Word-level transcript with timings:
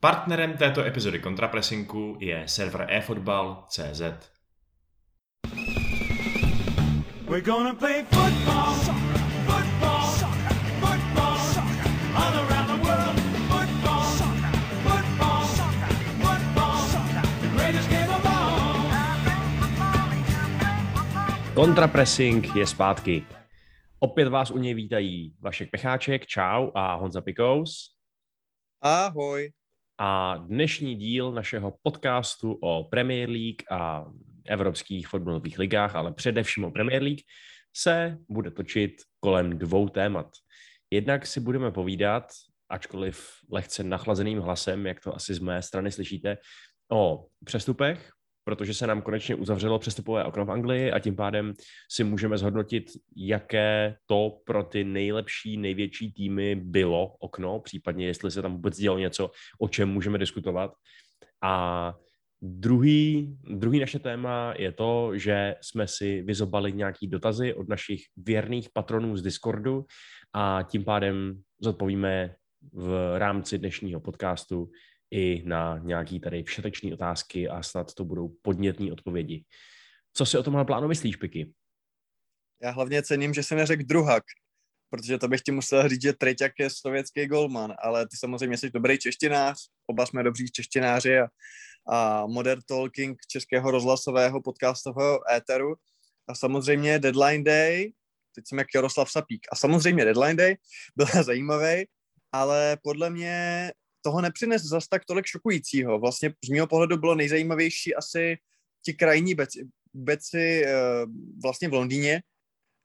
Partnerem 0.00 0.56
této 0.56 0.84
epizody 0.84 1.18
kontrapresinku 1.18 2.16
je 2.20 2.48
server 2.48 2.86
eFootball.cz. 2.90 4.00
We're 7.28 7.44
gonna 7.44 7.74
play 7.74 8.04
football, 8.04 8.74
football, 9.46 10.06
football, 10.80 11.38
all 12.14 12.34
around 12.34 12.66
the 12.66 12.78
world. 12.86 13.20
Football, 13.50 14.04
football, 14.86 15.44
football, 16.22 16.82
the 17.40 17.48
greatest 17.56 17.90
game 17.90 18.08
of 18.16 18.26
all. 18.26 18.78
Kontrapressing 21.54 22.56
je 22.56 22.66
zpátky. 22.66 23.26
Opět 23.98 24.28
vás 24.28 24.50
u 24.50 24.58
něj 24.58 24.74
vítají 24.74 25.34
Vašek 25.40 25.70
Pecháček, 25.70 26.26
čau, 26.26 26.70
a 26.74 26.94
Honza 26.94 27.20
Pikous. 27.20 27.94
Ahoj. 28.82 29.57
A 30.00 30.36
dnešní 30.36 30.96
díl 30.96 31.32
našeho 31.32 31.74
podcastu 31.82 32.52
o 32.52 32.84
Premier 32.84 33.30
League 33.30 33.62
a 33.70 34.06
evropských 34.46 35.08
fotbalových 35.08 35.58
ligách, 35.58 35.96
ale 35.96 36.12
především 36.12 36.64
o 36.64 36.70
Premier 36.70 37.02
League, 37.02 37.20
se 37.76 38.18
bude 38.28 38.50
točit 38.50 38.92
kolem 39.20 39.58
dvou 39.58 39.88
témat. 39.88 40.26
Jednak 40.90 41.26
si 41.26 41.40
budeme 41.40 41.70
povídat, 41.70 42.24
ačkoliv 42.68 43.30
lehce 43.52 43.82
nachlazeným 43.82 44.38
hlasem, 44.38 44.86
jak 44.86 45.00
to 45.00 45.14
asi 45.14 45.34
z 45.34 45.38
mé 45.38 45.62
strany 45.62 45.92
slyšíte, 45.92 46.36
o 46.92 47.26
přestupech, 47.44 48.10
protože 48.48 48.74
se 48.74 48.86
nám 48.86 49.02
konečně 49.02 49.34
uzavřelo 49.34 49.78
přestupové 49.78 50.24
okno 50.24 50.44
v 50.44 50.50
Anglii 50.50 50.92
a 50.92 50.98
tím 50.98 51.16
pádem 51.16 51.52
si 51.90 52.04
můžeme 52.04 52.38
zhodnotit, 52.38 52.84
jaké 53.16 53.96
to 54.06 54.40
pro 54.44 54.62
ty 54.62 54.84
nejlepší, 54.84 55.56
největší 55.56 56.12
týmy 56.12 56.54
bylo 56.54 57.16
okno, 57.20 57.60
případně 57.60 58.06
jestli 58.06 58.30
se 58.30 58.42
tam 58.42 58.52
vůbec 58.52 58.76
dělo 58.76 58.98
něco, 58.98 59.30
o 59.60 59.68
čem 59.68 59.88
můžeme 59.88 60.18
diskutovat. 60.18 60.72
A 61.42 61.94
Druhý, 62.42 63.36
druhý 63.50 63.80
naše 63.80 63.98
téma 63.98 64.54
je 64.58 64.72
to, 64.72 65.10
že 65.18 65.54
jsme 65.60 65.86
si 65.88 66.22
vyzobali 66.22 66.72
nějaký 66.72 67.06
dotazy 67.06 67.54
od 67.54 67.68
našich 67.68 68.00
věrných 68.16 68.68
patronů 68.72 69.16
z 69.16 69.22
Discordu 69.22 69.84
a 70.32 70.62
tím 70.62 70.84
pádem 70.84 71.42
zodpovíme 71.60 72.34
v 72.72 73.18
rámci 73.18 73.58
dnešního 73.58 74.00
podcastu 74.00 74.70
i 75.10 75.42
na 75.46 75.78
nějaký 75.78 76.20
tady 76.20 76.42
všetečné 76.42 76.94
otázky 76.94 77.48
a 77.48 77.62
snad 77.62 77.94
to 77.94 78.04
budou 78.04 78.28
podnětné 78.42 78.92
odpovědi. 78.92 79.44
Co 80.12 80.26
si 80.26 80.38
o 80.38 80.42
tomhle 80.42 80.64
plánu 80.64 80.88
myslíš, 80.88 81.16
Piky? 81.16 81.52
Já 82.62 82.70
hlavně 82.70 83.02
cením, 83.02 83.34
že 83.34 83.42
se 83.42 83.54
neřekl 83.54 83.82
druhak, 83.86 84.22
protože 84.90 85.18
to 85.18 85.28
bych 85.28 85.40
ti 85.40 85.52
musel 85.52 85.88
říct, 85.88 86.02
že 86.02 86.12
Treťak 86.12 86.52
je 86.58 86.70
sovětský 86.70 87.26
golman, 87.26 87.74
ale 87.82 88.08
ty 88.08 88.16
samozřejmě 88.16 88.58
jsi 88.58 88.70
dobrý 88.70 88.98
češtinář, 88.98 89.68
oba 89.86 90.06
jsme 90.06 90.22
dobří 90.22 90.50
češtináři 90.50 91.18
a, 91.18 91.28
a 91.88 92.26
Modern 92.26 92.60
Talking 92.66 93.18
českého 93.30 93.70
rozhlasového 93.70 94.42
podcastového 94.42 95.32
éteru 95.32 95.74
a 96.28 96.34
samozřejmě 96.34 96.98
Deadline 96.98 97.44
Day, 97.44 97.92
teď 98.34 98.44
jsem 98.48 98.58
jak 98.58 98.66
Jaroslav 98.74 99.10
Sapík, 99.10 99.46
a 99.52 99.56
samozřejmě 99.56 100.04
Deadline 100.04 100.36
Day 100.36 100.56
byl 100.96 101.06
zajímavý, 101.22 101.86
ale 102.32 102.76
podle 102.82 103.10
mě 103.10 103.70
toho 104.08 104.20
nepřines 104.20 104.62
zas 104.62 104.88
tak 104.88 105.04
tolik 105.04 105.26
šokujícího. 105.26 105.98
Vlastně 105.98 106.32
z 106.44 106.48
mého 106.48 106.66
pohledu 106.66 106.96
bylo 106.96 107.14
nejzajímavější 107.14 107.94
asi 107.94 108.38
ti 108.84 108.94
krajní 108.94 109.34
beci, 109.34 109.68
beci 109.94 110.64
eh, 110.64 110.72
vlastně 111.42 111.68
v 111.68 111.72
Londýně, 111.72 112.22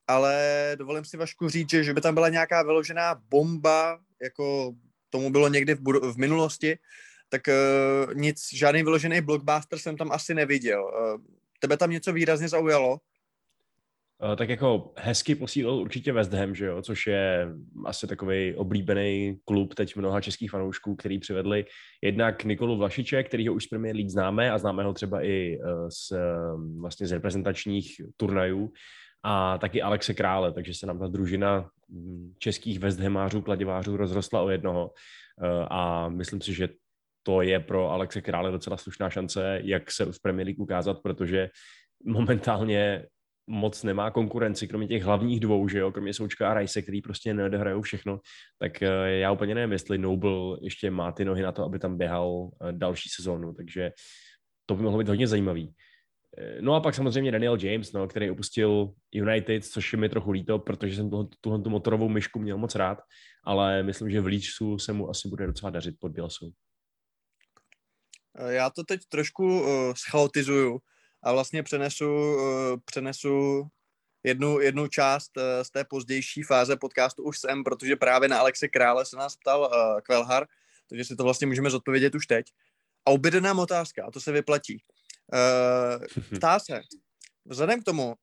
ale 0.07 0.35
dovolím 0.75 1.05
si 1.05 1.17
Vašku 1.17 1.49
říct, 1.49 1.69
že, 1.69 1.83
že 1.83 1.93
by 1.93 2.01
tam 2.01 2.13
byla 2.13 2.29
nějaká 2.29 2.63
vyložená 2.63 3.15
bomba, 3.15 3.99
jako 4.23 4.75
tomu 5.09 5.29
bylo 5.29 5.47
někdy 5.47 5.73
v, 5.73 5.81
budu- 5.81 6.11
v 6.11 6.17
minulosti, 6.17 6.77
tak 7.29 7.41
uh, 7.47 8.13
nic, 8.13 8.37
žádný 8.53 8.83
vyložený 8.83 9.21
blockbuster 9.21 9.79
jsem 9.79 9.97
tam 9.97 10.11
asi 10.11 10.33
neviděl. 10.33 10.83
Uh, 10.83 11.21
tebe 11.59 11.77
tam 11.77 11.89
něco 11.89 12.13
výrazně 12.13 12.47
zaujalo? 12.49 12.99
Eh, 14.23 14.35
tak 14.35 14.49
jako 14.49 14.93
hezky 14.97 15.35
posílil 15.35 15.73
určitě 15.73 16.13
West 16.13 16.33
Ham, 16.33 16.55
že 16.55 16.65
jo, 16.65 16.81
což 16.81 17.07
je 17.07 17.47
asi 17.85 18.07
takový 18.07 18.55
oblíbený 18.55 19.39
klub 19.45 19.73
teď 19.73 19.95
mnoha 19.95 20.21
českých 20.21 20.51
fanoušků, 20.51 20.95
který 20.95 21.19
přivedli 21.19 21.65
jednak 22.01 22.43
Nikolu 22.43 22.77
Vlašiče, 22.77 23.23
který 23.23 23.47
ho 23.47 23.53
už 23.53 23.63
z 23.63 23.67
Premier 23.67 23.95
League 23.95 24.09
známe 24.09 24.51
a 24.51 24.57
známe 24.57 24.83
ho 24.83 24.93
třeba 24.93 25.23
i 25.23 25.59
eh, 25.63 25.91
z, 25.91 26.13
vlastně 26.79 27.07
z 27.07 27.11
reprezentačních 27.11 28.01
turnajů 28.17 28.71
a 29.23 29.57
taky 29.57 29.81
Alexe 29.81 30.13
Krále, 30.13 30.53
takže 30.53 30.73
se 30.73 30.85
nám 30.85 30.99
ta 30.99 31.07
družina 31.07 31.69
hm, 31.89 32.33
českých 32.39 32.79
West 32.79 32.99
Hamářů, 32.99 33.41
kladivářů 33.41 33.97
rozrostla 33.97 34.41
o 34.41 34.49
jednoho 34.49 34.91
eh, 35.43 35.65
a 35.69 36.09
myslím 36.09 36.41
si, 36.41 36.53
že 36.53 36.69
to 37.23 37.41
je 37.41 37.59
pro 37.59 37.89
Alexe 37.89 38.21
Krále 38.21 38.51
docela 38.51 38.77
slušná 38.77 39.09
šance, 39.09 39.59
jak 39.63 39.91
se 39.91 40.05
v 40.05 40.21
Premier 40.21 40.47
League 40.47 40.59
ukázat, 40.59 40.97
protože 41.03 41.49
momentálně 42.05 43.05
moc 43.47 43.83
nemá 43.83 44.11
konkurenci, 44.11 44.67
kromě 44.67 44.87
těch 44.87 45.03
hlavních 45.03 45.39
dvou, 45.39 45.67
že 45.67 45.79
jo, 45.79 45.91
kromě 45.91 46.13
Součka 46.13 46.51
a 46.51 46.53
Rajse, 46.53 46.81
který 46.81 47.01
prostě 47.01 47.33
neodehrajou 47.33 47.81
všechno, 47.81 48.19
tak 48.59 48.81
eh, 48.81 49.09
já 49.09 49.31
úplně 49.31 49.55
nevím, 49.55 49.71
jestli 49.71 49.97
Noble 49.97 50.57
ještě 50.61 50.91
má 50.91 51.11
ty 51.11 51.25
nohy 51.25 51.41
na 51.41 51.51
to, 51.51 51.63
aby 51.63 51.79
tam 51.79 51.97
běhal 51.97 52.49
eh, 52.61 52.71
další 52.71 53.09
sezónu, 53.09 53.53
takže 53.53 53.91
to 54.65 54.75
by 54.75 54.83
mohlo 54.83 54.99
být 54.99 55.07
hodně 55.07 55.27
zajímavý. 55.27 55.73
Eh, 56.37 56.61
no 56.61 56.75
a 56.75 56.79
pak 56.79 56.95
samozřejmě 56.95 57.31
Daniel 57.31 57.57
James, 57.61 57.93
no, 57.93 58.07
který 58.07 58.29
opustil 58.29 58.93
United, 59.11 59.65
což 59.65 59.93
je 59.93 59.99
mi 59.99 60.09
trochu 60.09 60.31
líto, 60.31 60.59
protože 60.59 60.95
jsem 60.95 61.09
tuhle 61.41 61.61
tu 61.61 61.69
motorovou 61.69 62.09
myšku 62.09 62.39
měl 62.39 62.57
moc 62.57 62.75
rád, 62.75 62.97
ale 63.43 63.83
myslím, 63.83 64.09
že 64.09 64.21
v 64.21 64.25
Leedsu 64.25 64.79
se 64.79 64.93
mu 64.93 65.09
asi 65.09 65.27
bude 65.27 65.47
docela 65.47 65.69
dařit 65.69 65.95
pod 65.99 66.11
Bielsou. 66.11 66.51
Já 68.47 68.69
to 68.69 68.83
teď 68.83 69.01
trošku 69.09 69.61
uh, 69.61 69.93
schaotizuju, 69.93 70.79
a 71.23 71.31
vlastně 71.31 71.63
přenesu, 71.63 72.37
eh, 72.39 72.77
přenesu 72.85 73.67
jednu, 74.23 74.59
jednu 74.59 74.87
část 74.87 75.31
eh, 75.37 75.63
z 75.63 75.69
té 75.69 75.85
pozdější 75.85 76.43
fáze 76.43 76.77
podcastu 76.77 77.23
už 77.23 77.39
sem, 77.39 77.63
protože 77.63 77.95
právě 77.95 78.29
na 78.29 78.39
Alexe 78.39 78.67
Krále 78.67 79.05
se 79.05 79.15
nás 79.15 79.35
ptal 79.35 79.61
uh, 79.61 80.01
Kvelhar, 80.01 80.47
takže 80.89 81.05
si 81.05 81.15
to 81.15 81.23
vlastně 81.23 81.47
můžeme 81.47 81.69
zodpovědět 81.69 82.15
už 82.15 82.27
teď. 82.27 82.45
A 83.05 83.11
ubyde 83.11 83.41
nám 83.41 83.59
otázka, 83.59 84.05
a 84.05 84.11
to 84.11 84.21
se 84.21 84.31
vyplatí. 84.31 84.83
Uh, 85.33 86.33
ptá 86.37 86.59
se, 86.59 86.81
vzhledem 87.45 87.81
k 87.81 87.83
tomu, 87.83 88.15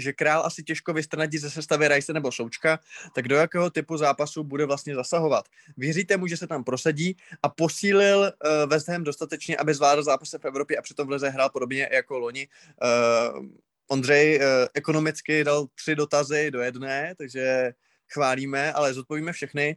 že 0.00 0.12
král 0.12 0.42
asi 0.46 0.62
těžko 0.62 0.92
vystrnadí 0.92 1.38
ze 1.38 1.50
sestavy 1.50 1.88
Rajse 1.88 2.12
nebo 2.12 2.32
Součka, 2.32 2.78
tak 3.14 3.28
do 3.28 3.36
jakého 3.36 3.70
typu 3.70 3.96
zápasu 3.96 4.44
bude 4.44 4.66
vlastně 4.66 4.94
zasahovat? 4.94 5.48
Věříte 5.76 6.16
mu, 6.16 6.26
že 6.26 6.36
se 6.36 6.46
tam 6.46 6.64
prosadí 6.64 7.16
a 7.42 7.48
posílil 7.48 8.18
uh, 8.18 8.70
West 8.70 8.88
Ham 8.88 9.04
dostatečně, 9.04 9.56
aby 9.56 9.74
zvládl 9.74 10.02
zápasy 10.02 10.38
v 10.38 10.44
Evropě 10.44 10.76
a 10.76 10.82
přitom 10.82 11.06
v 11.06 11.10
Lize 11.10 11.28
hrál 11.28 11.50
podobně 11.50 11.88
jako 11.92 12.18
loni? 12.18 12.48
Uh, 12.82 13.46
Ondřej 13.88 14.38
uh, 14.38 14.44
ekonomicky 14.74 15.44
dal 15.44 15.66
tři 15.74 15.94
dotazy 15.94 16.50
do 16.50 16.60
jedné, 16.60 17.14
takže 17.18 17.72
chválíme, 18.12 18.72
ale 18.72 18.94
zodpovíme 18.94 19.32
všechny. 19.32 19.76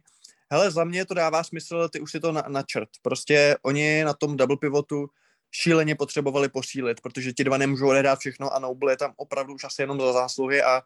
Hele, 0.50 0.70
za 0.70 0.84
mě 0.84 1.04
to 1.04 1.14
dává 1.14 1.44
smysl, 1.44 1.88
ty 1.88 2.00
už 2.00 2.10
si 2.10 2.20
to 2.20 2.32
na, 2.32 2.44
načrt. 2.48 2.88
Prostě 3.02 3.56
oni 3.62 4.04
na 4.04 4.14
tom 4.14 4.36
double 4.36 4.56
pivotu 4.56 5.06
šíleně 5.54 5.94
potřebovali 5.94 6.48
posílit, 6.48 7.00
protože 7.00 7.32
ti 7.32 7.44
dva 7.44 7.58
nemůžou 7.58 7.88
odehrát 7.88 8.18
všechno 8.18 8.54
a 8.54 8.58
Noble 8.58 8.92
je 8.92 8.96
tam 8.96 9.12
opravdu 9.16 9.54
už 9.54 9.64
asi 9.64 9.82
jenom 9.82 10.00
za 10.00 10.12
zásluhy 10.12 10.62
a 10.62 10.82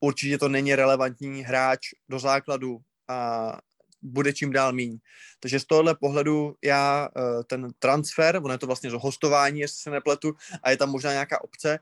určitě 0.00 0.38
to 0.38 0.48
není 0.48 0.74
relevantní 0.74 1.42
hráč 1.42 1.80
do 2.08 2.18
základu 2.18 2.80
a 3.08 3.58
bude 4.02 4.32
čím 4.32 4.52
dál 4.52 4.72
míň. 4.72 4.98
Takže 5.40 5.60
z 5.60 5.64
tohohle 5.64 5.94
pohledu 5.94 6.56
já 6.64 7.08
eh, 7.16 7.44
ten 7.44 7.68
transfer, 7.78 8.36
ono 8.36 8.54
je 8.54 8.58
to 8.58 8.66
vlastně 8.66 8.90
hostování, 8.90 9.60
jestli 9.60 9.78
se 9.78 9.90
nepletu, 9.90 10.34
a 10.62 10.70
je 10.70 10.76
tam 10.76 10.90
možná 10.90 11.12
nějaká 11.12 11.44
obce, 11.44 11.78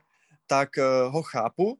tak 0.47 0.77
eh, 0.77 0.83
ho 1.07 1.23
chápu. 1.23 1.77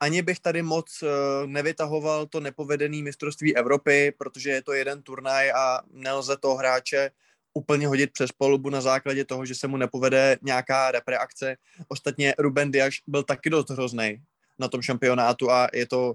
Ani 0.00 0.22
bych 0.22 0.40
tady 0.40 0.62
moc 0.62 1.02
eh, 1.02 1.06
nevytahoval 1.46 2.26
to 2.26 2.40
nepovedený 2.40 3.02
mistrovství 3.02 3.56
Evropy, 3.56 4.12
protože 4.18 4.50
je 4.50 4.62
to 4.62 4.72
jeden 4.72 5.02
turnaj 5.02 5.52
a 5.52 5.80
nelze 5.90 6.36
to 6.36 6.54
hráče 6.54 7.10
úplně 7.54 7.86
hodit 7.86 8.12
přes 8.12 8.32
polubu 8.32 8.70
na 8.70 8.80
základě 8.80 9.24
toho, 9.24 9.46
že 9.46 9.54
se 9.54 9.68
mu 9.68 9.76
nepovede 9.76 10.38
nějaká 10.42 10.90
repreakce. 10.90 11.56
Ostatně 11.88 12.34
Ruben 12.38 12.70
Diaz 12.70 12.94
byl 13.06 13.22
taky 13.22 13.50
dost 13.50 13.70
hrozný 13.70 14.22
na 14.58 14.68
tom 14.68 14.82
šampionátu 14.82 15.50
a 15.50 15.68
je 15.74 15.86
to 15.86 16.14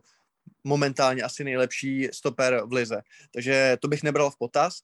momentálně 0.64 1.24
asi 1.24 1.44
nejlepší 1.44 2.10
stoper 2.14 2.62
v 2.66 2.74
lize. 2.74 3.02
Takže 3.34 3.78
to 3.82 3.88
bych 3.88 4.04
nebral 4.04 4.32
v 4.32 4.38
potaz. 4.38 4.80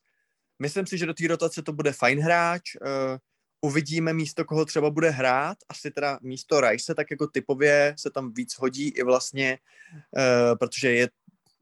Myslím 0.60 0.88
si, 0.88 0.98
že 0.98 1.06
do 1.06 1.14
té 1.14 1.28
rotace 1.28 1.62
to 1.62 1.74
bude 1.74 1.92
fajn 1.92 2.20
hráč. 2.20 2.76
Uh, 2.76 3.18
uvidíme 3.62 4.14
místo, 4.14 4.46
koho 4.46 4.66
třeba 4.66 4.90
bude 4.90 5.10
hrát. 5.10 5.58
Asi 5.70 5.92
teda 5.92 6.20
místo 6.22 6.62
Rice, 6.62 6.96
tak 6.96 7.12
jako 7.12 7.28
typově 7.28 7.96
se 7.98 8.10
tam 8.10 8.34
víc 8.34 8.54
hodí 8.54 8.90
i 8.90 9.04
vlastně, 9.04 9.58
uh, 9.94 10.58
protože 10.58 10.94
je 10.94 11.10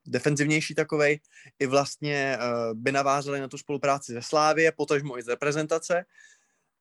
defenzivnější 0.09 0.75
takovej, 0.75 1.19
i 1.59 1.65
vlastně 1.65 2.37
uh, 2.37 2.73
by 2.73 2.91
navázali 2.91 3.39
na 3.39 3.47
tu 3.47 3.57
spolupráci 3.57 4.13
ze 4.13 4.21
Slávie, 4.21 4.71
potažmo 4.71 5.17
i 5.17 5.23
z 5.23 5.27
reprezentace 5.27 6.05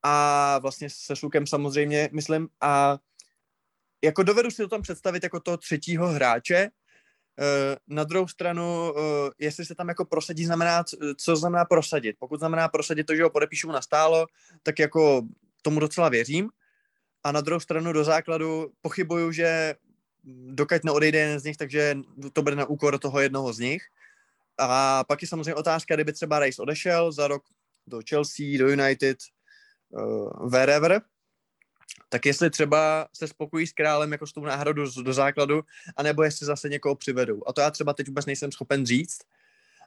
a 0.03 0.59
vlastně 0.59 0.91
se 0.91 1.17
Šlukem 1.17 1.47
samozřejmě, 1.47 2.09
myslím, 2.13 2.49
a 2.61 2.99
jako 4.05 4.23
dovedu 4.23 4.51
si 4.51 4.57
to 4.57 4.69
tam 4.69 4.83
představit 4.83 5.23
jako 5.23 5.41
toho 5.41 5.57
třetího 5.57 6.07
hráče, 6.07 6.71
na 7.89 8.05
druhou 8.05 8.29
stranu, 8.29 8.95
jestli 9.39 9.65
se 9.65 9.75
tam 9.75 9.89
jako 9.89 10.05
prosadí, 10.05 10.45
znamená, 10.45 10.85
co 11.17 11.37
znamená 11.37 11.65
prosadit. 11.65 12.17
Pokud 12.19 12.39
znamená 12.39 12.69
prosadit 12.69 13.05
to, 13.05 13.17
že 13.17 13.23
ho 13.23 13.31
podepíšu 13.31 13.73
na 13.73 13.83
stálo, 13.83 14.27
tak 14.63 14.79
jako 14.79 15.23
tomu 15.63 15.81
docela 15.81 16.09
věřím. 16.09 16.51
A 17.25 17.33
na 17.33 17.41
druhou 17.41 17.61
stranu 17.61 17.93
do 17.93 18.05
základu 18.05 18.73
pochybuju, 18.81 19.33
že 19.33 19.75
dokud 20.29 20.85
neodejde 20.85 21.19
jeden 21.19 21.41
z 21.41 21.45
nich, 21.45 21.57
takže 21.57 21.99
to 22.33 22.43
bude 22.43 22.57
na 22.57 22.65
úkor 22.65 22.99
toho 22.99 23.21
jednoho 23.21 23.53
z 23.53 23.59
nich. 23.59 23.83
A 24.59 25.05
pak 25.05 25.23
je 25.23 25.29
samozřejmě 25.29 25.55
otázka, 25.55 25.95
kdyby 25.95 26.13
třeba 26.13 26.39
Rice 26.39 26.63
odešel 26.63 27.13
za 27.13 27.29
rok 27.29 27.43
do 27.87 28.01
Chelsea, 28.09 28.59
do 28.59 28.69
United, 28.69 29.19
uh, 29.91 30.51
wherever, 30.51 31.03
tak 32.09 32.27
jestli 32.27 32.51
třeba 32.51 33.09
se 33.15 33.29
spokojí 33.29 33.67
s 33.67 33.73
králem 33.73 34.13
jako 34.13 34.27
s 34.27 34.33
tou 34.33 34.45
náhradou 34.45 34.85
do, 34.85 35.03
do 35.03 35.13
základu, 35.13 35.63
anebo 35.97 36.23
jestli 36.23 36.47
zase 36.47 36.69
někoho 36.69 36.95
přivedou. 36.95 37.43
A 37.47 37.53
to 37.53 37.61
já 37.61 37.71
třeba 37.71 37.93
teď 37.93 38.07
vůbec 38.07 38.27
nejsem 38.27 38.53
schopen 38.53 38.87
říct. 38.87 39.19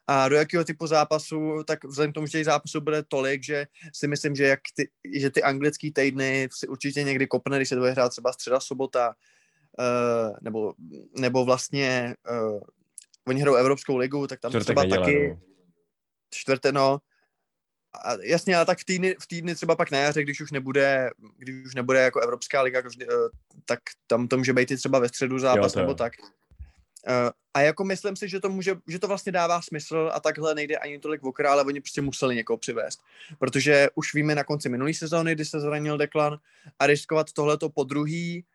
A 0.08 0.30
do 0.30 0.36
jakého 0.36 0.64
typu 0.64 0.88
zápasu, 0.88 1.64
tak 1.64 1.84
vzhledem 1.84 2.12
k 2.12 2.14
tomu, 2.14 2.28
že 2.28 2.32
těch 2.32 2.46
zápasů 2.46 2.82
bude 2.82 3.04
tolik, 3.04 3.44
že 3.44 3.68
si 3.94 4.08
myslím, 4.08 4.36
že, 4.36 4.44
jak 4.44 4.60
ty, 4.76 4.90
že 5.14 5.30
ty 5.30 5.44
anglický 5.44 5.92
týdny 5.92 6.50
si 6.52 6.68
určitě 6.68 7.04
někdy 7.04 7.28
kopne, 7.28 7.58
když 7.58 7.70
se 7.70 7.76
bude 7.76 7.92
hrát 7.92 8.10
třeba 8.10 8.34
středa, 8.34 8.60
sobota, 8.60 9.16
uh, 9.80 10.36
nebo, 10.42 10.74
nebo 11.20 11.46
vlastně 11.46 12.16
uh, 12.32 12.60
oni 13.28 13.42
hrajou 13.42 13.56
Evropskou 13.56 13.98
ligu, 13.98 14.28
tak 14.28 14.40
tam 14.40 14.52
Čtvrtek 14.52 14.66
třeba 14.66 14.82
neděle, 14.82 15.06
taky 15.06 15.30
no. 15.30 15.40
čtvrté, 16.30 16.72
no, 16.72 17.00
a 18.06 18.14
jasně, 18.24 18.56
ale 18.56 18.66
tak 18.66 18.80
v 18.80 18.86
týdny, 18.86 19.16
v 19.20 19.28
týdny 19.28 19.56
třeba 19.56 19.76
pak 19.76 19.92
na 19.92 19.98
jaře, 19.98 20.24
když 20.24 20.42
už 20.42 20.52
nebude, 20.52 21.10
když 21.38 21.66
už 21.66 21.76
nebude 21.76 22.00
jako 22.00 22.20
Evropská 22.20 22.62
liga, 22.62 22.82
každý, 22.82 23.06
uh, 23.06 23.14
tak 23.66 23.80
tam 24.08 24.28
to 24.28 24.38
může 24.38 24.54
být 24.54 24.72
i 24.72 24.78
třeba 24.78 25.00
ve 25.00 25.08
středu 25.08 25.40
zápas 25.40 25.76
jo, 25.76 25.82
nebo 25.82 25.94
tak. 25.94 26.14
Uh, 26.22 27.30
a 27.54 27.62
jako 27.62 27.84
myslím 27.84 28.16
si, 28.16 28.30
že 28.30 28.40
to 28.40 28.50
může, 28.50 28.76
že 28.88 29.00
to 29.00 29.08
vlastně 29.08 29.32
dává 29.32 29.62
smysl 29.62 30.12
a 30.14 30.20
takhle 30.20 30.56
nejde 30.56 30.78
ani 30.78 31.00
tolik 31.00 31.24
o 31.24 31.34
ale 31.50 31.64
oni 31.64 31.82
prostě 31.82 32.02
museli 32.02 32.36
někoho 32.36 32.58
přivést. 32.58 33.00
Protože 33.40 33.88
už 33.96 34.14
víme 34.14 34.36
na 34.36 34.44
konci 34.44 34.70
minulé 34.70 34.94
sezóny, 34.94 35.36
kdy 35.36 35.46
se 35.46 35.60
zranil 35.60 35.98
Deklan 35.98 36.40
a 36.80 36.88
riskovat 36.88 37.32
tohleto 37.32 37.70
po 37.70 37.84
druhý, 37.84 38.46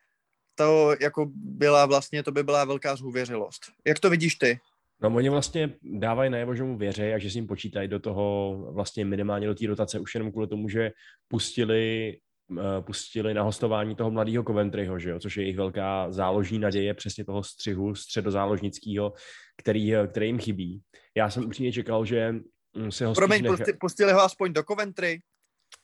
to 0.58 0.94
jako 1.00 1.26
byla 1.34 1.86
vlastně, 1.86 2.22
to 2.22 2.32
by 2.32 2.42
byla 2.42 2.64
velká 2.64 2.96
zhůvěřilost. 2.96 3.60
Jak 3.86 4.00
to 4.00 4.10
vidíš 4.10 4.34
ty? 4.34 4.58
No 5.02 5.14
oni 5.14 5.28
vlastně 5.28 5.74
dávají 5.82 6.30
najevo, 6.30 6.54
že 6.54 6.62
mu 6.62 6.76
věří 6.76 7.02
a 7.02 7.18
že 7.18 7.30
s 7.30 7.34
ním 7.34 7.46
počítají 7.46 7.88
do 7.88 7.98
toho 7.98 8.56
vlastně 8.72 9.04
minimálně 9.04 9.46
do 9.46 9.54
té 9.54 9.66
dotace 9.66 9.98
už 9.98 10.14
jenom 10.14 10.32
kvůli 10.32 10.46
tomu, 10.46 10.68
že 10.68 10.90
pustili 11.28 12.16
uh, 12.50 12.58
pustili 12.80 13.34
na 13.34 13.42
hostování 13.42 13.94
toho 13.94 14.10
mladého 14.10 14.44
Coventryho, 14.44 14.98
že 14.98 15.10
jo, 15.10 15.18
což 15.18 15.36
je 15.36 15.42
jejich 15.42 15.56
velká 15.56 16.12
záložní 16.12 16.58
naděje, 16.58 16.94
přesně 16.94 17.24
toho 17.24 17.42
střihu 17.42 17.94
středozáložnického, 17.94 19.12
který, 19.56 19.92
který 20.10 20.26
jim 20.26 20.38
chybí. 20.38 20.80
Já 21.16 21.30
jsem 21.30 21.44
upřímně 21.44 21.72
čekal, 21.72 22.04
že 22.04 22.32
mm, 22.76 22.92
se 22.92 23.06
ho 23.06 23.14
Promiň, 23.14 23.42
nech... 23.42 23.76
pustili 23.80 24.12
ho 24.12 24.20
aspoň 24.20 24.52
do 24.52 24.62
Coventry? 24.62 25.20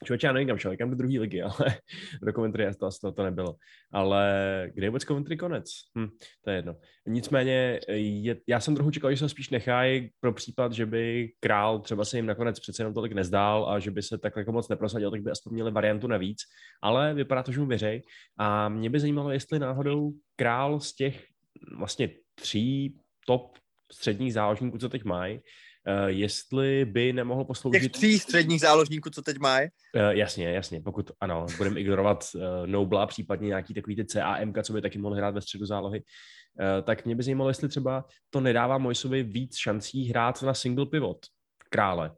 Člověče, 0.04 0.26
já 0.26 0.32
nevím, 0.32 0.48
kam 0.48 0.58
šel, 0.58 0.76
kam 0.76 0.90
do 0.90 0.96
druhé 0.96 1.20
ligy, 1.20 1.42
ale 1.42 1.76
do 2.22 2.32
Coventry 2.32 2.74
to, 2.74 2.88
to, 3.00 3.12
to 3.12 3.22
nebylo. 3.22 3.56
Ale 3.92 4.70
kde 4.74 4.86
je 4.86 4.90
vůbec 4.90 5.04
Coventry 5.04 5.36
konec? 5.36 5.64
Hm, 5.98 6.08
to 6.44 6.50
je 6.50 6.56
jedno. 6.56 6.76
Nicméně, 7.06 7.80
je, 7.88 8.36
já 8.46 8.60
jsem 8.60 8.74
trochu 8.74 8.90
čekal, 8.90 9.10
že 9.10 9.16
se 9.16 9.28
spíš 9.28 9.50
nechají 9.50 10.10
pro 10.20 10.32
případ, 10.32 10.72
že 10.72 10.86
by 10.86 11.32
král 11.40 11.78
třeba 11.78 12.04
se 12.04 12.18
jim 12.18 12.26
nakonec 12.26 12.60
přece 12.60 12.82
jenom 12.82 12.94
tolik 12.94 13.12
nezdál 13.12 13.68
a 13.68 13.78
že 13.78 13.90
by 13.90 14.02
se 14.02 14.18
tak 14.18 14.36
jako 14.36 14.52
moc 14.52 14.68
neprosadil, 14.68 15.10
tak 15.10 15.22
by 15.22 15.30
aspoň 15.30 15.52
měli 15.52 15.70
variantu 15.70 16.06
navíc. 16.06 16.38
Ale 16.82 17.14
vypadá 17.14 17.42
to, 17.42 17.52
že 17.52 17.60
mu 17.60 17.66
věřej. 17.66 18.02
A 18.38 18.68
mě 18.68 18.90
by 18.90 19.00
zajímalo, 19.00 19.30
jestli 19.30 19.58
náhodou 19.58 20.12
král 20.36 20.80
z 20.80 20.94
těch 20.94 21.26
vlastně 21.76 22.08
tří 22.34 22.96
top 23.26 23.58
středních 23.92 24.32
záložníků, 24.32 24.78
co 24.78 24.88
teď 24.88 25.04
mají, 25.04 25.40
jestli 26.06 26.84
by 26.84 27.12
nemohl 27.12 27.44
posloužit... 27.44 27.82
Těch 27.82 27.92
tří 27.92 28.18
středních 28.18 28.60
záložníků, 28.60 29.10
co 29.10 29.22
teď 29.22 29.38
mají? 29.38 29.68
Uh, 29.94 30.02
jasně, 30.02 30.48
jasně, 30.48 30.80
pokud 30.80 31.10
ano, 31.20 31.46
budeme 31.56 31.80
ignorovat 31.80 32.24
uh, 32.34 32.42
Nobla, 32.66 33.06
případně 33.06 33.48
nějaký 33.48 33.74
takový 33.74 33.96
ty 33.96 34.04
CAM, 34.04 34.52
co 34.62 34.72
by 34.72 34.82
taky 34.82 34.98
mohl 34.98 35.14
hrát 35.14 35.34
ve 35.34 35.40
středu 35.40 35.66
zálohy, 35.66 36.00
uh, 36.00 36.84
tak 36.84 37.04
mě 37.04 37.16
by 37.16 37.22
zajímalo, 37.22 37.50
jestli 37.50 37.68
třeba 37.68 38.04
to 38.30 38.40
nedává 38.40 38.78
Mojsovi 38.78 39.22
víc 39.22 39.56
šancí 39.56 40.08
hrát 40.08 40.42
na 40.42 40.54
single 40.54 40.86
pivot 40.86 41.26
krále. 41.70 42.14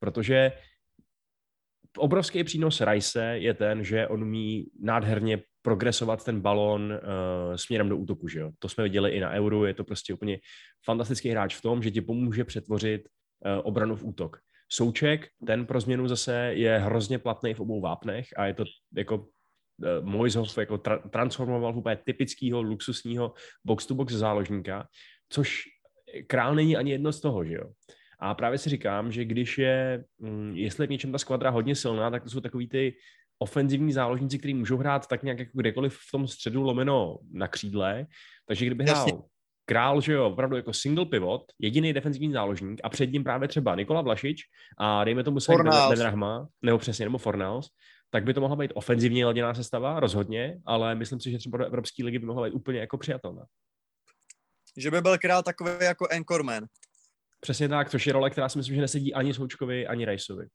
Protože 0.00 0.52
obrovský 1.96 2.44
přínos 2.44 2.80
Rice 2.80 3.38
je 3.38 3.54
ten, 3.54 3.84
že 3.84 4.08
on 4.08 4.22
umí 4.22 4.66
nádherně 4.80 5.42
progresovat 5.62 6.24
ten 6.24 6.40
balon 6.40 6.92
uh, 6.92 7.56
směrem 7.56 7.88
do 7.88 7.96
útoku, 7.96 8.28
že 8.28 8.40
jo. 8.40 8.50
To 8.58 8.68
jsme 8.68 8.84
viděli 8.84 9.10
i 9.10 9.20
na 9.20 9.30
Euro, 9.30 9.66
je 9.66 9.74
to 9.74 9.84
prostě 9.84 10.14
úplně 10.14 10.38
fantastický 10.84 11.28
hráč 11.28 11.56
v 11.56 11.62
tom, 11.62 11.82
že 11.82 11.90
ti 11.90 12.00
pomůže 12.00 12.44
přetvořit 12.44 13.02
uh, 13.02 13.66
obranu 13.66 13.96
v 13.96 14.04
útok. 14.04 14.36
Souček, 14.70 15.28
ten 15.46 15.66
pro 15.66 15.80
změnu 15.80 16.08
zase 16.08 16.50
je 16.54 16.78
hrozně 16.78 17.18
platný 17.18 17.54
v 17.54 17.60
obou 17.60 17.80
vápnech 17.80 18.26
a 18.36 18.46
je 18.46 18.54
to 18.54 18.64
jako 18.96 19.16
uh, 19.16 19.26
Mojzov 20.02 20.58
jako 20.58 20.74
tra- 20.74 21.08
transformoval 21.10 21.78
úplně 21.78 21.96
typického 22.04 22.62
luxusního 22.62 23.34
box-to-box 23.64 24.12
záložníka, 24.12 24.88
což 25.28 25.62
král 26.26 26.54
není 26.54 26.76
ani 26.76 26.90
jedno 26.90 27.12
z 27.12 27.20
toho, 27.20 27.44
že 27.44 27.54
jo. 27.54 27.70
A 28.20 28.34
právě 28.34 28.58
si 28.58 28.70
říkám, 28.70 29.12
že 29.12 29.24
když 29.24 29.58
je, 29.58 30.04
mm, 30.18 30.52
jestli 30.56 30.82
je 30.82 30.86
v 30.86 30.90
něčem 30.90 31.12
ta 31.12 31.18
skvadra 31.18 31.50
hodně 31.50 31.74
silná, 31.74 32.10
tak 32.10 32.22
to 32.22 32.30
jsou 32.30 32.40
takový 32.40 32.68
ty 32.68 32.94
ofenzivní 33.38 33.92
záložníci, 33.92 34.38
kteří 34.38 34.54
můžou 34.54 34.76
hrát 34.76 35.06
tak 35.06 35.22
nějak 35.22 35.38
jako 35.38 35.50
kdekoliv 35.54 35.98
v 35.98 36.10
tom 36.12 36.28
středu 36.28 36.62
lomeno 36.62 37.18
na 37.32 37.48
křídle, 37.48 38.06
takže 38.48 38.66
kdyby 38.66 38.84
hrál 38.84 38.96
Jasně. 38.96 39.12
král, 39.64 40.00
že 40.00 40.12
jo, 40.12 40.26
opravdu 40.26 40.56
jako 40.56 40.72
single 40.72 41.06
pivot, 41.06 41.42
jediný 41.58 41.92
defenzivní 41.92 42.32
záložník 42.32 42.80
a 42.84 42.88
před 42.88 43.12
ním 43.12 43.24
právě 43.24 43.48
třeba 43.48 43.74
Nikola 43.74 44.00
Vlašič 44.00 44.42
a 44.78 45.04
dejme 45.04 45.24
tomu 45.24 45.40
se 45.40 45.52
Benrahma, 45.88 46.48
nebo 46.62 46.78
přesně, 46.78 47.06
nebo 47.06 47.18
Fornals, 47.18 47.68
tak 48.10 48.24
by 48.24 48.34
to 48.34 48.40
mohla 48.40 48.56
být 48.56 48.72
ofenzivně 48.74 49.26
laděná 49.26 49.54
sestava, 49.54 50.00
rozhodně, 50.00 50.60
ale 50.66 50.94
myslím 50.94 51.20
si, 51.20 51.30
že 51.30 51.38
třeba 51.38 51.58
do 51.58 51.66
Evropské 51.66 52.04
ligy 52.04 52.18
by 52.18 52.26
mohla 52.26 52.46
být 52.46 52.54
úplně 52.54 52.78
jako 52.78 52.98
přijatelná. 52.98 53.44
Že 54.76 54.90
by 54.90 55.00
byl 55.00 55.18
král 55.18 55.42
takový 55.42 55.70
jako 55.80 56.08
Anchorman. 56.12 56.64
Přesně 57.40 57.68
tak, 57.68 57.90
což 57.90 58.06
je 58.06 58.12
role, 58.12 58.30
která 58.30 58.48
si 58.48 58.58
myslím, 58.58 58.74
že 58.74 58.80
nesedí 58.80 59.14
ani 59.14 59.34
Součkovi, 59.34 59.86
ani 59.86 60.04
Rajsovi. 60.04 60.46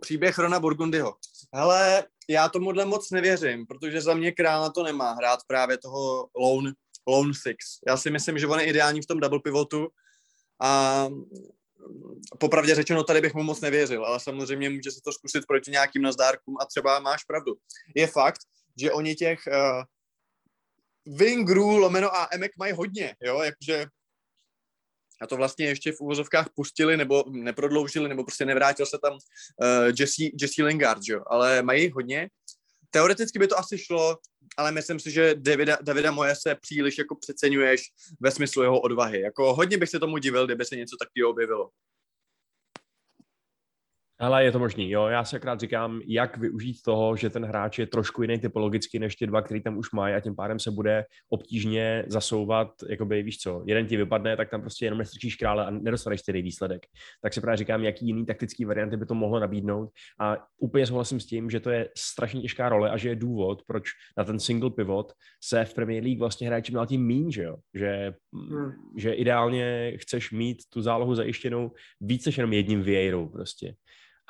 Příběh 0.00 0.38
Rona 0.38 0.60
Burgundyho. 0.60 1.14
Hele, 1.54 2.06
já 2.28 2.48
tomuhle 2.48 2.84
moc 2.84 3.10
nevěřím, 3.10 3.66
protože 3.66 4.00
za 4.00 4.14
mě 4.14 4.32
král 4.32 4.62
na 4.62 4.70
to 4.70 4.82
nemá 4.82 5.12
hrát 5.12 5.40
právě 5.46 5.78
toho 5.78 6.28
lone, 6.36 6.72
lone 7.06 7.32
six. 7.42 7.56
Já 7.86 7.96
si 7.96 8.10
myslím, 8.10 8.38
že 8.38 8.46
on 8.46 8.60
je 8.60 8.66
ideální 8.66 9.02
v 9.02 9.06
tom 9.06 9.20
double 9.20 9.40
pivotu 9.44 9.88
a 10.62 11.08
popravdě 12.38 12.74
řečeno, 12.74 13.04
tady 13.04 13.20
bych 13.20 13.34
mu 13.34 13.42
moc 13.42 13.60
nevěřil, 13.60 14.04
ale 14.04 14.20
samozřejmě 14.20 14.70
může 14.70 14.90
se 14.90 15.00
to 15.04 15.12
zkusit 15.12 15.46
proti 15.46 15.70
nějakým 15.70 16.02
nazdárkům 16.02 16.56
a 16.60 16.64
třeba 16.64 16.98
máš 16.98 17.24
pravdu. 17.24 17.52
Je 17.96 18.06
fakt, 18.06 18.40
že 18.80 18.92
oni 18.92 19.14
těch 19.14 19.38
uh, 19.46 19.82
wingrů 21.18 21.76
lomeno 21.76 22.16
a 22.16 22.28
emek 22.32 22.52
mají 22.58 22.72
hodně, 22.72 23.16
jo, 23.20 23.42
jakože 23.42 23.86
a 25.20 25.26
to 25.26 25.36
vlastně 25.36 25.66
ještě 25.66 25.92
v 25.92 26.00
úvozovkách 26.00 26.48
pustili 26.54 26.96
nebo 26.96 27.24
neprodloužili, 27.30 28.08
nebo 28.08 28.24
prostě 28.24 28.44
nevrátil 28.44 28.86
se 28.86 28.98
tam 28.98 29.12
uh, 29.12 29.18
Jesse, 29.98 30.24
Jesse 30.40 30.62
Lingard, 30.62 31.00
jo? 31.08 31.20
ale 31.26 31.62
mají 31.62 31.90
hodně. 31.90 32.28
Teoreticky 32.90 33.38
by 33.38 33.46
to 33.46 33.58
asi 33.58 33.78
šlo, 33.78 34.18
ale 34.56 34.72
myslím 34.72 35.00
si, 35.00 35.10
že 35.10 35.34
Davida, 35.34 35.78
Davida 35.82 36.10
Moje 36.10 36.34
se 36.36 36.54
příliš 36.54 36.98
jako 36.98 37.14
přeceňuješ 37.14 37.82
ve 38.20 38.30
smyslu 38.30 38.62
jeho 38.62 38.80
odvahy. 38.80 39.20
Jako 39.20 39.54
hodně 39.54 39.78
bych 39.78 39.88
se 39.88 40.00
tomu 40.00 40.18
divil, 40.18 40.46
kdyby 40.46 40.64
se 40.64 40.76
něco 40.76 40.96
takového 40.96 41.30
objevilo. 41.30 41.70
Ale 44.18 44.44
je 44.44 44.52
to 44.52 44.58
možný, 44.58 44.90
jo. 44.90 45.06
Já 45.06 45.24
se 45.24 45.36
akrát 45.36 45.60
říkám, 45.60 46.00
jak 46.06 46.36
využít 46.36 46.82
toho, 46.84 47.16
že 47.16 47.30
ten 47.30 47.44
hráč 47.44 47.78
je 47.78 47.86
trošku 47.86 48.22
jiný 48.22 48.38
typologicky 48.38 48.98
než 48.98 49.16
ty 49.16 49.26
dva, 49.26 49.42
který 49.42 49.62
tam 49.62 49.78
už 49.78 49.92
mají 49.92 50.14
a 50.14 50.20
tím 50.20 50.36
pádem 50.36 50.58
se 50.58 50.70
bude 50.70 51.04
obtížně 51.28 52.04
zasouvat, 52.06 52.68
jakoby 52.88 53.22
víš 53.22 53.38
co, 53.38 53.62
jeden 53.66 53.86
ti 53.86 53.96
vypadne, 53.96 54.36
tak 54.36 54.50
tam 54.50 54.60
prostě 54.60 54.86
jenom 54.86 54.98
nestrčíš 54.98 55.36
krále 55.36 55.66
a 55.66 55.70
nedostaneš 55.70 56.22
tedy 56.22 56.42
výsledek. 56.42 56.82
Tak 57.22 57.34
se 57.34 57.40
právě 57.40 57.56
říkám, 57.56 57.82
jaký 57.82 58.06
jiný 58.06 58.26
taktický 58.26 58.64
varianty 58.64 58.96
by 58.96 59.06
to 59.06 59.14
mohlo 59.14 59.40
nabídnout 59.40 59.90
a 60.20 60.36
úplně 60.58 60.86
souhlasím 60.86 61.20
s 61.20 61.26
tím, 61.26 61.50
že 61.50 61.60
to 61.60 61.70
je 61.70 61.88
strašně 61.98 62.40
těžká 62.40 62.68
role 62.68 62.90
a 62.90 62.96
že 62.96 63.08
je 63.08 63.16
důvod, 63.16 63.62
proč 63.66 63.84
na 64.18 64.24
ten 64.24 64.40
single 64.40 64.70
pivot 64.70 65.12
se 65.44 65.64
v 65.64 65.74
Premier 65.74 66.04
League 66.04 66.18
vlastně 66.18 66.62
čím 66.62 66.74
dál 66.74 66.86
tím 66.86 67.06
mín, 67.06 67.32
že 67.32 67.42
jo. 67.42 67.56
Že, 67.74 68.14
hmm. 68.34 68.72
že 68.96 69.12
ideálně 69.12 69.92
chceš 69.96 70.30
mít 70.30 70.58
tu 70.72 70.82
zálohu 70.82 71.14
zajištěnou 71.14 71.70
více 72.00 72.28
než 72.28 72.36
jenom 72.36 72.52
jedním 72.52 72.82
Vieirou 72.82 73.28
prostě. 73.28 73.74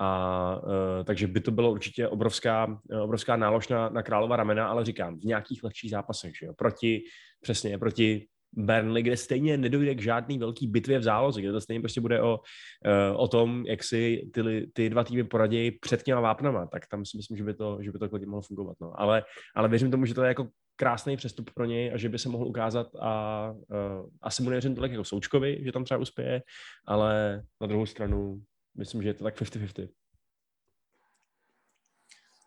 A 0.01 0.61
uh, 0.63 1.05
takže 1.05 1.27
by 1.27 1.41
to 1.41 1.51
bylo 1.51 1.73
určitě 1.73 2.09
obrovská, 2.09 2.81
obrovská 3.03 3.37
nálož 3.37 3.69
na, 3.69 3.89
na 3.89 4.03
králova 4.03 4.37
ramena, 4.37 4.69
ale 4.69 4.85
říkám, 4.85 5.19
v 5.19 5.25
nějakých 5.25 5.65
lehčích 5.65 5.91
zápasech, 5.91 6.33
že 6.41 6.47
jo, 6.47 6.53
proti, 6.59 7.03
přesně, 7.41 7.79
proti 7.79 8.27
Burnley, 8.57 9.03
kde 9.03 9.17
stejně 9.17 9.57
nedojde 9.57 9.95
k 9.95 10.03
žádný 10.03 10.39
velký 10.39 10.67
bitvě 10.67 10.99
v 10.99 11.03
záloze, 11.03 11.41
kde 11.41 11.53
to 11.53 11.61
stejně 11.61 11.81
prostě 11.81 12.01
bude 12.01 12.23
o, 12.23 12.39
uh, 12.39 13.21
o 13.21 13.29
tom, 13.29 13.65
jak 13.67 13.85
si 13.85 14.31
ty, 14.33 14.71
ty 14.73 14.91
dva 14.91 15.05
týmy 15.05 15.25
poradí 15.25 15.71
před 15.71 16.03
těma 16.03 16.21
vápnama, 16.21 16.67
tak 16.67 16.87
tam 16.87 17.05
si 17.05 17.17
myslím, 17.17 17.37
že 17.37 17.45
by 17.45 17.55
to, 17.55 17.79
že 17.81 17.93
by 17.93 17.99
to 17.99 18.09
klidně 18.09 18.27
mohlo 18.27 18.43
fungovat. 18.43 18.77
No. 18.81 19.01
Ale, 19.01 19.25
ale 19.55 19.69
věřím 19.69 19.91
tomu, 19.91 20.07
že 20.07 20.15
to 20.15 20.23
je 20.23 20.29
jako 20.29 20.49
krásný 20.77 21.17
přestup 21.17 21.51
pro 21.55 21.65
něj 21.65 21.93
a 21.95 21.97
že 21.97 22.09
by 22.09 22.19
se 22.19 22.29
mohl 22.29 22.47
ukázat 22.47 22.87
a 23.01 23.51
uh, 23.51 24.09
asi 24.23 24.43
mu 24.43 24.51
nevěřím 24.51 24.75
tolik 24.75 24.93
jako 24.93 25.05
Součkovi, 25.05 25.61
že 25.65 25.73
tam 25.73 25.85
třeba 25.85 26.01
uspěje, 26.01 26.43
ale 26.87 27.43
na 27.61 27.67
druhou 27.67 27.87
stranu 27.87 28.41
myslím, 28.77 29.03
že 29.03 29.09
je 29.09 29.15
to 29.15 29.25
tak 29.25 29.41
50-50. 29.41 29.89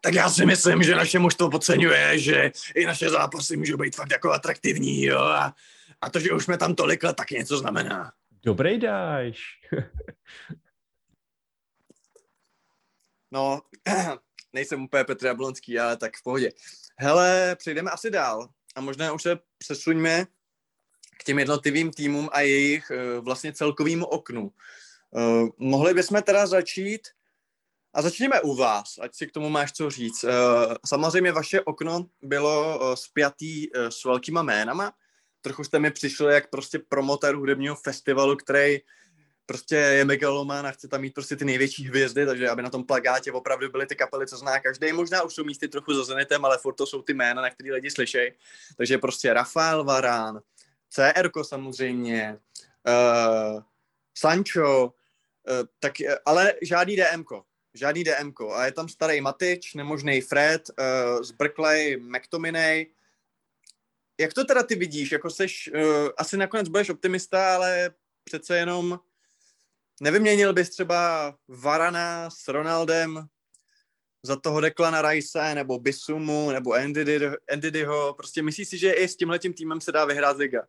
Tak 0.01 0.13
já 0.13 0.29
si 0.29 0.45
myslím, 0.45 0.83
že 0.83 0.95
naše 0.95 1.19
mužstvo 1.19 1.49
podceňuje, 1.49 2.19
že 2.19 2.51
i 2.75 2.85
naše 2.85 3.09
zápasy 3.09 3.57
můžou 3.57 3.77
být 3.77 3.95
fakt 3.95 4.11
jako 4.11 4.31
atraktivní, 4.31 5.03
jo, 5.03 5.19
a, 5.19 5.55
a 6.01 6.09
to, 6.09 6.19
že 6.19 6.31
už 6.31 6.43
jsme 6.43 6.57
tam 6.57 6.75
tolik 6.75 7.03
let, 7.03 7.15
tak 7.15 7.31
něco 7.31 7.57
znamená. 7.57 8.11
Dobrý 8.43 8.79
dáš. 8.79 9.59
no, 13.31 13.61
nejsem 14.53 14.83
úplně 14.83 15.03
Petr 15.03 15.25
Jablonský, 15.25 15.79
ale 15.79 15.97
tak 15.97 16.17
v 16.17 16.23
pohodě. 16.23 16.51
Hele, 16.97 17.55
přejdeme 17.55 17.91
asi 17.91 18.09
dál 18.09 18.49
a 18.75 18.81
možná 18.81 19.13
už 19.13 19.23
se 19.23 19.39
přesuňme 19.57 20.25
k 21.19 21.23
těm 21.23 21.39
jednotlivým 21.39 21.91
týmům 21.91 22.29
a 22.31 22.41
jejich 22.41 22.91
uh, 22.91 23.25
vlastně 23.25 23.53
celkovým 23.53 24.03
oknu. 24.03 24.51
Uh, 25.17 25.49
mohli 25.57 25.93
bychom 25.93 26.21
teda 26.21 26.47
začít 26.47 27.01
a 27.93 28.01
začněme 28.01 28.41
u 28.41 28.55
vás, 28.55 28.97
ať 29.01 29.15
si 29.15 29.27
k 29.27 29.31
tomu 29.31 29.49
máš 29.49 29.71
co 29.71 29.89
říct. 29.89 30.23
Uh, 30.23 30.29
samozřejmě 30.85 31.31
vaše 31.31 31.61
okno 31.61 32.05
bylo 32.21 32.79
uh, 32.79 32.95
spjatý 32.95 33.71
uh, 33.71 33.87
s 33.87 34.05
velkýma 34.05 34.41
jménama. 34.43 34.93
Trochu 35.41 35.63
jste 35.63 35.79
mi 35.79 35.91
přišli 35.91 36.33
jak 36.33 36.49
prostě 36.49 36.79
promotér 36.79 37.35
hudebního 37.35 37.75
festivalu, 37.75 38.35
který 38.35 38.79
prostě 39.45 39.75
je 39.75 40.05
megaloman 40.05 40.67
a 40.67 40.71
chce 40.71 40.87
tam 40.87 41.01
mít 41.01 41.13
prostě 41.13 41.35
ty 41.35 41.45
největší 41.45 41.87
hvězdy, 41.87 42.25
takže 42.25 42.49
aby 42.49 42.61
na 42.61 42.69
tom 42.69 42.83
plagátě 42.83 43.31
opravdu 43.31 43.69
byly 43.69 43.85
ty 43.85 43.95
kapely, 43.95 44.27
co 44.27 44.37
zná 44.37 44.59
každý. 44.59 44.93
Možná 44.93 45.23
už 45.23 45.33
jsou 45.33 45.43
místy 45.43 45.67
trochu 45.67 45.93
za 45.93 46.03
Zenitem, 46.03 46.45
ale 46.45 46.57
furt 46.57 46.73
to 46.73 46.85
jsou 46.85 47.01
ty 47.01 47.13
jména, 47.13 47.41
na 47.41 47.49
který 47.49 47.71
lidi 47.71 47.91
slyšejí. 47.91 48.31
Takže 48.77 48.97
prostě 48.97 49.33
Rafael 49.33 49.83
Varán, 49.83 50.41
CR 50.89 51.29
samozřejmě, 51.43 52.39
uh, 52.87 53.61
Sancho, 54.17 54.93
tak, 55.79 55.93
ale 56.25 56.53
žádný 56.61 56.95
DMko. 56.95 57.43
Žádný 57.73 58.03
DMko. 58.03 58.53
A 58.53 58.65
je 58.65 58.71
tam 58.71 58.89
starý 58.89 59.21
Matič, 59.21 59.73
nemožný 59.73 60.21
Fred, 60.21 60.69
uh, 60.69 61.23
z 61.23 61.31
Berkeley, 61.31 61.97
McTominay. 61.97 62.85
Jak 64.19 64.33
to 64.33 64.45
teda 64.45 64.63
ty 64.63 64.75
vidíš? 64.75 65.11
Jako 65.11 65.29
seš, 65.29 65.71
uh, 65.73 66.09
asi 66.17 66.37
nakonec 66.37 66.67
budeš 66.67 66.89
optimista, 66.89 67.55
ale 67.55 67.91
přece 68.23 68.57
jenom 68.57 68.99
Nevyměnil 70.01 70.53
bys 70.53 70.69
třeba 70.69 71.33
Varana 71.47 72.29
s 72.29 72.47
Ronaldem 72.47 73.27
za 74.23 74.35
toho 74.35 74.61
Declana 74.61 75.01
Rice, 75.01 75.55
nebo 75.55 75.79
Bisumu, 75.79 76.51
nebo 76.51 76.73
Endidyho. 77.47 78.13
Prostě 78.13 78.41
myslíš 78.41 78.67
si, 78.67 78.77
že 78.77 78.91
i 78.91 79.07
s 79.07 79.15
tímhletím 79.15 79.53
týmem 79.53 79.81
se 79.81 79.91
dá 79.91 80.05
vyhrát 80.05 80.37
liga? 80.37 80.67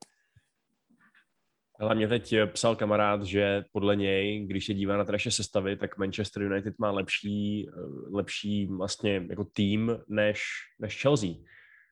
Ale 1.80 1.94
mě 1.94 2.08
teď 2.08 2.34
psal 2.46 2.76
kamarád, 2.76 3.22
že 3.22 3.64
podle 3.72 3.96
něj, 3.96 4.46
když 4.46 4.66
se 4.66 4.74
dívá 4.74 4.96
na 4.96 5.04
ty 5.04 5.12
naše 5.12 5.30
sestavy, 5.30 5.76
tak 5.76 5.98
Manchester 5.98 6.42
United 6.42 6.78
má 6.78 6.90
lepší, 6.90 7.68
lepší 8.12 8.66
vlastně 8.66 9.26
jako 9.28 9.44
tým 9.44 9.98
než, 10.08 10.42
než 10.78 11.02
Chelsea. 11.02 11.30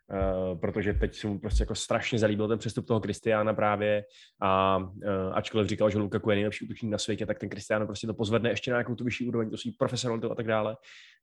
Uh, 0.09 0.61
protože 0.61 0.93
teď 0.93 1.15
se 1.15 1.27
mu 1.27 1.39
prostě 1.39 1.63
jako 1.63 1.75
strašně 1.75 2.19
zalíbil 2.19 2.49
ten 2.49 2.59
přestup 2.59 2.87
toho 2.87 3.01
Kristiána 3.01 3.55
právě 3.55 4.05
a 4.41 4.77
uh, 4.77 4.93
ačkoliv 5.33 5.69
říkal, 5.69 5.91
že 5.91 5.99
Lukaku 5.99 6.31
je 6.31 6.37
nejlepší 6.37 6.65
útočník 6.65 6.93
na 6.93 6.99
světě, 6.99 7.27
tak 7.27 7.39
ten 7.39 7.49
Kristián 7.49 7.87
prostě 7.87 8.07
to 8.07 8.15
pozvedne 8.15 8.51
ještě 8.51 8.71
na 8.71 8.77
nějakou 8.77 8.95
tu 8.95 9.05
vyšší 9.05 9.29
úroveň, 9.29 9.51
to 9.51 9.57
svý 9.57 9.73
profesionalitu 9.73 10.33
a 10.33 10.35
tak 10.35 10.47
dále. 10.47 10.77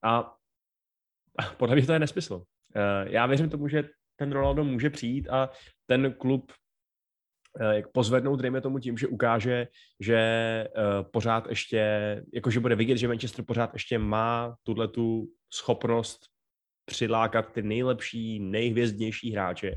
A 0.03 0.35
podle 1.57 1.75
mě 1.75 1.85
to 1.85 1.93
je 1.93 1.99
nesmysl. 1.99 2.35
Uh, 2.35 2.43
já 3.03 3.25
věřím 3.25 3.49
tomu, 3.49 3.67
že 3.67 3.89
ten 4.15 4.31
Ronaldo 4.31 4.63
může 4.63 4.89
přijít 4.89 5.29
a 5.29 5.49
ten 5.85 6.13
klub 6.13 6.51
jak 7.61 7.91
pozvednout, 7.91 8.41
dejme 8.41 8.61
tomu 8.61 8.79
tím, 8.79 8.97
že 8.97 9.07
ukáže, 9.07 9.67
že 9.99 10.19
uh, 10.77 11.09
pořád 11.11 11.47
ještě, 11.49 11.79
jakože 12.33 12.59
bude 12.59 12.75
vidět, 12.75 12.97
že 12.97 13.07
Manchester 13.07 13.45
pořád 13.45 13.73
ještě 13.73 13.97
má 13.97 14.55
tuhle 14.63 14.87
tu 14.87 15.27
schopnost 15.53 16.19
přilákat 16.85 17.51
ty 17.51 17.61
nejlepší, 17.61 18.39
nejhvězdnější 18.39 19.31
hráče. 19.31 19.75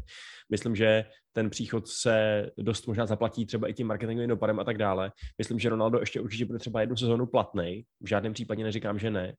Myslím, 0.50 0.76
že 0.76 1.04
ten 1.33 1.50
příchod 1.50 1.88
se 1.88 2.47
dost 2.59 2.87
možná 2.87 3.06
zaplatí 3.06 3.47
třeba 3.47 3.68
i 3.68 3.75
tím 3.75 3.87
marketingovým 3.87 4.28
dopadem 4.28 4.61
a 4.61 4.64
tak 4.64 4.78
dále. 4.78 5.12
Myslím, 5.38 5.59
že 5.59 5.68
Ronaldo 5.68 5.99
ještě 5.99 6.21
určitě 6.21 6.45
bude 6.45 6.59
třeba 6.59 6.80
jednu 6.80 6.97
sezónu 6.97 7.26
platný. 7.26 7.85
V 8.00 8.09
žádném 8.09 8.33
případě 8.33 8.64
neříkám, 8.64 8.99
že 8.99 9.11
ne, 9.11 9.35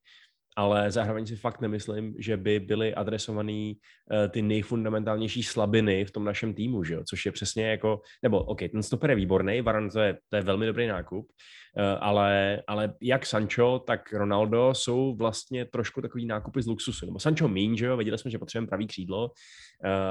ale 0.57 0.91
zároveň 0.91 1.25
si 1.25 1.35
fakt 1.35 1.61
nemyslím, 1.61 2.15
že 2.19 2.37
by 2.37 2.59
byly 2.59 2.95
adresovaný 2.95 3.77
uh, 3.77 4.31
ty 4.31 4.41
nejfundamentálnější 4.41 5.43
slabiny 5.43 6.05
v 6.05 6.11
tom 6.11 6.23
našem 6.23 6.53
týmu, 6.53 6.83
že 6.83 6.93
jo? 6.93 7.03
což 7.09 7.25
je 7.25 7.31
přesně 7.31 7.67
jako, 7.67 8.01
nebo 8.23 8.43
OK, 8.43 8.59
ten 8.71 8.83
stoper 8.83 9.09
je 9.09 9.15
výborný, 9.15 9.61
Varan 9.61 9.89
to 9.89 9.99
je, 9.99 10.17
to 10.29 10.35
je 10.35 10.41
velmi 10.41 10.65
dobrý 10.65 10.87
nákup, 10.87 11.25
uh, 11.25 11.83
ale, 11.99 12.61
ale 12.67 12.93
jak 13.01 13.25
Sancho, 13.25 13.83
tak 13.87 14.13
Ronaldo 14.13 14.73
jsou 14.73 15.15
vlastně 15.15 15.65
trošku 15.65 16.01
takový 16.01 16.25
nákupy 16.25 16.61
z 16.61 16.67
luxusu, 16.67 17.05
nebo 17.05 17.19
Sancho 17.19 17.47
míň, 17.47 17.77
že 17.77 17.85
jo, 17.85 17.97
viděli 17.97 18.17
jsme, 18.17 18.31
že 18.31 18.39
potřebujeme 18.39 18.67
pravý 18.67 18.87
křídlo, 18.87 19.23
uh, 19.25 19.31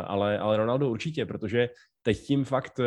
ale, 0.04 0.38
ale 0.38 0.56
Ronaldo 0.56 0.90
určitě, 0.90 1.26
protože 1.26 1.68
teď 2.02 2.18
tím 2.18 2.44
fakt 2.44 2.80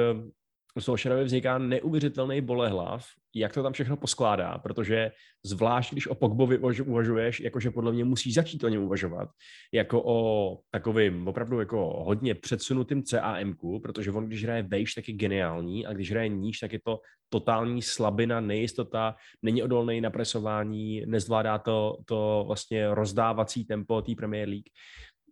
u 0.75 1.23
vzniká 1.23 1.57
neuvěřitelný 1.57 2.41
bolehlav, 2.41 3.05
jak 3.35 3.53
to 3.53 3.63
tam 3.63 3.73
všechno 3.73 3.97
poskládá, 3.97 4.57
protože 4.57 5.11
zvlášť, 5.45 5.91
když 5.91 6.07
o 6.07 6.15
Pogbovi 6.15 6.57
uvažuješ, 6.85 7.39
jakože 7.39 7.71
podle 7.71 7.91
mě 7.91 8.05
musí 8.05 8.31
začít 8.31 8.63
o 8.63 8.69
něm 8.69 8.83
uvažovat, 8.83 9.29
jako 9.73 10.03
o 10.05 10.57
takovým 10.71 11.27
opravdu 11.27 11.59
jako 11.59 12.03
hodně 12.03 12.35
předsunutým 12.35 13.03
CAM, 13.03 13.53
protože 13.83 14.11
on, 14.11 14.27
když 14.27 14.43
hraje 14.43 14.63
vejš, 14.63 14.93
tak 14.93 15.07
je 15.07 15.13
geniální 15.13 15.85
a 15.85 15.93
když 15.93 16.11
hraje 16.11 16.29
níž, 16.29 16.59
tak 16.59 16.73
je 16.73 16.79
to 16.85 16.99
totální 17.29 17.81
slabina, 17.81 18.39
nejistota, 18.39 19.15
není 19.41 19.63
odolný 19.63 20.01
na 20.01 20.09
presování, 20.09 21.03
nezvládá 21.05 21.57
to, 21.57 21.97
to 22.05 22.43
vlastně 22.47 22.93
rozdávací 22.93 23.65
tempo 23.65 24.01
té 24.01 24.11
Premier 24.17 24.49
League, 24.49 24.69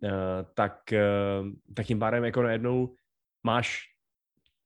uh, 0.02 0.10
tak, 0.54 0.78
uh, 0.92 1.48
tak 1.74 1.86
tím 1.86 1.98
pádem 1.98 2.24
jako 2.24 2.42
najednou 2.42 2.94
máš 3.46 3.87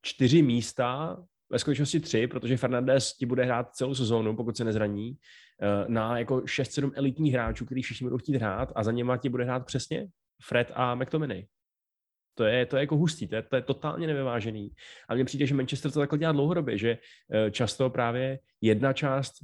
čtyři 0.03 0.43
místa, 0.43 1.17
ve 1.53 1.59
skutečnosti 1.59 2.01
tři, 2.01 2.27
protože 2.27 2.57
Fernandez 2.57 3.13
ti 3.13 3.27
bude 3.27 3.45
hrát 3.45 3.75
celou 3.75 3.95
sezónu, 3.95 4.37
pokud 4.37 4.57
se 4.57 4.65
nezraní, 4.65 5.17
eh, 5.63 5.85
na 5.89 6.19
jako 6.19 6.43
6-7 6.47 6.93
elitních 6.95 7.33
hráčů, 7.33 7.65
který 7.65 7.83
všichni 7.83 8.05
budou 8.05 8.19
chtít 8.19 8.37
hrát 8.37 8.73
a 8.75 8.85
za 8.85 8.93
něma 8.93 9.17
ti 9.17 9.29
bude 9.29 9.45
hrát 9.45 9.67
přesně 9.67 10.07
Fred 10.43 10.73
a 10.75 10.95
McTominay. 10.95 11.47
To 12.35 12.45
je, 12.45 12.67
to 12.67 12.77
je 12.77 12.81
jako 12.81 12.97
hustý, 12.97 13.29
to 13.29 13.35
je, 13.35 13.43
to 13.43 13.57
je 13.57 13.63
totálně 13.63 14.07
nevyvážený. 14.07 14.71
A 15.09 15.15
mně 15.15 15.25
přijde, 15.25 15.47
že 15.47 15.55
Manchester 15.55 15.91
to 15.91 16.01
takhle 16.01 16.19
dělá 16.19 16.33
dlouhodobě, 16.33 16.79
že 16.79 16.99
eh, 17.33 17.51
často 17.51 17.91
právě 17.91 18.39
jedna 18.61 18.93
část 18.93 19.35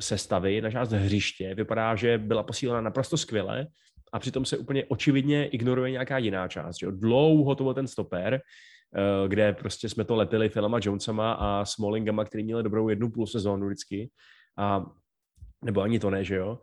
sestavy, 0.00 0.54
jedna 0.54 0.70
část 0.70 0.92
hřiště 0.92 1.54
vypadá, 1.54 1.94
že 1.94 2.18
byla 2.18 2.42
posílena 2.42 2.80
naprosto 2.80 3.16
skvěle 3.16 3.66
a 4.12 4.18
přitom 4.18 4.44
se 4.44 4.58
úplně 4.58 4.84
očividně 4.84 5.46
ignoruje 5.46 5.90
nějaká 5.90 6.18
jiná 6.18 6.48
část. 6.48 6.78
Že? 6.78 6.86
Dlouho 6.90 7.54
to 7.54 7.64
byl 7.64 7.74
ten 7.74 7.86
stoper, 7.86 8.40
kde 9.28 9.52
prostě 9.52 9.88
jsme 9.88 10.04
to 10.04 10.16
lepili 10.16 10.48
Filama 10.48 10.78
Jonesama 10.82 11.32
a 11.32 11.64
Smallingama, 11.64 12.24
který 12.24 12.44
měli 12.44 12.62
dobrou 12.62 12.88
jednu 12.88 13.10
půl 13.10 13.26
sezónu 13.26 13.66
vždycky. 13.66 14.10
A, 14.58 14.86
nebo 15.64 15.80
ani 15.80 15.98
to 15.98 16.10
ne, 16.10 16.24
že 16.24 16.36
jo. 16.36 16.58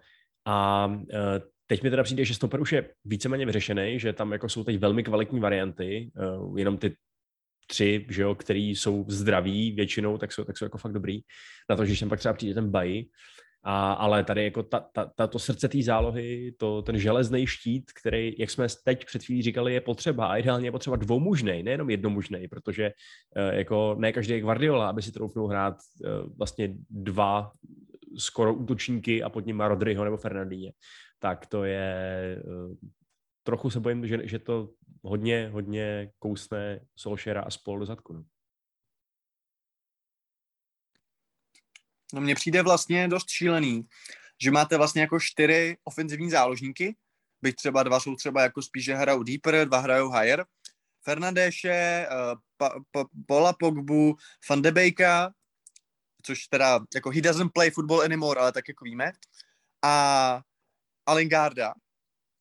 A 0.45 0.87
eh, 1.13 1.41
teď 1.67 1.83
mi 1.83 1.89
teda 1.89 2.03
přijde, 2.03 2.25
že 2.25 2.33
stoper 2.33 2.61
už 2.61 2.71
je 2.71 2.89
víceméně 3.05 3.45
vyřešený, 3.45 3.99
že 3.99 4.13
tam 4.13 4.31
jako 4.31 4.49
jsou 4.49 4.63
teď 4.63 4.79
velmi 4.79 5.03
kvalitní 5.03 5.39
varianty, 5.39 6.11
eh, 6.17 6.59
jenom 6.59 6.77
ty 6.77 6.95
tři, 7.67 8.05
že 8.09 8.21
jo, 8.21 8.35
který 8.35 8.69
jsou 8.69 9.05
zdraví 9.07 9.71
většinou, 9.71 10.17
tak 10.17 10.31
jsou, 10.31 10.43
tak 10.43 10.57
jsou 10.57 10.65
jako 10.65 10.77
fakt 10.77 10.93
dobrý. 10.93 11.21
Na 11.69 11.75
to, 11.75 11.85
že 11.85 11.95
sem 11.95 12.09
pak 12.09 12.19
třeba 12.19 12.33
přijde 12.33 12.53
ten 12.53 12.71
Baji, 12.71 13.05
a, 13.63 13.93
ale 13.93 14.23
tady 14.23 14.43
jako 14.43 14.63
ta, 14.63 14.79
ta, 14.79 15.05
ta, 15.15 15.27
to 15.27 15.39
srdce 15.39 15.67
té 15.67 15.83
zálohy, 15.83 16.55
to, 16.57 16.81
ten 16.81 16.97
železný 16.97 17.47
štít, 17.47 17.91
který, 17.91 18.35
jak 18.39 18.49
jsme 18.49 18.67
teď 18.85 19.05
před 19.05 19.23
chvílí 19.23 19.41
říkali, 19.41 19.73
je 19.73 19.81
potřeba 19.81 20.27
a 20.27 20.37
ideálně 20.37 20.67
je 20.67 20.71
potřeba 20.71 20.95
dvoumužnej, 20.95 21.63
nejenom 21.63 21.89
jednomužnej, 21.89 22.47
protože 22.47 22.91
uh, 23.37 23.55
jako 23.55 23.95
ne 23.99 24.11
každý 24.11 24.33
je 24.33 24.41
Guardiola, 24.41 24.89
aby 24.89 25.01
si 25.01 25.11
troufnul 25.11 25.47
hrát 25.47 25.73
uh, 25.73 26.37
vlastně 26.37 26.75
dva 26.89 27.51
skoro 28.17 28.53
útočníky 28.53 29.23
a 29.23 29.29
pod 29.29 29.45
ním 29.45 29.61
Rodryho 29.61 30.03
nebo 30.03 30.17
Fernandíně. 30.17 30.73
Tak 31.19 31.45
to 31.45 31.63
je, 31.63 32.41
uh, 32.45 32.75
trochu 33.43 33.69
se 33.69 33.79
bojím, 33.79 34.07
že, 34.07 34.19
že 34.23 34.39
to 34.39 34.69
hodně, 35.03 35.49
hodně 35.53 36.11
kousne 36.19 36.79
Solšera 36.95 37.41
a 37.41 37.49
spol 37.49 37.79
do 37.79 37.85
zadku. 37.85 38.13
No. 38.13 38.23
No 42.13 42.21
mně 42.21 42.35
přijde 42.35 42.61
vlastně 42.61 43.07
dost 43.07 43.29
šílený, 43.29 43.87
že 44.41 44.51
máte 44.51 44.77
vlastně 44.77 45.01
jako 45.01 45.19
čtyři 45.19 45.77
ofenzivní 45.83 46.29
záložníky, 46.29 46.95
byť 47.41 47.55
třeba 47.55 47.83
dva 47.83 47.99
jsou 47.99 48.15
třeba 48.15 48.41
jako 48.41 48.61
spíš, 48.61 48.85
že 48.85 48.95
hrajou 48.95 49.23
deeper, 49.23 49.67
dva 49.67 49.77
hrajou 49.77 50.11
higher, 50.11 50.45
Fernandéše, 51.03 52.07
uh, 52.11 52.39
pa, 52.57 53.05
pa, 53.27 53.53
Pogbu, 53.53 54.15
Van 54.49 54.61
de 54.61 54.71
Beeka, 54.71 55.31
což 56.23 56.47
teda 56.47 56.79
jako 56.95 57.09
he 57.09 57.21
doesn't 57.21 57.51
play 57.53 57.71
football 57.71 58.01
anymore, 58.01 58.41
ale 58.41 58.51
tak 58.51 58.67
jako 58.67 58.85
víme, 58.85 59.11
a 59.83 60.41
Alingarda. 61.05 61.73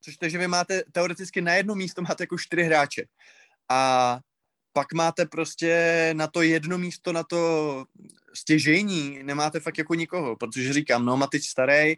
což 0.00 0.16
to, 0.16 0.28
že 0.28 0.38
vy 0.38 0.48
máte 0.48 0.82
teoreticky 0.92 1.40
na 1.40 1.54
jedno 1.54 1.74
místo 1.74 2.02
máte 2.02 2.22
jako 2.22 2.38
čtyři 2.38 2.62
hráče. 2.62 3.04
A 3.68 4.20
pak 4.72 4.92
máte 4.92 5.26
prostě 5.26 6.10
na 6.16 6.26
to 6.26 6.42
jedno 6.42 6.78
místo, 6.78 7.12
na 7.12 7.22
to 7.22 7.84
stěžení, 8.34 9.22
nemáte 9.22 9.60
fakt 9.60 9.78
jako 9.78 9.94
nikoho, 9.94 10.36
protože 10.36 10.72
říkám, 10.72 11.04
no 11.04 11.16
Matič 11.16 11.48
starý, 11.48 11.94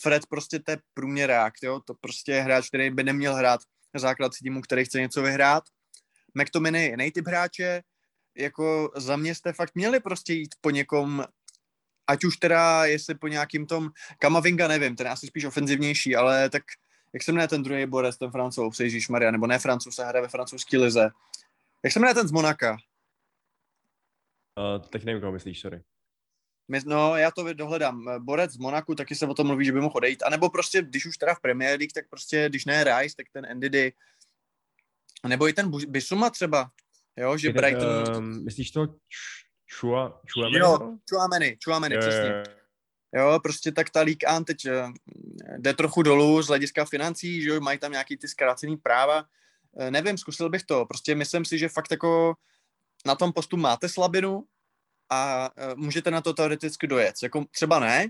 Fred 0.00 0.26
prostě 0.26 0.58
to 0.58 0.70
je 0.70 0.78
průměrák, 0.94 1.54
jo, 1.62 1.80
to 1.84 1.94
prostě 1.94 2.32
je 2.32 2.42
hráč, 2.42 2.68
který 2.68 2.90
by 2.90 3.04
neměl 3.04 3.34
hrát 3.34 3.60
základ 3.94 4.32
týmu, 4.42 4.60
který 4.60 4.84
chce 4.84 5.00
něco 5.00 5.22
vyhrát. 5.22 5.64
McTominay 6.34 6.82
je 6.82 6.90
jiný 6.90 7.10
typ 7.10 7.26
hráče, 7.26 7.82
jako 8.36 8.92
za 8.96 9.16
mě 9.16 9.34
jste 9.34 9.52
fakt 9.52 9.74
měli 9.74 10.00
prostě 10.00 10.32
jít 10.32 10.54
po 10.60 10.70
někom, 10.70 11.24
ať 12.06 12.24
už 12.24 12.36
teda, 12.36 12.84
jestli 12.84 13.14
po 13.14 13.28
nějakým 13.28 13.66
tom, 13.66 13.90
Kamavinga 14.18 14.68
nevím, 14.68 14.96
ten 14.96 15.08
asi 15.08 15.26
spíš 15.26 15.44
ofenzivnější, 15.44 16.16
ale 16.16 16.50
tak 16.50 16.62
jak 17.12 17.22
se 17.22 17.32
jmenuje 17.32 17.48
ten 17.48 17.62
druhý 17.62 17.86
borec, 17.86 18.16
ten 18.16 18.30
francouz, 18.30 18.80
Ježíš 18.80 19.08
Maria, 19.08 19.30
nebo 19.30 19.46
ne 19.46 19.58
francouz, 19.58 19.94
se 19.94 20.04
hraje 20.04 20.22
ve 20.22 20.28
francouzské 20.28 20.78
lize. 20.78 21.10
Jak 21.84 21.92
se 21.92 22.00
jmenuje 22.00 22.14
ten 22.14 22.28
z 22.28 22.32
Monaka? 22.32 22.76
Uh, 24.58 24.88
teď 24.88 25.04
nevím, 25.04 25.20
koho 25.20 25.32
myslíš, 25.32 25.60
sorry. 25.60 25.82
My, 26.68 26.80
no, 26.86 27.16
já 27.16 27.30
to 27.30 27.52
dohledám. 27.52 28.24
Borec 28.24 28.52
z 28.52 28.56
Monaku, 28.56 28.94
taky 28.94 29.14
se 29.14 29.26
o 29.26 29.34
tom 29.34 29.46
mluví, 29.46 29.64
že 29.64 29.72
by 29.72 29.80
mohl 29.80 29.96
odejít. 29.96 30.22
A 30.22 30.30
nebo 30.30 30.50
prostě, 30.50 30.82
když 30.82 31.06
už 31.06 31.18
teda 31.18 31.34
v 31.34 31.40
Premier 31.40 31.78
League, 31.78 31.92
tak 31.92 32.08
prostě, 32.08 32.48
když 32.48 32.64
ne 32.64 32.84
Rice, 32.84 33.16
tak 33.16 33.26
ten 33.32 33.56
Ndidi. 33.56 33.92
A 35.22 35.28
nebo 35.28 35.48
i 35.48 35.52
ten 35.52 35.70
Bisuma 35.90 36.30
třeba. 36.30 36.70
Jo, 37.16 37.36
že 37.38 37.52
Brighton... 37.52 38.16
Uh, 38.16 38.20
myslíš 38.20 38.70
to 38.70 38.86
Chua, 39.78 40.20
Chuameni? 40.32 40.58
Jo, 40.58 40.98
Chuameni, 41.10 41.58
Chuameni, 41.64 41.98
přesně. 41.98 42.42
Jo, 43.14 43.40
prostě 43.42 43.72
tak 43.72 43.90
ta 43.90 44.00
League 44.00 44.28
An 44.28 44.44
teď 44.44 44.66
uh, 44.66 44.92
jde 45.58 45.74
trochu 45.74 46.02
dolů 46.02 46.42
z 46.42 46.46
hlediska 46.46 46.84
financí, 46.84 47.42
že 47.42 47.48
jo, 47.48 47.60
mají 47.60 47.78
tam 47.78 47.92
nějaký 47.92 48.16
ty 48.16 48.28
zkrácený 48.28 48.76
práva. 48.76 49.24
Uh, 49.80 49.90
nevím, 49.90 50.18
zkusil 50.18 50.50
bych 50.50 50.62
to. 50.62 50.86
Prostě 50.86 51.14
myslím 51.14 51.44
si, 51.44 51.58
že 51.58 51.68
fakt 51.68 51.90
jako 51.90 52.34
na 53.06 53.14
tom 53.14 53.32
postu 53.32 53.56
máte 53.56 53.88
slabinu, 53.88 54.44
a 55.10 55.50
uh, 55.58 55.76
můžete 55.76 56.10
na 56.10 56.20
to 56.20 56.32
teoreticky 56.32 56.86
dojet. 56.86 57.14
Jako 57.22 57.44
třeba 57.50 57.78
ne, 57.78 58.06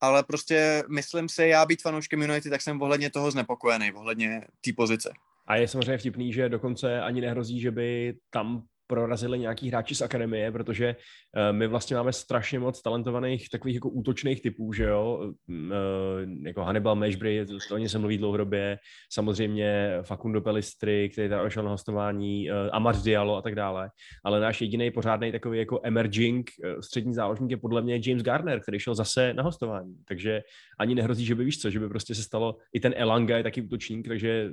ale 0.00 0.22
prostě 0.22 0.82
myslím 0.88 1.28
si, 1.28 1.42
já 1.42 1.66
být 1.66 1.82
fanouškem 1.82 2.22
United, 2.22 2.50
tak 2.50 2.62
jsem 2.62 2.82
ohledně 2.82 3.10
toho 3.10 3.30
znepokojený, 3.30 3.92
ohledně 3.92 4.40
té 4.60 4.72
pozice. 4.76 5.12
A 5.46 5.56
je 5.56 5.68
samozřejmě 5.68 5.98
vtipný, 5.98 6.32
že 6.32 6.48
dokonce 6.48 7.00
ani 7.00 7.20
nehrozí, 7.20 7.60
že 7.60 7.70
by 7.70 8.16
tam 8.30 8.66
prorazili 8.86 9.38
nějaký 9.38 9.68
hráči 9.68 9.94
z 9.94 10.02
akademie, 10.02 10.52
protože 10.52 10.96
uh, 10.96 11.56
my 11.56 11.66
vlastně 11.66 11.96
máme 11.96 12.12
strašně 12.12 12.58
moc 12.58 12.82
talentovaných 12.82 13.48
takových 13.48 13.74
jako 13.74 13.88
útočných 13.88 14.42
typů, 14.42 14.72
že 14.72 14.84
jo, 14.84 15.32
uh, 15.48 16.44
jako 16.46 16.64
Hannibal 16.64 16.96
Mashbury, 16.96 17.46
to, 17.46 17.74
o 17.74 17.78
ně 17.78 17.88
se 17.88 17.98
mluví 17.98 18.18
dlouhodobě, 18.18 18.78
samozřejmě 19.12 19.98
Facundo 20.02 20.40
Pelistri, 20.40 21.08
který 21.12 21.28
tady 21.28 21.50
šel 21.50 21.62
na 21.62 21.70
hostování, 21.70 22.50
uh, 22.50 22.56
Amad 22.72 23.04
Diallo 23.04 23.36
a 23.36 23.42
tak 23.42 23.54
dále, 23.54 23.90
ale 24.24 24.40
náš 24.40 24.60
jediný 24.60 24.90
pořádný 24.90 25.32
takový 25.32 25.58
jako 25.58 25.80
emerging 25.82 26.50
střední 26.80 27.14
záložník 27.14 27.50
je 27.50 27.56
podle 27.56 27.82
mě 27.82 28.00
James 28.06 28.22
Garner, 28.22 28.60
který 28.60 28.78
šel 28.78 28.94
zase 28.94 29.34
na 29.34 29.42
hostování, 29.42 29.96
takže 30.08 30.42
ani 30.78 30.94
nehrozí, 30.94 31.24
že 31.24 31.34
by 31.34 31.44
víš 31.44 31.60
co, 31.60 31.70
že 31.70 31.80
by 31.80 31.88
prostě 31.88 32.14
se 32.14 32.22
stalo, 32.22 32.56
i 32.72 32.80
ten 32.80 32.94
Elanga 32.96 33.36
je 33.36 33.42
taky 33.42 33.62
útočník, 33.62 34.08
takže 34.08 34.50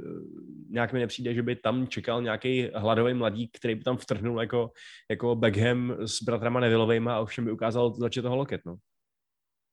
nějak 0.70 0.94
mi 0.94 1.00
nepřijde, 1.00 1.34
že 1.34 1.44
by 1.44 1.56
tam 1.56 1.88
čekal 1.88 2.22
nějaký 2.22 2.68
hladový 2.74 3.14
mladík, 3.14 3.58
který 3.58 3.76
by 3.76 3.84
tam 3.84 3.98
vtrhnul 3.98 4.21
vrhnul 4.22 4.42
jako, 4.42 4.72
jako 5.10 5.36
Beckham 5.36 5.96
s 6.06 6.24
bratrama 6.24 6.60
Nevillovejma 6.60 7.16
a 7.16 7.20
ovšem 7.20 7.46
by 7.46 7.51
ukázal 7.51 7.94
začít 7.94 8.22
toho 8.22 8.36
loket, 8.36 8.62
no. 8.66 8.75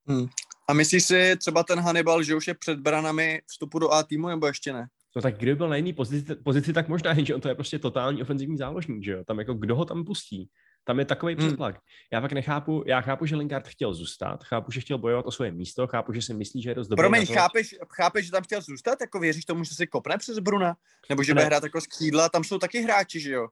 Hmm. 0.07 0.27
A 0.69 0.73
myslíš 0.73 1.05
si 1.05 1.37
třeba 1.37 1.63
ten 1.63 1.79
Hannibal, 1.79 2.23
že 2.23 2.35
už 2.35 2.49
je 2.49 2.55
před 2.55 2.81
branami 2.81 3.41
vstupu 3.47 3.79
do 3.79 3.93
A 3.93 4.03
týmu, 4.03 4.29
nebo 4.29 4.47
ještě 4.47 4.73
ne? 4.73 4.87
No 5.17 5.23
tak 5.23 5.37
kdyby 5.37 5.55
byl 5.55 5.69
na 5.69 5.77
jiný 5.77 5.93
pozici, 5.93 6.35
pozici 6.35 6.73
tak 6.73 6.89
možná, 6.89 7.15
že 7.25 7.35
on 7.35 7.41
to 7.41 7.49
je 7.49 7.55
prostě 7.55 7.79
totální 7.79 8.23
ofenzivní 8.23 8.57
záložník, 8.57 9.05
že 9.05 9.13
jo? 9.13 9.25
Tam 9.25 9.39
jako 9.39 9.55
kdo 9.55 9.77
ho 9.77 9.85
tam 9.85 10.05
pustí? 10.05 10.51
Tam 10.85 10.99
je 10.99 11.05
takový 11.05 11.35
hmm. 11.35 11.47
přetlak. 11.47 11.77
Já 12.13 12.21
pak 12.21 12.33
nechápu, 12.33 12.85
já 12.87 13.01
chápu, 13.01 13.27
že 13.27 13.37
Lingard 13.37 13.69
chtěl 13.69 13.95
zůstat, 13.95 14.45
chápu, 14.45 14.71
že 14.71 14.81
chtěl 14.81 14.99
bojovat 14.99 15.27
o 15.27 15.31
svoje 15.31 15.53
místo, 15.53 15.87
chápu, 15.87 16.13
že 16.13 16.23
si 16.23 16.35
myslí, 16.35 16.63
že 16.63 16.71
je 16.71 16.75
dost 16.75 16.89
dobrý. 16.89 17.03
Promiň, 17.03 17.27
chápeš, 17.27 17.75
chápeš, 17.97 18.27
že 18.27 18.33
tam 18.33 18.43
chtěl 18.43 18.61
zůstat? 18.63 19.01
Jako 19.01 19.21
věříš 19.21 19.45
tomu, 19.45 19.65
že 19.65 19.75
si 19.75 19.87
kopne 19.87 20.19
přes 20.19 20.39
Bruna? 20.39 20.77
Nebo 21.09 21.23
že 21.23 21.35
bude 21.35 21.45
hrát 21.45 21.63
jako 21.63 21.81
z 21.81 21.87
křídla? 21.87 22.29
Tam 22.29 22.45
jsou 22.45 22.59
taky 22.59 22.81
hráči, 22.81 23.21
že 23.21 23.33
jo? 23.33 23.49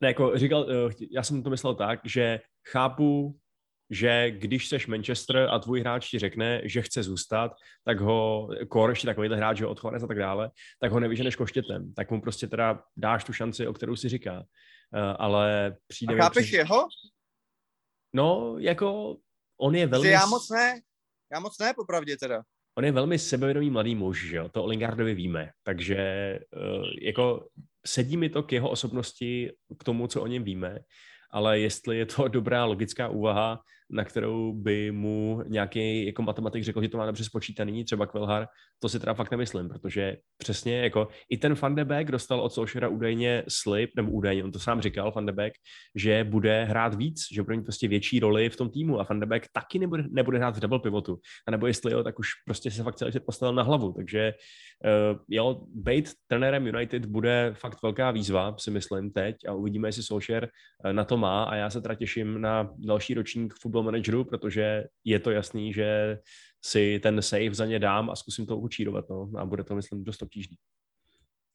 Ne, 0.00 0.08
jako 0.08 0.38
říkal, 0.38 0.66
eh, 0.70 0.94
já 1.10 1.22
jsem 1.22 1.42
to 1.42 1.50
myslel 1.50 1.74
tak, 1.74 2.00
že 2.04 2.40
chápu, 2.68 3.38
že 3.90 4.30
když 4.30 4.68
seš 4.68 4.86
Manchester 4.86 5.48
a 5.50 5.58
tvůj 5.58 5.80
hráč 5.80 6.10
ti 6.10 6.18
řekne, 6.18 6.60
že 6.64 6.82
chce 6.82 7.02
zůstat, 7.02 7.52
tak 7.84 8.00
ho, 8.00 8.48
kor 8.68 8.90
ještě 8.90 9.06
takovýhle 9.06 9.36
hráč, 9.36 9.56
že 9.56 9.66
odchovanec 9.66 10.02
a 10.02 10.06
tak 10.06 10.18
dále, 10.18 10.50
tak 10.80 10.92
ho 10.92 11.00
nevyženeš 11.00 11.36
koštětem. 11.36 11.94
Tak 11.94 12.10
mu 12.10 12.20
prostě 12.20 12.46
teda 12.46 12.82
dáš 12.96 13.24
tu 13.24 13.32
šanci, 13.32 13.66
o 13.66 13.72
kterou 13.72 13.96
si 13.96 14.08
říká. 14.08 14.38
Uh, 14.38 15.16
ale 15.18 15.76
přijde... 15.86 16.14
A 16.14 16.22
chápeš 16.22 16.46
při... 16.46 16.56
jeho? 16.56 16.88
No, 18.12 18.56
jako 18.58 19.16
on 19.60 19.74
je 19.74 19.86
velmi... 19.86 20.08
Já 20.08 20.26
moc 20.26 20.50
ne, 20.50 20.80
já 21.32 21.40
moc 21.40 21.58
ne, 21.58 21.74
popravdě 21.74 22.16
teda. 22.16 22.42
On 22.78 22.84
je 22.84 22.92
velmi 22.92 23.18
sebevědomý 23.18 23.70
mladý 23.70 23.94
muž, 23.94 24.28
že 24.28 24.36
jo? 24.36 24.48
to 24.48 24.64
o 24.64 24.66
Lingardovi 24.66 25.14
víme, 25.14 25.50
takže 25.62 25.98
uh, 26.56 26.86
jako 27.02 27.48
sedí 27.86 28.16
mi 28.16 28.28
to 28.28 28.42
k 28.42 28.52
jeho 28.52 28.70
osobnosti, 28.70 29.50
k 29.78 29.84
tomu, 29.84 30.06
co 30.06 30.22
o 30.22 30.26
něm 30.26 30.44
víme, 30.44 30.78
ale 31.30 31.60
jestli 31.60 31.98
je 31.98 32.06
to 32.06 32.28
dobrá 32.38 32.64
logická 32.64 33.08
úvaha, 33.08 33.60
na 33.90 34.04
kterou 34.04 34.52
by 34.52 34.90
mu 34.90 35.42
nějaký 35.46 36.06
jako 36.06 36.22
matematik 36.22 36.64
řekl, 36.64 36.82
že 36.82 36.88
to 36.88 36.98
má 36.98 37.06
dobře 37.06 37.24
spočítaný, 37.24 37.84
třeba 37.84 38.06
Kvelhar, 38.06 38.46
to 38.78 38.88
si 38.88 39.00
teda 39.00 39.14
fakt 39.14 39.30
nemyslím, 39.30 39.68
protože 39.68 40.16
přesně 40.38 40.78
jako 40.78 41.08
i 41.30 41.36
ten 41.36 41.54
Van 41.54 41.74
de 41.74 41.84
Beek 41.84 42.10
dostal 42.10 42.40
od 42.40 42.52
Solskjaera 42.52 42.88
údajně 42.88 43.42
slib, 43.48 43.90
nebo 43.96 44.10
údajně, 44.10 44.44
on 44.44 44.52
to 44.52 44.58
sám 44.58 44.80
říkal, 44.80 45.12
Van 45.12 45.26
de 45.26 45.32
Beek, 45.32 45.52
že 45.94 46.24
bude 46.24 46.64
hrát 46.64 46.94
víc, 46.94 47.20
že 47.32 47.42
bude 47.42 47.56
mít 47.56 47.62
prostě 47.62 47.88
větší 47.88 48.20
roli 48.20 48.50
v 48.50 48.56
tom 48.56 48.70
týmu 48.70 49.00
a 49.00 49.06
Van 49.10 49.20
de 49.20 49.26
Beek 49.26 49.46
taky 49.52 49.78
nebude, 49.78 50.04
nebude 50.10 50.38
hrát 50.38 50.56
v 50.56 50.60
double 50.60 50.78
pivotu. 50.78 51.18
A 51.48 51.50
nebo 51.50 51.66
jestli 51.66 51.92
jo, 51.92 52.02
tak 52.02 52.18
už 52.18 52.28
prostě 52.44 52.70
se 52.70 52.82
fakt 52.82 52.96
celý 52.96 53.12
svět 53.12 53.26
postavil 53.26 53.54
na 53.54 53.62
hlavu, 53.62 53.92
takže 53.92 54.34
uh, 54.84 55.20
jo, 55.28 55.60
být 55.74 56.10
trenérem 56.26 56.66
United 56.66 57.06
bude 57.06 57.54
fakt 57.56 57.82
velká 57.82 58.10
výzva, 58.10 58.54
si 58.58 58.70
myslím 58.70 59.10
teď 59.10 59.36
a 59.48 59.52
uvidíme, 59.52 59.88
jestli 59.88 60.02
Solskjaer 60.02 60.48
uh, 60.84 60.92
na 60.92 61.04
to 61.04 61.16
má 61.16 61.44
a 61.44 61.54
já 61.54 61.70
se 61.70 61.80
teda 61.80 61.94
těším 61.94 62.40
na 62.40 62.70
další 62.78 63.14
ročník 63.14 63.54
football 63.76 63.92
manageru, 63.92 64.24
protože 64.24 64.84
je 65.04 65.20
to 65.20 65.30
jasný, 65.30 65.72
že 65.72 66.18
si 66.64 67.00
ten 67.02 67.22
save 67.22 67.54
za 67.54 67.66
ně 67.66 67.78
dám 67.78 68.10
a 68.10 68.16
zkusím 68.16 68.46
to 68.46 68.56
učírovat, 68.56 69.08
no, 69.10 69.30
a 69.36 69.44
bude 69.44 69.64
to, 69.64 69.74
myslím, 69.74 70.04
dost 70.04 70.22
obtížný. 70.22 70.56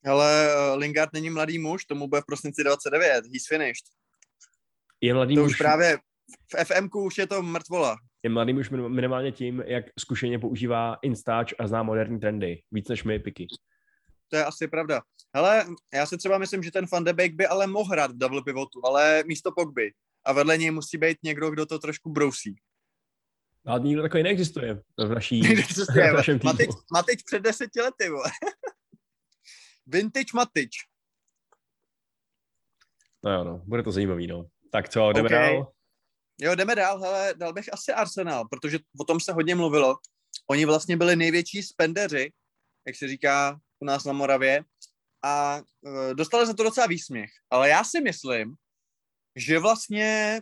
Ale 0.05 0.47
uh, 0.55 0.79
Lingard 0.79 1.13
není 1.13 1.29
mladý 1.29 1.59
muž, 1.59 1.85
tomu 1.85 2.07
bude 2.07 2.21
v 2.21 2.25
prosinci 2.25 2.63
29, 2.63 3.25
he's 3.25 3.47
finished. 3.47 3.85
Je 5.01 5.13
mladý 5.13 5.35
to 5.35 5.41
muž. 5.41 5.51
už 5.51 5.57
právě 5.57 5.97
v 6.55 6.65
FMku 6.65 7.03
už 7.03 7.17
je 7.17 7.27
to 7.27 7.41
mrtvola. 7.41 7.95
Je 8.23 8.29
mladý 8.29 8.53
muž 8.53 8.69
minimálně 8.69 9.31
tím, 9.31 9.63
jak 9.65 9.85
zkušeně 9.99 10.39
používá 10.39 10.97
Instač 11.01 11.53
a 11.59 11.67
zná 11.67 11.83
moderní 11.83 12.19
trendy. 12.19 12.61
Víc 12.71 12.87
než 12.87 13.03
my, 13.03 13.19
Piky. 13.19 13.47
To 14.29 14.37
je 14.37 14.45
asi 14.45 14.67
pravda. 14.67 15.01
Hele, 15.35 15.65
já 15.93 16.05
si 16.05 16.17
třeba 16.17 16.37
myslím, 16.37 16.63
že 16.63 16.71
ten 16.71 16.85
Van 16.91 17.03
de 17.03 17.13
Beek 17.13 17.33
by 17.33 17.47
ale 17.47 17.67
mohl 17.67 17.91
hrát 17.91 18.11
v 18.11 18.17
double 18.17 18.41
pivotu, 18.45 18.81
ale 18.85 19.23
místo 19.27 19.51
Pogby. 19.51 19.91
A 20.25 20.33
vedle 20.33 20.57
něj 20.57 20.71
musí 20.71 20.97
být 20.97 21.17
někdo, 21.23 21.51
kdo 21.51 21.65
to 21.65 21.79
trošku 21.79 22.09
brousí. 22.09 22.55
Ale 23.65 23.79
nikdo 23.79 24.01
takový 24.01 24.23
neexistuje 24.23 24.83
v 24.97 25.13
naší 25.13 25.41
v 25.41 26.13
našem 26.13 26.39
týmu. 26.39 26.53
Matič, 26.53 26.69
Matič 26.93 27.23
před 27.23 27.39
deseti 27.39 27.81
lety, 27.81 28.09
vole. 28.09 28.31
Vintage 29.87 30.31
Matič. 30.35 30.69
No 33.23 33.31
jo, 33.31 33.43
no, 33.43 33.57
bude 33.57 33.83
to 33.83 33.91
zajímavý, 33.91 34.27
no. 34.27 34.45
Tak 34.71 34.89
co, 34.89 35.11
jdeme 35.11 35.29
okay. 35.29 35.53
dál? 35.53 35.73
Jo, 36.41 36.55
jdeme 36.55 36.75
dál, 36.75 36.99
hele, 36.99 37.33
dal 37.37 37.53
bych 37.53 37.73
asi 37.73 37.93
Arsenal, 37.93 38.47
protože 38.47 38.79
o 38.99 39.03
tom 39.03 39.19
se 39.19 39.33
hodně 39.33 39.55
mluvilo. 39.55 39.97
Oni 40.49 40.65
vlastně 40.65 40.97
byli 40.97 41.15
největší 41.15 41.63
spendeři, 41.63 42.31
jak 42.87 42.95
se 42.95 43.07
říká 43.07 43.59
u 43.79 43.85
nás 43.85 44.03
na 44.03 44.13
Moravě, 44.13 44.63
a 45.23 45.61
uh, 45.81 46.13
dostali 46.13 46.47
za 46.47 46.53
to 46.53 46.63
docela 46.63 46.87
výsměch. 46.87 47.29
Ale 47.49 47.69
já 47.69 47.83
si 47.83 48.01
myslím, 48.01 48.55
že 49.35 49.59
vlastně 49.59 50.41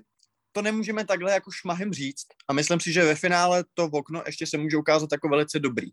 to 0.51 0.61
nemůžeme 0.61 1.05
takhle 1.05 1.31
jako 1.31 1.51
šmahem 1.51 1.93
říct 1.93 2.27
a 2.47 2.53
myslím 2.53 2.79
si, 2.79 2.93
že 2.93 3.05
ve 3.05 3.15
finále 3.15 3.63
to 3.73 3.87
v 3.87 3.95
okno 3.95 4.23
ještě 4.25 4.47
se 4.47 4.57
může 4.57 4.77
ukázat 4.77 5.09
jako 5.11 5.29
velice 5.29 5.59
dobrý. 5.59 5.89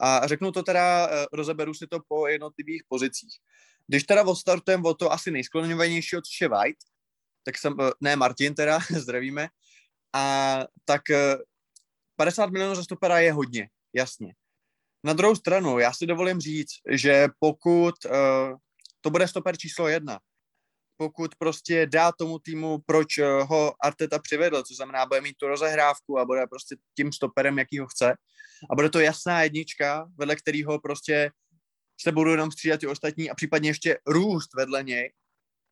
A 0.00 0.26
řeknu 0.26 0.52
to 0.52 0.62
teda, 0.62 1.08
eh, 1.10 1.26
rozeberu 1.32 1.74
si 1.74 1.86
to 1.86 1.98
po 2.08 2.26
jednotlivých 2.28 2.82
pozicích. 2.88 3.34
Když 3.86 4.04
teda 4.04 4.24
odstartujeme 4.24 4.88
o 4.88 4.94
to 4.94 5.12
asi 5.12 5.30
nejskloněnějšího, 5.30 6.22
což 6.22 6.40
je 6.40 6.48
White, 6.48 6.84
tak 7.44 7.58
jsem, 7.58 7.76
eh, 7.80 7.90
ne 8.00 8.16
Martin 8.16 8.54
teda, 8.54 8.78
zdravíme, 8.90 9.48
a 10.14 10.58
tak 10.84 11.02
50 12.16 12.44
eh, 12.44 12.50
milionů 12.50 12.74
za 12.74 12.84
stopera 12.84 13.18
je 13.18 13.32
hodně, 13.32 13.68
jasně. 13.92 14.34
Na 15.04 15.12
druhou 15.12 15.34
stranu, 15.34 15.78
já 15.78 15.92
si 15.92 16.06
dovolím 16.06 16.40
říct, 16.40 16.72
že 16.90 17.28
pokud 17.38 17.94
uh, 18.04 18.56
to 19.00 19.10
bude 19.10 19.28
stoper 19.28 19.56
číslo 19.56 19.88
jedna, 19.88 20.20
pokud 20.96 21.34
prostě 21.38 21.86
dá 21.86 22.12
tomu 22.12 22.38
týmu, 22.38 22.78
proč 22.86 23.18
eh, 23.18 23.42
ho 23.42 23.74
Arteta 23.84 24.18
přivedl, 24.18 24.62
co 24.62 24.74
znamená, 24.74 25.06
bude 25.06 25.20
mít 25.20 25.36
tu 25.36 25.46
rozehrávku 25.46 26.18
a 26.18 26.24
bude 26.24 26.46
prostě 26.46 26.76
tím 26.96 27.12
stoperem, 27.12 27.58
jaký 27.58 27.78
ho 27.78 27.86
chce. 27.86 28.14
A 28.70 28.74
bude 28.74 28.90
to 28.90 29.00
jasná 29.00 29.42
jednička, 29.42 30.08
vedle 30.18 30.36
kterého 30.36 30.80
prostě 30.80 31.30
se 32.00 32.12
budou 32.12 32.30
jenom 32.30 32.50
střídat 32.50 32.80
ty 32.80 32.86
ostatní 32.86 33.30
a 33.30 33.34
případně 33.34 33.70
ještě 33.70 33.98
růst 34.06 34.54
vedle 34.56 34.82
něj. 34.82 35.12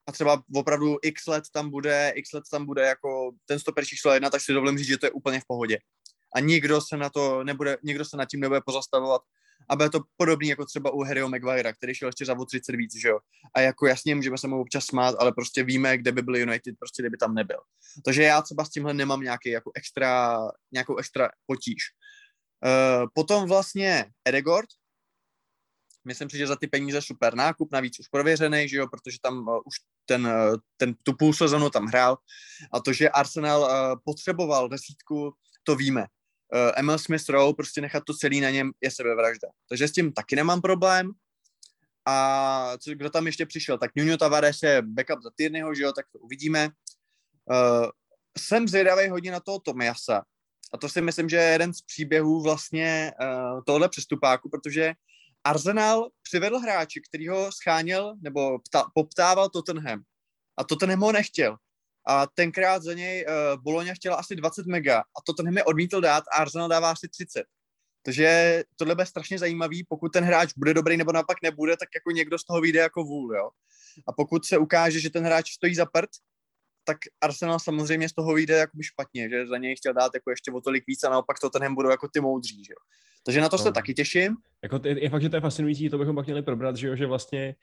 A 0.09 0.13
třeba 0.13 0.43
opravdu 0.55 0.97
x 1.03 1.27
let 1.27 1.45
tam 1.53 1.71
bude, 1.71 2.13
x 2.15 2.33
let 2.33 2.45
tam 2.51 2.67
bude 2.67 2.83
jako 2.83 3.31
ten 3.47 3.59
stoper 3.59 3.85
číslo 3.85 4.13
jedna, 4.13 4.31
tak 4.31 4.41
si 4.41 4.53
dovolím 4.53 4.79
říct, 4.79 4.87
že 4.87 4.99
to 4.99 5.07
je 5.07 5.11
úplně 5.11 5.41
v 5.41 5.47
pohodě. 5.49 5.79
A 6.35 6.41
nikdo 6.41 6.81
se 6.81 6.97
na 6.97 7.11
to 7.11 7.45
nebude, 7.45 7.77
nikdo 7.83 8.05
se 8.05 8.17
nad 8.17 8.25
tím 8.25 8.41
nebude 8.41 8.61
pozastavovat. 8.67 9.23
A 9.69 9.77
bude 9.77 9.91
to 9.91 10.01
podobný 10.17 10.49
jako 10.49 10.67
třeba 10.67 10.91
u 10.91 11.03
Harryho 11.03 11.29
Maguirea, 11.29 11.73
který 11.73 11.95
šel 11.95 12.09
ještě 12.09 12.25
za 12.25 12.35
30 12.45 12.77
víc, 12.77 13.01
že 13.01 13.09
jo. 13.09 13.19
A 13.55 13.61
jako 13.61 13.87
jasně 13.87 14.15
můžeme 14.15 14.39
se 14.39 14.49
mu 14.49 14.61
občas 14.61 14.85
smát, 14.85 15.15
ale 15.19 15.33
prostě 15.33 15.65
víme, 15.65 15.99
kde 15.99 16.13
by 16.13 16.23
byl 16.23 16.37
United, 16.37 16.75
prostě 16.79 17.03
kdyby 17.03 17.17
tam 17.17 17.35
nebyl. 17.35 17.59
Takže 18.05 18.23
já 18.23 18.43
třeba 18.43 18.65
s 18.65 18.71
tímhle 18.71 18.95
nemám 18.95 19.21
nějaký 19.21 19.51
jako 19.51 19.71
extra, 19.75 20.39
nějakou 20.73 20.97
extra 20.97 21.31
potíž. 21.47 21.83
Uh, 22.65 23.07
potom 23.15 23.49
vlastně 23.49 24.07
Edegord, 24.25 24.69
myslím 26.05 26.31
si, 26.31 26.39
že 26.39 26.47
za 26.47 26.57
ty 26.57 26.67
peníze 26.67 27.03
super 27.03 27.35
nákup, 27.35 27.73
navíc 27.73 28.01
už 28.01 28.09
prověřený, 28.09 28.69
že 28.69 28.77
jo, 28.77 28.89
protože 28.89 29.19
tam 29.23 29.39
uh, 29.49 29.59
už 29.65 29.75
ten, 30.07 30.27
uh, 30.27 30.57
ten, 30.77 30.95
tu 31.03 31.13
půl 31.13 31.35
sezonu 31.35 31.71
tam 31.71 31.87
hrál 31.87 32.19
a 32.73 32.81
to, 32.81 32.93
že 32.93 33.09
Arsenal 33.09 33.61
uh, 33.61 34.01
potřeboval 34.05 34.69
desítku, 34.69 35.35
to 35.63 35.77
víme. 35.77 36.07
Uh, 36.55 36.73
Emil 36.77 36.99
Smith 36.99 37.29
Rowe, 37.29 37.55
prostě 37.55 37.81
nechat 37.81 38.05
to 38.07 38.15
celý 38.15 38.41
na 38.41 38.51
něm 38.51 38.73
je 38.81 38.91
sebevražda. 38.91 39.49
Takže 39.69 39.89
s 39.89 39.93
tím 39.93 40.13
taky 40.13 40.37
nemám 40.37 40.61
problém. 40.61 41.11
A 42.07 42.77
co, 42.79 42.91
kdo 42.91 43.11
tam 43.11 43.27
ještě 43.27 43.47
přišel? 43.47 43.79
Tak 43.79 43.91
Nuno 43.97 44.17
Tavares 44.17 44.63
je 44.63 44.83
backup 44.83 45.23
za 45.23 45.31
Tyrnyho, 45.35 45.75
že 45.75 45.83
jo, 45.83 45.93
tak 45.93 46.07
to 46.13 46.19
uvidíme. 46.19 46.69
Uh, 47.51 47.91
jsem 48.39 48.69
zvědavý 48.69 49.09
hodně 49.09 49.33
na 49.33 49.41
toho 49.41 49.59
Tomiasa. 49.59 50.23
A 50.73 50.79
to 50.79 50.89
si 50.89 51.01
myslím, 51.01 51.29
že 51.29 51.37
je 51.37 51.53
jeden 51.53 51.75
z 51.75 51.83
příběhů 51.83 52.43
vlastně 52.43 53.13
uh, 53.21 53.61
tohle 53.67 53.89
přestupáku, 53.89 54.51
protože 54.51 54.93
Arsenal 55.45 56.11
přivedl 56.23 56.59
hráče, 56.59 57.01
který 57.09 57.29
ho 57.29 57.53
scháněl 57.53 58.15
nebo 58.21 58.59
pta, 58.59 58.85
poptával 58.95 59.49
Tottenham. 59.49 60.03
A 60.57 60.65
Tottenham 60.65 61.01
ho 61.01 61.13
nechtěl. 61.13 61.57
A 62.07 62.27
tenkrát 62.27 62.83
za 62.83 62.95
něj 62.95 63.27
uh, 63.27 63.63
Bologna 63.63 63.95
chtěla 63.95 64.17
asi 64.17 64.37
20 64.37 64.67
mega 64.67 64.99
a 64.99 65.23
Tottenham 65.27 65.57
je 65.57 65.65
odmítl 65.65 66.01
dát 66.01 66.25
a 66.33 66.37
Arsenal 66.37 66.69
dává 66.69 66.91
asi 66.91 67.09
30. 67.09 67.45
Takže 68.03 68.63
tohle 68.77 68.95
bude 68.95 69.07
strašně 69.07 69.39
zajímavý, 69.39 69.85
pokud 69.89 70.09
ten 70.09 70.25
hráč 70.25 70.53
bude 70.57 70.75
dobrý 70.75 70.97
nebo 70.97 71.13
naopak 71.13 71.37
nebude, 71.43 71.77
tak 71.77 71.89
jako 71.95 72.11
někdo 72.11 72.39
z 72.39 72.45
toho 72.45 72.61
vyjde 72.61 72.81
jako 72.81 73.05
vůl, 73.05 73.37
jo. 73.37 73.51
A 74.07 74.13
pokud 74.13 74.45
se 74.45 74.59
ukáže, 74.59 75.01
že 75.01 75.11
ten 75.11 75.25
hráč 75.25 75.53
stojí 75.53 75.75
za 75.75 75.87
prd, 75.87 76.11
tak 76.85 76.97
Arsenal 77.23 77.59
samozřejmě 77.59 78.09
z 78.09 78.13
toho 78.13 78.35
vyjde 78.35 78.55
jako 78.55 78.79
špatně, 78.81 79.29
že 79.29 79.47
za 79.47 79.59
něj 79.59 79.77
chtěl 79.77 79.93
dát 79.93 80.11
jako 80.15 80.31
ještě 80.31 80.53
o 80.53 80.61
tolik 80.61 80.85
víc 80.87 81.05
a 81.05 81.11
naopak 81.11 81.39
to 81.39 81.51
tenhle 81.51 81.75
budou 81.75 81.91
jako 81.91 82.09
ty 82.09 82.21
moudří, 82.21 82.65
že 82.65 82.73
jo. 82.73 82.83
Takže 83.27 83.41
na 83.41 83.49
to 83.49 83.59
se 83.59 83.69
no. 83.69 83.73
taky 83.73 83.95
těším. 83.95 84.37
Jako 84.63 84.81
je, 84.85 85.03
je, 85.05 85.11
fakt, 85.11 85.23
že 85.23 85.29
to 85.29 85.37
je 85.37 85.41
fascinující, 85.41 85.89
to 85.89 85.99
bychom 85.99 86.15
pak 86.15 86.27
měli 86.27 86.43
probrat, 86.43 86.77
že, 86.77 86.89
jo, 86.89 86.97
že 86.97 87.07
vlastně 87.07 87.55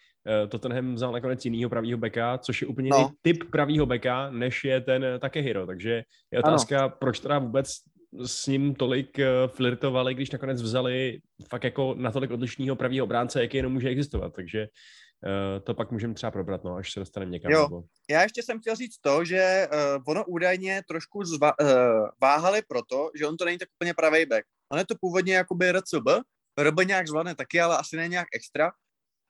uh, 0.43 0.49
Tottenham 0.49 0.95
vzal 0.95 1.11
nakonec 1.11 1.45
jinýho 1.45 1.69
pravýho 1.69 1.97
beka, 1.97 2.37
což 2.37 2.61
je 2.61 2.67
úplně 2.67 2.89
no. 2.89 2.97
jiný 2.97 3.09
typ 3.21 3.43
pravýho 3.51 3.85
beka, 3.85 4.31
než 4.31 4.63
je 4.63 4.81
ten 4.81 5.03
uh, 5.03 5.19
Takehiro. 5.19 5.65
Takže 5.65 6.03
je 6.31 6.39
otázka, 6.39 6.79
ano. 6.79 6.93
proč 6.99 7.19
teda 7.19 7.39
vůbec 7.39 7.67
s 8.25 8.47
ním 8.47 8.75
tolik 8.75 9.17
uh, 9.19 9.51
flirtovali, 9.51 10.13
když 10.13 10.31
nakonec 10.31 10.61
vzali 10.61 11.19
fakt 11.49 11.63
jako 11.63 11.95
natolik 11.97 12.31
odlišného 12.31 12.75
pravýho 12.75 13.03
obránce, 13.03 13.41
jaký 13.41 13.57
jenom 13.57 13.73
může 13.73 13.89
existovat. 13.89 14.33
Takže 14.35 14.67
to 15.63 15.73
pak 15.73 15.91
můžeme 15.91 16.13
třeba 16.13 16.31
probrat, 16.31 16.63
no, 16.63 16.75
až 16.75 16.91
se 16.91 16.99
dostaneme 16.99 17.31
někam. 17.31 17.51
Jo, 17.51 17.61
nebo... 17.61 17.83
já 18.09 18.23
ještě 18.23 18.43
jsem 18.43 18.59
chtěl 18.59 18.75
říct 18.75 18.97
to, 19.01 19.25
že 19.25 19.67
uh, 19.73 20.03
ono 20.07 20.25
údajně 20.25 20.81
trošku 20.87 21.23
zva, 21.23 21.59
uh, 21.59 21.67
váhali 22.21 22.61
proto, 22.67 23.11
že 23.15 23.27
on 23.27 23.37
to 23.37 23.45
není 23.45 23.57
tak 23.57 23.69
úplně 23.79 23.93
pravý 23.93 24.25
back. 24.25 24.45
On 24.71 24.79
je 24.79 24.85
to 24.85 24.95
původně 25.01 25.35
jakoby 25.35 25.71
RCB, 25.71 26.07
RB 26.59 26.79
nějak 26.85 27.07
zvládne 27.07 27.35
taky, 27.35 27.61
ale 27.61 27.77
asi 27.77 27.97
ne 27.97 28.07
nějak 28.07 28.27
extra. 28.35 28.71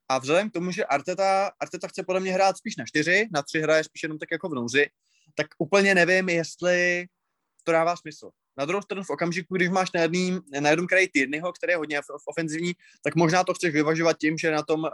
A 0.10 0.18
vzhledem 0.18 0.50
k 0.50 0.54
tomu, 0.54 0.72
že 0.72 0.86
Arteta, 0.86 1.52
Arteta 1.60 1.88
chce 1.88 2.04
podle 2.04 2.20
mě 2.20 2.34
hrát 2.34 2.58
spíš 2.58 2.76
na 2.76 2.86
čtyři, 2.86 3.28
na 3.34 3.44
tři 3.44 3.62
hraje 3.62 3.84
spíš 3.84 4.04
jenom 4.04 4.20
tak 4.20 4.32
jako 4.32 4.50
v 4.50 4.54
nouzi, 4.54 4.86
tak 5.36 5.48
úplně 5.58 5.96
nevím, 5.96 6.30
jestli 6.30 7.06
to 7.64 7.72
dává 7.72 7.96
smysl. 7.96 8.30
Na 8.58 8.66
druhou 8.66 8.82
stranu 8.82 9.04
v 9.04 9.10
okamžiku, 9.10 9.56
když 9.56 9.70
máš 9.70 9.92
na, 9.92 10.02
jedný, 10.02 10.40
na 10.60 10.70
jednom 10.70 10.88
kraji 10.88 11.08
Tyrnyho, 11.08 11.54
který 11.54 11.72
je 11.72 11.78
hodně 11.78 12.02
ofenzivní, 12.26 12.74
tak 13.04 13.16
možná 13.16 13.44
to 13.44 13.54
chceš 13.54 13.74
vyvažovat 13.74 14.18
tím, 14.18 14.38
že 14.38 14.52
na 14.52 14.64
tom 14.64 14.80
uh, 14.84 14.90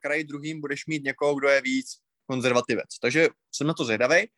kraji 0.00 0.24
druhým 0.24 0.60
budeš 0.60 0.86
mít 0.86 1.04
někoho, 1.04 1.34
kdo 1.34 1.48
je 1.48 1.60
víc 1.60 1.86
konzervativec. 2.26 2.98
Takže 3.00 3.28
jsem 3.54 3.66
na 3.66 3.74
to 3.74 3.84
zvědavý. 3.84 4.28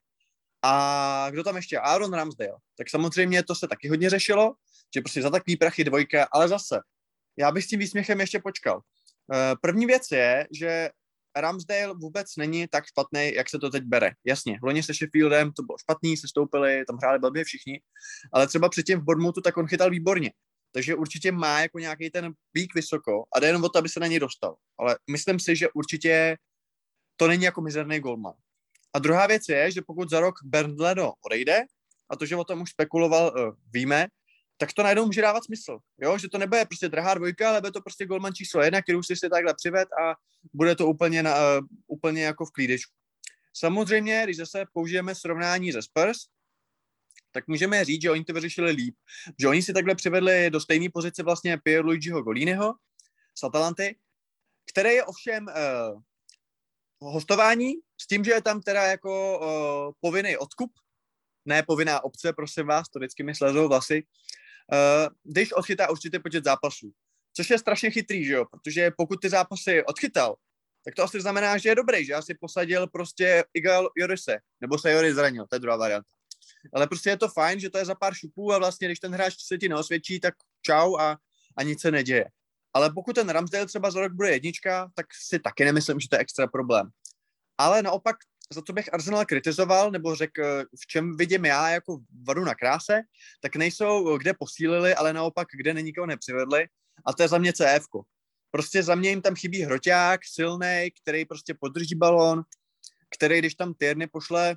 A 0.62 1.26
kdo 1.30 1.44
tam 1.44 1.56
ještě? 1.56 1.78
Aaron 1.78 2.12
Ramsdale. 2.12 2.58
Tak 2.78 2.90
samozřejmě 2.90 3.42
to 3.42 3.54
se 3.54 3.68
taky 3.68 3.88
hodně 3.88 4.10
řešilo, 4.10 4.54
že 4.94 5.00
prostě 5.00 5.22
za 5.22 5.30
takový 5.30 5.56
prachy 5.56 5.84
dvojka, 5.84 6.28
ale 6.32 6.48
zase, 6.48 6.80
já 7.38 7.52
bych 7.52 7.64
s 7.64 7.68
tím 7.68 7.80
výsměchem 7.80 8.20
ještě 8.20 8.38
počkal. 8.38 8.76
Uh, 8.76 8.82
první 9.60 9.86
věc 9.86 10.02
je, 10.12 10.46
že 10.50 10.90
Ramsdale 11.40 11.94
vůbec 11.94 12.36
není 12.36 12.68
tak 12.68 12.86
špatný, 12.86 13.34
jak 13.34 13.50
se 13.50 13.58
to 13.58 13.70
teď 13.70 13.84
bere. 13.84 14.10
Jasně, 14.24 14.58
loni 14.62 14.82
se 14.82 14.94
Sheffieldem 14.94 15.52
to 15.52 15.62
bylo 15.62 15.78
špatný, 15.78 16.16
se 16.16 16.28
stoupili, 16.28 16.84
tam 16.84 16.96
hráli 16.96 17.18
blbě 17.18 17.44
všichni, 17.44 17.80
ale 18.32 18.46
třeba 18.46 18.68
předtím 18.68 19.00
v 19.00 19.04
Bournemouthu 19.04 19.42
tak 19.42 19.56
on 19.56 19.66
chytal 19.66 19.90
výborně. 19.90 20.32
Takže 20.72 20.94
určitě 20.94 21.32
má 21.32 21.60
jako 21.60 21.78
nějaký 21.78 22.10
ten 22.10 22.32
pík 22.52 22.74
vysoko 22.74 23.24
a 23.34 23.40
jde 23.40 23.46
jenom 23.46 23.64
o 23.64 23.68
to, 23.68 23.78
aby 23.78 23.88
se 23.88 24.00
na 24.00 24.06
něj 24.06 24.18
dostal. 24.18 24.56
Ale 24.78 24.98
myslím 25.10 25.40
si, 25.40 25.56
že 25.56 25.68
určitě 25.74 26.36
to 27.16 27.28
není 27.28 27.44
jako 27.44 27.60
mizerný 27.60 28.00
golman. 28.00 28.34
A 28.94 28.98
druhá 28.98 29.26
věc 29.26 29.42
je, 29.48 29.70
že 29.70 29.82
pokud 29.86 30.10
za 30.10 30.20
rok 30.20 30.34
Bernd 30.44 30.80
Leno 30.80 31.12
odejde, 31.26 31.64
a 32.10 32.16
to, 32.16 32.26
že 32.26 32.36
o 32.36 32.44
tom 32.44 32.60
už 32.60 32.70
spekuloval, 32.70 33.34
eh, 33.36 33.52
víme, 33.72 34.06
tak 34.56 34.72
to 34.72 34.82
najednou 34.82 35.06
může 35.06 35.22
dávat 35.22 35.44
smysl. 35.44 35.78
Jo? 35.98 36.18
Že 36.18 36.28
to 36.28 36.38
nebude 36.38 36.64
prostě 36.64 36.88
drahá 36.88 37.14
dvojka, 37.14 37.48
ale 37.48 37.60
bude 37.60 37.72
to 37.72 37.80
prostě 37.80 38.06
golman 38.06 38.34
číslo 38.34 38.62
jedna, 38.62 38.82
který 38.82 38.98
už 38.98 39.06
si 39.06 39.16
si 39.16 39.28
takhle 39.28 39.54
přived 39.54 39.88
a 39.92 40.14
bude 40.52 40.76
to 40.76 40.86
úplně, 40.86 41.22
na, 41.22 41.34
uh, 41.34 41.66
úplně 41.86 42.24
jako 42.24 42.46
v 42.46 42.50
klídečku. 42.50 42.92
Samozřejmě, 43.54 44.20
když 44.24 44.36
zase 44.36 44.64
použijeme 44.72 45.14
srovnání 45.14 45.72
ze 45.72 45.82
Spurs, 45.82 46.18
tak 47.32 47.48
můžeme 47.48 47.84
říct, 47.84 48.02
že 48.02 48.10
oni 48.10 48.24
to 48.24 48.32
vyřešili 48.32 48.70
líp. 48.70 48.94
Že 49.40 49.48
oni 49.48 49.62
si 49.62 49.72
takhle 49.72 49.94
přivedli 49.94 50.50
do 50.50 50.60
stejné 50.60 50.86
pozice 50.94 51.22
vlastně 51.22 51.58
Pierluigiho 51.58 52.22
Golínyho 52.22 52.74
z 53.38 53.42
Atalanty, 53.44 53.96
který 54.72 54.90
je 54.90 55.04
ovšem 55.04 55.46
uh, 55.46 56.02
hostování 57.12 57.72
s 58.00 58.06
tím, 58.06 58.24
že 58.24 58.32
je 58.32 58.42
tam 58.42 58.60
teda 58.60 58.82
jako 58.82 59.38
uh, 59.38 59.92
povinný 60.00 60.36
odkup, 60.36 60.72
ne 61.44 61.62
povinná 61.62 62.04
obce, 62.04 62.32
prosím 62.32 62.66
vás, 62.66 62.88
to 62.88 62.98
vždycky 62.98 63.22
mi 63.22 63.34
slezou 63.34 63.68
vlasy, 63.68 64.06
když 65.24 65.52
odchytá 65.52 65.90
určitý 65.90 66.18
počet 66.18 66.44
zápasů. 66.44 66.92
Což 67.36 67.50
je 67.50 67.58
strašně 67.58 67.90
chytrý, 67.90 68.24
že 68.24 68.32
jo? 68.32 68.44
Protože 68.50 68.90
pokud 68.96 69.20
ty 69.20 69.28
zápasy 69.28 69.84
odchytal, 69.84 70.36
tak 70.84 70.94
to 70.94 71.02
asi 71.02 71.20
znamená, 71.20 71.58
že 71.58 71.68
je 71.68 71.74
dobrý, 71.74 72.04
že 72.04 72.14
asi 72.14 72.34
posadil 72.40 72.86
prostě 72.86 73.44
Igal 73.54 73.88
Jorise, 73.96 74.38
nebo 74.60 74.78
se 74.78 74.92
Joris 74.92 75.14
zranil, 75.14 75.46
to 75.46 75.56
je 75.56 75.60
druhá 75.60 75.76
varianta. 75.76 76.08
Ale 76.74 76.86
prostě 76.86 77.10
je 77.10 77.16
to 77.16 77.28
fajn, 77.28 77.60
že 77.60 77.70
to 77.70 77.78
je 77.78 77.84
za 77.84 77.94
pár 77.94 78.14
šupů 78.14 78.52
a 78.52 78.58
vlastně, 78.58 78.88
když 78.88 78.98
ten 78.98 79.12
hráč 79.12 79.34
se 79.38 79.58
ti 79.58 79.68
neosvědčí, 79.68 80.20
tak 80.20 80.34
čau 80.62 80.96
a, 80.96 81.18
a 81.56 81.62
nic 81.62 81.80
se 81.80 81.90
neděje. 81.90 82.24
Ale 82.74 82.92
pokud 82.92 83.12
ten 83.12 83.28
Ramsdale 83.28 83.66
třeba 83.66 83.90
za 83.90 84.00
rok 84.00 84.12
bude 84.12 84.30
jednička, 84.30 84.90
tak 84.94 85.06
si 85.28 85.38
taky 85.38 85.64
nemyslím, 85.64 86.00
že 86.00 86.08
to 86.08 86.16
je 86.16 86.20
extra 86.20 86.46
problém. 86.46 86.88
Ale 87.58 87.82
naopak 87.82 88.16
za 88.54 88.62
co 88.62 88.72
bych 88.72 88.94
Arsenal 88.94 89.24
kritizoval, 89.24 89.90
nebo 89.90 90.14
řekl, 90.14 90.64
v 90.80 90.86
čem 90.86 91.16
vidím 91.16 91.44
já 91.44 91.68
jako 91.68 91.98
vadu 92.26 92.44
na 92.44 92.54
kráse, 92.54 93.02
tak 93.40 93.56
nejsou, 93.56 94.18
kde 94.18 94.34
posílili, 94.34 94.94
ale 94.94 95.12
naopak, 95.12 95.48
kde 95.52 95.82
nikoho 95.82 96.06
nepřivedli. 96.06 96.66
A 97.06 97.12
to 97.12 97.22
je 97.22 97.28
za 97.28 97.38
mě 97.38 97.52
CF. 97.52 97.86
Prostě 98.50 98.82
za 98.82 98.94
mě 98.94 99.10
jim 99.10 99.22
tam 99.22 99.34
chybí 99.34 99.62
hroťák, 99.62 100.20
silný, 100.24 100.90
který 101.02 101.24
prostě 101.24 101.54
podrží 101.60 101.94
balon, 101.94 102.42
který, 103.16 103.38
když 103.38 103.54
tam 103.54 103.74
Tyrny 103.74 104.06
pošle 104.06 104.56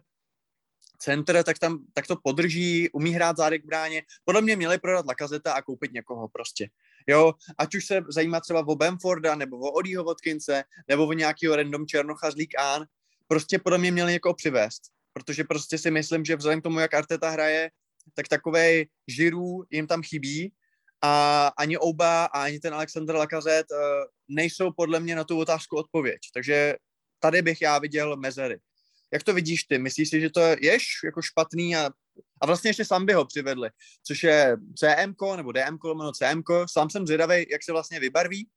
center, 0.99 1.43
tak, 1.43 1.59
tam, 1.59 1.85
tak 1.93 2.07
to 2.07 2.15
podrží, 2.23 2.89
umí 2.89 3.11
hrát 3.11 3.37
zádek 3.37 3.63
v 3.63 3.67
bráně. 3.67 4.03
Podle 4.25 4.41
mě 4.41 4.55
měli 4.55 4.77
prodat 4.77 5.05
Lakazeta 5.05 5.53
a 5.53 5.61
koupit 5.61 5.93
někoho 5.93 6.27
prostě. 6.27 6.69
Jo, 7.07 7.33
ať 7.57 7.75
už 7.75 7.85
se 7.85 8.01
zajímá 8.09 8.39
třeba 8.39 8.67
o 8.67 8.75
Bamforda, 8.75 9.35
nebo 9.35 9.57
o 9.57 9.71
Odího 9.71 10.03
Vodkince, 10.03 10.63
nebo 10.87 11.07
o 11.07 11.13
nějakého 11.13 11.55
random 11.55 11.87
Černocha 11.87 12.31
z 12.31 12.35
League 12.35 12.55
prostě 13.29 13.59
podle 13.59 13.77
mě 13.77 13.91
měli 13.91 14.11
někoho 14.11 14.33
přivést, 14.33 14.81
protože 15.13 15.43
prostě 15.43 15.77
si 15.77 15.91
myslím, 15.91 16.25
že 16.25 16.35
vzhledem 16.35 16.59
k 16.59 16.63
tomu, 16.63 16.79
jak 16.79 16.93
Arteta 16.93 17.29
hraje, 17.29 17.71
tak 18.13 18.27
takové 18.27 18.83
žirů 19.07 19.63
jim 19.69 19.87
tam 19.87 20.01
chybí 20.03 20.53
a 21.01 21.47
ani 21.57 21.77
Oba 21.77 22.25
a 22.25 22.43
ani 22.43 22.59
ten 22.59 22.73
Alexander 22.73 23.15
Lacazette 23.15 23.75
uh, 23.75 23.81
nejsou 24.27 24.71
podle 24.71 24.99
mě 24.99 25.15
na 25.15 25.23
tu 25.23 25.39
otázku 25.39 25.77
odpověď. 25.77 26.19
Takže 26.33 26.75
tady 27.19 27.41
bych 27.41 27.61
já 27.61 27.79
viděl 27.79 28.17
mezery. 28.17 28.59
Jak 29.13 29.23
to 29.23 29.33
vidíš 29.33 29.63
ty? 29.63 29.77
Myslíš 29.77 30.09
si, 30.09 30.21
že 30.21 30.29
to 30.29 30.39
je 30.39 30.77
jako 31.03 31.21
špatný 31.21 31.75
a, 31.75 31.89
a 32.41 32.45
vlastně 32.45 32.69
ještě 32.69 32.85
sám 32.85 33.05
by 33.05 33.13
ho 33.13 33.25
přivedli, 33.25 33.69
což 34.03 34.23
je 34.23 34.57
CM 34.75 35.15
nebo 35.35 35.51
DM 35.51 35.77
no 35.83 36.11
CM. 36.11 36.43
Sám 36.65 36.89
jsem 36.89 37.07
zvědavý, 37.07 37.45
jak 37.51 37.63
se 37.63 37.71
vlastně 37.71 37.99
vybarví, 37.99 38.49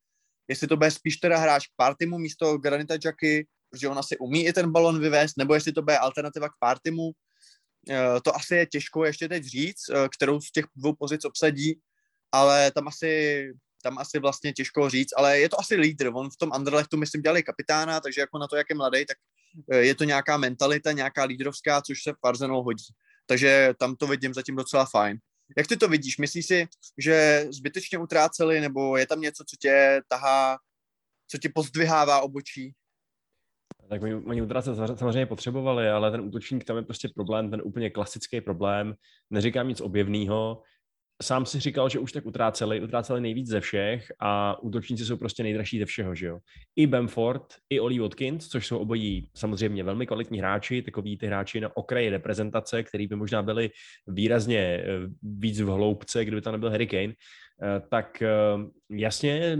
jestli 0.48 0.66
to 0.66 0.76
bude 0.76 0.90
spíš 0.90 1.16
teda 1.16 1.38
hráč 1.38 1.66
k 1.66 1.76
Partimu 1.76 2.18
místo 2.18 2.58
Granita 2.58 2.94
Jacky, 3.04 3.46
protože 3.72 3.88
on 3.88 3.98
asi 3.98 4.18
umí 4.18 4.46
i 4.46 4.52
ten 4.52 4.72
balon 4.72 5.00
vyvést, 5.00 5.36
nebo 5.36 5.54
jestli 5.54 5.72
to 5.72 5.82
bude 5.82 5.98
alternativa 5.98 6.48
k 6.48 6.58
Partimu. 6.60 7.10
Eh, 7.90 8.20
to 8.24 8.36
asi 8.36 8.54
je 8.54 8.66
těžko 8.66 9.04
ještě 9.04 9.28
teď 9.28 9.44
říct, 9.44 9.88
eh, 9.90 10.08
kterou 10.08 10.40
z 10.40 10.52
těch 10.52 10.64
dvou 10.76 10.94
pozic 10.94 11.24
obsadí, 11.24 11.80
ale 12.32 12.70
tam 12.70 12.88
asi 12.88 13.52
tam 13.82 13.98
asi 13.98 14.18
vlastně 14.18 14.52
těžko 14.52 14.90
říct, 14.90 15.12
ale 15.16 15.40
je 15.40 15.48
to 15.48 15.60
asi 15.60 15.74
lídr. 15.74 16.10
On 16.14 16.30
v 16.30 16.36
tom 16.36 16.52
Anderlechtu, 16.52 16.96
myslím, 16.96 17.22
dělali 17.22 17.42
kapitána, 17.42 18.00
takže 18.00 18.20
jako 18.20 18.38
na 18.38 18.46
to, 18.46 18.56
jak 18.56 18.66
je 18.70 18.76
mladý, 18.76 19.06
tak 19.06 19.16
eh, 19.72 19.78
je 19.78 19.94
to 19.94 20.04
nějaká 20.04 20.36
mentalita, 20.36 20.92
nějaká 20.92 21.24
lídrovská, 21.24 21.82
což 21.82 22.02
se 22.02 22.12
v 22.12 22.48
hodí. 22.48 22.84
Takže 23.26 23.74
tam 23.78 23.96
to 23.96 24.06
vidím 24.06 24.34
zatím 24.34 24.56
docela 24.56 24.84
fajn. 24.84 25.18
Jak 25.56 25.66
ty 25.66 25.76
to 25.76 25.88
vidíš? 25.88 26.18
Myslíš 26.18 26.46
si, 26.46 26.68
že 26.98 27.46
zbytečně 27.50 27.98
utráceli, 27.98 28.60
nebo 28.60 28.96
je 28.96 29.06
tam 29.06 29.20
něco, 29.20 29.44
co 29.44 29.56
tě 29.60 30.02
tahá, 30.08 30.58
co 31.28 31.38
tě 31.38 31.48
pozdvihává 31.48 32.20
obočí? 32.20 32.74
Tak 33.92 34.02
oni, 34.02 34.14
oni 34.14 34.42
utrácet 34.42 34.76
samozřejmě 34.76 35.26
potřebovali, 35.26 35.88
ale 35.88 36.10
ten 36.10 36.20
útočník 36.20 36.64
tam 36.64 36.76
je 36.76 36.82
prostě 36.82 37.08
problém, 37.14 37.50
ten 37.50 37.62
úplně 37.64 37.90
klasický 37.90 38.40
problém. 38.40 38.94
Neříkám 39.30 39.68
nic 39.68 39.80
objevného, 39.80 40.62
sám 41.22 41.46
si 41.46 41.60
říkal, 41.60 41.88
že 41.88 41.98
už 41.98 42.12
tak 42.12 42.26
utráceli, 42.26 42.80
utráceli 42.80 43.20
nejvíc 43.20 43.48
ze 43.48 43.60
všech 43.60 44.12
a 44.20 44.62
útočníci 44.62 45.04
jsou 45.04 45.16
prostě 45.16 45.42
nejdražší 45.42 45.78
ze 45.78 45.84
všeho, 45.84 46.14
že 46.14 46.26
jo. 46.26 46.38
I 46.76 46.86
Bamford, 46.86 47.54
i 47.70 47.80
Oli 47.80 47.98
Watkins, 47.98 48.48
což 48.48 48.66
jsou 48.66 48.78
obojí 48.78 49.30
samozřejmě 49.36 49.84
velmi 49.84 50.06
kvalitní 50.06 50.38
hráči, 50.38 50.82
takový 50.82 51.18
ty 51.18 51.26
hráči 51.26 51.60
na 51.60 51.76
okraji 51.76 52.10
reprezentace, 52.10 52.82
který 52.82 53.06
by 53.06 53.16
možná 53.16 53.42
byli 53.42 53.70
výrazně 54.06 54.58
eh, 54.58 54.84
víc 55.22 55.60
v 55.60 55.66
hloubce, 55.66 56.24
kdyby 56.24 56.42
tam 56.42 56.52
nebyl 56.52 56.70
Harry 56.70 56.86
Kane, 56.86 57.12
eh, 57.12 57.82
tak 57.90 58.22
eh, 58.22 58.28
jasně 58.90 59.58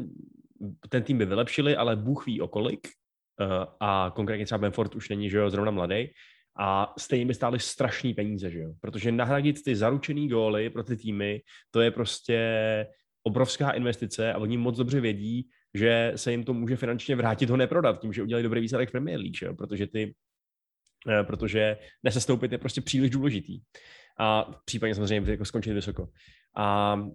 ten 0.89 1.03
tým 1.03 1.19
by 1.19 1.27
vylepšili, 1.27 1.77
ale 1.77 1.97
Bůh 1.97 2.27
ví 2.27 2.41
o 2.41 2.49
kolik 2.49 2.89
a 3.81 4.13
konkrétně 4.15 4.45
třeba 4.45 4.59
Bamford 4.59 4.95
už 4.95 5.09
není, 5.09 5.31
že 5.31 5.39
jo, 5.39 5.51
zrovna 5.51 5.71
mladý, 5.71 6.09
a 6.59 6.95
stejně 6.99 7.27
by 7.27 7.35
stály 7.35 7.59
strašný 7.59 8.15
peníze, 8.15 8.51
že 8.51 8.59
jo? 8.59 8.73
Protože 8.81 9.13
nahradit 9.13 9.63
ty 9.63 9.77
zaručený 9.77 10.29
góly 10.29 10.71
pro 10.71 10.83
ty 10.83 10.97
týmy, 10.97 11.41
to 11.71 11.81
je 11.81 11.91
prostě 11.91 12.87
obrovská 13.23 13.71
investice 13.71 14.33
a 14.33 14.39
oni 14.39 14.57
moc 14.57 14.77
dobře 14.77 15.01
vědí, 15.01 15.49
že 15.75 16.13
se 16.17 16.31
jim 16.31 16.45
to 16.45 16.55
může 16.55 16.77
finančně 16.77 17.17
vrátit 17.17 17.51
ho 17.51 17.57
neprodat 17.57 18.01
tím, 18.01 18.13
že 18.13 18.23
udělali 18.23 18.43
dobrý 18.43 18.61
výsledek 18.61 18.89
v 18.89 18.93
Premier 18.93 19.21
League, 19.21 19.37
že 19.37 19.47
jo? 19.47 19.55
Protože 19.55 19.87
ty 19.87 20.15
eh, 21.09 21.25
protože 21.25 21.79
nesestoupit 22.03 22.53
je 22.53 22.59
prostě 22.59 22.81
příliš 22.81 23.11
důležitý. 23.11 23.61
A 24.19 24.53
v 24.53 24.65
případě 24.65 24.95
samozřejmě 24.95 25.31
jako 25.31 25.45
skončit 25.45 25.73
vysoko. 25.73 26.09
A 26.57 26.95
uh, 26.95 27.11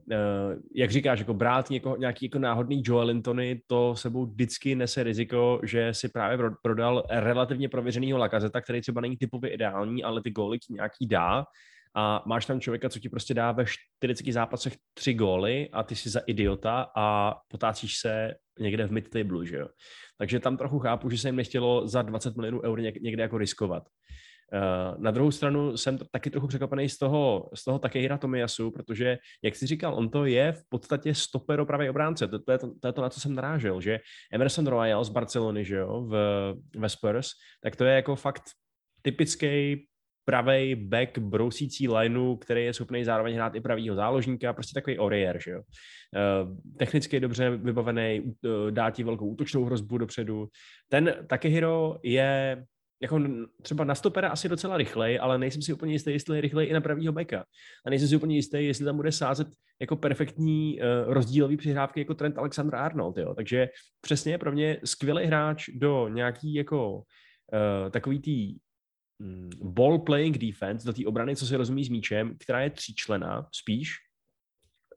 jak 0.75 0.91
říkáš, 0.91 1.19
jako 1.19 1.33
brát 1.33 1.69
něko, 1.69 1.95
nějaký 1.99 2.25
jako 2.25 2.39
náhodný 2.39 2.81
Joe 2.85 3.05
Lintony, 3.05 3.61
to 3.67 3.95
sebou 3.95 4.25
vždycky 4.25 4.75
nese 4.75 5.03
riziko, 5.03 5.59
že 5.63 5.93
si 5.93 6.09
právě 6.09 6.49
prodal 6.63 7.03
relativně 7.09 7.69
prověřenýho 7.69 8.17
Lakazeta, 8.17 8.61
který 8.61 8.81
třeba 8.81 9.01
není 9.01 9.17
typově 9.17 9.49
ideální, 9.53 10.03
ale 10.03 10.21
ty 10.21 10.31
góly 10.31 10.57
nějaký 10.69 11.07
dá 11.07 11.45
a 11.99 12.23
máš 12.25 12.45
tam 12.45 12.59
člověka, 12.59 12.89
co 12.89 12.99
ti 12.99 13.09
prostě 13.09 13.33
dá 13.33 13.51
ve 13.51 13.65
40 13.65 14.31
zápasech 14.31 14.77
tři 14.93 15.13
góly 15.13 15.69
a 15.73 15.83
ty 15.83 15.95
si 15.95 16.09
za 16.09 16.19
idiota 16.19 16.91
a 16.95 17.35
potácíš 17.47 17.97
se 17.97 18.33
někde 18.59 18.87
v 18.87 18.91
mid-table, 18.91 19.45
že 19.45 19.55
jo. 19.55 19.67
Takže 20.17 20.39
tam 20.39 20.57
trochu 20.57 20.79
chápu, 20.79 21.09
že 21.09 21.17
se 21.17 21.27
jim 21.27 21.35
nechtělo 21.35 21.87
za 21.87 22.01
20 22.01 22.35
milionů 22.35 22.61
eur 22.61 22.81
někde 22.81 23.23
jako 23.23 23.37
riskovat. 23.37 23.83
Eh, 24.53 24.95
na 24.97 25.11
druhou 25.11 25.31
stranu 25.31 25.77
jsem 25.77 25.97
taky 26.11 26.29
trochu 26.29 26.47
překvapený 26.47 26.89
z 26.89 26.97
toho, 26.97 27.49
z 27.53 27.63
toho 27.63 27.79
Takehira 27.79 28.17
Tomiyasu, 28.17 28.71
protože, 28.71 29.17
jak 29.43 29.55
jsi 29.55 29.67
říkal, 29.67 29.95
on 29.95 30.09
to 30.09 30.25
je 30.25 30.51
v 30.51 30.63
podstatě 30.69 31.15
stopero 31.15 31.65
pravý 31.65 31.89
obránce. 31.89 32.27
To, 32.27 32.39
to, 32.39 32.51
je 32.51 32.57
to, 32.57 32.71
to 32.79 32.87
je 32.87 32.93
to, 32.93 33.01
na 33.01 33.09
co 33.09 33.19
jsem 33.19 33.35
narážel, 33.35 33.81
že 33.81 33.99
Emerson 34.31 34.67
Royal 34.67 35.03
z 35.03 35.09
Barcelony, 35.09 35.65
že 35.65 35.75
jo, 35.75 36.01
v, 36.01 36.15
ve 36.75 36.89
Spurs, 36.89 37.29
tak 37.63 37.75
to 37.75 37.85
je 37.85 37.95
jako 37.95 38.15
fakt 38.15 38.43
typický 39.01 39.85
pravý 40.25 40.75
back 40.75 41.17
brousící 41.17 41.87
lineu, 41.87 42.35
který 42.35 42.65
je 42.65 42.73
schopný 42.73 43.03
zároveň 43.03 43.35
hrát 43.35 43.55
i 43.55 43.61
pravýho 43.61 43.95
záložníka, 43.95 44.53
prostě 44.53 44.73
takový 44.73 44.99
oriér, 44.99 45.39
že 45.43 45.51
jo. 45.51 45.61
Uh, 45.61 46.57
technicky 46.77 47.19
dobře 47.19 47.49
vybavený, 47.49 48.21
uh, 48.21 48.71
dá 48.71 48.89
ti 48.89 49.03
velkou 49.03 49.27
útočnou 49.27 49.65
hrozbu 49.65 49.97
dopředu. 49.97 50.47
Ten 50.89 51.15
Takehiro 51.27 51.97
je 52.03 52.63
jako 53.01 53.21
třeba 53.61 53.83
na 53.83 53.95
stopera 53.95 54.29
asi 54.29 54.49
docela 54.49 54.77
rychlej, 54.77 55.19
ale 55.21 55.37
nejsem 55.37 55.61
si 55.61 55.73
úplně 55.73 55.93
jistý, 55.93 56.11
jestli 56.11 56.37
je 56.37 56.41
rychlej 56.41 56.67
i 56.69 56.73
na 56.73 56.81
pravýho 56.81 57.13
beka. 57.13 57.45
A 57.85 57.89
nejsem 57.89 58.07
si 58.07 58.15
úplně 58.15 58.35
jistý, 58.35 58.65
jestli 58.65 58.85
tam 58.85 58.95
bude 58.95 59.11
sázet 59.11 59.47
jako 59.81 59.95
perfektní 59.95 60.79
uh, 60.79 61.13
rozdílový 61.13 61.57
přihrávky 61.57 61.99
jako 61.99 62.13
Trent 62.13 62.37
Alexander 62.37 62.75
Arnold. 62.75 63.17
Jo. 63.17 63.33
Takže 63.33 63.69
přesně 64.01 64.37
pro 64.37 64.51
mě 64.51 64.77
skvělý 64.85 65.25
hráč 65.25 65.69
do 65.69 66.07
nějaký 66.07 66.53
jako 66.53 66.95
uh, 66.95 67.89
takový 67.91 68.19
tý 68.19 68.57
um, 69.19 69.49
ball 69.73 69.99
playing 69.99 70.37
defense, 70.37 70.87
do 70.87 70.93
té 70.93 71.05
obrany, 71.05 71.35
co 71.35 71.47
se 71.47 71.57
rozumí 71.57 71.85
s 71.85 71.89
míčem, 71.89 72.35
která 72.39 72.61
je 72.61 72.69
tříčlená 72.69 73.47
spíš, 73.51 74.06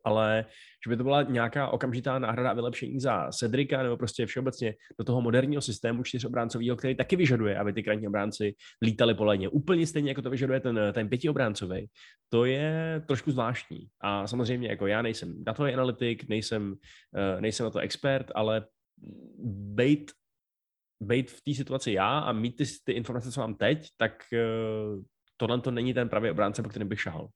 ale 0.04 0.44
že 0.86 0.90
by 0.90 0.96
to 0.96 1.02
byla 1.02 1.22
nějaká 1.22 1.68
okamžitá 1.68 2.18
náhrada 2.18 2.52
vylepšení 2.52 3.00
za 3.00 3.30
Cedrika 3.30 3.82
nebo 3.82 3.96
prostě 3.96 4.26
všeobecně 4.26 4.74
do 4.98 5.04
toho 5.04 5.20
moderního 5.20 5.62
systému 5.62 6.02
čtyřobráncového, 6.02 6.76
který 6.76 6.94
taky 6.94 7.16
vyžaduje, 7.16 7.58
aby 7.58 7.72
ty 7.72 7.82
krajní 7.82 8.08
obránci 8.08 8.54
lítali 8.82 9.14
po 9.14 9.24
léně. 9.24 9.48
Úplně 9.48 9.86
stejně, 9.86 10.10
jako 10.10 10.22
to 10.22 10.30
vyžaduje 10.30 10.60
ten, 10.60 10.80
ten 10.92 11.08
pětiobránцový. 11.08 11.86
To 12.28 12.44
je 12.44 13.02
trošku 13.06 13.30
zvláštní. 13.30 13.88
A 14.00 14.26
samozřejmě 14.26 14.68
jako 14.68 14.86
já 14.86 15.02
nejsem 15.02 15.44
datový 15.44 15.74
analytik, 15.74 16.28
nejsem, 16.28 16.72
uh, 16.72 17.40
nejsem 17.40 17.64
na 17.64 17.70
to 17.70 17.78
expert, 17.78 18.26
ale 18.34 18.66
bejt 19.74 20.12
být 21.02 21.30
v 21.30 21.40
té 21.42 21.54
situaci 21.54 21.92
já 21.92 22.18
a 22.18 22.32
mít 22.32 22.56
ty, 22.56 22.64
ty 22.84 22.92
informace, 22.92 23.32
co 23.32 23.40
mám 23.40 23.54
teď, 23.54 23.88
tak 23.96 24.12
uh, 24.32 25.02
tohle 25.36 25.60
to 25.60 25.70
není 25.70 25.94
ten 25.94 26.08
pravý 26.08 26.30
obránce, 26.30 26.62
po 26.62 26.68
kterém 26.68 26.88
bych 26.88 27.00
šahal. 27.00 27.28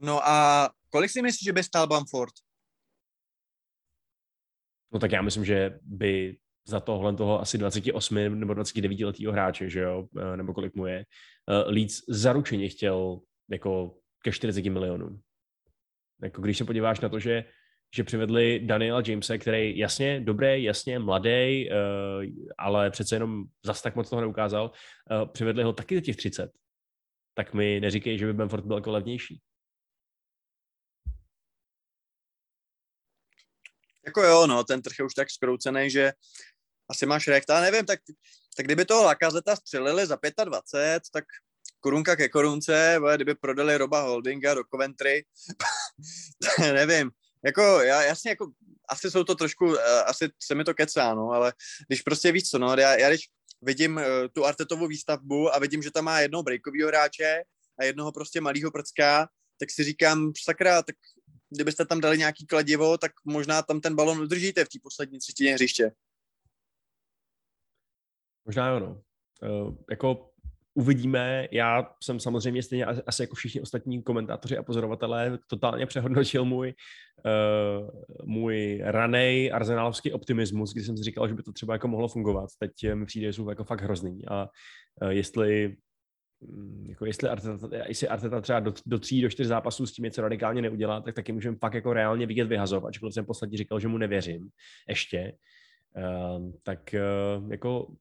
No 0.00 0.28
a 0.28 0.68
kolik 0.90 1.10
si 1.10 1.22
myslíš, 1.22 1.44
že 1.44 1.52
by 1.52 1.62
stál 1.62 1.86
Bamford? 1.86 2.34
No 4.92 4.98
tak 4.98 5.12
já 5.12 5.22
myslím, 5.22 5.44
že 5.44 5.78
by 5.82 6.36
za 6.68 6.80
tohle 6.80 7.16
toho 7.16 7.40
asi 7.40 7.58
28 7.58 8.40
nebo 8.40 8.54
29 8.54 9.04
letého 9.04 9.32
hráče, 9.32 9.70
že 9.70 9.80
jo, 9.80 10.08
eh, 10.18 10.36
nebo 10.36 10.54
kolik 10.54 10.74
mu 10.74 10.86
je, 10.86 11.04
uh, 11.48 11.72
Leeds 11.72 12.00
zaručeně 12.08 12.68
chtěl 12.68 13.20
jako 13.50 13.94
ke 14.24 14.32
40 14.32 14.70
milionům. 14.70 15.20
Jako 16.22 16.42
když 16.42 16.58
se 16.58 16.64
podíváš 16.64 17.00
na 17.00 17.08
to, 17.08 17.18
že 17.18 17.44
že 17.94 18.04
přivedli 18.04 18.60
Daniela 18.64 19.02
Jamesa, 19.06 19.38
který 19.38 19.78
jasně 19.78 20.20
dobrý, 20.20 20.64
jasně 20.64 20.98
mladý, 20.98 21.70
uh, 21.70 22.24
ale 22.58 22.90
přece 22.90 23.16
jenom 23.16 23.44
zas 23.64 23.82
tak 23.82 23.96
moc 23.96 24.10
toho 24.10 24.20
neukázal, 24.20 24.70
přivedli 25.32 25.64
ho 25.64 25.72
taky 25.72 25.94
za 25.94 26.00
těch 26.00 26.16
30. 26.16 26.50
Tak 27.34 27.54
mi 27.54 27.80
neříkej, 27.80 28.18
že 28.18 28.26
by 28.26 28.32
Benford 28.32 28.64
byl 28.64 28.76
jako 28.76 28.90
levnější. 28.90 29.40
Jako 34.08 34.22
jo, 34.22 34.46
no, 34.46 34.64
ten 34.64 34.82
trh 34.82 34.98
je 34.98 35.04
už 35.04 35.14
tak 35.14 35.30
skroucený, 35.30 35.90
že 35.90 36.12
asi 36.90 37.06
máš 37.06 37.28
rekta, 37.28 37.60
nevím, 37.60 37.84
tak, 37.84 38.00
tak 38.56 38.66
kdyby 38.66 38.84
toho 38.84 39.04
Lakazeta 39.04 39.56
střelili 39.56 40.06
za 40.06 40.18
25, 40.44 41.02
tak 41.12 41.24
korunka 41.80 42.16
ke 42.16 42.28
korunce, 42.28 43.00
kdyby 43.14 43.34
prodali 43.34 43.76
Roba 43.76 44.00
Holdinga 44.00 44.54
do 44.54 44.64
Coventry, 44.64 45.24
nevím, 46.60 47.10
jako 47.44 47.62
já, 47.62 48.02
jasně, 48.02 48.30
jako 48.30 48.50
asi 48.88 49.10
jsou 49.10 49.24
to 49.24 49.34
trošku, 49.34 49.66
uh, 49.66 49.78
asi 50.06 50.28
se 50.42 50.54
mi 50.54 50.64
to 50.64 50.74
kecá, 50.74 51.14
no, 51.14 51.30
ale 51.30 51.52
když 51.88 52.02
prostě 52.02 52.32
víš 52.32 52.50
co, 52.50 52.58
no, 52.58 52.74
já, 52.78 52.96
já 52.96 53.08
když 53.08 53.28
vidím 53.62 53.96
uh, 53.96 54.02
tu 54.32 54.44
Artetovou 54.44 54.86
výstavbu 54.86 55.54
a 55.54 55.58
vidím, 55.58 55.82
že 55.82 55.90
tam 55.90 56.04
má 56.04 56.20
jednoho 56.20 56.42
breakového 56.42 56.88
hráče 56.88 57.42
a 57.80 57.84
jednoho 57.84 58.12
prostě 58.12 58.40
malého 58.40 58.70
prcka, 58.70 59.28
tak 59.60 59.70
si 59.70 59.84
říkám, 59.84 60.32
sakra, 60.44 60.82
tak 60.82 60.96
kdybyste 61.50 61.86
tam 61.86 62.00
dali 62.00 62.18
nějaký 62.18 62.46
kladivo, 62.46 62.98
tak 62.98 63.12
možná 63.24 63.62
tam 63.62 63.80
ten 63.80 63.96
balon 63.96 64.20
udržíte 64.20 64.64
v 64.64 64.68
té 64.68 64.78
poslední 64.82 65.18
třetině 65.18 65.54
hřiště. 65.54 65.92
Možná 68.46 68.68
jo, 68.68 68.80
no. 68.80 69.02
Uh, 69.42 69.74
jako 69.90 70.30
uvidíme. 70.74 71.48
Já 71.50 71.94
jsem 72.04 72.20
samozřejmě 72.20 72.62
stejně 72.62 72.84
asi 72.84 73.22
jako 73.22 73.34
všichni 73.34 73.60
ostatní 73.60 74.02
komentátoři 74.02 74.56
a 74.56 74.62
pozorovatelé 74.62 75.38
totálně 75.46 75.86
přehodnotil 75.86 76.44
můj, 76.44 76.74
uh, 77.24 77.90
můj 78.24 78.80
ranej 78.84 79.52
arzenálovský 79.54 80.12
optimismus, 80.12 80.72
když 80.72 80.86
jsem 80.86 80.96
si 80.96 81.02
říkal, 81.02 81.28
že 81.28 81.34
by 81.34 81.42
to 81.42 81.52
třeba 81.52 81.74
jako 81.74 81.88
mohlo 81.88 82.08
fungovat. 82.08 82.50
Teď 82.58 82.94
mi 82.94 83.06
přijde, 83.06 83.26
že 83.26 83.32
jsou 83.32 83.48
jako 83.48 83.64
fakt 83.64 83.80
hrozný 83.80 84.26
a 84.28 84.48
uh, 85.02 85.08
jestli 85.08 85.76
jako 86.88 87.06
jestli 87.06 87.28
Arteta, 87.28 87.68
jestli 87.86 88.08
Arteta 88.08 88.40
třeba 88.40 88.60
do, 88.60 88.74
do 88.86 88.98
tří, 88.98 89.22
do 89.22 89.30
čtyř 89.30 89.46
zápasů 89.46 89.86
s 89.86 89.92
tím 89.92 90.02
něco 90.02 90.22
radikálně 90.22 90.62
neudělá, 90.62 91.00
tak 91.00 91.14
taky 91.14 91.32
můžeme 91.32 91.56
fakt 91.56 91.74
jako 91.74 91.92
reálně 91.92 92.26
vidět 92.26 92.44
vyhazovat. 92.44 92.88
Ačkoliv 92.88 93.14
jsem 93.14 93.26
poslední 93.26 93.56
říkal, 93.58 93.80
že 93.80 93.88
mu 93.88 93.98
nevěřím 93.98 94.48
ještě. 94.88 95.32
Uh, 95.96 96.52
tak 96.62 96.94
uh, 96.94 97.50
jako 97.52 97.92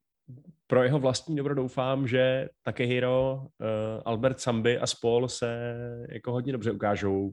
pro 0.67 0.83
jeho 0.83 0.99
vlastní 0.99 1.35
dobro 1.35 1.55
doufám, 1.55 2.07
že 2.07 2.49
Takehiro, 2.63 3.33
uh, 3.35 4.01
Albert 4.05 4.39
Samby 4.39 4.79
a 4.79 4.87
spol 4.87 5.29
se 5.29 5.75
jako 6.09 6.31
hodně 6.31 6.51
dobře 6.51 6.71
ukážou, 6.71 7.31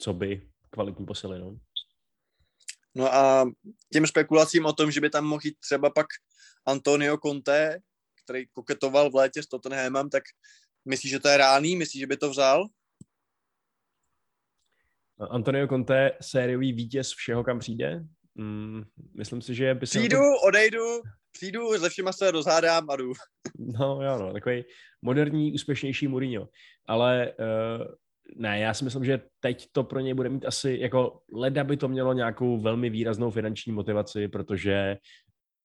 co 0.00 0.12
by 0.12 0.42
kvalitní 0.70 1.06
posily. 1.06 1.38
No. 1.38 1.56
no 2.94 3.14
a 3.14 3.50
těm 3.92 4.06
spekulacím 4.06 4.66
o 4.66 4.72
tom, 4.72 4.90
že 4.90 5.00
by 5.00 5.10
tam 5.10 5.24
mohl 5.24 5.40
jít 5.44 5.56
třeba 5.60 5.90
pak 5.90 6.06
Antonio 6.66 7.18
Conte, 7.26 7.78
který 8.24 8.46
koketoval 8.52 9.10
v 9.10 9.14
létě 9.14 9.42
s 9.42 9.46
Tottenhamem, 9.46 10.10
tak 10.10 10.22
myslíš, 10.84 11.10
že 11.10 11.20
to 11.20 11.28
je 11.28 11.36
reálný? 11.36 11.76
Myslíš, 11.76 12.00
že 12.00 12.06
by 12.06 12.16
to 12.16 12.30
vzal? 12.30 12.66
Antonio 15.30 15.68
Conte, 15.68 16.10
sériový 16.20 16.72
vítěz 16.72 17.12
všeho, 17.12 17.44
kam 17.44 17.58
přijde? 17.58 18.04
Mm, 18.34 18.82
myslím 19.16 19.42
si, 19.42 19.54
že 19.54 19.74
by 19.74 19.86
se... 19.86 19.98
Přijdu, 19.98 20.16
to... 20.16 20.46
odejdu, 20.48 21.02
přijdu, 21.32 21.78
ze 21.78 21.88
všema 21.88 22.12
se 22.12 22.30
rozhádám 22.30 22.90
a 22.90 22.96
jdu. 22.96 23.12
No 23.58 24.02
jo, 24.02 24.18
no, 24.18 24.32
takový 24.32 24.64
moderní, 25.02 25.52
úspěšnější 25.52 26.08
Mourinho. 26.08 26.48
Ale 26.86 27.32
uh, 27.38 27.86
ne, 28.36 28.58
já 28.58 28.74
si 28.74 28.84
myslím, 28.84 29.04
že 29.04 29.20
teď 29.40 29.68
to 29.72 29.84
pro 29.84 30.00
něj 30.00 30.14
bude 30.14 30.28
mít 30.28 30.44
asi, 30.44 30.78
jako 30.80 31.20
leda 31.32 31.64
by 31.64 31.76
to 31.76 31.88
mělo 31.88 32.12
nějakou 32.12 32.60
velmi 32.60 32.90
výraznou 32.90 33.30
finanční 33.30 33.72
motivaci, 33.72 34.28
protože 34.28 34.96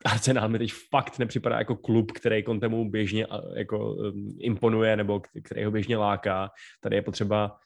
Arsenal 0.05 0.49
mi 0.49 0.57
teď 0.57 0.73
fakt 0.89 1.19
nepřipadá 1.19 1.59
jako 1.59 1.75
klub, 1.75 2.11
který 2.11 2.43
Contemu 2.43 2.89
běžně 2.89 3.27
jako 3.55 3.93
um, 3.93 4.37
imponuje 4.39 4.95
nebo 4.95 5.21
který 5.43 5.63
ho 5.63 5.71
běžně 5.71 5.97
láká. 5.97 6.51
Tady 6.79 6.95
je 6.95 7.01
potřeba 7.01 7.59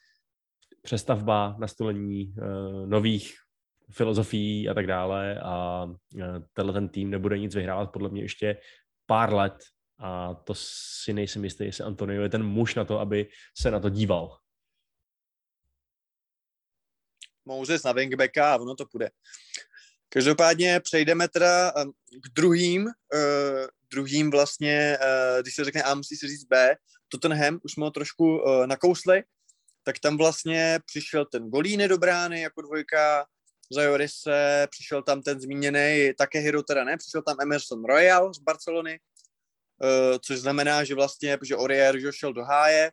přestavba, 0.82 1.56
nastolení 1.60 2.26
uh, 2.38 2.88
nových 2.89 3.36
filozofií 3.91 4.69
a 4.69 4.74
tak 4.74 4.88
dále 4.88 5.39
a 5.43 5.84
uh, 5.84 6.22
tenhle 6.54 6.74
ten 6.74 6.89
tým 6.89 7.10
nebude 7.10 7.39
nic 7.39 7.56
vyhrávat 7.56 7.91
podle 7.91 8.10
mě 8.10 8.22
ještě 8.22 8.58
pár 9.06 9.34
let 9.34 9.63
a 10.00 10.34
to 10.34 10.54
si 10.58 11.13
nejsem 11.13 11.43
jistý, 11.43 11.63
jestli 11.63 11.84
Antonio 11.84 12.22
je 12.22 12.30
ten 12.30 12.43
muž 12.43 12.76
na 12.76 12.86
to, 12.86 13.00
aby 13.00 13.30
se 13.58 13.72
na 13.72 13.80
to 13.80 13.89
díval. 13.89 14.38
Moses 17.46 17.84
na 17.84 17.91
wingbacka 17.91 18.54
a 18.54 18.58
ono 18.58 18.76
to 18.76 18.86
půjde. 18.86 19.10
Každopádně 20.13 20.80
přejdeme 20.80 21.28
teda 21.28 21.71
k 22.23 22.34
druhým, 22.36 22.86
uh, 22.86 23.67
druhým 23.91 24.32
vlastně, 24.32 24.97
uh, 25.02 25.41
když 25.41 25.56
se 25.56 25.63
řekne 25.63 25.84
A, 25.84 25.95
musí 25.95 26.15
se 26.15 26.28
říct 26.28 26.43
B, 26.43 26.76
Tottenham, 27.08 27.60
už 27.63 27.71
jsme 27.71 27.86
ho 27.86 27.91
trošku 27.91 28.26
uh, 28.26 28.67
nakousli, 28.67 29.23
tak 29.84 29.99
tam 29.99 30.17
vlastně 30.17 30.80
přišel 30.86 31.26
ten 31.26 31.49
Golíny 31.49 31.88
do 31.88 31.97
brány 31.97 32.41
jako 32.41 32.62
dvojka, 32.62 33.26
za 33.71 33.84
Jorise, 33.84 34.67
přišel 34.69 35.04
tam 35.04 35.21
ten 35.21 35.41
zmíněný, 35.41 36.13
také 36.17 36.39
hero 36.39 36.63
teda 36.63 36.84
ne, 36.84 36.97
přišel 36.97 37.21
tam 37.21 37.36
Emerson 37.41 37.86
Royal 37.86 38.34
z 38.34 38.39
Barcelony, 38.39 38.99
uh, 39.84 40.17
což 40.26 40.39
znamená, 40.39 40.84
že 40.84 40.95
vlastně, 40.95 41.38
že 41.43 41.56
Orier 41.56 41.99
že 41.99 42.12
šel 42.13 42.34
do 42.34 42.43
háje, 42.43 42.91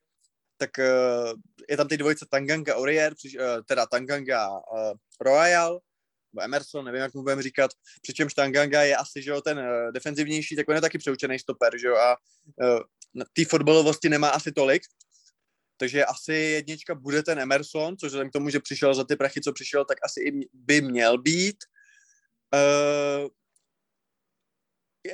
tak 0.56 0.70
uh, 0.78 1.32
je 1.68 1.76
tam 1.76 1.88
ty 1.88 1.96
dvojice 1.96 2.26
Tanganga 2.30 2.76
Orier, 2.76 3.14
přiš, 3.14 3.36
uh, 3.36 3.42
teda 3.68 3.86
Tanganga 3.86 4.50
uh, 4.50 4.92
Royal, 5.20 5.80
nebo 6.32 6.44
Emerson, 6.44 6.84
nevím, 6.84 7.00
jak 7.00 7.14
mu 7.14 7.22
budeme 7.22 7.42
říkat, 7.42 7.70
přičemž 8.02 8.34
Tanganga 8.34 8.82
je 8.82 8.96
asi, 8.96 9.22
že 9.22 9.30
jo, 9.30 9.40
ten 9.40 9.58
uh, 9.58 9.92
defenzivnější, 9.92 10.56
tak 10.56 10.68
on 10.68 10.74
je 10.74 10.80
taky 10.80 10.98
přeučený 10.98 11.38
stoper, 11.38 11.78
že 11.78 11.86
jo, 11.86 11.96
a 11.96 12.16
uh, 12.62 12.80
té 13.32 13.44
fotbalovosti 13.44 14.08
nemá 14.08 14.28
asi 14.28 14.52
tolik, 14.52 14.82
takže 15.76 16.04
asi 16.04 16.32
jednička 16.32 16.94
bude 16.94 17.22
ten 17.22 17.38
Emerson, 17.38 17.96
což 17.96 18.12
k 18.12 18.32
tomu, 18.32 18.50
že 18.50 18.60
přišel 18.60 18.94
za 18.94 19.04
ty 19.04 19.16
prachy, 19.16 19.40
co 19.40 19.52
přišel, 19.52 19.84
tak 19.84 19.98
asi 20.04 20.20
i 20.20 20.48
by 20.52 20.80
měl 20.80 21.18
být. 21.18 21.56
Uh, 22.54 23.28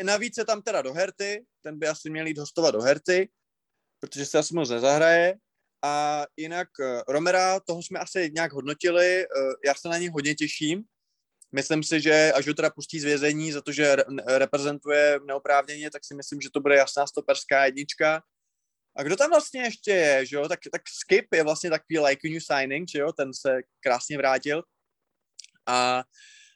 navíc 0.02 0.38
je 0.38 0.44
tam 0.44 0.62
teda 0.62 0.82
do 0.82 0.92
Herty, 0.92 1.44
ten 1.60 1.78
by 1.78 1.88
asi 1.88 2.10
měl 2.10 2.26
jít 2.26 2.38
hostovat 2.38 2.74
do 2.74 2.82
Herty, 2.82 3.28
protože 4.00 4.26
se 4.26 4.38
asi 4.38 4.54
moc 4.54 4.70
nezahraje. 4.70 5.34
A 5.84 6.24
jinak 6.36 6.68
Romera, 7.08 7.60
toho 7.60 7.82
jsme 7.82 7.98
asi 7.98 8.30
nějak 8.34 8.52
hodnotili, 8.52 9.26
já 9.64 9.74
se 9.74 9.88
na 9.88 9.98
něj 9.98 10.08
hodně 10.08 10.34
těším, 10.34 10.84
Myslím 11.56 11.82
si, 11.82 12.00
že 12.00 12.32
až 12.32 12.48
ho 12.48 12.54
teda 12.54 12.70
pustí 12.70 13.00
z 13.00 13.04
vězení 13.04 13.52
za 13.52 13.60
to, 13.60 13.72
že 13.72 13.96
reprezentuje 14.26 15.20
neoprávněně, 15.26 15.90
tak 15.90 16.04
si 16.04 16.14
myslím, 16.14 16.40
že 16.40 16.50
to 16.50 16.60
bude 16.60 16.76
jasná 16.76 17.06
stoperská 17.06 17.64
jednička. 17.64 18.22
A 18.96 19.02
kdo 19.02 19.16
tam 19.16 19.30
vlastně 19.30 19.62
ještě 19.62 19.90
je, 19.90 20.26
že 20.26 20.36
jo? 20.36 20.48
Tak, 20.48 20.60
tak 20.72 20.82
Skip 20.88 21.34
je 21.34 21.42
vlastně 21.42 21.70
takový 21.70 21.98
like 21.98 22.28
new 22.28 22.40
signing, 22.40 22.88
že 22.88 22.98
jo? 22.98 23.12
Ten 23.12 23.34
se 23.34 23.60
krásně 23.80 24.16
vrátil. 24.18 24.62
A, 25.66 26.04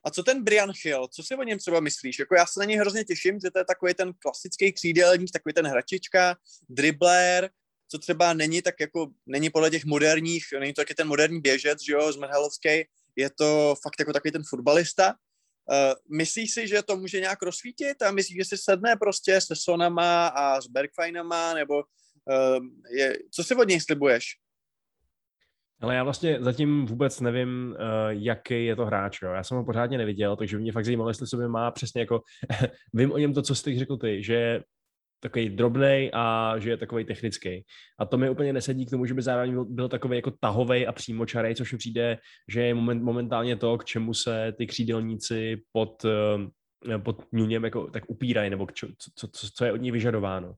a 0.05 0.11
co 0.11 0.23
ten 0.23 0.45
Brian 0.45 0.73
Hill, 0.85 1.09
co 1.09 1.23
si 1.23 1.35
o 1.35 1.43
něm 1.43 1.59
třeba 1.59 1.81
myslíš? 1.81 2.19
Jako 2.19 2.35
já 2.35 2.47
se 2.47 2.61
na 2.61 2.65
něj 2.65 2.77
hrozně 2.77 3.05
těším, 3.05 3.41
že 3.41 3.51
to 3.51 3.59
je 3.59 3.65
takový 3.65 3.95
ten 3.95 4.13
klasický 4.19 4.73
křídelník, 4.73 5.31
takový 5.31 5.53
ten 5.53 5.67
hračička, 5.67 6.37
dribbler, 6.69 7.51
co 7.89 7.99
třeba 7.99 8.35
není 8.35 8.63
tak 8.63 8.75
jako, 8.81 9.11
není 9.27 9.51
podle 9.51 9.71
těch 9.71 9.85
moderních, 9.85 10.45
není 10.59 10.73
to 10.73 10.81
taky 10.81 10.95
ten 10.95 11.09
moderní 11.09 11.41
běžec, 11.41 11.83
že 11.83 11.93
jo, 11.93 12.13
Zmerhalovský, 12.13 12.85
je 13.21 13.31
to 13.39 13.75
fakt 13.83 13.99
jako 13.99 14.13
takový 14.13 14.33
ten 14.33 14.43
fotbalista. 14.49 15.09
Uh, 15.09 16.19
myslíš 16.19 16.55
si, 16.55 16.69
že 16.69 16.83
to 16.83 16.97
může 16.97 17.21
nějak 17.21 17.43
rozsvítit 17.43 18.03
a 18.03 18.11
myslíš, 18.11 18.37
že 18.37 18.45
si 18.45 18.57
sedne 18.57 18.97
prostě 18.97 19.41
se 19.41 19.55
Sonama 19.57 20.27
a 20.27 20.61
s 20.61 20.67
Bergfajnama, 20.67 21.55
nebo 21.55 21.75
uh, 21.75 22.67
je, 22.97 23.17
co 23.35 23.45
si 23.45 23.55
od 23.55 23.69
něj 23.69 23.81
slibuješ? 23.81 24.25
Ale 25.83 25.95
já 25.95 26.05
vlastně 26.05 26.39
zatím 26.41 26.87
vůbec 26.87 27.21
nevím, 27.21 27.77
uh, 27.79 28.09
jaký 28.09 28.65
je 28.65 28.77
to 28.77 28.87
hráč. 28.87 29.23
Jo. 29.23 29.33
Já 29.33 29.45
jsem 29.45 29.57
ho 29.57 29.65
pořádně 29.65 29.99
neviděl, 29.99 30.37
takže 30.37 30.59
mě 30.59 30.73
fakt 30.73 30.85
zajímalo, 30.85 31.11
jestli 31.11 31.27
sobě 31.27 31.49
má 31.49 31.71
přesně 31.71 32.01
jako, 32.01 32.23
vím 32.95 33.13
o 33.13 33.19
něm 33.19 33.35
to, 33.35 33.43
co 33.43 33.55
jsi 33.55 33.79
řekl 33.79 33.97
ty, 33.97 34.23
že 34.23 34.61
takový 35.21 35.49
drobný 35.49 36.11
a 36.13 36.55
že 36.59 36.71
je 36.71 36.77
takový 36.77 37.05
technický. 37.05 37.65
A 37.99 38.07
to 38.07 38.19
mi 38.19 38.31
úplně 38.31 38.53
nesedí 38.53 38.87
k 38.87 38.91
tomu, 38.91 39.07
že 39.07 39.15
by 39.15 39.23
zároveň 39.23 39.53
byl, 39.53 39.65
byl 39.65 39.89
takový 39.89 40.17
jako 40.17 40.31
tahový 40.31 40.87
a 40.87 40.93
přímočarej, 40.93 41.55
což 41.55 41.73
mi 41.73 41.79
přijde, 41.79 42.19
že 42.49 42.63
je 42.63 42.75
moment, 42.75 43.03
momentálně 43.03 43.57
to, 43.57 43.79
k 43.79 43.85
čemu 43.85 44.15
se 44.15 44.53
ty 44.59 44.67
křídelníci 44.67 45.63
pod, 45.73 46.05
eh, 46.05 46.99
pod 46.99 47.25
Nuněm 47.33 47.65
jako 47.65 47.91
tak 47.91 48.05
upírají, 48.09 48.51
nebo 48.51 48.67
čo, 48.67 48.89
co, 49.15 49.29
co, 49.33 49.49
co 49.55 49.65
je 49.65 49.73
od 49.73 49.77
ní 49.81 49.91
vyžadováno. 49.91 50.55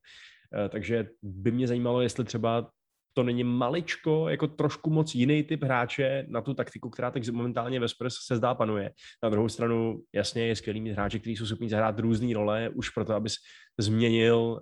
Eh, 0.55 0.69
takže 0.69 1.09
by 1.23 1.51
mě 1.51 1.67
zajímalo, 1.67 2.03
jestli 2.03 2.25
třeba 2.25 2.71
to 3.13 3.23
není 3.23 3.45
maličko, 3.45 4.29
jako 4.29 4.47
trošku 4.47 4.91
moc 4.91 5.15
jiný 5.15 5.43
typ 5.43 5.63
hráče 5.63 6.27
na 6.29 6.41
tu 6.41 6.55
taktiku, 6.55 6.91
která 6.91 7.11
teď 7.11 7.31
momentálně 7.31 7.81
ve 7.81 7.89
Spurs 7.89 8.15
se 8.27 8.37
zdá 8.37 8.55
panuje. 8.55 8.91
Na 9.23 9.29
druhou 9.29 9.49
stranu, 9.49 10.03
jasně, 10.15 10.47
je 10.47 10.57
skvělý 10.57 10.81
mít 10.81 10.93
hráče, 10.93 11.19
kteří 11.19 11.37
jsou 11.37 11.47
schopni 11.47 11.69
zahrát 11.69 11.99
různé 11.99 12.35
role, 12.35 12.69
už 12.69 12.91
proto, 12.91 13.15
abys 13.15 13.35
změnil 13.79 14.37
uh, 14.37 14.59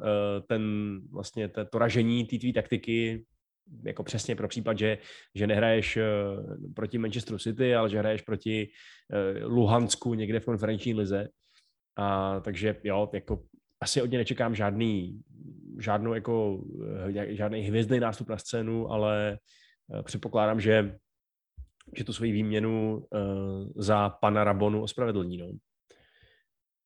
ten 0.49 0.63
vlastně 1.13 1.49
to, 1.49 1.65
to 1.65 1.79
ražení 1.79 2.25
té 2.25 2.39
tvý 2.39 2.53
taktiky, 2.53 3.25
jako 3.85 4.03
přesně 4.03 4.37
pro 4.37 4.49
případ, 4.49 4.79
že, 4.79 4.99
že 5.35 5.47
nehraješ 5.47 5.97
uh, 5.97 6.03
proti 6.75 6.99
Manchesteru 6.99 7.39
City, 7.39 7.75
ale 7.75 7.91
že 7.91 7.99
hraješ 7.99 8.23
proti 8.23 8.69
uh, 8.69 9.53
Luhansku 9.53 10.15
někde 10.15 10.41
v 10.41 10.45
konferenční 10.45 10.95
lize. 10.95 11.29
A 11.99 12.41
takže 12.41 12.77
jo, 12.85 13.11
jako 13.15 13.43
asi 13.81 14.03
od 14.03 14.11
něj 14.11 14.19
nečekám 14.19 14.55
žádný, 14.55 15.21
žádnou 15.79 16.15
jako, 16.15 16.65
eh, 17.09 17.35
žádný 17.35 17.61
hvězdný 17.61 18.01
nástup 18.01 18.29
na 18.29 18.39
scénu, 18.39 18.91
ale 18.91 19.39
eh, 19.95 20.03
předpokládám, 20.03 20.61
že, 20.61 20.99
že 21.97 22.05
tu 22.05 22.13
svoji 22.13 22.33
výměnu 22.33 23.07
uh, 23.11 23.73
za 23.77 24.09
pana 24.09 24.45
Rabonu 24.45 24.83
ospravedlní. 24.83 25.37
No. 25.37 25.47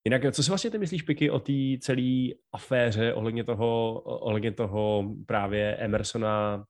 Jinak, 0.05 0.35
co 0.35 0.43
si 0.43 0.51
vlastně 0.51 0.71
ty 0.71 0.79
myslíš, 0.79 1.03
Piky, 1.03 1.31
o 1.31 1.41
té 1.41 1.53
celé 1.81 2.29
aféře 2.53 3.15
ohledně 3.15 3.45
toho, 3.45 4.01
ohledně 4.01 4.53
toho 4.53 5.15
právě 5.27 5.77
Emersona 5.77 6.65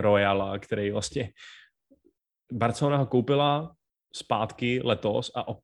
Royala, 0.00 0.58
který 0.58 0.90
vlastně 0.90 1.32
Barcelona 2.52 2.96
ho 2.96 3.06
koupila, 3.06 3.75
zpátky 4.16 4.80
letos 4.84 5.30
a 5.34 5.48
uh, 5.48 5.56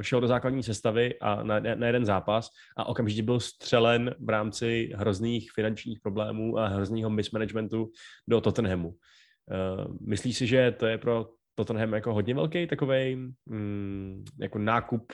šel 0.00 0.20
do 0.20 0.26
základní 0.26 0.62
sestavy 0.62 1.18
a 1.18 1.42
na, 1.42 1.60
na 1.60 1.86
jeden 1.86 2.04
zápas 2.04 2.50
a 2.76 2.84
okamžitě 2.84 3.22
byl 3.22 3.40
střelen 3.40 4.14
v 4.18 4.28
rámci 4.28 4.90
hrozných 4.94 5.52
finančních 5.52 6.00
problémů 6.00 6.58
a 6.58 6.66
hrozného 6.66 7.10
mismanagementu 7.10 7.90
do 8.28 8.40
Tottenhamu. 8.40 8.88
Uh, 8.88 9.96
myslíš 10.00 10.38
si, 10.38 10.46
že 10.46 10.72
to 10.72 10.86
je 10.86 10.98
pro 10.98 11.26
Tottenham 11.54 11.92
jako 11.92 12.14
hodně 12.14 12.34
velký 12.34 12.66
takový 12.66 13.16
mm, 13.46 14.24
jako 14.40 14.58
nákup 14.58 15.12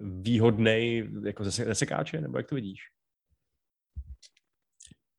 výhodný 0.00 1.08
jako 1.24 1.44
ze, 1.44 1.50
ze 1.50 1.74
sekáče, 1.74 2.20
nebo 2.20 2.38
jak 2.38 2.48
to 2.48 2.54
vidíš? 2.54 2.80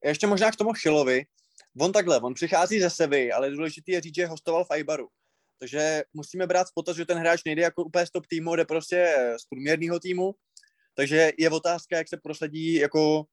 Ještě 0.06 0.28
možná 0.28 0.52
k 0.52 0.56
tomu 0.56 0.74
Chilovi. 0.74 1.26
On 1.82 1.92
takhle, 1.92 2.20
on 2.20 2.34
přichází 2.34 2.80
ze 2.80 2.90
Sevy, 2.90 3.32
ale 3.32 3.52
důležité 3.52 3.92
je 3.92 4.02
říct, 4.02 4.16
že 4.16 4.28
hostoval 4.28 4.66
v 4.66 4.72
Aibaru. 4.72 5.08
Takže 5.62 6.04
musíme 6.14 6.48
brát 6.48 6.68
v 6.68 6.74
potaz, 6.74 6.98
že 6.98 7.06
ten 7.06 7.18
hráč 7.18 7.44
nejde 7.46 7.62
jako 7.62 7.84
úplně 7.84 8.06
z 8.06 8.12
top 8.12 8.28
týmu, 8.28 8.56
jde 8.56 8.66
prostě 8.66 9.16
z 9.42 9.46
průměrného 9.46 10.00
týmu. 10.00 10.32
Takže 10.96 11.32
je 11.38 11.50
otázka, 11.50 11.98
jak 11.98 12.10
se 12.10 12.18
prosadí 12.18 12.74
jako 12.74 13.24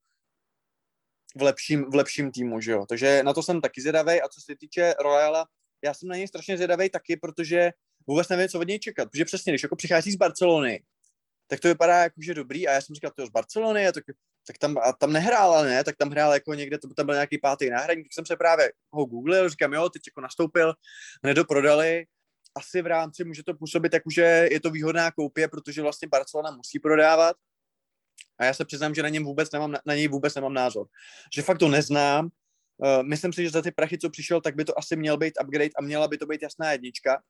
v 1.37 1.43
lepším, 1.43 1.91
v 1.91 1.95
lepším 1.95 2.33
týmu, 2.33 2.61
že 2.61 2.73
jo. 2.73 2.87
Takže 2.89 3.23
na 3.23 3.35
to 3.35 3.43
jsem 3.43 3.61
taky 3.61 3.81
zvědavý. 3.81 4.23
A 4.23 4.29
co 4.29 4.41
se 4.41 4.57
týče 4.61 4.95
Royala, 5.01 5.47
já 5.85 5.95
jsem 5.95 6.09
na 6.09 6.17
něj 6.17 6.29
strašně 6.29 6.57
zvědavý 6.57 6.91
taky, 6.91 7.17
protože 7.17 7.71
vůbec 8.07 8.29
nevím, 8.29 8.49
co 8.49 8.61
od 8.61 8.69
něj 8.69 8.79
čekat. 8.79 9.09
Protože 9.11 9.25
přesně, 9.25 9.53
když 9.53 9.63
jako 9.63 9.77
přichází 9.77 10.13
z 10.13 10.17
Barcelony, 10.17 10.83
tak 11.47 11.61
to 11.61 11.69
vypadá 11.69 12.03
jako, 12.03 12.23
že 12.23 12.35
dobrý. 12.35 12.69
A 12.69 12.73
já 12.73 12.81
jsem 12.81 12.95
říkal, 12.95 13.11
to 13.17 13.23
je 13.23 13.27
z 13.27 13.31
Barcelony, 13.31 13.89
a 13.89 13.93
tak, 13.93 14.05
tak 14.47 14.59
tam, 14.59 14.79
a 14.79 14.93
tam 14.93 15.13
nehrál, 15.13 15.53
ale 15.53 15.69
ne, 15.69 15.85
tak 15.85 15.97
tam 15.97 16.11
hrál 16.11 16.33
jako 16.33 16.55
někde, 16.55 16.79
to 16.79 16.89
tam 16.95 17.07
byl 17.07 17.15
nějaký 17.15 17.39
pátý 17.39 17.71
náhradník, 17.71 18.07
tak 18.07 18.13
jsem 18.13 18.27
se 18.27 18.37
právě 18.37 18.73
ho 18.93 19.05
googlil, 19.05 19.49
říkám, 19.49 19.73
jo, 19.73 19.89
teď 19.89 20.03
jako 20.07 20.21
nastoupil, 20.21 20.75
nedoprodali, 21.23 22.05
asi 22.55 22.83
v 22.83 22.87
rámci 22.87 23.25
může 23.25 23.43
to 23.43 23.55
působit 23.55 23.93
jako, 23.93 24.11
že 24.11 24.49
je 24.51 24.61
to 24.61 24.71
výhodná 24.71 25.11
koupě, 25.11 25.49
protože 25.49 25.83
vlastně 25.83 26.09
Barcelona 26.09 26.51
musí 26.51 26.79
prodávat. 26.79 27.37
A 28.39 28.45
já 28.45 28.55
se 28.55 28.65
přiznám, 28.65 28.95
že 28.95 29.03
na, 29.03 29.09
něm 29.09 29.25
vůbec 29.25 29.53
nemám, 29.53 29.75
na 29.87 29.95
něj 29.95 30.09
vůbec 30.09 30.35
nemám 30.35 30.55
názor. 30.55 30.87
Že 31.35 31.43
fakt 31.43 31.59
to 31.59 31.69
neznám. 31.69 32.25
Uh, 32.77 33.03
myslím 33.03 33.33
si, 33.33 33.43
že 33.43 33.51
za 33.51 33.63
ty 33.63 33.71
prachy, 33.71 33.99
co 33.99 34.11
přišel, 34.11 34.41
tak 34.41 34.57
by 34.57 34.65
to 34.65 34.79
asi 34.79 34.97
měl 34.97 35.17
být 35.17 35.35
upgrade 35.45 35.71
a 35.79 35.83
měla 35.83 36.09
by 36.09 36.19
to 36.19 36.27
být 36.27 36.43
jasná 36.43 36.73
jednička. 36.73 37.23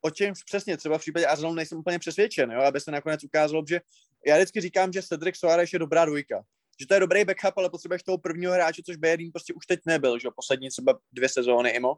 o 0.00 0.10
čem 0.10 0.34
přesně 0.46 0.76
třeba 0.76 0.98
v 0.98 1.00
případě 1.00 1.26
Arsenalu 1.26 1.54
nejsem 1.54 1.78
úplně 1.78 1.98
přesvědčen, 1.98 2.50
jo, 2.50 2.60
aby 2.60 2.80
se 2.80 2.90
nakonec 2.90 3.24
ukázalo, 3.24 3.64
že 3.68 3.80
já 4.26 4.36
vždycky 4.36 4.60
říkám, 4.60 4.92
že 4.92 5.02
Cedric 5.02 5.36
Soares 5.36 5.72
je 5.72 5.78
dobrá 5.78 6.04
dvojka. 6.04 6.42
Že 6.80 6.86
to 6.86 6.94
je 6.94 7.00
dobrý 7.00 7.24
backup, 7.24 7.58
ale 7.58 7.70
potřebuješ 7.70 8.02
toho 8.02 8.18
prvního 8.18 8.52
hráče, 8.52 8.82
což 8.86 8.96
Bayern 8.96 9.30
prostě 9.32 9.52
už 9.52 9.66
teď 9.66 9.80
nebyl, 9.86 10.18
že 10.18 10.28
poslední 10.36 10.68
třeba 10.68 10.98
dvě 11.12 11.28
sezóny 11.28 11.70
imo. 11.70 11.96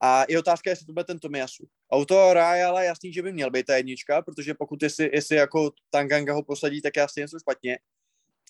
A 0.00 0.24
je 0.28 0.38
otázka, 0.38 0.70
jestli 0.70 0.86
to 0.86 0.92
bude 0.92 1.04
ten 1.04 1.18
Tomiasu. 1.18 1.64
A 1.92 1.96
u 1.96 2.04
toho 2.04 2.34
Ryala 2.34 2.82
jasný, 2.82 3.12
že 3.12 3.22
by 3.22 3.32
měl 3.32 3.50
být 3.50 3.66
ta 3.66 3.76
jednička, 3.76 4.22
protože 4.22 4.54
pokud 4.54 4.82
jestli, 4.82 5.10
jestli 5.12 5.36
jako 5.36 5.72
Tanganga 5.90 6.34
ho 6.34 6.42
posadí, 6.42 6.82
tak 6.82 6.96
jasně 6.96 7.20
něco 7.20 7.38
špatně. 7.38 7.78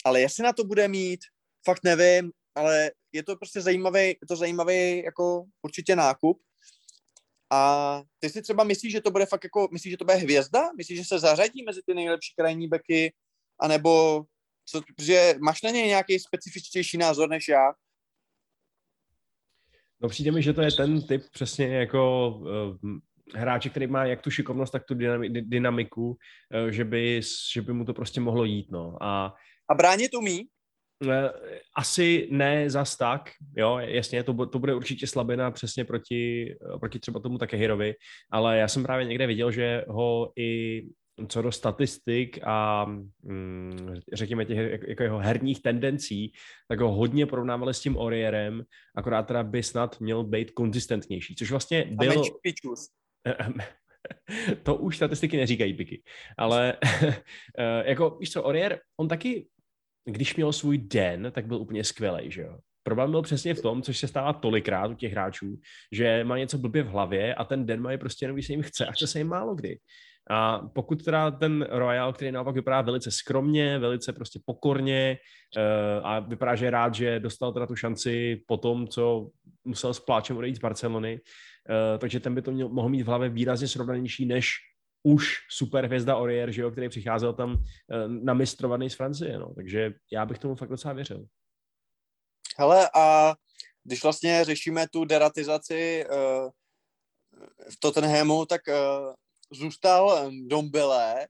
Ale 0.04 0.20
jestli 0.20 0.42
na 0.42 0.52
to 0.52 0.64
bude 0.64 0.88
mít, 0.88 1.20
fakt 1.64 1.84
nevím, 1.84 2.32
ale 2.54 2.90
je 3.12 3.22
to 3.22 3.36
prostě 3.36 3.60
zajímavý, 3.60 4.00
je 4.00 4.26
to 4.28 4.36
zajímavý 4.36 5.02
jako 5.04 5.44
určitě 5.62 5.96
nákup. 5.96 6.42
A 7.52 8.02
ty 8.18 8.30
si 8.30 8.42
třeba 8.42 8.64
myslíš, 8.64 8.92
že 8.92 9.00
to 9.00 9.10
bude 9.10 9.26
fakt 9.26 9.44
jako, 9.44 9.68
myslíš, 9.72 9.90
že 9.90 9.96
to 9.96 10.04
bude 10.04 10.16
hvězda? 10.16 10.70
Myslíš, 10.76 10.98
že 10.98 11.04
se 11.04 11.18
zařadí 11.18 11.62
mezi 11.62 11.80
ty 11.86 11.94
nejlepší 11.94 12.34
krajní 12.36 12.68
beky? 12.68 13.12
A 13.60 13.68
nebo 13.68 14.24
protože 14.86 15.34
máš 15.38 15.62
na 15.62 15.70
něj 15.70 15.86
nějaký 15.86 16.18
specifičtější 16.18 16.98
názor 16.98 17.28
než 17.28 17.48
já? 17.48 17.72
No 20.02 20.08
přijde 20.08 20.32
mi, 20.32 20.42
že 20.42 20.52
to 20.52 20.62
je 20.62 20.72
ten 20.72 21.02
typ 21.02 21.22
přesně 21.32 21.66
jako 21.66 22.30
uh, 22.30 22.90
hráče, 23.34 23.68
který 23.70 23.86
má 23.86 24.04
jak 24.04 24.22
tu 24.22 24.30
šikovnost, 24.30 24.72
tak 24.72 24.84
tu 24.84 24.94
dynamiku, 25.28 26.08
uh, 26.08 26.68
že, 26.70 26.84
by, 26.84 27.20
že 27.52 27.62
by 27.62 27.72
mu 27.72 27.84
to 27.84 27.94
prostě 27.94 28.20
mohlo 28.20 28.44
jít, 28.44 28.70
no. 28.70 28.96
A, 29.00 29.34
a 29.70 29.74
bránit 29.74 30.14
umí? 30.14 30.48
Eh, 31.08 31.30
asi 31.76 32.28
ne 32.30 32.70
zas 32.70 32.96
tak, 32.96 33.30
jo, 33.56 33.78
jasně, 33.78 34.22
to, 34.22 34.46
to 34.46 34.58
bude 34.58 34.74
určitě 34.74 35.06
slabina 35.06 35.50
přesně 35.50 35.84
proti, 35.84 36.54
proti 36.80 36.98
třeba 36.98 37.20
tomu 37.20 37.38
Takehirovi, 37.38 37.94
ale 38.30 38.58
já 38.58 38.68
jsem 38.68 38.82
právě 38.82 39.06
někde 39.06 39.26
viděl, 39.26 39.50
že 39.50 39.84
ho 39.88 40.32
i 40.38 40.82
co 41.28 41.42
do 41.42 41.52
statistik 41.52 42.38
a 42.42 42.84
mm, 43.22 43.94
řekněme 44.12 44.44
těch 44.44 44.80
jako 44.88 45.02
jeho 45.02 45.18
herních 45.18 45.62
tendencí, 45.62 46.32
tak 46.68 46.80
ho 46.80 46.92
hodně 46.92 47.26
porovnávali 47.26 47.74
s 47.74 47.80
tím 47.80 47.96
Orierem, 47.96 48.62
akorát 48.96 49.22
teda 49.22 49.42
by 49.42 49.62
snad 49.62 50.00
měl 50.00 50.24
být 50.24 50.50
konzistentnější, 50.50 51.34
což 51.34 51.50
vlastně 51.50 51.84
bylo... 51.90 52.12
to 54.62 54.76
už 54.76 54.96
statistiky 54.96 55.36
neříkají 55.36 55.74
piky, 55.74 56.02
ale 56.38 56.76
eh, 57.58 57.90
jako 57.90 58.16
víš 58.20 58.32
co, 58.32 58.42
Orier, 58.42 58.80
on 59.00 59.08
taky, 59.08 59.46
když 60.04 60.36
měl 60.36 60.52
svůj 60.52 60.78
den, 60.78 61.32
tak 61.34 61.46
byl 61.46 61.56
úplně 61.56 61.84
skvělý, 61.84 62.30
že 62.30 62.42
jo? 62.42 62.58
Problém 62.82 63.10
byl 63.10 63.22
přesně 63.22 63.54
v 63.54 63.62
tom, 63.62 63.82
což 63.82 63.98
se 63.98 64.08
stává 64.08 64.32
tolikrát 64.32 64.90
u 64.90 64.94
těch 64.94 65.12
hráčů, 65.12 65.56
že 65.92 66.24
má 66.24 66.38
něco 66.38 66.58
blbě 66.58 66.82
v 66.82 66.88
hlavě 66.88 67.34
a 67.34 67.44
ten 67.44 67.66
den 67.66 67.80
má 67.80 67.92
je 67.92 67.98
prostě 67.98 68.24
jenom, 68.24 68.36
když 68.36 68.46
se 68.46 68.52
jim 68.52 68.62
chce 68.62 68.86
a 68.86 68.92
chce 68.92 69.06
se 69.06 69.18
jim 69.18 69.28
málo 69.28 69.54
kdy. 69.54 69.78
A 70.30 70.58
pokud 70.58 71.04
teda 71.04 71.30
ten 71.30 71.66
Royal, 71.70 72.12
který 72.12 72.32
naopak 72.32 72.54
vypadá 72.54 72.80
velice 72.80 73.10
skromně, 73.10 73.78
velice 73.78 74.12
prostě 74.12 74.40
pokorně 74.44 75.18
uh, 75.56 76.06
a 76.06 76.20
vypadá, 76.20 76.54
že 76.54 76.66
je 76.66 76.70
rád, 76.70 76.94
že 76.94 77.20
dostal 77.20 77.52
teda 77.52 77.66
tu 77.66 77.76
šanci 77.76 78.42
po 78.46 78.56
tom, 78.56 78.88
co 78.88 79.30
musel 79.64 79.94
s 79.94 80.00
pláčem 80.00 80.36
odejít 80.36 80.56
z 80.56 80.58
Barcelony, 80.58 81.20
uh, 81.20 81.98
takže 81.98 82.20
ten 82.20 82.34
by 82.34 82.42
to 82.42 82.50
měl, 82.50 82.68
mohl 82.68 82.88
mít 82.88 83.02
v 83.02 83.06
hlavě 83.06 83.28
výrazně 83.28 83.68
srovnanější 83.68 84.26
než 84.26 84.52
už 85.02 85.36
super 85.50 85.86
hvězda 85.86 86.16
Orier, 86.16 86.50
že 86.50 86.62
jo, 86.62 86.70
který 86.70 86.88
přicházel 86.88 87.32
tam 87.32 87.52
uh, 87.52 87.58
namistrovaný 88.08 88.90
z 88.90 88.94
Francie, 88.94 89.38
no. 89.38 89.54
takže 89.54 89.92
já 90.12 90.26
bych 90.26 90.38
tomu 90.38 90.54
fakt 90.54 90.70
docela 90.70 90.94
věřil. 90.94 91.24
Hele, 92.58 92.90
a 92.96 93.34
když 93.84 94.02
vlastně 94.02 94.44
řešíme 94.44 94.86
tu 94.92 95.04
deratizaci 95.04 96.04
uh, 96.10 96.50
v 97.70 97.80
Tottenhamu, 97.80 98.46
tak 98.46 98.60
uh, 98.68 99.14
zůstal 99.52 100.30
Dombele, 100.46 101.26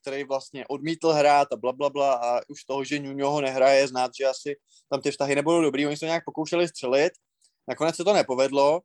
který 0.00 0.24
vlastně 0.24 0.66
odmítl 0.66 1.08
hrát 1.08 1.52
a 1.52 1.56
bla, 1.56 1.72
bla, 1.72 1.90
bla 1.90 2.14
a 2.14 2.40
už 2.48 2.64
toho, 2.64 2.84
že 2.84 2.98
Nuno 2.98 3.30
ho 3.30 3.40
nehraje, 3.40 3.88
znát, 3.88 4.10
že 4.18 4.24
asi 4.24 4.56
tam 4.90 5.00
ty 5.00 5.10
vztahy 5.10 5.34
nebudou 5.34 5.60
dobrý. 5.62 5.86
Oni 5.86 5.96
se 5.96 6.06
nějak 6.06 6.24
pokoušeli 6.24 6.68
střelit, 6.68 7.12
nakonec 7.68 7.96
se 7.96 8.04
to 8.04 8.12
nepovedlo. 8.12 8.80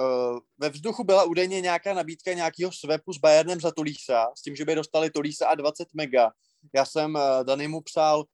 Uh, 0.00 0.38
ve 0.58 0.68
vzduchu 0.68 1.04
byla 1.04 1.24
údajně 1.24 1.60
nějaká 1.60 1.94
nabídka 1.94 2.32
nějakého 2.32 2.72
svepu 2.72 3.12
s 3.12 3.18
Bayernem 3.18 3.60
za 3.60 3.70
Tolísa, 3.70 4.26
s 4.38 4.42
tím, 4.42 4.56
že 4.56 4.64
by 4.64 4.74
dostali 4.74 5.10
Tolísa 5.10 5.48
a 5.48 5.54
20 5.54 5.88
mega. 5.94 6.30
Já 6.74 6.84
jsem 6.84 7.14
uh, 7.14 7.20
Danimu 7.44 7.80
psal, 7.80 8.24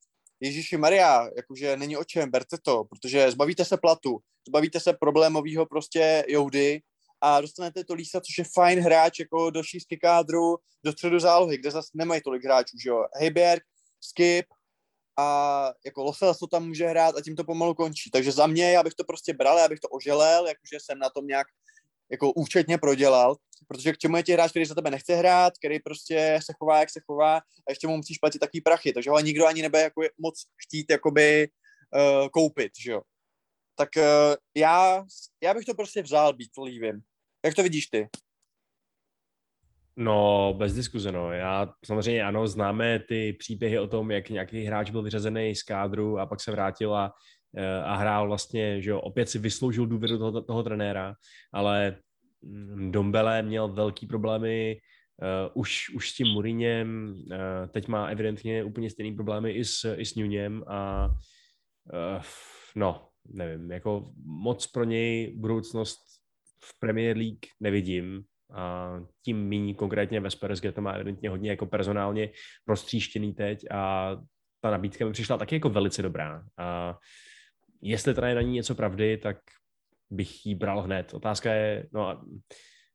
Ježíši 0.40 0.76
Maria, 0.76 1.28
jakože 1.36 1.76
není 1.76 1.96
o 1.96 2.04
čem, 2.04 2.30
berte 2.30 2.56
to, 2.62 2.84
protože 2.84 3.30
zbavíte 3.30 3.64
se 3.64 3.76
platu, 3.76 4.18
zbavíte 4.48 4.80
se 4.80 4.92
problémového 4.92 5.66
prostě 5.66 6.24
Joudy 6.28 6.80
a 7.24 7.40
dostanete 7.40 7.84
to 7.84 7.94
Lísa, 7.94 8.20
což 8.20 8.38
je 8.38 8.44
fajn 8.54 8.78
hráč 8.78 9.18
jako 9.18 9.50
do 9.50 9.62
šířky 9.62 9.96
kádru, 9.96 10.56
do 10.84 10.92
středu 10.92 11.18
zálohy, 11.18 11.58
kde 11.58 11.70
zase 11.70 11.88
nemají 11.94 12.20
tolik 12.20 12.44
hráčů, 12.44 12.78
že 12.78 12.90
jo. 12.90 13.04
Heiberg, 13.14 13.62
Skip 14.00 14.46
a 15.18 15.72
jako 15.84 16.02
Losels 16.02 16.38
to 16.38 16.46
tam 16.46 16.66
může 16.66 16.86
hrát 16.86 17.16
a 17.16 17.20
tím 17.20 17.36
to 17.36 17.44
pomalu 17.44 17.74
končí. 17.74 18.10
Takže 18.10 18.32
za 18.32 18.46
mě, 18.46 18.72
já 18.72 18.82
bych 18.82 18.94
to 18.94 19.04
prostě 19.04 19.32
bral, 19.32 19.58
já 19.58 19.68
bych 19.68 19.80
to 19.80 19.88
oželel, 19.88 20.46
jakože 20.46 20.76
jsem 20.80 20.98
na 20.98 21.10
tom 21.10 21.26
nějak 21.26 21.46
jako 22.10 22.32
účetně 22.32 22.78
prodělal, 22.78 23.36
protože 23.68 23.92
k 23.92 23.98
čemu 23.98 24.16
je 24.16 24.22
ti 24.22 24.32
hráč, 24.32 24.50
který 24.50 24.64
za 24.64 24.74
tebe 24.74 24.90
nechce 24.90 25.14
hrát, 25.14 25.52
který 25.58 25.80
prostě 25.80 26.40
se 26.46 26.52
chová, 26.58 26.80
jak 26.80 26.90
se 26.90 27.00
chová 27.06 27.36
a 27.36 27.68
ještě 27.68 27.86
mu 27.86 27.96
musíš 27.96 28.18
platit 28.18 28.38
takový 28.38 28.60
prachy, 28.60 28.92
takže 28.92 29.10
ho 29.10 29.20
nikdo 29.20 29.46
ani 29.46 29.62
nebude 29.62 29.82
jako 29.82 30.00
moc 30.18 30.44
chtít 30.66 30.86
jakoby 30.90 31.48
uh, 31.94 32.28
koupit, 32.28 32.72
že 32.80 32.90
jo. 32.90 33.02
Tak 33.76 33.88
uh, 33.96 34.02
já, 34.56 35.04
já 35.42 35.54
bych 35.54 35.64
to 35.64 35.74
prostě 35.74 36.02
vzal, 36.02 36.32
být 36.32 36.50
lívím. 36.64 37.02
Jak 37.44 37.54
to 37.54 37.62
vidíš 37.62 37.86
ty? 37.86 38.08
No, 39.96 40.54
bez 40.58 40.74
diskuze, 40.74 41.12
no. 41.12 41.32
Já 41.32 41.74
samozřejmě 41.84 42.24
ano, 42.24 42.46
známe 42.46 42.98
ty 42.98 43.32
příběhy 43.32 43.78
o 43.78 43.86
tom, 43.86 44.10
jak 44.10 44.30
nějaký 44.30 44.64
hráč 44.64 44.90
byl 44.90 45.02
vyřazený 45.02 45.54
z 45.54 45.62
kádru 45.62 46.18
a 46.18 46.26
pak 46.26 46.40
se 46.40 46.50
vrátil 46.50 46.94
a, 46.94 47.12
eh, 47.56 47.82
a 47.82 47.96
hrál 47.96 48.28
vlastně, 48.28 48.82
že 48.82 48.90
jo, 48.90 49.00
opět 49.00 49.28
si 49.28 49.38
vysloužil 49.38 49.86
důvěru 49.86 50.18
toho, 50.18 50.42
toho 50.42 50.62
trenéra, 50.62 51.14
ale 51.52 51.96
mm, 52.42 52.92
Dombele 52.92 53.42
měl 53.42 53.68
velký 53.68 54.06
problémy 54.06 54.80
uh, 55.22 55.60
už, 55.60 55.90
už 55.94 56.10
s 56.10 56.14
tím 56.14 56.26
Mourinhem, 56.26 57.14
uh, 57.14 57.36
teď 57.70 57.88
má 57.88 58.06
evidentně 58.06 58.64
úplně 58.64 58.90
stejný 58.90 59.12
problémy 59.12 59.50
i 59.50 59.64
s, 59.64 59.94
i 59.96 60.06
s 60.06 60.14
Nunem 60.14 60.64
a 60.66 61.08
uh, 61.92 62.22
no, 62.76 63.08
nevím, 63.24 63.70
jako 63.70 64.12
moc 64.24 64.66
pro 64.66 64.84
něj 64.84 65.34
budoucnost 65.36 66.23
v 66.64 66.80
Premier 66.80 67.16
League 67.16 67.46
nevidím. 67.60 68.24
A 68.54 68.94
tím 69.24 69.48
méně 69.48 69.74
konkrétně 69.74 70.20
ve 70.20 70.30
Spurs, 70.30 70.60
kde 70.60 70.72
to 70.72 70.80
má 70.80 70.92
evidentně 70.92 71.30
hodně 71.30 71.50
jako 71.50 71.66
personálně 71.66 72.30
roztříštěný 72.68 73.34
teď 73.34 73.64
a 73.70 74.10
ta 74.60 74.70
nabídka 74.70 75.06
mi 75.06 75.12
přišla 75.12 75.38
taky 75.38 75.54
jako 75.54 75.68
velice 75.70 76.02
dobrá. 76.02 76.44
A 76.58 76.98
jestli 77.82 78.14
teda 78.14 78.28
je 78.28 78.34
na 78.34 78.40
ní 78.40 78.52
něco 78.52 78.74
pravdy, 78.74 79.16
tak 79.16 79.36
bych 80.10 80.46
ji 80.46 80.54
bral 80.54 80.82
hned. 80.82 81.14
Otázka 81.14 81.52
je, 81.54 81.88
no 81.92 82.24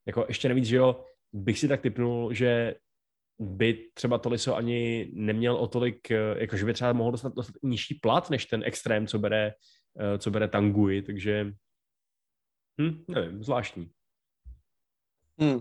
jako 0.07 0.26
ještě 0.28 0.47
nevíc, 0.47 0.65
že 0.65 0.76
jo, 0.76 1.03
bych 1.34 1.59
si 1.59 1.67
tak 1.67 1.82
typnul, 1.82 2.34
že 2.34 2.76
by 3.39 3.89
třeba 3.93 4.17
Toliso 4.17 4.55
ani 4.55 5.11
neměl 5.13 5.55
o 5.55 5.67
tolik, 5.67 6.09
jako 6.36 6.57
že 6.57 6.65
by 6.65 6.74
třeba 6.74 6.93
mohl 6.93 7.11
dostat, 7.11 7.34
dostat 7.36 7.55
nižší 7.63 7.99
plat, 8.01 8.30
než 8.30 8.45
ten 8.45 8.63
extrém, 8.65 9.07
co 9.07 9.20
bere, 9.20 9.53
co 10.17 10.32
bere 10.32 10.47
Tanguy, 10.47 11.01
takže 11.01 11.51
Hm, 12.82 13.05
nevím, 13.07 13.43
zvláštní. 13.43 13.91
Hmm. 15.39 15.59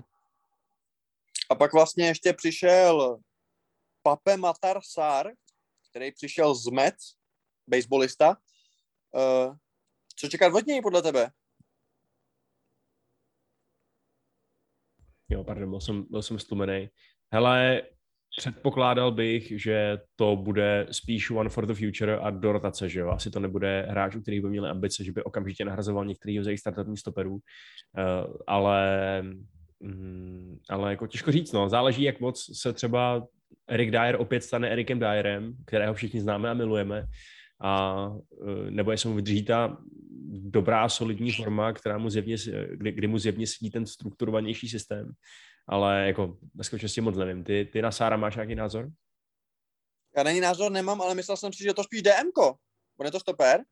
A 1.51 1.55
pak 1.55 1.73
vlastně 1.73 2.07
ještě 2.07 2.33
přišel 2.33 3.21
Pape 4.03 4.37
Matar 4.37 4.81
Sar, 4.83 5.33
který 5.91 6.13
přišel 6.13 6.55
z 6.55 6.67
Met, 6.67 6.95
baseballista. 7.69 8.37
Uh, 9.11 9.57
co 10.17 10.29
čekat 10.29 10.55
od 10.55 10.67
něj 10.67 10.83
podle 10.83 11.03
tebe? 11.03 11.31
Jo, 15.29 15.45
pardon, 15.45 15.71
byl 15.71 15.81
jsem, 15.81 16.07
byl 16.11 16.23
jsem 16.23 16.39
stlumený. 16.39 16.91
Hele, 17.33 17.83
Předpokládal 18.39 19.13
bych, 19.13 19.53
že 19.61 19.99
to 20.17 20.37
bude 20.37 20.87
spíš 20.91 21.31
one 21.31 21.49
for 21.49 21.67
the 21.67 21.75
future 21.75 22.19
a 22.19 22.31
do 22.31 22.53
rotace, 22.53 22.89
že 22.89 23.01
jo? 23.01 23.11
Asi 23.11 23.31
to 23.31 23.41
nebude 23.41 23.87
hráč, 23.91 24.15
u 24.15 24.21
kterých 24.21 24.43
by 24.43 24.49
měli 24.49 24.69
ambice, 24.69 25.05
že 25.05 25.13
by 25.13 25.23
okamžitě 25.23 25.65
nahrazoval 25.65 26.05
některý 26.05 26.43
z 26.43 26.47
jejich 26.47 26.61
startovních 26.61 27.01
stoperů, 27.01 27.33
uh, 27.33 27.41
ale, 28.47 29.23
um, 29.79 30.59
ale 30.69 30.91
jako 30.91 31.07
těžko 31.07 31.33
říct, 31.33 31.53
no. 31.53 31.69
Záleží, 31.69 32.03
jak 32.03 32.21
moc 32.21 32.61
se 32.61 32.73
třeba 32.73 33.27
Eric 33.69 33.91
Dyer 33.91 34.17
opět 34.19 34.45
stane 34.45 34.71
Ericem 34.71 34.99
Dyerem, 34.99 35.55
kterého 35.67 35.95
všichni 35.95 36.21
známe 36.21 36.51
a 36.51 36.55
milujeme, 36.55 37.05
a 37.61 38.07
uh, 38.09 38.71
nebo 38.71 38.91
jestli 38.91 39.09
mu 39.09 39.15
vydrží 39.15 39.45
ta 39.45 39.79
dobrá, 40.31 40.89
solidní 40.89 41.33
forma, 41.33 41.73
která 41.73 41.99
mu 41.99 42.11
zjevně, 42.11 42.37
kdy, 42.71 42.93
kdy 42.93 43.07
mu 43.07 43.19
zjevně 43.19 43.47
sedí 43.47 43.71
ten 43.71 43.87
strukturovanější 43.87 44.69
systém 44.69 45.13
ale 45.69 46.07
jako 46.07 46.39
ve 46.55 46.65
skutečnosti 46.65 47.01
moc 47.01 47.17
nevím. 47.17 47.45
Ty, 47.45 47.69
ty 47.73 47.83
na 47.83 47.93
Sára 47.93 48.17
máš 48.17 48.35
nějaký 48.35 48.55
názor? 48.55 48.91
Já 50.17 50.23
není 50.23 50.41
názor 50.41 50.73
nemám, 50.73 51.03
ale 51.03 51.15
myslel 51.15 51.37
jsem 51.37 51.53
si, 51.53 51.63
že 51.63 51.75
to 51.75 51.85
spíš 51.85 52.03
DMko. 52.03 52.57
On 53.01 53.07
je 53.07 53.13
to 53.13 53.21
stoper? 53.21 53.65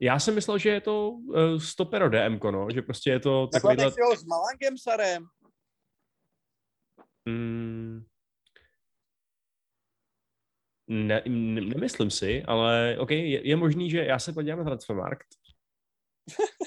Já 0.00 0.18
jsem 0.18 0.34
myslel, 0.34 0.58
že 0.58 0.68
je 0.68 0.80
to 0.80 1.10
uh, 1.10 1.58
stopero 1.58 2.08
DM, 2.08 2.38
no, 2.50 2.68
že 2.74 2.82
prostě 2.82 3.10
je 3.10 3.20
to 3.20 3.46
takovýhle... 3.46 3.84
Takhle 3.84 3.94
si 3.94 4.00
ho 4.00 4.16
s 4.16 4.24
Malangem 4.24 4.78
Sarem. 4.78 5.26
Mm, 7.28 8.04
ne, 10.88 11.22
ne, 11.28 11.60
nemyslím 11.60 12.10
si, 12.10 12.42
ale 12.42 12.96
OK, 12.98 13.10
je, 13.10 13.48
je 13.48 13.56
možný, 13.56 13.90
že 13.90 14.04
já 14.04 14.18
se 14.18 14.32
podívám 14.32 14.58
na 14.58 14.64
Transfermarkt. 14.64 15.26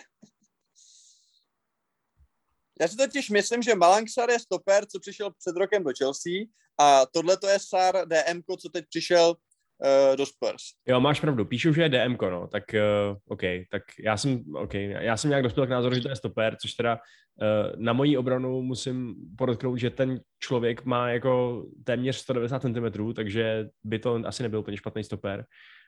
já 2.84 2.88
si 2.88 2.98
totiž 2.98 3.30
myslím, 3.30 3.62
že 3.62 3.76
Malangsar 3.76 4.30
je 4.30 4.40
stoper, 4.40 4.86
co 4.86 5.00
přišel 5.00 5.32
před 5.40 5.56
rokem 5.58 5.84
do 5.84 5.92
Chelsea 5.98 6.34
a 6.80 7.06
tohle 7.06 7.38
to 7.38 7.48
je 7.48 7.58
Sar 7.60 7.96
DM, 8.08 8.42
co 8.60 8.70
teď 8.70 8.86
přišel 8.90 9.28
uh, 9.30 10.16
do 10.18 10.26
Spurs. 10.26 10.64
Jo, 10.88 11.00
máš 11.00 11.20
pravdu, 11.20 11.46
píšu, 11.46 11.74
že 11.74 11.82
je 11.82 11.90
DM, 11.90 12.18
no, 12.22 12.48
tak 12.48 12.64
uh, 12.74 13.18
OK, 13.28 13.42
tak 13.72 13.84
já 14.00 14.18
jsem, 14.18 14.44
OK, 14.56 14.74
já 14.74 15.18
jsem 15.18 15.30
nějak 15.30 15.44
dospěl 15.44 15.66
k 15.68 15.70
názoru, 15.70 15.96
že 15.96 16.02
to 16.02 16.10
je 16.10 16.16
stoper, 16.16 16.56
což 16.62 16.74
teda 16.74 16.94
uh, 16.96 17.82
na 17.82 17.94
moji 17.94 18.18
obranu 18.18 18.62
musím 18.62 19.16
podotknout, 19.38 19.80
že 19.80 19.90
ten 19.90 20.22
člověk 20.40 20.86
má 20.86 21.10
jako 21.10 21.66
téměř 21.84 22.16
190 22.16 22.62
cm, 22.62 23.14
takže 23.16 23.70
by 23.84 24.00
to 24.00 24.22
asi 24.26 24.44
nebyl 24.44 24.60
úplně 24.60 24.78
špatný 24.78 25.04
stoper, 25.04 25.46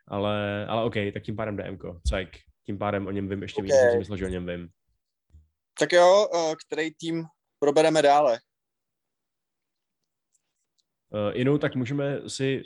ale, 0.07 0.65
ale 0.65 0.83
OK, 0.83 0.95
tak 1.13 1.23
tím 1.23 1.35
pádem 1.35 1.57
DM, 1.57 1.77
cajk, 2.07 2.29
tím 2.65 2.77
pádem 2.77 3.07
o 3.07 3.11
něm 3.11 3.29
vím 3.29 3.41
ještě 3.41 3.61
okay. 3.61 3.65
víc, 3.65 3.75
jsem 3.75 3.99
myslel, 3.99 4.17
že 4.17 4.25
o 4.25 4.29
něm 4.29 4.47
vím. 4.47 4.69
Tak 5.79 5.91
jo, 5.91 6.27
uh, 6.33 6.53
který 6.67 6.93
tým 6.93 7.23
probereme 7.59 8.01
dále? 8.01 8.39
Uh, 11.09 11.35
jinou, 11.35 11.57
tak 11.57 11.75
můžeme 11.75 12.29
si 12.29 12.63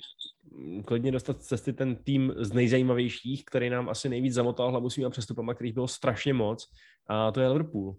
klidně 0.86 1.12
dostat 1.12 1.44
z 1.44 1.48
cesty 1.48 1.74
ten 1.74 2.04
tým 2.04 2.34
z 2.38 2.52
nejzajímavějších, 2.52 3.46
který 3.46 3.70
nám 3.70 3.90
asi 3.90 4.10
nejvíc 4.10 4.34
zamotal 4.34 4.72
hlavu 4.72 4.90
svýma 4.90 5.10
přestupama, 5.10 5.54
kterých 5.54 5.74
bylo 5.74 5.88
strašně 5.88 6.34
moc, 6.34 6.66
a 7.08 7.32
to 7.32 7.40
je 7.40 7.48
Liverpool. 7.48 7.96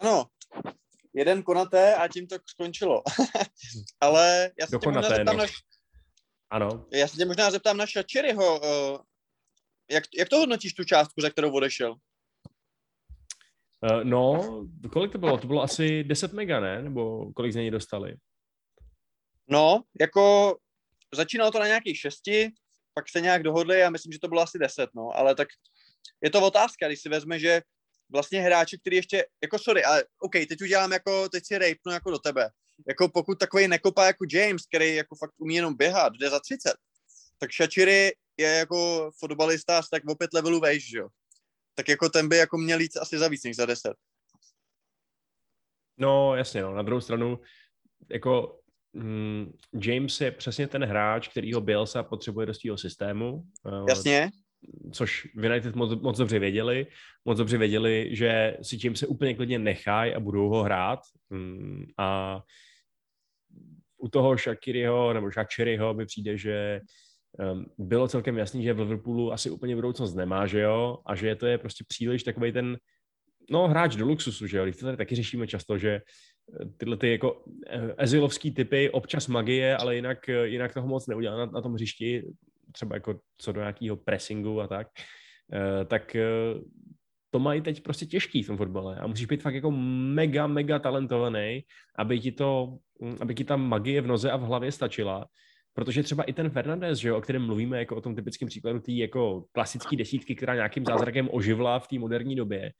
Ano, 0.00 0.26
jeden 1.14 1.42
konaté 1.42 1.94
a 1.94 2.08
tím 2.08 2.26
to 2.26 2.36
skončilo. 2.46 3.02
Ale 4.00 4.50
já 4.60 4.66
se 4.66 4.78
tě 4.78 4.88
možná 4.88 5.02
zeptám 5.02 5.36
no. 5.36 5.42
na... 5.42 5.48
Ano. 6.50 6.86
Já 6.92 7.08
se 7.08 7.16
tě 7.16 7.24
možná 7.24 7.50
zeptám 7.50 7.76
na 7.76 7.86
Šačeryho. 7.86 8.60
Uh, 8.60 8.98
jak, 9.90 10.04
jak 10.18 10.28
to 10.28 10.36
hodnotíš 10.36 10.74
tu 10.74 10.84
částku, 10.84 11.20
za 11.20 11.30
kterou 11.30 11.52
odešel? 11.52 11.94
Uh, 13.82 14.04
no, 14.04 14.66
kolik 14.92 15.12
to 15.12 15.18
bylo? 15.18 15.38
To 15.38 15.46
bylo 15.46 15.62
asi 15.62 16.04
10 16.04 16.32
mega, 16.32 16.60
ne? 16.60 16.82
Nebo 16.82 17.32
kolik 17.32 17.52
z 17.52 17.56
něj 17.56 17.70
dostali? 17.70 18.16
No, 19.48 19.82
jako 20.00 20.56
začínalo 21.14 21.50
to 21.50 21.58
na 21.58 21.66
nějakých 21.66 21.98
šesti, 21.98 22.50
pak 22.94 23.08
se 23.08 23.20
nějak 23.20 23.42
dohodli 23.42 23.82
a 23.82 23.90
myslím, 23.90 24.12
že 24.12 24.18
to 24.18 24.28
bylo 24.28 24.42
asi 24.42 24.58
deset, 24.58 24.90
no, 24.94 25.10
ale 25.14 25.34
tak 25.34 25.48
je 26.22 26.30
to 26.30 26.46
otázka, 26.46 26.86
když 26.86 27.00
si 27.00 27.08
vezme, 27.08 27.38
že 27.38 27.62
vlastně 28.12 28.40
hráči, 28.40 28.78
který 28.78 28.96
ještě, 28.96 29.26
jako 29.42 29.58
sorry, 29.58 29.84
ale 29.84 30.04
OK, 30.18 30.32
teď 30.32 30.62
udělám 30.62 30.92
jako, 30.92 31.28
teď 31.28 31.46
si 31.46 31.58
rejpnu 31.58 31.92
jako 31.92 32.10
do 32.10 32.18
tebe. 32.18 32.50
Jako 32.88 33.08
pokud 33.08 33.38
takový 33.38 33.68
nekopa 33.68 34.06
jako 34.06 34.24
James, 34.32 34.66
který 34.66 34.94
jako 34.94 35.16
fakt 35.16 35.34
umí 35.38 35.54
jenom 35.54 35.76
běhat, 35.76 36.12
jde 36.12 36.30
za 36.30 36.40
30, 36.40 36.74
tak 37.38 37.52
Shachiri 37.52 38.12
je 38.36 38.48
jako 38.48 39.10
fotbalista 39.18 39.82
tak 39.90 40.02
o 40.08 40.14
pět 40.14 40.32
levelů 40.34 40.60
vejš, 40.60 40.92
jo. 40.92 41.08
Tak 41.80 41.88
jako 41.88 42.08
ten 42.08 42.28
by 42.28 42.36
jako 42.36 42.58
měl 42.58 42.80
jít 42.80 42.96
asi 42.96 43.18
za 43.18 43.28
víc 43.28 43.44
než 43.44 43.56
za 43.56 43.66
10. 43.66 43.92
No 45.98 46.36
jasně, 46.36 46.62
no. 46.62 46.74
Na 46.74 46.82
druhou 46.82 47.00
stranu, 47.00 47.38
jako 48.10 48.60
mm, 48.92 49.52
James 49.84 50.20
je 50.20 50.30
přesně 50.30 50.66
ten 50.66 50.84
hráč, 50.84 51.28
kterýho 51.28 51.60
Bielsa 51.60 52.02
potřebuje 52.02 52.46
do 52.46 52.54
svého 52.54 52.78
systému. 52.78 53.42
Eh, 53.66 53.84
jasně. 53.88 54.30
Což 54.92 55.28
United 55.34 55.74
moc, 55.74 56.02
moc 56.02 56.18
dobře 56.18 56.38
věděli. 56.38 56.86
Moc 57.24 57.38
dobře 57.38 57.58
věděli, 57.58 58.08
že 58.12 58.56
si 58.62 58.78
James 58.84 58.98
se 58.98 59.06
úplně 59.06 59.34
klidně 59.34 59.58
nechají 59.58 60.14
a 60.14 60.20
budou 60.20 60.48
ho 60.48 60.62
hrát. 60.62 61.00
Mm, 61.30 61.84
a 61.98 62.40
u 63.96 64.08
toho 64.08 64.36
Shakiriho 64.36 65.12
nebo 65.12 65.30
Shakiriho 65.30 65.94
mi 65.94 66.06
přijde, 66.06 66.36
že 66.38 66.80
bylo 67.78 68.08
celkem 68.08 68.38
jasný, 68.38 68.62
že 68.62 68.72
v 68.72 68.80
Liverpoolu 68.80 69.32
asi 69.32 69.50
úplně 69.50 69.74
budoucnost 69.74 70.14
nemá, 70.14 70.46
že 70.46 70.60
jo, 70.60 70.98
a 71.06 71.14
že 71.14 71.36
to 71.36 71.46
je 71.46 71.58
prostě 71.58 71.84
příliš 71.88 72.22
takový 72.22 72.52
ten 72.52 72.76
no, 73.50 73.68
hráč 73.68 73.96
do 73.96 74.06
luxusu, 74.06 74.46
že 74.46 74.58
jo, 74.58 74.66
to 74.72 74.84
tady 74.84 74.96
taky 74.96 75.14
řešíme 75.14 75.46
často, 75.46 75.78
že 75.78 76.00
tyhle 76.76 76.96
ty 76.96 77.10
jako 77.12 77.44
eh, 77.66 77.94
ezilovský 77.98 78.50
typy, 78.50 78.90
občas 78.90 79.28
magie, 79.28 79.76
ale 79.76 79.96
jinak, 79.96 80.28
eh, 80.28 80.46
jinak 80.46 80.74
toho 80.74 80.88
moc 80.88 81.06
neudělá 81.06 81.36
na, 81.38 81.46
na 81.46 81.60
tom 81.60 81.74
hřišti, 81.74 82.22
třeba 82.72 82.96
jako 82.96 83.20
co 83.38 83.52
do 83.52 83.60
nějakého 83.60 83.96
pressingu 83.96 84.60
a 84.60 84.66
tak, 84.66 84.88
eh, 85.52 85.84
tak 85.84 86.16
to 87.30 87.38
mají 87.38 87.60
teď 87.60 87.82
prostě 87.82 88.06
těžký 88.06 88.42
v 88.42 88.46
tom 88.46 88.56
fotbale. 88.56 88.96
A 88.96 89.06
musíš 89.06 89.26
být 89.26 89.42
fakt 89.42 89.54
jako 89.54 89.70
mega, 89.70 90.46
mega 90.46 90.78
talentovaný, 90.78 91.60
aby 91.98 92.20
ti 92.20 92.32
to, 92.32 92.78
hm, 93.02 93.16
aby 93.20 93.34
ti 93.34 93.44
ta 93.44 93.56
magie 93.56 94.00
v 94.00 94.06
noze 94.06 94.30
a 94.30 94.36
v 94.36 94.42
hlavě 94.42 94.72
stačila, 94.72 95.26
protože 95.74 96.02
třeba 96.02 96.22
i 96.22 96.32
ten 96.32 96.50
Fernandez, 96.50 96.98
že 96.98 97.08
jo, 97.08 97.18
o 97.18 97.20
kterém 97.20 97.46
mluvíme 97.46 97.78
jako 97.78 97.96
o 97.96 98.00
tom 98.00 98.14
typickém 98.14 98.48
příkladu 98.48 98.80
té 98.80 98.92
jako 98.92 99.44
klasické 99.52 99.96
desítky, 99.96 100.34
která 100.34 100.54
nějakým 100.54 100.84
zázrakem 100.84 101.28
oživla 101.32 101.78
v 101.78 101.88
té 101.88 101.98
moderní 101.98 102.36
době, 102.36 102.72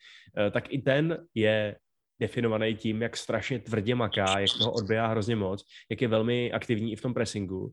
tak 0.51 0.73
i 0.73 0.79
ten 0.79 1.27
je 1.35 1.77
definovaný 2.21 2.75
tím, 2.75 3.03
jak 3.03 3.17
strašně 3.17 3.59
tvrdě 3.59 3.95
maká, 3.95 4.39
jak 4.39 4.51
toho 4.59 4.73
odbíhá 4.73 5.07
hrozně 5.07 5.37
moc, 5.37 5.65
jak 5.91 6.03
je 6.03 6.09
velmi 6.09 6.53
aktivní 6.53 6.93
i 6.93 6.97
v 6.97 7.03
tom 7.03 7.15
pressingu. 7.15 7.61
Uh, 7.61 7.73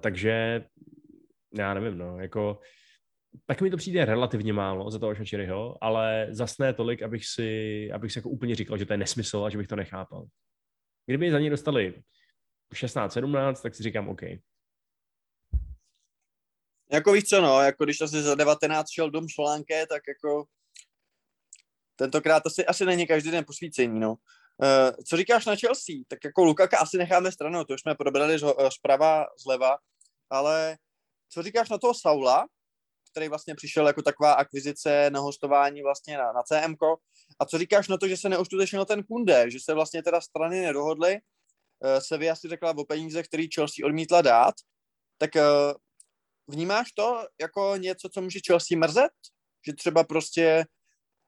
takže 0.00 0.64
já 1.58 1.74
nevím, 1.74 1.98
no, 1.98 2.18
jako 2.20 2.58
tak 3.46 3.60
mi 3.60 3.70
to 3.70 3.76
přijde 3.76 4.04
relativně 4.04 4.52
málo 4.52 4.90
za 4.90 4.98
toho 4.98 5.14
Šačiryho, 5.14 5.84
ale 5.84 6.26
zas 6.30 6.58
ne 6.58 6.72
tolik, 6.72 7.02
abych 7.02 7.26
si, 7.26 7.90
abych 7.92 8.12
si 8.12 8.18
jako 8.18 8.28
úplně 8.28 8.54
říkal, 8.54 8.78
že 8.78 8.86
to 8.86 8.92
je 8.92 8.96
nesmysl 8.96 9.44
a 9.44 9.50
že 9.50 9.58
bych 9.58 9.66
to 9.66 9.76
nechápal. 9.76 10.26
Kdyby 11.06 11.30
za 11.30 11.38
něj 11.38 11.50
dostali 11.50 11.94
16-17, 12.72 13.62
tak 13.62 13.74
si 13.74 13.82
říkám 13.82 14.08
OK. 14.08 14.20
Jako 16.92 17.12
víš 17.12 17.24
co, 17.24 17.40
no, 17.40 17.60
jako 17.60 17.84
když 17.84 17.98
to 17.98 18.08
si 18.08 18.22
za 18.22 18.34
19 18.34 18.90
šel 18.90 19.10
dom 19.10 19.28
Šolánké, 19.28 19.86
tak 19.86 20.02
jako 20.08 20.44
tentokrát 21.96 22.46
asi, 22.46 22.66
asi 22.66 22.84
není 22.84 23.06
každý 23.06 23.30
den 23.30 23.44
posvícení, 23.44 24.00
no. 24.00 24.10
Uh, 24.10 25.04
co 25.06 25.16
říkáš 25.16 25.46
na 25.46 25.56
Chelsea? 25.56 25.94
Tak 26.08 26.18
jako 26.24 26.44
Lukaka 26.44 26.78
asi 26.78 26.98
necháme 26.98 27.32
stranou, 27.32 27.64
to 27.64 27.74
už 27.74 27.80
jsme 27.80 27.94
probrali 27.94 28.34
eh, 28.34 28.70
zprava, 28.70 29.26
zleva, 29.42 29.78
ale 30.30 30.76
co 31.28 31.42
říkáš 31.42 31.68
na 31.68 31.78
toho 31.78 31.94
Saula, 31.94 32.46
který 33.10 33.28
vlastně 33.28 33.54
přišel 33.54 33.86
jako 33.86 34.02
taková 34.02 34.32
akvizice 34.32 35.10
na 35.10 35.20
hostování 35.20 35.82
vlastně 35.82 36.18
na, 36.18 36.32
na 36.32 36.42
CMK. 36.42 36.82
A 37.38 37.44
co 37.44 37.58
říkáš 37.58 37.88
na 37.88 37.98
to, 37.98 38.08
že 38.08 38.16
se 38.16 38.28
neuskutečnil 38.28 38.84
ten 38.84 39.02
Kunde, 39.02 39.50
že 39.50 39.58
se 39.60 39.74
vlastně 39.74 40.02
teda 40.02 40.20
strany 40.20 40.60
nedohodly, 40.60 41.18
uh, 41.84 41.98
se 41.98 42.30
asi 42.30 42.48
řekla 42.48 42.76
o 42.76 42.84
peníze, 42.84 43.22
který 43.22 43.48
Chelsea 43.54 43.86
odmítla 43.86 44.22
dát, 44.22 44.54
tak 45.18 45.30
uh, 45.34 45.42
vnímáš 46.48 46.92
to 46.92 47.26
jako 47.40 47.76
něco, 47.76 48.08
co 48.08 48.20
může 48.20 48.38
Chelsea 48.46 48.78
mrzet? 48.78 49.12
Že 49.66 49.72
třeba 49.72 50.04
prostě 50.04 50.66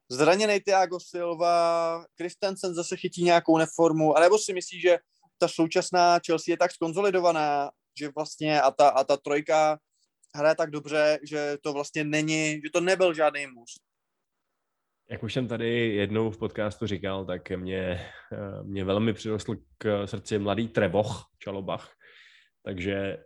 zraněný 0.08 0.60
Thiago 0.60 1.00
Silva, 1.00 2.04
Christensen 2.16 2.74
zase 2.74 2.96
chytí 2.96 3.24
nějakou 3.24 3.58
neformu, 3.58 4.16
anebo 4.16 4.38
si 4.38 4.52
myslíš, 4.52 4.82
že 4.82 4.98
ta 5.38 5.48
současná 5.48 6.20
Chelsea 6.26 6.52
je 6.52 6.56
tak 6.56 6.72
skonzolidovaná, 6.72 7.70
že 7.98 8.10
vlastně 8.16 8.60
a 8.60 8.70
ta, 8.70 8.88
a 8.88 9.04
ta 9.04 9.16
trojka 9.16 9.78
hraje 10.34 10.54
tak 10.54 10.70
dobře, 10.70 11.18
že 11.22 11.56
to 11.62 11.72
vlastně 11.72 12.04
není, 12.04 12.60
že 12.64 12.70
to 12.72 12.80
nebyl 12.80 13.14
žádný 13.14 13.46
mus. 13.46 13.74
Jak 15.10 15.22
už 15.22 15.32
jsem 15.32 15.48
tady 15.48 15.94
jednou 15.94 16.30
v 16.30 16.38
podcastu 16.38 16.86
říkal, 16.86 17.24
tak 17.24 17.50
mě, 17.50 18.06
mě 18.62 18.84
velmi 18.84 19.12
přirostl 19.12 19.56
k 19.78 20.06
srdci 20.06 20.38
mladý 20.38 20.68
Treboch 20.68 21.24
Čalobach, 21.38 21.92
takže 22.64 23.18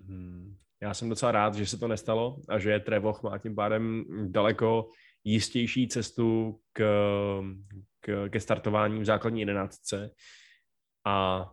hm, 0.00 0.56
já 0.82 0.94
jsem 0.94 1.08
docela 1.08 1.32
rád, 1.32 1.54
že 1.54 1.66
se 1.66 1.78
to 1.78 1.88
nestalo 1.88 2.36
a 2.48 2.58
že 2.58 2.80
Trevoch 2.80 3.22
má 3.22 3.38
tím 3.38 3.54
pádem 3.54 4.04
daleko 4.32 4.88
jistější 5.24 5.88
cestu 5.88 6.60
k, 6.72 6.84
k, 8.00 8.28
ke 8.28 8.40
startování 8.40 9.00
v 9.00 9.04
základní 9.04 9.40
jedenáctce. 9.40 10.10
A 11.06 11.46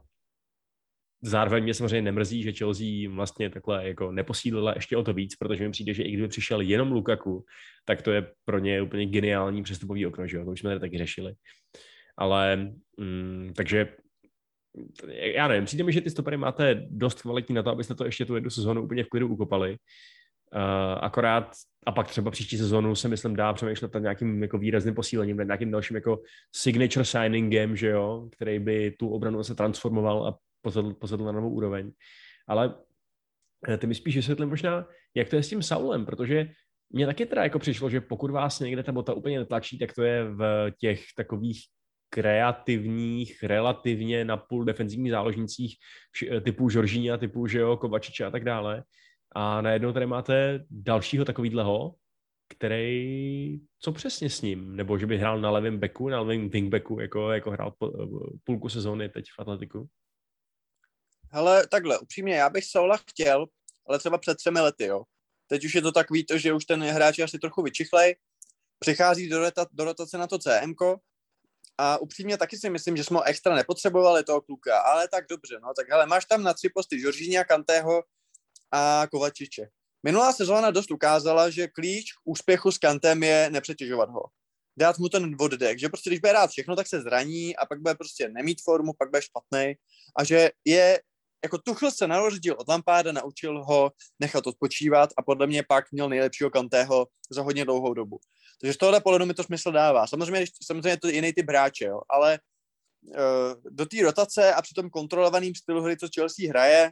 zároveň 1.21 1.63
mě 1.63 1.73
samozřejmě 1.73 2.01
nemrzí, 2.01 2.43
že 2.43 2.51
Chelsea 2.51 3.09
vlastně 3.09 3.49
takhle 3.49 3.87
jako 3.87 4.11
neposílila 4.11 4.73
ještě 4.75 4.97
o 4.97 5.03
to 5.03 5.13
víc, 5.13 5.35
protože 5.35 5.63
mi 5.63 5.71
přijde, 5.71 5.93
že 5.93 6.03
i 6.03 6.11
kdyby 6.11 6.27
přišel 6.27 6.61
jenom 6.61 6.91
Lukaku, 6.91 7.45
tak 7.85 8.01
to 8.01 8.11
je 8.11 8.31
pro 8.45 8.59
ně 8.59 8.81
úplně 8.81 9.05
geniální 9.05 9.63
přestupový 9.63 10.05
okno, 10.05 10.27
že 10.27 10.37
jo? 10.37 10.45
to 10.45 10.51
už 10.51 10.59
jsme 10.59 10.69
tady 10.69 10.79
taky 10.79 10.97
řešili. 10.97 11.33
Ale 12.17 12.71
mm, 12.97 13.53
takže 13.55 13.87
já 15.35 15.47
nevím, 15.47 15.65
přijde 15.65 15.83
mi, 15.83 15.93
že 15.93 16.01
ty 16.01 16.09
stopery 16.09 16.37
máte 16.37 16.87
dost 16.89 17.21
kvalitní 17.21 17.55
na 17.55 17.63
to, 17.63 17.69
abyste 17.69 17.95
to 17.95 18.05
ještě 18.05 18.25
tu 18.25 18.35
jednu 18.35 18.49
sezónu 18.49 18.83
úplně 18.83 19.03
v 19.03 19.09
klidu 19.09 19.27
ukopali. 19.27 19.77
Uh, 20.55 20.99
akorát 21.01 21.51
a 21.85 21.91
pak 21.91 22.07
třeba 22.07 22.31
příští 22.31 22.57
sezónu 22.57 22.95
se 22.95 23.07
myslím 23.07 23.35
dá 23.35 23.53
přemýšlet 23.53 23.93
nad 23.93 23.99
nějakým 23.99 24.43
jako 24.43 24.57
výrazným 24.57 24.95
posílením, 24.95 25.37
nad 25.37 25.43
nějakým 25.43 25.71
dalším 25.71 25.95
jako 25.95 26.21
signature 26.55 27.05
signingem, 27.05 27.75
že 27.75 27.87
jo, 27.87 28.29
který 28.31 28.59
by 28.59 28.91
tu 28.99 29.09
obranu 29.09 29.43
se 29.43 29.55
transformoval 29.55 30.27
a 30.27 30.37
pozvedl, 30.61 30.93
pozvedl 30.93 31.23
na 31.23 31.31
novou 31.31 31.49
úroveň. 31.49 31.91
Ale 32.47 32.75
eh, 33.67 33.77
ty 33.77 33.87
mi 33.87 33.95
spíš 33.95 34.15
vysvětlím 34.15 34.49
možná, 34.49 34.87
jak 35.15 35.29
to 35.29 35.35
je 35.35 35.43
s 35.43 35.49
tím 35.49 35.63
Saulem, 35.63 36.05
protože 36.05 36.51
mně 36.89 37.05
taky 37.05 37.25
teda 37.25 37.43
jako 37.43 37.59
přišlo, 37.59 37.89
že 37.89 38.01
pokud 38.01 38.31
vás 38.31 38.59
někde 38.59 38.83
ta 38.83 38.91
bota 38.91 39.13
úplně 39.13 39.39
netlačí, 39.39 39.79
tak 39.79 39.93
to 39.93 40.03
je 40.03 40.23
v 40.23 40.71
těch 40.79 41.03
takových 41.17 41.61
kreativních, 42.09 43.43
relativně 43.43 44.25
na 44.25 44.37
půl 44.37 44.65
defenzivních 44.65 45.11
záložnících 45.11 45.75
typu 46.43 46.69
Žoržíňa, 46.69 47.17
typu 47.17 47.47
že 47.47 47.59
jo, 47.59 47.77
Kovačiče 47.77 48.25
a 48.25 48.31
tak 48.31 48.43
dále. 48.43 48.83
A 49.35 49.61
najednou 49.61 49.93
tady 49.93 50.05
máte 50.05 50.65
dalšího 50.69 51.25
takovýhleho, 51.25 51.95
který, 52.49 53.59
co 53.79 53.91
přesně 53.91 54.29
s 54.29 54.41
ním? 54.41 54.75
Nebo 54.75 54.97
že 54.97 55.07
by 55.07 55.17
hrál 55.17 55.41
na 55.41 55.51
levém 55.51 55.77
beku, 55.77 56.09
na 56.09 56.21
levém 56.21 56.49
wingbacku, 56.49 56.99
jako, 56.99 57.31
jako 57.31 57.51
hrál 57.51 57.73
po, 57.77 57.91
půlku 58.43 58.69
sezóny 58.69 59.09
teď 59.09 59.25
v 59.25 59.41
Atletiku? 59.41 59.87
Hele, 61.33 61.67
takhle, 61.67 61.99
upřímně, 61.99 62.35
já 62.35 62.49
bych 62.49 62.65
Saula 62.65 62.97
chtěl, 62.97 63.45
ale 63.87 63.99
třeba 63.99 64.17
před 64.17 64.37
třemi 64.37 64.59
lety, 64.59 64.85
jo. 64.85 65.03
Teď 65.47 65.65
už 65.65 65.75
je 65.75 65.81
to 65.81 65.91
takový 65.91 66.25
to, 66.25 66.37
že 66.37 66.53
už 66.53 66.65
ten 66.65 66.83
hráč 66.83 67.17
je 67.17 67.23
asi 67.23 67.39
trochu 67.39 67.61
vyčichlej, 67.61 68.15
přichází 68.79 69.29
do, 69.29 69.39
rota, 69.39 69.65
do 69.71 69.83
rotace 69.83 70.17
na 70.17 70.27
to 70.27 70.39
CM, 70.39 70.73
a 71.77 71.97
upřímně 71.97 72.37
taky 72.37 72.57
si 72.57 72.69
myslím, 72.69 72.97
že 72.97 73.03
jsme 73.03 73.17
ho 73.17 73.23
extra 73.23 73.55
nepotřebovali 73.55 74.23
toho 74.23 74.41
kluka, 74.41 74.79
ale 74.79 75.07
tak 75.07 75.25
dobře, 75.29 75.59
no 75.63 75.73
tak 75.77 75.89
hele, 75.89 76.05
máš 76.05 76.25
tam 76.25 76.43
na 76.43 76.53
tři 76.53 76.69
posty 76.69 76.99
Žoržíňa, 76.99 77.43
Kantého 77.43 78.03
a 78.71 79.07
Kovačiče. 79.11 79.67
Minulá 80.03 80.33
sezóna 80.33 80.71
dost 80.71 80.91
ukázala, 80.91 81.49
že 81.49 81.67
klíč 81.67 82.13
k 82.13 82.19
úspěchu 82.23 82.71
s 82.71 82.77
Kantem 82.77 83.23
je 83.23 83.49
nepřetěžovat 83.49 84.09
ho. 84.09 84.23
Dát 84.77 84.97
mu 84.97 85.09
ten 85.09 85.35
oddech, 85.39 85.79
že 85.79 85.89
prostě 85.89 86.09
když 86.09 86.19
bude 86.19 86.33
rád 86.33 86.49
všechno, 86.49 86.75
tak 86.75 86.87
se 86.87 87.01
zraní 87.01 87.55
a 87.55 87.65
pak 87.65 87.81
bude 87.81 87.95
prostě 87.95 88.29
nemít 88.29 88.61
formu, 88.63 88.93
pak 88.93 89.09
bude 89.09 89.21
špatný 89.21 89.73
a 90.17 90.23
že 90.23 90.49
je 90.65 91.01
jako 91.43 91.57
Tuchl 91.57 91.91
se 91.91 92.07
na 92.07 92.19
rozdíl 92.19 92.55
od 92.59 92.67
Lampáda 92.67 93.11
naučil 93.11 93.63
ho 93.63 93.91
nechat 94.19 94.47
odpočívat 94.47 95.09
a 95.17 95.21
podle 95.21 95.47
mě 95.47 95.63
pak 95.63 95.91
měl 95.91 96.09
nejlepšího 96.09 96.49
Kantého 96.49 97.07
za 97.31 97.41
hodně 97.41 97.65
dlouhou 97.65 97.93
dobu. 97.93 98.19
Takže 98.61 98.73
z 98.73 98.77
tohohle 98.77 99.01
pohledu 99.01 99.25
mi 99.25 99.33
to 99.33 99.43
smysl 99.43 99.71
dává. 99.71 100.07
Samozřejmě, 100.07 100.45
samozřejmě 100.63 100.89
je 100.89 100.97
to 100.97 101.07
jiný 101.07 101.33
ty 101.33 101.43
bráče, 101.43 101.85
jo, 101.85 102.01
ale 102.09 102.39
uh, 103.03 103.63
do 103.69 103.85
té 103.85 104.01
rotace 104.01 104.53
a 104.53 104.61
při 104.61 104.73
tom 104.73 104.89
kontrolovaným 104.89 105.55
stylu 105.55 105.81
hry, 105.81 105.97
co 105.97 106.07
Chelsea 106.15 106.49
hraje, 106.49 106.91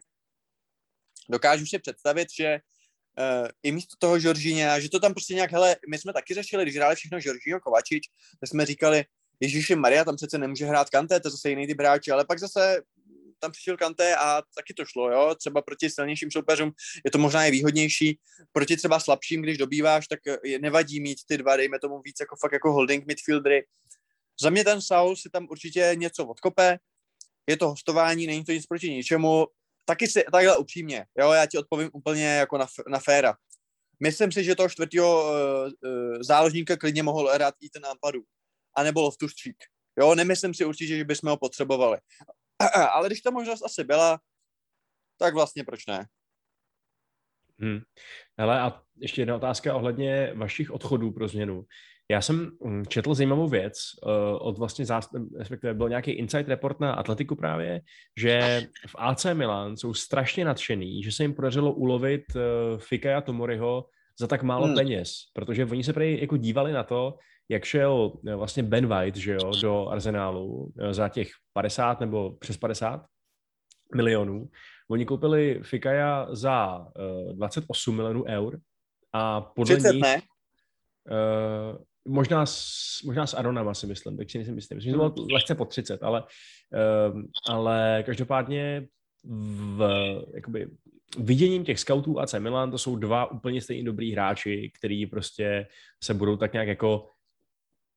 dokážu 1.30 1.66
si 1.66 1.80
představit, 1.80 2.28
že 2.38 2.60
uh, 3.20 3.48
i 3.64 3.72
místo 3.72 3.96
toho 4.00 4.20
Žoržíně, 4.20 4.82
že 4.82 4.90
to 4.90 5.00
tam 5.00 5.14
prostě 5.14 5.34
nějak, 5.34 5.52
hele, 5.52 5.76
my 5.90 5.98
jsme 5.98 6.14
taky 6.14 6.34
řešili, 6.34 6.64
když 6.64 6.76
hráli 6.76 6.96
všechno 6.96 7.20
Žoržího 7.20 7.60
Kovačič, 7.60 8.04
tak 8.40 8.50
jsme 8.50 8.66
říkali, 8.66 9.06
Ježíši 9.40 9.76
Maria, 9.76 10.06
tam 10.06 10.16
přece 10.16 10.38
nemůže 10.38 10.66
hrát 10.66 10.90
Kanté, 10.90 11.20
to 11.20 11.28
je 11.28 11.32
zase 11.32 11.50
jiný 11.50 11.68
ty 11.68 11.74
bráči, 11.74 12.12
ale 12.12 12.26
pak 12.26 12.40
zase 12.40 12.82
tam 13.40 13.52
přišel 13.52 13.78
Kanté 13.78 14.16
a 14.16 14.42
taky 14.56 14.74
to 14.74 14.86
šlo, 14.86 15.12
jo, 15.12 15.36
třeba 15.36 15.62
proti 15.62 15.90
silnějším 15.90 16.32
soupeřům 16.32 16.72
je 17.06 17.12
to 17.12 17.18
možná 17.18 17.46
i 17.46 17.52
výhodnější, 17.52 18.20
proti 18.52 18.78
třeba 18.78 19.00
slabším, 19.00 19.42
když 19.42 19.58
dobýváš, 19.58 20.08
tak 20.08 20.20
je, 20.44 20.60
nevadí 20.60 21.02
mít 21.02 21.18
ty 21.28 21.38
dva, 21.38 21.58
dejme 21.58 21.80
tomu 21.80 22.02
víc 22.02 22.16
jako 22.20 22.36
fakt 22.42 22.52
jako 22.52 22.74
holding 22.74 23.06
midfieldery. 23.08 23.66
Za 24.42 24.50
mě 24.50 24.64
ten 24.64 24.82
Saul 24.82 25.16
si 25.16 25.30
tam 25.30 25.48
určitě 25.50 25.92
něco 25.96 26.26
odkope, 26.26 26.78
je 27.48 27.58
to 27.58 27.70
hostování, 27.70 28.28
není 28.28 28.46
to 28.46 28.52
nic 28.52 28.66
proti 28.66 28.90
ničemu, 28.90 29.48
taky 29.86 30.08
si, 30.08 30.24
takhle 30.32 30.58
upřímně, 30.58 31.06
jo, 31.20 31.32
já 31.32 31.46
ti 31.46 31.58
odpovím 31.58 31.90
úplně 31.94 32.26
jako 32.26 32.58
na, 32.58 32.68
na 32.88 33.00
féra. 33.00 33.34
Myslím 34.04 34.32
si, 34.32 34.44
že 34.44 34.56
toho 34.56 34.70
čtvrtého 34.70 35.24
uh, 35.24 35.32
uh, 35.32 36.18
záložníka 36.22 36.78
klidně 36.78 37.04
mohl 37.04 37.28
hrát 37.34 37.56
i 37.62 37.70
ten 37.70 37.82
nápadu. 37.82 38.22
A 38.78 38.84
nebo 38.84 39.02
Loftus 39.02 39.34
Cheek. 39.44 39.56
Jo, 40.00 40.16
nemyslím 40.16 40.54
si 40.54 40.66
určitě, 40.66 40.98
že 40.98 41.04
bychom 41.04 41.30
ho 41.30 41.38
potřebovali. 41.38 41.98
Ale 42.94 43.08
když 43.08 43.22
ta 43.22 43.32
možnost 43.32 43.66
asi 43.66 43.84
byla, 43.84 44.20
tak 45.18 45.34
vlastně 45.34 45.64
proč 45.64 45.86
ne? 45.86 46.06
Hmm. 47.60 47.80
Hele, 48.38 48.60
a 48.60 48.82
ještě 48.98 49.22
jedna 49.22 49.36
otázka 49.36 49.76
ohledně 49.76 50.34
vašich 50.36 50.72
odchodů 50.72 51.12
pro 51.12 51.28
změnu. 51.28 51.66
Já 52.12 52.22
jsem 52.22 52.52
hm, 52.66 52.86
četl 52.86 53.14
zajímavou 53.14 53.48
věc 53.48 53.74
uh, 54.04 54.12
od 54.48 54.58
vlastně 54.58 54.86
zást... 54.86 55.10
respektive 55.38 55.74
byl 55.74 55.90
nějaký 55.90 56.12
insight 56.12 56.50
report 56.50 56.80
na 56.80 56.94
Atletiku 56.94 57.36
právě, 57.36 57.82
že 58.18 58.62
v 58.88 58.96
AC 58.98 59.26
Milan 59.34 59.78
jsou 59.78 59.94
strašně 59.94 60.46
nadšený, 60.46 61.04
že 61.04 61.12
se 61.12 61.24
jim 61.24 61.34
podařilo 61.34 61.74
ulovit 61.74 62.24
uh, 62.36 62.42
Fikaja 62.80 63.22
Tomoriho 63.22 63.86
za 64.20 64.28
tak 64.28 64.44
málo 64.44 64.66
hmm. 64.66 64.76
peněz, 64.76 65.12
protože 65.34 65.66
oni 65.66 65.84
se 65.84 65.94
prý 65.94 66.22
jako 66.22 66.38
dívali 66.38 66.74
na 66.74 66.84
to, 66.84 67.18
jak 67.50 67.66
šel 67.66 68.12
uh, 68.14 68.34
vlastně 68.34 68.64
Ben 68.64 68.88
White, 68.88 69.16
že 69.16 69.34
jo, 69.34 69.52
do 69.62 69.88
Arsenálu 69.88 70.48
uh, 70.48 70.92
za 70.92 71.10
těch 71.10 71.32
50 71.54 72.00
nebo 72.00 72.32
přes 72.32 72.58
50 72.58 73.06
milionů. 73.96 74.50
Oni 74.90 75.06
koupili 75.06 75.60
Fikaja 75.64 76.28
za 76.32 76.78
uh, 77.28 77.34
28 77.34 77.96
milionů 77.96 78.24
eur 78.28 78.60
a 79.14 79.42
podle 79.42 79.76
30, 79.76 79.94
nich... 79.94 80.02
Ne? 80.02 80.22
Uh, 81.12 81.78
možná 82.08 82.46
s, 82.46 83.02
možná 83.06 83.28
s 83.28 83.34
Aronama 83.34 83.74
si 83.74 83.88
myslím, 83.88 84.18
tak 84.18 84.30
si 84.30 84.38
nejsem 84.38 84.56
myslím. 84.56 84.76
Myslím, 84.76 84.92
že 84.92 84.98
to 84.98 85.10
bylo 85.10 85.28
lehce 85.34 85.56
po 85.56 85.66
30, 85.66 86.04
ale, 86.04 86.24
uh, 86.24 87.22
ale 87.50 88.04
každopádně 88.06 88.88
v, 89.24 89.84
jakoby, 90.34 90.68
viděním 91.18 91.64
těch 91.64 91.80
scoutů 91.80 92.20
AC 92.20 92.34
Milan, 92.34 92.72
to 92.72 92.78
jsou 92.78 92.96
dva 92.96 93.32
úplně 93.32 93.62
stejně 93.62 93.84
dobrý 93.84 94.12
hráči, 94.12 94.72
který 94.80 95.06
prostě 95.06 95.68
se 96.04 96.14
budou 96.14 96.38
tak 96.38 96.54
nějak 96.54 96.68
jako 96.68 97.10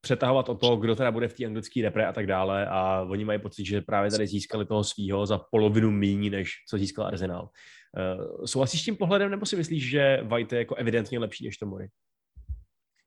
přetahovat 0.02 0.48
o 0.48 0.54
to, 0.54 0.76
kdo 0.76 0.96
teda 0.96 1.10
bude 1.10 1.28
v 1.28 1.34
té 1.34 1.46
anglické 1.46 1.82
repre 1.82 2.06
a 2.06 2.12
tak 2.12 2.26
dále 2.26 2.66
a 2.66 3.06
oni 3.10 3.24
mají 3.24 3.38
pocit, 3.38 3.64
že 3.64 3.80
právě 3.80 4.10
tady 4.10 4.26
získali 4.26 4.66
toho 4.66 4.84
svýho 4.84 5.26
za 5.26 5.38
polovinu 5.38 5.90
míní, 5.90 6.30
než 6.30 6.50
co 6.68 6.78
získal 6.78 7.06
Arsenal. 7.06 7.42
Uh, 7.42 8.44
souhlasíš 8.44 8.80
s 8.80 8.84
tím 8.84 8.96
pohledem, 8.96 9.30
nebo 9.30 9.46
si 9.46 9.56
myslíš, 9.56 9.90
že 9.90 10.22
White 10.22 10.52
je 10.52 10.58
jako 10.58 10.74
evidentně 10.74 11.18
lepší 11.18 11.44
než 11.44 11.56
Tomori? 11.56 11.88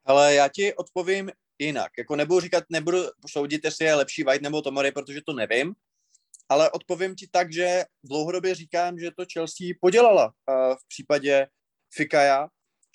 Ale 0.06 0.34
já 0.34 0.48
ti 0.48 0.74
odpovím 0.74 1.32
jinak. 1.60 1.92
Jako 1.98 2.16
nebudu 2.16 2.40
říkat, 2.40 2.64
nebudu 2.70 2.98
soudit, 3.28 3.66
jestli 3.66 3.86
je 3.86 3.96
lepší 3.96 4.24
White 4.24 4.42
nebo 4.42 4.62
Tomori, 4.62 4.92
protože 4.92 5.22
to 5.26 5.34
nevím, 5.34 5.74
ale 6.50 6.72
odpovím 6.72 7.16
ti 7.16 7.28
tak, 7.32 7.54
že 7.54 7.84
dlouhodobě 8.04 8.56
říkám, 8.56 9.00
že 9.00 9.12
to 9.18 9.26
Chelsea 9.34 9.68
podělala 9.82 10.26
uh, 10.26 10.76
v 10.76 10.88
případě 10.88 11.48
Fikaja, 11.96 12.48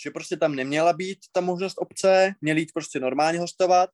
že 0.03 0.11
prostě 0.11 0.37
tam 0.37 0.55
neměla 0.55 0.93
být 0.93 1.19
ta 1.33 1.41
možnost 1.41 1.79
obce, 1.79 2.35
měli 2.41 2.61
jít 2.61 2.73
prostě 2.75 3.01
normálně 3.01 3.39
hostovat 3.39 3.91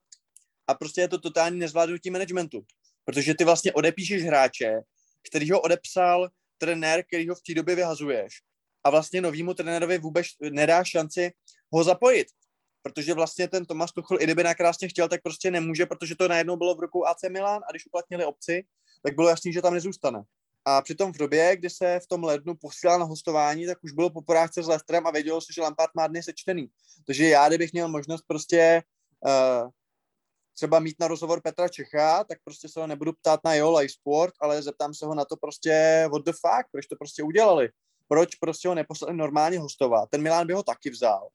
a 0.66 0.74
prostě 0.74 1.00
je 1.00 1.09
to 1.09 1.18
totální 1.18 1.59
nezvládnutí 1.59 2.11
managementu, 2.11 2.64
protože 3.04 3.34
ty 3.34 3.44
vlastně 3.44 3.72
odepíšeš 3.72 4.24
hráče, 4.24 4.80
který 5.28 5.50
ho 5.50 5.61
odepsal 5.61 6.28
trenér, 6.59 7.04
který 7.04 7.28
ho 7.28 7.34
v 7.34 7.42
té 7.46 7.54
době 7.54 7.74
vyhazuješ. 7.74 8.32
A 8.84 8.90
vlastně 8.90 9.20
novýmu 9.20 9.54
trenérovi 9.54 9.98
vůbec 9.98 10.26
nedá 10.50 10.84
šanci 10.84 11.32
ho 11.72 11.84
zapojit. 11.84 12.28
Protože 12.82 13.14
vlastně 13.14 13.48
ten 13.48 13.66
Tomas 13.66 13.92
Tuchel, 13.92 14.20
i 14.20 14.24
kdyby 14.24 14.42
nakrásně 14.42 14.88
chtěl, 14.88 15.09
tak 15.09 15.22
prostě 15.22 15.50
nemůže, 15.50 15.86
protože 15.86 16.14
to 16.14 16.28
najednou 16.28 16.57
bylo 16.57 16.74
v 16.74 16.80
rukou 16.80 17.04
AC 17.04 17.22
Milan 17.30 17.62
a 17.68 17.72
když 17.72 17.86
uplatnili 17.86 18.24
obci, 18.24 18.64
tak 19.02 19.14
bylo 19.14 19.28
jasný, 19.28 19.52
že 19.52 19.62
tam 19.62 19.74
nezůstane. 19.74 20.22
A 20.68 20.82
přitom 20.82 21.12
v 21.12 21.16
době, 21.16 21.56
kdy 21.56 21.70
se 21.70 22.00
v 22.00 22.06
tom 22.06 22.24
lednu 22.24 22.54
posílal 22.54 22.98
na 22.98 23.04
hostování, 23.04 23.66
tak 23.66 23.78
už 23.84 23.92
bylo 23.92 24.10
po 24.10 24.22
porážce 24.22 24.62
s 24.62 24.68
Lestrem 24.68 25.06
a 25.06 25.10
vědělo 25.10 25.40
se, 25.40 25.52
že 25.52 25.62
Lampard 25.62 25.90
má 25.94 26.06
dny 26.06 26.22
sečtený. 26.22 26.68
Takže 27.06 27.28
já, 27.28 27.48
kdybych 27.48 27.72
měl 27.72 27.88
možnost 27.88 28.24
prostě 28.26 28.82
uh, 29.26 29.70
třeba 30.54 30.78
mít 30.78 30.96
na 31.00 31.08
rozhovor 31.08 31.40
Petra 31.40 31.68
Čecha, 31.68 32.24
tak 32.24 32.38
prostě 32.44 32.68
se 32.68 32.80
ho 32.80 32.86
nebudu 32.86 33.12
ptát 33.12 33.40
na 33.44 33.54
jeho 33.54 33.78
live 33.78 33.88
sport, 33.88 34.34
ale 34.40 34.62
zeptám 34.62 34.94
se 34.94 35.06
ho 35.06 35.14
na 35.14 35.24
to 35.24 35.36
prostě 35.36 36.04
what 36.12 36.24
the 36.24 36.32
fuck, 36.32 36.70
proč 36.72 36.86
to 36.86 36.96
prostě 36.96 37.22
udělali. 37.22 37.68
Proč 38.08 38.34
prostě 38.34 38.68
ho 38.68 38.74
neposlali 38.74 39.16
normálně 39.16 39.58
hostovat. 39.58 40.10
Ten 40.10 40.22
Milan 40.22 40.46
by 40.46 40.52
ho 40.52 40.62
taky 40.62 40.90
vzal. 40.90 41.28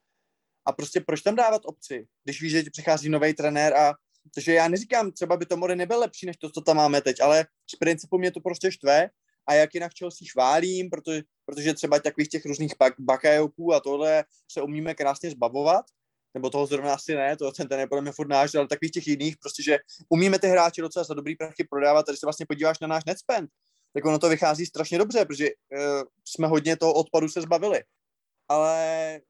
A 0.65 0.71
prostě 0.71 1.01
proč 1.01 1.21
tam 1.21 1.35
dávat 1.35 1.61
obci, 1.65 2.07
když 2.23 2.41
víš, 2.41 2.51
že 2.51 2.63
přichází 2.71 3.09
nový 3.09 3.33
trenér 3.33 3.73
a 3.73 3.93
takže 4.35 4.53
já 4.53 4.67
neříkám, 4.67 5.11
třeba 5.11 5.37
by 5.37 5.45
to 5.45 5.57
Mori 5.57 5.75
nebyl 5.75 5.99
lepší 5.99 6.25
než 6.25 6.37
to, 6.37 6.49
co 6.49 6.61
tam 6.61 6.77
máme 6.77 7.01
teď, 7.01 7.21
ale 7.21 7.45
z 7.73 7.75
principu 7.75 8.17
mě 8.17 8.31
to 8.31 8.39
prostě 8.39 8.71
štve 8.71 9.09
a 9.51 9.53
jak 9.53 9.73
jinak 9.73 9.91
Chelsea 9.99 10.27
chválím, 10.31 10.89
protože, 10.89 11.21
protože 11.45 11.73
třeba 11.73 11.99
takových 11.99 12.29
těch 12.29 12.45
různých 12.45 12.73
bak, 12.79 12.93
bakajoků 12.99 13.73
a 13.73 13.79
tohle 13.79 14.23
se 14.51 14.61
umíme 14.61 14.95
krásně 14.95 15.31
zbavovat, 15.31 15.85
nebo 16.33 16.49
toho 16.49 16.65
zrovna 16.65 16.93
asi 16.93 17.15
ne, 17.15 17.37
to 17.37 17.51
ten, 17.51 17.67
ten 17.67 17.79
je 17.79 17.87
podle 17.87 18.01
mě 18.01 18.11
furt 18.11 18.27
náš, 18.27 18.55
ale 18.55 18.67
takových 18.67 18.91
těch 18.91 19.07
jiných, 19.07 19.37
prostě, 19.37 19.63
že 19.63 19.77
umíme 20.09 20.39
ty 20.39 20.47
hráči 20.47 20.81
docela 20.81 21.03
za 21.03 21.13
dobrý 21.13 21.35
prachy 21.35 21.63
prodávat, 21.69 22.05
když 22.07 22.19
se 22.19 22.25
vlastně 22.25 22.45
podíváš 22.45 22.79
na 22.79 22.87
náš 22.87 23.03
netspend, 23.05 23.49
tak 23.93 24.05
ono 24.05 24.19
to 24.19 24.29
vychází 24.29 24.65
strašně 24.65 24.97
dobře, 24.97 25.25
protože 25.25 25.47
uh, 25.49 26.03
jsme 26.27 26.47
hodně 26.47 26.77
toho 26.77 26.93
odpadu 26.93 27.29
se 27.29 27.41
zbavili. 27.41 27.83
Ale 28.47 29.21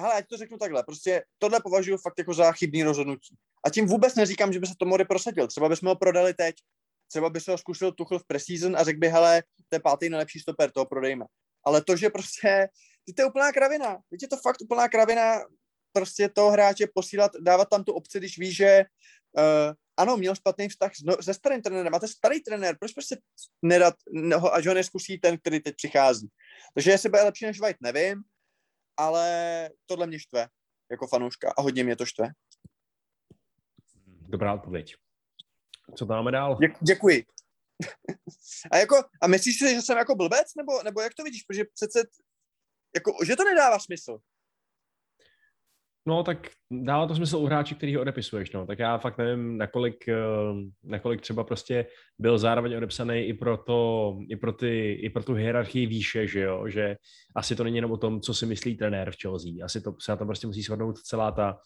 hele, 0.00 0.12
ať 0.14 0.24
to 0.28 0.36
řeknu 0.36 0.58
takhle, 0.58 0.82
prostě 0.82 1.22
tohle 1.38 1.60
považuji 1.60 1.96
fakt 1.96 2.18
jako 2.18 2.34
za 2.34 2.52
chybný 2.52 2.82
rozhodnutí. 2.82 3.36
A 3.66 3.70
tím 3.70 3.86
vůbec 3.86 4.14
neříkám, 4.14 4.52
že 4.52 4.60
by 4.60 4.66
se 4.66 4.74
to 4.78 4.84
Mori 4.84 5.04
prosadil. 5.04 5.46
Třeba 5.46 5.68
bychom 5.68 5.88
ho 5.88 5.96
prodali 5.96 6.34
teď, 6.34 6.56
třeba 7.08 7.30
by 7.30 7.40
se 7.40 7.50
ho 7.50 7.58
zkusil 7.58 7.92
Tuchl 7.92 8.18
v 8.18 8.26
preseason 8.26 8.76
a 8.76 8.84
řekl 8.84 8.98
by, 8.98 9.08
hele, 9.08 9.42
to 9.68 9.76
je 9.76 9.80
pátý 9.80 10.08
nejlepší 10.08 10.40
stoper, 10.40 10.70
toho 10.70 10.86
prodejme. 10.86 11.24
Ale 11.66 11.84
to, 11.84 11.96
že 11.96 12.10
prostě, 12.10 12.68
to 13.16 13.22
je 13.22 13.26
úplná 13.26 13.52
kravina. 13.52 13.98
Víte, 14.10 14.26
to 14.26 14.36
fakt 14.36 14.62
úplná 14.62 14.88
kravina, 14.88 15.40
prostě 15.92 16.28
toho 16.28 16.50
hráče 16.50 16.86
posílat, 16.94 17.30
dávat 17.40 17.68
tam 17.68 17.84
tu 17.84 17.92
obci, 17.92 18.18
když 18.18 18.38
ví, 18.38 18.54
že 18.54 18.84
uh, 19.36 19.74
ano, 19.96 20.16
měl 20.16 20.34
špatný 20.34 20.68
vztah 20.68 20.92
no, 21.04 21.22
se 21.22 21.34
starým 21.34 21.62
trenérem, 21.62 21.92
máte 21.92 22.08
starý 22.08 22.40
trenér, 22.40 22.76
proč 22.78 22.92
prostě 22.92 23.16
nedat, 23.62 23.94
no, 24.12 24.54
až 24.54 24.66
ho 24.66 24.74
neskusí 24.74 25.18
ten, 25.18 25.38
který 25.38 25.60
teď 25.60 25.76
přichází. 25.76 26.28
Takže 26.74 26.90
jestli 26.90 27.08
bude 27.08 27.22
lepší 27.22 27.44
než 27.44 27.60
White, 27.60 27.80
nevím, 27.80 28.22
ale 28.96 29.70
tohle 29.86 30.06
mě 30.06 30.18
štve 30.18 30.48
jako 30.90 31.06
fanouška 31.06 31.52
a 31.58 31.62
hodně 31.62 31.84
mě 31.84 31.96
to 31.96 32.06
štve. 32.06 32.28
Dobrá 34.28 34.54
odpověď. 34.54 34.94
Co 35.96 36.06
máme 36.06 36.30
dál? 36.30 36.56
Dě- 36.56 36.76
děkuji. 36.80 37.24
a 38.70 38.76
jako, 38.76 38.96
a 39.22 39.26
myslíš 39.26 39.58
si, 39.58 39.74
že 39.74 39.82
jsem 39.82 39.98
jako 39.98 40.16
blbec, 40.16 40.54
nebo, 40.56 40.82
nebo 40.82 41.00
jak 41.00 41.14
to 41.14 41.22
vidíš? 41.22 41.42
Protože 41.42 41.64
přece, 41.74 42.02
jako, 42.94 43.12
že 43.26 43.36
to 43.36 43.44
nedává 43.44 43.78
smysl. 43.78 44.18
No, 46.06 46.22
tak 46.22 46.50
dává 46.70 47.06
to 47.06 47.14
smysl 47.14 47.36
u 47.36 47.46
hráči, 47.46 47.74
který 47.74 47.94
ho 47.94 48.00
odepisuješ, 48.00 48.52
no. 48.52 48.66
Tak 48.66 48.78
já 48.78 48.98
fakt 48.98 49.18
nevím, 49.18 49.58
nakolik, 49.58 50.08
eh, 50.08 50.14
nakolik 50.82 51.20
třeba 51.20 51.44
prostě 51.44 51.86
byl 52.18 52.38
zároveň 52.38 52.76
odepsaný 52.76 53.20
i 53.20 53.34
pro, 53.34 53.56
to, 53.56 54.18
i 54.28 54.36
pro, 54.36 54.52
ty, 54.52 54.92
i 54.92 55.10
pro 55.10 55.22
tu 55.22 55.34
hierarchii 55.34 55.86
výše, 55.86 56.26
že 56.26 56.40
jo, 56.40 56.68
že 56.68 56.96
asi 57.36 57.56
to 57.56 57.64
není 57.64 57.76
jenom 57.76 57.92
o 57.92 57.96
tom, 57.96 58.20
co 58.20 58.34
si 58.34 58.46
myslí 58.46 58.76
trenér 58.76 59.10
v 59.10 59.16
Chelsea. 59.22 59.64
Asi 59.64 59.80
to 59.80 59.94
se 60.00 60.12
na 60.12 60.16
to 60.16 60.26
prostě 60.26 60.46
musí 60.46 60.62
shodnout 60.62 60.98
celá 60.98 61.32
ta 61.32 61.58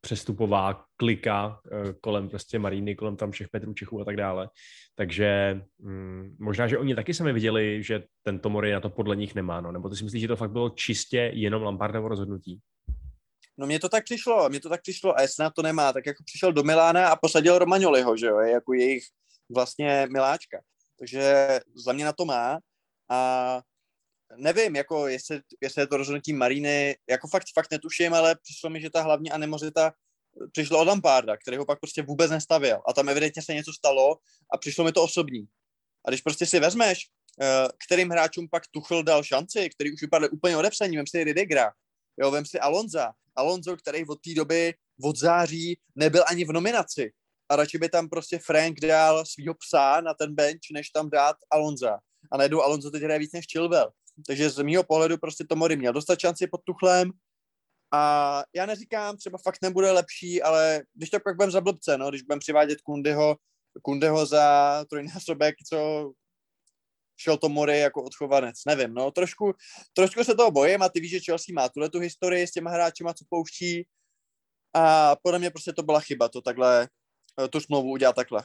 přestupová 0.00 0.84
klika 0.96 1.60
eh, 1.72 1.92
kolem 2.00 2.28
prostě 2.28 2.58
Maríny, 2.58 2.94
kolem 2.94 3.16
tam 3.16 3.30
všech 3.30 3.48
Petrů 3.48 3.74
Čechů 3.74 4.00
a 4.00 4.04
tak 4.04 4.16
dále. 4.16 4.48
Takže 4.94 5.60
hm, 5.82 6.36
možná, 6.38 6.68
že 6.68 6.78
oni 6.78 6.94
taky 6.94 7.14
sami 7.14 7.32
viděli, 7.32 7.82
že 7.82 8.02
ten 8.22 8.38
Tomori 8.38 8.72
na 8.72 8.80
to 8.80 8.90
podle 8.90 9.16
nich 9.16 9.34
nemá, 9.34 9.60
no. 9.60 9.72
Nebo 9.72 9.88
ty 9.88 9.96
si 9.96 10.04
myslíš, 10.04 10.22
že 10.22 10.28
to 10.28 10.36
fakt 10.36 10.50
bylo 10.50 10.70
čistě 10.70 11.30
jenom 11.34 11.62
Lampardovo 11.62 12.08
rozhodnutí? 12.08 12.60
No 13.58 13.66
mně 13.66 13.80
to 13.80 13.88
tak 13.88 14.04
přišlo, 14.04 14.48
mně 14.48 14.60
to 14.60 14.68
tak 14.68 14.82
přišlo 14.82 15.18
a 15.18 15.22
na 15.40 15.50
to 15.50 15.62
nemá, 15.62 15.92
tak 15.92 16.06
jako 16.06 16.22
přišel 16.24 16.52
do 16.52 16.62
Milána 16.62 17.08
a 17.08 17.16
posadil 17.16 17.58
Romagnoliho, 17.58 18.16
že 18.16 18.26
jo, 18.26 18.38
jako 18.38 18.72
jejich 18.72 19.04
vlastně 19.54 20.06
miláčka. 20.12 20.60
Takže 20.98 21.48
za 21.84 21.92
mě 21.92 22.04
na 22.04 22.12
to 22.12 22.24
má 22.24 22.58
a 23.10 23.60
nevím, 24.36 24.76
jako 24.76 25.06
jestli, 25.06 25.40
jestli 25.60 25.82
je 25.82 25.86
to 25.86 25.96
rozhodnutí 25.96 26.32
Mariny, 26.32 26.96
jako 27.10 27.28
fakt, 27.28 27.46
fakt 27.54 27.70
netuším, 27.70 28.14
ale 28.14 28.36
přišlo 28.42 28.70
mi, 28.70 28.80
že 28.80 28.90
ta 28.90 29.02
hlavní 29.02 29.30
animozita 29.30 29.92
přišla 30.52 30.78
od 30.78 30.88
Lamparda, 30.88 31.36
který 31.36 31.56
ho 31.56 31.66
pak 31.66 31.80
prostě 31.80 32.02
vůbec 32.02 32.30
nestavil 32.30 32.80
a 32.88 32.92
tam 32.92 33.08
evidentně 33.08 33.42
se 33.42 33.54
něco 33.54 33.72
stalo 33.72 34.16
a 34.54 34.58
přišlo 34.58 34.84
mi 34.84 34.92
to 34.92 35.02
osobní. 35.02 35.46
A 36.06 36.10
když 36.10 36.20
prostě 36.20 36.46
si 36.46 36.60
vezmeš, 36.60 37.06
eh, 37.40 37.68
kterým 37.86 38.10
hráčům 38.10 38.48
pak 38.48 38.62
Tuchl 38.70 39.02
dal 39.02 39.22
šanci, 39.22 39.70
který 39.70 39.92
už 39.92 40.00
vypadly 40.00 40.28
úplně 40.28 40.56
odepsaní, 40.56 40.96
vem 40.96 41.06
si 41.06 41.24
Ridigra, 41.24 41.72
jo, 42.20 42.30
vem 42.30 42.46
si 42.46 42.60
Alonza, 42.60 43.12
Alonso, 43.36 43.76
který 43.76 44.06
od 44.06 44.20
té 44.20 44.34
doby, 44.34 44.74
od 45.02 45.16
září, 45.16 45.78
nebyl 45.94 46.24
ani 46.28 46.44
v 46.44 46.52
nominaci. 46.52 47.12
A 47.48 47.56
radši 47.56 47.78
by 47.78 47.88
tam 47.88 48.08
prostě 48.08 48.38
Frank 48.38 48.80
dal 48.80 49.24
svého 49.26 49.54
psa 49.54 50.00
na 50.00 50.14
ten 50.14 50.34
bench, 50.34 50.60
než 50.72 50.90
tam 50.90 51.10
dát 51.10 51.36
Alonza. 51.50 51.98
A 52.32 52.36
najednou 52.36 52.62
Alonso 52.62 52.90
teď 52.90 53.02
hraje 53.02 53.18
víc 53.18 53.32
než 53.32 53.46
Chilwell. 53.52 53.90
Takže 54.26 54.50
z 54.50 54.62
mého 54.62 54.84
pohledu 54.84 55.18
prostě 55.18 55.44
Tomori 55.44 55.76
měl 55.76 55.92
dostat 55.92 56.20
šanci 56.20 56.46
pod 56.46 56.60
Tuchlem. 56.64 57.10
A 57.92 58.42
já 58.54 58.66
neříkám, 58.66 59.16
třeba 59.16 59.38
fakt 59.38 59.62
nebude 59.62 59.90
lepší, 59.90 60.42
ale 60.42 60.82
když 60.94 61.10
to 61.10 61.20
pak 61.20 61.36
budeme 61.36 61.52
za 61.52 61.60
blbce, 61.60 61.98
no, 61.98 62.10
když 62.10 62.22
budeme 62.22 62.40
přivádět 62.40 62.80
Kundyho, 62.80 63.36
Kundyho 63.82 64.26
za 64.26 64.84
trojnásobek, 64.90 65.54
co 65.70 66.10
šel 67.20 67.36
to 67.36 67.48
Mori 67.48 67.78
jako 67.78 68.02
odchovanec, 68.02 68.54
nevím, 68.66 68.94
no, 68.94 69.10
trošku, 69.10 69.52
trošku 69.92 70.24
se 70.24 70.34
toho 70.34 70.50
bojím 70.50 70.82
a 70.82 70.88
ty 70.88 71.00
víš, 71.00 71.10
že 71.10 71.20
Chelsea 71.20 71.54
má 71.54 71.68
tuhle 71.68 71.90
tu 71.90 71.98
historii 71.98 72.46
s 72.46 72.52
těma 72.52 72.70
hráčima, 72.70 73.14
co 73.14 73.24
pouští 73.28 73.86
a 74.74 75.16
podle 75.22 75.38
mě 75.38 75.50
prostě 75.50 75.72
to 75.72 75.82
byla 75.82 76.00
chyba, 76.00 76.28
to 76.28 76.40
takhle, 76.40 76.88
tu 77.50 77.60
smlouvu 77.60 77.90
udělat 77.90 78.16
takhle. 78.16 78.44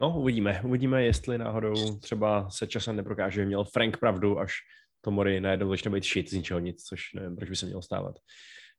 No, 0.00 0.18
uvidíme. 0.18 0.60
Uvidíme, 0.64 1.04
jestli 1.04 1.38
náhodou 1.38 1.98
třeba 1.98 2.50
se 2.50 2.66
časem 2.66 2.96
neprokáže, 2.96 3.34
že 3.40 3.46
měl 3.46 3.64
Frank 3.64 3.96
pravdu, 3.96 4.38
až 4.38 4.52
to 5.00 5.10
Mori 5.10 5.40
najednou 5.40 5.70
začne 5.70 5.90
být 5.90 6.04
shit 6.04 6.30
z 6.30 6.32
ničeho 6.32 6.60
nic, 6.60 6.82
což 6.84 7.12
nevím, 7.14 7.36
proč 7.36 7.48
by 7.48 7.56
se 7.56 7.66
mělo 7.66 7.82
stávat. 7.82 8.14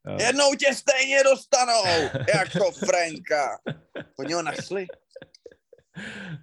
Uh... 0.09 0.22
Jednou 0.22 0.55
tě 0.55 0.74
stejně 0.74 1.24
dostanou, 1.24 1.84
jako 2.36 2.72
Franka. 2.72 3.59
Oni 4.19 4.34
ho 4.34 4.41
našli. 4.41 4.88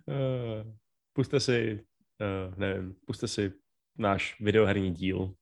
Uh, 0.06 0.72
puste 1.12 1.40
si, 1.40 1.80
uh, 2.20 2.58
nevím, 2.58 2.94
puste 3.06 3.28
si 3.28 3.52
náš 3.98 4.36
videoherní 4.40 4.92
díl, 4.92 5.18
uh, 5.18 5.34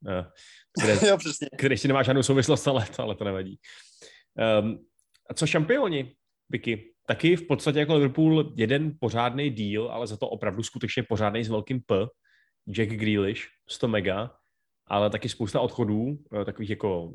které, 0.80 0.99
jo, 1.09 1.18
přesně. 1.18 1.49
který 1.59 1.72
ještě 1.72 1.89
nemá 1.89 2.03
žádnou 2.03 2.22
souvislost, 2.22 2.68
ale, 2.68 2.87
ale 2.99 3.14
to 3.14 3.24
nevadí. 3.24 3.61
Um, 4.61 4.87
a 5.30 5.34
co 5.34 5.47
šampioni, 5.47 6.16
Vicky? 6.49 6.96
Taky 7.07 7.37
v 7.37 7.47
podstatě 7.47 7.79
jako 7.79 7.95
Liverpool 7.95 8.53
jeden 8.57 8.97
pořádný 9.01 9.51
díl, 9.51 9.89
ale 9.89 10.07
za 10.07 10.17
to 10.17 10.29
opravdu 10.29 10.63
skutečně 10.63 11.03
pořádný 11.03 11.45
s 11.45 11.49
velkým 11.49 11.81
P. 11.81 12.07
Jack 12.71 12.91
Grealish, 12.91 13.43
100 13.69 13.89
mega, 13.89 14.37
ale 14.87 15.11
taky 15.11 15.29
spousta 15.29 15.61
odchodů, 15.61 16.19
takových 16.45 16.71
jako 16.71 17.13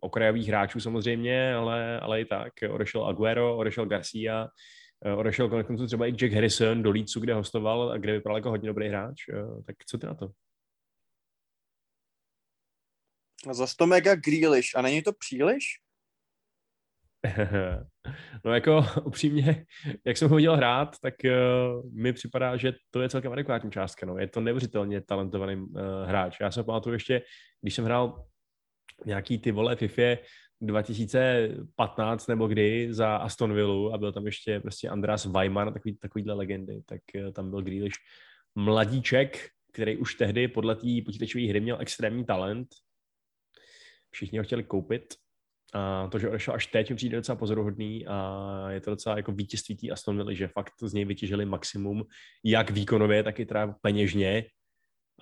okrajových 0.00 0.48
hráčů 0.48 0.80
samozřejmě, 0.80 1.54
ale, 1.54 2.00
ale 2.00 2.20
i 2.20 2.24
tak. 2.24 2.52
Odešel 2.70 3.04
Aguero, 3.04 3.56
odešel 3.56 3.86
Garcia, 3.86 4.48
Eh, 5.06 5.12
odešel 5.12 5.48
konec 5.48 5.86
třeba 5.86 6.06
i 6.06 6.10
Jack 6.10 6.32
Harrison 6.32 6.82
do 6.82 6.90
Leedsu, 6.90 7.20
kde 7.20 7.34
hostoval 7.34 7.92
a 7.92 7.98
kde 7.98 8.12
vypadal 8.12 8.36
jako 8.36 8.50
hodně 8.50 8.66
dobrý 8.66 8.88
hráč. 8.88 9.28
Eh, 9.28 9.62
tak 9.66 9.76
co 9.86 9.98
ty 9.98 10.06
na 10.06 10.14
to? 10.14 10.30
Za 13.52 13.66
100 13.66 13.86
mega 13.86 14.14
Grealish. 14.14 14.76
A 14.76 14.82
není 14.82 15.02
to 15.02 15.12
příliš? 15.12 15.64
no 18.44 18.54
jako 18.54 18.84
upřímně, 19.04 19.64
jak 20.04 20.16
jsem 20.16 20.28
ho 20.28 20.36
viděl 20.36 20.56
hrát, 20.56 20.96
tak 21.02 21.14
uh, 21.24 21.90
mi 21.92 22.12
připadá, 22.12 22.56
že 22.56 22.72
to 22.90 23.02
je 23.02 23.08
celkem 23.08 23.32
adekvátní 23.32 23.70
částka. 23.70 24.06
No. 24.06 24.18
Je 24.18 24.28
to 24.28 24.40
neuvěřitelně 24.40 25.00
talentovaný 25.00 25.56
uh, 25.56 25.80
hráč. 26.06 26.36
Já 26.40 26.50
se 26.50 26.64
pamatuju 26.64 26.92
ještě, 26.92 27.22
když 27.60 27.74
jsem 27.74 27.84
hrál 27.84 28.26
nějaký 29.06 29.38
ty 29.38 29.52
vole 29.52 29.76
FIFA 29.76 30.16
2015 30.60 32.26
nebo 32.26 32.46
kdy 32.46 32.94
za 32.94 33.16
Aston 33.16 33.54
Villa 33.54 33.94
a 33.94 33.98
byl 33.98 34.12
tam 34.12 34.26
ještě 34.26 34.60
prostě 34.60 34.88
Andreas 34.88 35.26
Weimar, 35.26 35.72
takový, 35.72 35.96
takovýhle 35.96 36.34
legendy, 36.34 36.82
tak 36.86 37.00
eh, 37.14 37.32
tam 37.32 37.50
byl 37.50 37.62
Grealish 37.62 37.96
mladíček, 38.54 39.48
který 39.72 39.96
už 39.96 40.14
tehdy 40.14 40.48
podle 40.48 40.74
té 40.76 40.88
počítačové 41.04 41.48
hry 41.48 41.60
měl 41.60 41.76
extrémní 41.80 42.24
talent. 42.24 42.68
Všichni 44.10 44.38
ho 44.38 44.44
chtěli 44.44 44.64
koupit. 44.64 45.14
A 45.74 46.08
to, 46.08 46.18
že 46.18 46.28
odešel 46.28 46.54
až 46.54 46.66
teď, 46.66 46.90
mi 46.90 46.96
přijde 46.96 47.16
docela 47.16 47.36
pozoruhodný 47.36 48.06
a 48.06 48.66
je 48.70 48.80
to 48.80 48.90
docela 48.90 49.16
jako 49.16 49.32
vítězství 49.32 49.76
té 49.76 49.90
Aston 49.90 50.16
Villa, 50.16 50.32
že 50.32 50.48
fakt 50.48 50.72
z 50.82 50.92
něj 50.92 51.04
vytěžili 51.04 51.44
maximum, 51.44 52.04
jak 52.44 52.70
výkonově, 52.70 53.22
tak 53.22 53.40
i 53.40 53.46
teda 53.46 53.74
peněžně 53.82 54.44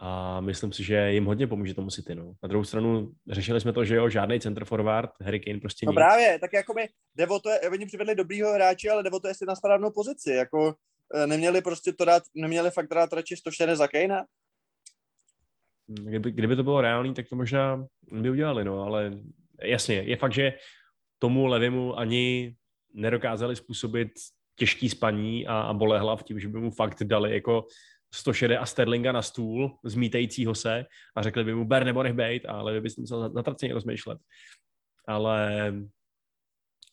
a 0.01 0.41
myslím 0.41 0.73
si, 0.73 0.85
že 0.85 1.13
jim 1.13 1.25
hodně 1.25 1.47
pomůže 1.47 1.75
tomu 1.75 1.91
City. 1.91 2.15
No. 2.15 2.33
Na 2.43 2.49
druhou 2.49 2.65
stranu 2.65 3.13
řešili 3.31 3.61
jsme 3.61 3.73
to, 3.73 3.85
že 3.85 3.97
jo, 3.97 4.09
žádný 4.09 4.41
center 4.41 4.65
forward, 4.65 5.11
Harry 5.21 5.41
Kane 5.41 5.61
prostě 5.61 5.87
No 5.87 5.93
nic. 5.93 5.97
právě, 5.97 6.39
tak 6.39 6.53
jako 6.53 6.75
by 6.75 6.89
Devo 7.15 7.41
to 7.41 7.51
je, 7.51 7.61
oni 7.61 7.87
přivedli 7.87 8.15
dobrýho 8.15 8.53
hráče, 8.53 8.91
ale 8.91 9.03
Devo 9.03 9.21
to 9.21 9.29
je 9.29 9.35
na 9.49 9.57
správnou 9.57 9.91
pozici, 9.91 10.31
jako 10.31 10.75
e, 11.15 11.27
neměli 11.27 11.63
prostě 11.63 11.93
to 11.93 12.05
dát, 12.05 12.23
neměli 12.35 12.71
fakt 12.71 12.89
dát 12.95 13.13
radši 13.13 13.37
104 13.37 13.77
za 13.77 13.89
Kanea? 13.89 14.25
Kdyby, 15.87 16.31
kdyby 16.31 16.57
to 16.57 16.63
bylo 16.63 16.81
reálný, 16.81 17.15
tak 17.15 17.29
to 17.29 17.37
možná 17.37 17.87
by 18.13 18.31
udělali, 18.31 18.65
no, 18.65 18.83
ale 18.83 19.13
jasně, 19.63 19.95
je 19.95 20.17
fakt, 20.17 20.33
že 20.33 20.53
tomu 21.19 21.47
levému 21.47 21.99
ani 21.99 22.55
nedokázali 22.95 23.57
způsobit 23.57 24.09
těžký 24.57 24.89
spaní 24.89 25.47
a, 25.47 25.61
a 25.61 25.73
bolehlav 25.73 26.23
tím, 26.23 26.41
že 26.41 26.49
by 26.49 26.59
mu 26.59 26.71
fakt 26.71 27.03
dali 27.03 27.35
jako 27.35 27.67
106 28.15 28.51
a 28.61 28.67
Sterlinga 28.67 29.13
na 29.13 29.23
stůl, 29.23 29.79
zmítajícího 29.85 30.55
se 30.55 30.85
a 31.17 31.23
řekli 31.23 31.45
by 31.45 31.55
mu 31.55 31.65
ber 31.65 31.85
nebo 31.85 32.03
nech 32.03 32.13
bejt, 32.13 32.47
ale 32.47 32.73
vy 32.73 32.81
byste 32.81 33.01
musel 33.01 33.33
zatraceně 33.33 33.75
rozmýšlet. 33.75 34.19
Ale 35.09 35.73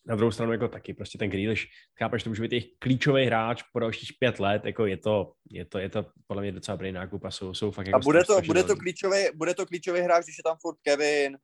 na 0.05 0.15
druhou 0.15 0.31
stranu 0.31 0.51
jako 0.51 0.67
taky 0.67 0.93
prostě 0.93 1.17
ten 1.17 1.29
Grealish, 1.29 1.65
chápeš, 1.99 2.23
to 2.23 2.29
může 2.29 2.41
být 2.41 2.51
jejich 2.51 2.67
klíčový 2.79 3.25
hráč 3.25 3.63
po 3.73 3.79
dalších 3.79 4.09
pět 4.19 4.39
let, 4.39 4.65
jako 4.65 4.85
je 4.85 4.97
to, 4.97 5.33
je 5.51 5.65
to, 5.65 5.79
je 5.79 5.89
to 5.89 6.05
podle 6.27 6.41
mě 6.41 6.51
docela 6.51 6.75
dobrý 6.75 6.91
nákup 6.91 7.25
a 7.25 7.31
jsou, 7.31 7.53
jsou 7.53 7.71
fakt 7.71 7.87
jako 7.87 7.97
A 7.97 7.99
bude 7.99 8.23
to, 8.23 8.41
bude 8.41 8.63
to, 8.63 8.75
klíčový, 8.75 9.25
bude 9.35 9.53
to 9.53 9.65
klíčový 9.65 9.99
hráč, 10.01 10.23
když 10.23 10.37
je 10.37 10.43
tam 10.43 10.57
furt 10.61 10.77
Kevin, 10.81 11.37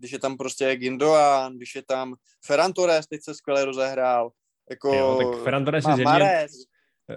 když 0.00 0.12
je 0.12 0.18
tam 0.18 0.36
prostě 0.36 0.76
Gindoan, 0.76 1.56
když 1.56 1.74
je 1.74 1.82
tam 1.82 2.14
Ferran 2.46 2.72
Torres, 2.72 3.06
teď 3.06 3.20
se 3.24 3.34
skvěle 3.34 3.64
rozehrál, 3.64 4.30
jako 4.70 4.94
jo, 4.94 5.18
tak 5.18 5.42
Ferran 5.44 5.64
Torres 5.64 5.84
je 5.88 5.94
zjevně, 5.94 6.46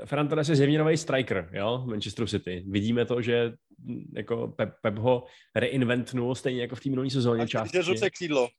Ferran 0.05 0.27
Torres 0.27 0.49
je 0.49 0.55
zjevně 0.55 0.79
nový 0.79 0.97
striker, 0.97 1.49
jo, 1.53 1.83
Manchester 1.85 2.27
City. 2.27 2.63
Vidíme 2.67 3.05
to, 3.05 3.21
že 3.21 3.53
mm, 3.79 4.13
jako 4.15 4.47
Pep, 4.47 4.73
Pep 4.81 4.97
ho 4.97 5.23
reinventnul 5.55 6.35
stejně 6.35 6.61
jako 6.61 6.75
v 6.75 6.79
té 6.79 6.89
minulé 6.89 7.09
sezóně 7.09 7.47
části. 7.47 7.81
ruce 7.81 8.09
křídlo. 8.09 8.49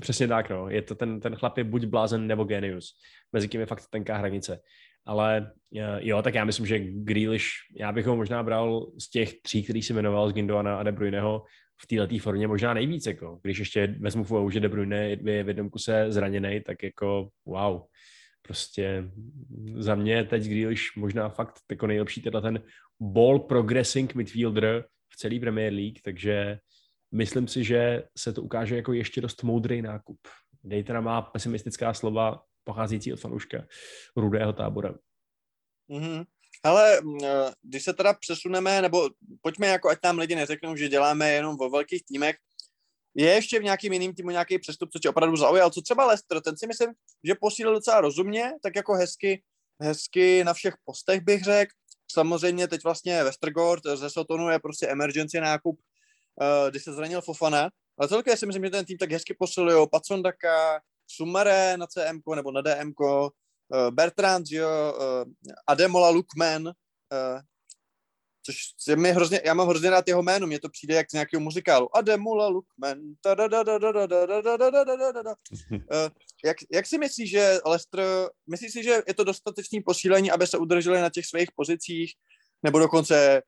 Přesně 0.00 0.28
tak, 0.28 0.50
no. 0.50 0.68
Je 0.68 0.82
to 0.82 0.94
ten, 0.94 1.20
ten 1.20 1.36
chlap 1.36 1.58
je 1.58 1.64
buď 1.64 1.84
blázen 1.84 2.26
nebo 2.26 2.44
genius. 2.44 2.94
Mezi 3.32 3.48
tím 3.48 3.60
je 3.60 3.66
fakt 3.66 3.86
tenká 3.90 4.16
hranice. 4.16 4.60
Ale 5.06 5.52
eh, 5.76 5.98
jo, 6.00 6.22
tak 6.22 6.34
já 6.34 6.44
myslím, 6.44 6.66
že 6.66 6.78
Grealish, 6.78 7.46
já 7.78 7.92
bych 7.92 8.06
ho 8.06 8.16
možná 8.16 8.42
bral 8.42 8.86
z 8.98 9.10
těch 9.10 9.42
tří, 9.42 9.62
který 9.62 9.82
si 9.82 9.92
jmenoval, 9.92 10.30
z 10.30 10.32
Gindoana 10.32 10.78
a 10.78 10.82
De 10.82 10.92
Bruyneho, 10.92 11.42
v 11.82 11.86
této 11.86 12.18
formě 12.18 12.48
možná 12.48 12.74
nejvíc, 12.74 13.06
jako. 13.06 13.40
Když 13.42 13.58
ještě 13.58 13.86
vezmu 14.00 14.24
v 14.24 14.50
že 14.50 14.60
De 14.60 14.68
Bruyne 14.68 15.08
je 15.10 15.44
v 15.44 15.48
jednom 15.48 15.70
kuse 15.70 16.06
zraněný, 16.12 16.60
tak 16.60 16.82
jako 16.82 17.28
wow 17.46 17.82
prostě 18.42 19.10
za 19.78 19.94
mě 19.94 20.24
teď 20.24 20.42
Grealish 20.42 20.96
možná 20.96 21.28
fakt 21.28 21.54
jako 21.70 21.86
nejlepší 21.86 22.22
teda 22.22 22.40
ten 22.40 22.62
ball 23.00 23.38
progressing 23.38 24.14
midfielder 24.14 24.84
v 25.12 25.16
celé 25.16 25.40
Premier 25.40 25.72
League, 25.72 26.00
takže 26.04 26.58
myslím 27.14 27.48
si, 27.48 27.64
že 27.64 28.04
se 28.18 28.32
to 28.32 28.42
ukáže 28.42 28.76
jako 28.76 28.92
ještě 28.92 29.20
dost 29.20 29.42
moudrý 29.42 29.82
nákup. 29.82 30.18
Dejte 30.64 30.92
nám 30.92 31.04
má 31.04 31.22
pesimistická 31.22 31.94
slova 31.94 32.42
pocházející 32.64 33.12
od 33.12 33.20
fanouška 33.20 33.66
rudého 34.16 34.52
tábora. 34.52 34.94
Mm-hmm. 35.90 36.24
Ale 36.62 36.98
eh, 36.98 37.52
když 37.62 37.84
se 37.84 37.92
teda 37.92 38.14
přesuneme, 38.14 38.82
nebo 38.82 39.10
pojďme 39.40 39.66
jako, 39.66 39.88
ať 39.88 40.00
tam 40.00 40.18
lidi 40.18 40.34
neřeknou, 40.34 40.76
že 40.76 40.88
děláme 40.88 41.32
jenom 41.32 41.56
vo 41.56 41.70
velkých 41.70 42.04
týmech, 42.04 42.36
je 43.14 43.30
ještě 43.30 43.60
v 43.60 43.62
nějakým 43.62 43.92
jiným 43.92 44.14
týmu 44.14 44.30
nějaký 44.30 44.58
přestup, 44.58 44.90
co 44.92 44.98
tě 44.98 45.08
opravdu 45.08 45.36
zaujal? 45.36 45.70
Co 45.70 45.82
třeba 45.82 46.06
Lester, 46.06 46.40
ten 46.40 46.56
si 46.56 46.66
myslím, 46.66 46.92
že 47.24 47.34
posílil 47.40 47.74
docela 47.74 48.00
rozumně, 48.00 48.52
tak 48.62 48.76
jako 48.76 48.94
hezky, 48.94 49.42
hezky 49.80 50.44
na 50.44 50.54
všech 50.54 50.74
postech 50.84 51.20
bych 51.20 51.42
řekl. 51.42 51.72
Samozřejmě 52.12 52.68
teď 52.68 52.84
vlastně 52.84 53.24
Westergaard 53.24 53.82
ze 53.94 54.10
Sotonu 54.10 54.48
je 54.48 54.58
prostě 54.58 54.86
emergency 54.86 55.40
nákup, 55.40 55.80
uh, 55.80 56.70
kdy 56.70 56.80
se 56.80 56.92
zranil 56.92 57.20
Fofana, 57.20 57.70
ale 57.98 58.08
celkově 58.08 58.36
si 58.36 58.46
myslím, 58.46 58.64
že 58.64 58.70
ten 58.70 58.84
tým 58.84 58.98
tak 58.98 59.12
hezky 59.12 59.34
posiluje 59.38 59.86
Pacondaka, 59.90 60.80
Sumare 61.06 61.76
na 61.76 61.86
CM 61.86 62.20
nebo 62.34 62.52
na 62.52 62.60
DM, 62.60 62.92
eh, 63.72 63.90
Bertrand, 63.90 64.46
jo, 64.50 64.68
uh, 64.68 65.32
Ademola 65.66 66.08
Lukman, 66.08 66.66
uh, 66.66 67.40
což 68.46 68.56
je 68.88 68.96
mi 68.96 69.12
hrozně, 69.12 69.40
já 69.44 69.54
mám 69.54 69.68
hrozně 69.68 69.90
rád 69.90 70.08
jeho 70.08 70.22
jméno, 70.22 70.46
mně 70.46 70.60
to 70.60 70.68
přijde 70.68 70.94
jak 70.94 71.10
z 71.10 71.12
nějakého 71.12 71.40
muzikálu. 71.40 71.96
Ademola 71.96 72.48
Lukman. 72.48 72.98
Jak, 76.44 76.56
jak 76.72 76.86
si 76.86 76.98
myslíš, 76.98 77.30
že 77.30 77.58
Lester, 77.66 78.00
myslíš 78.50 78.72
si, 78.72 78.82
že 78.82 79.02
je 79.06 79.14
to 79.14 79.24
dostatečné 79.24 79.80
posílení, 79.84 80.30
aby 80.30 80.46
se 80.46 80.58
udrželi 80.58 81.00
na 81.00 81.10
těch 81.10 81.26
svých 81.26 81.48
pozicích, 81.56 82.14
nebo 82.62 82.78
dokonce 82.78 83.42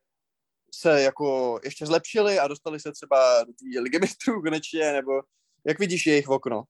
se 0.75 1.03
jako 1.03 1.61
ještě 1.64 1.87
zlepšili 1.87 2.39
a 2.39 2.49
dostali 2.49 2.81
se 2.81 2.93
třeba 2.93 3.45
do 3.45 3.53
té 3.53 3.81
ligy 3.81 3.99
mistrů 3.99 4.43
konečně, 4.43 4.93
nebo 4.93 5.12
jak 5.66 5.79
vidíš 5.79 6.07
jejich 6.07 6.29
okno? 6.29 6.64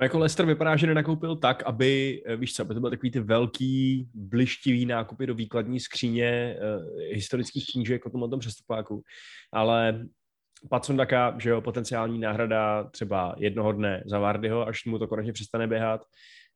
No 0.00 0.04
jako 0.04 0.18
Lester 0.18 0.46
vypadá, 0.46 0.76
že 0.76 0.86
nenakoupil 0.86 1.36
tak, 1.36 1.62
aby, 1.62 2.22
eh, 2.26 2.36
víš 2.36 2.54
co, 2.54 2.62
aby 2.62 2.74
to 2.74 2.80
byly 2.80 2.90
takový 2.90 3.10
ty 3.10 3.20
velký, 3.20 4.08
blištivý 4.14 4.86
nákupy 4.86 5.26
do 5.26 5.34
výkladní 5.34 5.80
skříně 5.80 6.56
uh, 6.56 7.00
historických 7.12 7.66
knížek 7.72 8.06
o 8.06 8.10
tomhle 8.10 8.28
tom 8.28 8.40
přestupáku. 8.40 9.02
Ale 9.52 10.06
Pacundaka, 10.70 11.36
že 11.38 11.50
jo, 11.50 11.60
potenciální 11.60 12.18
náhrada 12.18 12.84
třeba 12.84 13.34
jednoho 13.38 13.72
dne 13.72 14.02
za 14.06 14.18
Vardyho, 14.18 14.68
až 14.68 14.84
mu 14.84 14.98
to 14.98 15.06
konečně 15.06 15.32
přestane 15.32 15.66
běhat. 15.66 16.04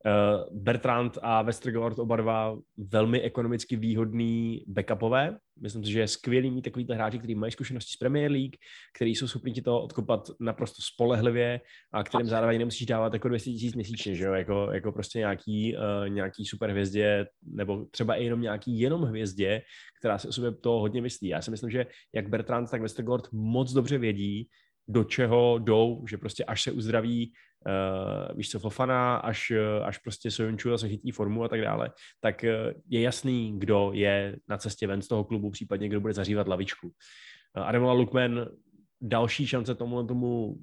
Uh, 0.06 0.62
Bertrand 0.62 1.18
a 1.22 1.42
Westergaard 1.42 1.98
oba 1.98 2.16
dva 2.16 2.58
velmi 2.76 3.20
ekonomicky 3.20 3.76
výhodný 3.76 4.64
backupové. 4.66 5.38
Myslím 5.60 5.84
si, 5.84 5.92
že 5.92 6.00
je 6.00 6.08
skvělý 6.08 6.50
mít 6.50 6.62
takovýhle 6.62 6.94
hráči, 6.94 7.18
kteří 7.18 7.34
mají 7.34 7.52
zkušenosti 7.52 7.92
z 7.92 7.96
Premier 7.96 8.30
League, 8.30 8.56
kteří 8.96 9.14
jsou 9.14 9.26
schopni 9.26 9.52
ti 9.52 9.62
to 9.62 9.82
odkopat 9.82 10.28
naprosto 10.40 10.82
spolehlivě 10.82 11.60
a 11.92 12.04
kterým 12.04 12.26
zároveň 12.26 12.58
nemusíš 12.58 12.86
dávat 12.86 13.12
jako 13.12 13.28
200 13.28 13.50
tisíc 13.50 13.74
měsíčně, 13.74 14.14
že 14.14 14.24
jo? 14.24 14.32
Jako, 14.32 14.68
jako 14.72 14.92
prostě 14.92 15.18
nějaký, 15.18 15.76
uh, 15.76 16.08
nějaký 16.08 16.44
super 16.46 16.70
hvězdě 16.70 17.26
nebo 17.42 17.84
třeba 17.90 18.14
i 18.14 18.24
jenom 18.24 18.40
nějaký 18.40 18.78
jenom 18.78 19.02
hvězdě, 19.02 19.62
která 20.00 20.18
si 20.18 20.28
o 20.28 20.32
sobě 20.32 20.52
to 20.52 20.70
hodně 20.70 21.02
myslí. 21.02 21.28
Já 21.28 21.42
si 21.42 21.50
myslím, 21.50 21.70
že 21.70 21.86
jak 22.14 22.28
Bertrand, 22.28 22.70
tak 22.70 22.82
Westergaard 22.82 23.32
moc 23.32 23.72
dobře 23.72 23.98
vědí, 23.98 24.48
do 24.88 25.04
čeho 25.04 25.58
jdou, 25.58 26.06
že 26.06 26.18
prostě 26.18 26.44
až 26.44 26.62
se 26.62 26.72
uzdraví, 26.72 27.32
uh, 27.66 28.36
víš 28.36 28.50
co, 28.50 28.58
Fofana, 28.58 29.16
až, 29.16 29.50
uh, 29.50 29.86
až 29.86 29.98
prostě 29.98 30.30
Sojunču 30.30 30.70
zase 30.70 30.88
chytí 30.88 31.10
formu 31.10 31.44
a 31.44 31.48
tak 31.48 31.60
dále, 31.60 31.90
tak 32.20 32.44
uh, 32.44 32.80
je 32.88 33.00
jasný, 33.00 33.58
kdo 33.58 33.90
je 33.94 34.36
na 34.48 34.58
cestě 34.58 34.86
ven 34.86 35.02
z 35.02 35.08
toho 35.08 35.24
klubu, 35.24 35.50
případně 35.50 35.88
kdo 35.88 36.00
bude 36.00 36.14
zařívat 36.14 36.48
lavičku. 36.48 36.86
Uh, 36.88 37.64
Ademola 37.64 37.92
Lukman 37.92 38.46
další 39.00 39.46
šance 39.46 39.74
tomu, 39.74 40.06
tomu 40.06 40.56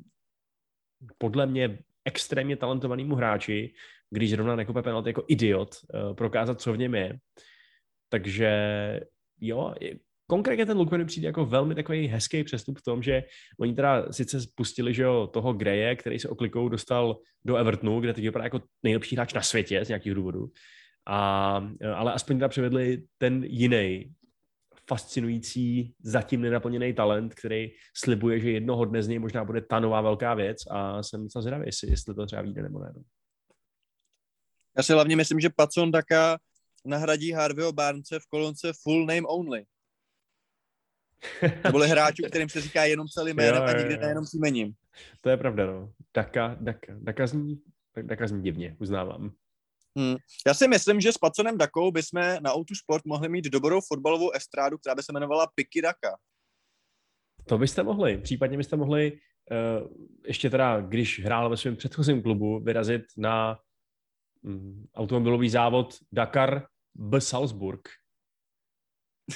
podle 1.17 1.45
mě 1.45 1.79
extrémně 2.05 2.57
talentovanému 2.57 3.15
hráči, 3.15 3.73
když 4.09 4.29
zrovna 4.29 4.55
nekope 4.55 4.81
penalty 4.81 5.09
jako 5.09 5.23
idiot, 5.27 5.75
uh, 5.93 6.15
prokázat, 6.15 6.61
co 6.61 6.73
v 6.73 6.77
něm 6.77 6.95
je. 6.95 7.19
Takže 8.09 8.49
jo, 9.41 9.73
konkrétně 10.29 10.65
ten 10.65 10.77
Luke 10.77 10.97
mi 10.97 11.05
přijde 11.05 11.27
jako 11.27 11.45
velmi 11.45 11.75
takový 11.75 12.07
hezký 12.07 12.43
přestup 12.43 12.79
v 12.79 12.81
tom, 12.81 13.03
že 13.03 13.23
oni 13.59 13.73
teda 13.73 14.11
sice 14.11 14.41
spustili, 14.41 14.93
že 14.93 15.03
jo, 15.03 15.27
toho 15.27 15.53
Greje, 15.53 15.95
který 15.95 16.19
se 16.19 16.29
oklikou 16.29 16.69
dostal 16.69 17.17
do 17.45 17.55
Evertonu, 17.55 17.99
kde 17.99 18.13
teď 18.13 18.23
vypadá 18.23 18.43
jako 18.43 18.61
nejlepší 18.83 19.15
hráč 19.15 19.33
na 19.33 19.41
světě 19.41 19.85
z 19.85 19.87
nějakých 19.87 20.13
důvodů. 20.13 20.51
A, 21.07 21.61
ale 21.95 22.13
aspoň 22.13 22.37
teda 22.37 22.47
přivedli 22.47 23.03
ten 23.17 23.43
jiný 23.43 24.11
fascinující, 24.89 25.93
zatím 26.03 26.41
nenaplněný 26.41 26.93
talent, 26.93 27.35
který 27.35 27.69
slibuje, 27.95 28.39
že 28.39 28.51
jednoho 28.51 28.85
dne 28.85 29.03
z 29.03 29.07
něj 29.07 29.19
možná 29.19 29.45
bude 29.45 29.61
ta 29.61 29.79
nová 29.79 30.01
velká 30.01 30.33
věc 30.33 30.57
a 30.69 31.03
jsem 31.03 31.23
docela 31.23 31.41
zvědavý, 31.41 31.63
jestli, 31.65 31.89
jestli 31.89 32.15
to 32.15 32.25
třeba 32.25 32.41
vyjde 32.41 32.61
nebo 32.61 32.79
ne. 32.79 32.91
No. 32.95 33.01
Já 34.77 34.83
si 34.83 34.93
hlavně 34.93 35.15
myslím, 35.15 35.39
že 35.39 35.49
Pacon 35.49 35.91
Daka 35.91 36.37
nahradí 36.85 37.31
Harveyho 37.31 37.71
Barnce 37.71 38.19
v 38.19 38.25
kolonce 38.29 38.71
Full 38.83 39.05
Name 39.05 39.27
Only. 39.27 39.63
To 41.63 41.71
byly 41.71 41.87
hráčů, 41.87 42.23
kterým 42.27 42.49
se 42.49 42.61
říká 42.61 42.83
jenom 42.83 43.07
celý 43.07 43.33
jméno 43.33 43.63
a 43.63 43.73
nikdy 43.73 43.97
nejenom 43.97 44.25
jmením. 44.33 44.73
To 45.21 45.29
je 45.29 45.37
pravda, 45.37 45.65
no. 45.65 45.93
Daka, 46.15 46.57
Daka, 46.59 46.93
Daka 46.99 47.27
zní, 47.27 47.61
Daka 48.01 48.27
zní 48.27 48.41
divně, 48.41 48.75
uznávám. 48.79 49.31
Hmm. 49.97 50.15
Já 50.47 50.53
si 50.53 50.67
myslím, 50.67 51.01
že 51.01 51.11
s 51.11 51.17
Paconem 51.17 51.57
Dakou 51.57 51.91
bychom 51.91 52.21
na 52.39 52.55
Outu 52.55 52.75
Sport 52.75 53.05
mohli 53.05 53.29
mít 53.29 53.45
dobrou 53.45 53.81
fotbalovou 53.87 54.31
estrádu, 54.31 54.77
která 54.77 54.95
by 54.95 55.03
se 55.03 55.11
jmenovala 55.11 55.47
Piky 55.55 55.81
Daka. 55.81 56.17
To 57.45 57.57
byste 57.57 57.83
mohli. 57.83 58.17
Případně 58.17 58.57
byste 58.57 58.75
mohli 58.75 59.11
uh, 59.11 59.87
ještě 60.25 60.49
teda, 60.49 60.81
když 60.81 61.23
hrál 61.23 61.49
ve 61.49 61.57
svém 61.57 61.75
předchozím 61.75 62.21
klubu, 62.21 62.59
vyrazit 62.59 63.01
na 63.17 63.59
um, 64.41 64.87
automobilový 64.95 65.49
závod 65.49 65.95
Dakar 66.11 66.67
B. 66.95 67.21
Salzburg. 67.21 67.89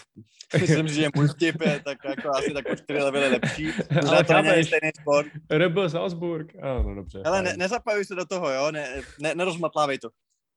Myslím, 0.61 0.87
že 0.87 1.09
můj 1.15 1.27
vtip 1.27 1.61
je 1.61 1.81
tak 1.85 1.97
jako 2.05 2.29
asi 2.29 2.53
tak 2.53 2.65
o 2.71 2.75
čtyři 2.75 2.99
levely 2.99 3.29
lepší. 3.29 3.67
Ale 4.07 4.23
to 4.23 4.41
není 4.41 4.63
stejný 4.63 4.91
sport. 5.01 5.27
Rebel 5.49 5.89
Salzburg. 5.89 6.55
Ano, 6.61 6.95
dobře. 6.95 7.21
Hele, 7.25 7.41
ne, 7.41 7.57
nezapajuj 7.57 8.05
se 8.05 8.15
do 8.15 8.25
toho, 8.25 8.51
jo, 8.51 8.71
ne, 8.71 9.01
ne, 9.19 9.35
nerozmatlávej 9.35 9.99
to. 9.99 10.09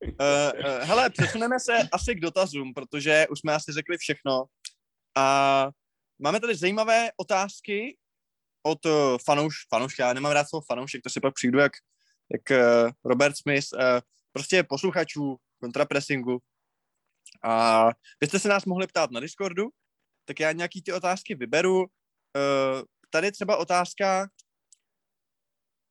Uh, 0.03 0.11
uh, 0.11 0.81
hele, 0.83 1.11
přesuneme 1.11 1.61
se 1.61 1.73
asi 1.93 2.15
k 2.15 2.21
dotazům, 2.21 2.75
protože 2.75 3.27
už 3.31 3.39
jsme 3.39 3.55
asi 3.55 3.73
řekli 3.73 3.99
všechno. 3.99 4.45
A 5.17 5.69
máme 6.19 6.41
tady 6.41 6.55
zajímavé 6.55 7.11
otázky 7.17 7.97
od 8.63 8.87
uh, 8.87 8.93
fanouš, 9.25 9.55
fanouška, 9.69 10.07
já 10.07 10.13
nemám 10.13 10.33
rád 10.33 10.49
slovo 10.49 10.65
fanoušek, 10.69 11.03
to 11.03 11.11
si 11.11 11.21
pak 11.21 11.35
přijdu 11.35 11.59
jak, 11.59 11.73
jak 12.33 12.61
uh, 12.61 12.91
Robert 13.05 13.37
Smith, 13.37 13.67
uh, 13.73 13.81
prostě 14.33 14.63
posluchačů 14.63 15.37
kontrapressingu, 15.61 16.39
a 17.43 17.87
vy 18.21 18.27
jste 18.27 18.39
se 18.39 18.49
nás 18.49 18.65
mohli 18.65 18.87
ptát 18.87 19.11
na 19.11 19.21
Discordu, 19.21 19.69
tak 20.25 20.41
já 20.41 20.53
nějaký 20.53 20.83
ty 20.83 20.93
otázky 20.93 21.35
vyberu. 21.35 21.79
Uh, 21.79 22.83
tady 23.11 23.33
třeba 23.33 23.57
otázka, 23.57 24.29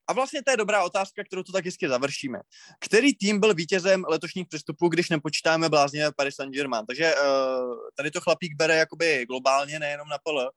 a 0.08 0.14
vlastně 0.14 0.44
to 0.44 0.52
je 0.52 0.58
dobrá 0.58 0.84
otázka, 0.84 1.24
kterou 1.24 1.44
to 1.44 1.52
tak 1.52 1.66
hezky 1.66 1.90
završíme. 1.90 2.40
Který 2.80 3.16
tým 3.16 3.40
byl 3.40 3.54
vítězem 3.54 4.04
letošních 4.10 4.48
přestupů, 4.48 4.90
když 4.90 5.10
nepočítáme 5.10 5.70
blázně 5.70 6.06
Paris 6.18 6.36
Saint-Germain? 6.36 6.86
Takže 6.86 7.14
uh, 7.16 7.76
tady 7.98 8.12
to 8.12 8.22
chlapík 8.22 8.56
bere 8.56 8.76
jakoby 8.76 9.26
globálně, 9.26 9.80
nejenom 9.80 10.08
na 10.08 10.18
pole. 10.24 10.52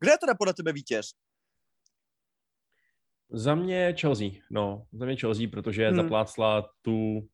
Kde 0.00 0.10
je 0.10 0.18
teda 0.18 0.34
podle 0.34 0.54
tebe 0.54 0.72
vítěz? 0.72 1.06
Za 3.30 3.54
mě 3.54 3.94
Chelsea, 4.00 4.28
no, 4.50 4.86
za 4.92 5.04
mě 5.04 5.16
Chelsea, 5.16 5.48
protože 5.50 5.88
hmm. 5.88 5.96
zaplácla 5.96 6.68
tu 6.82 7.28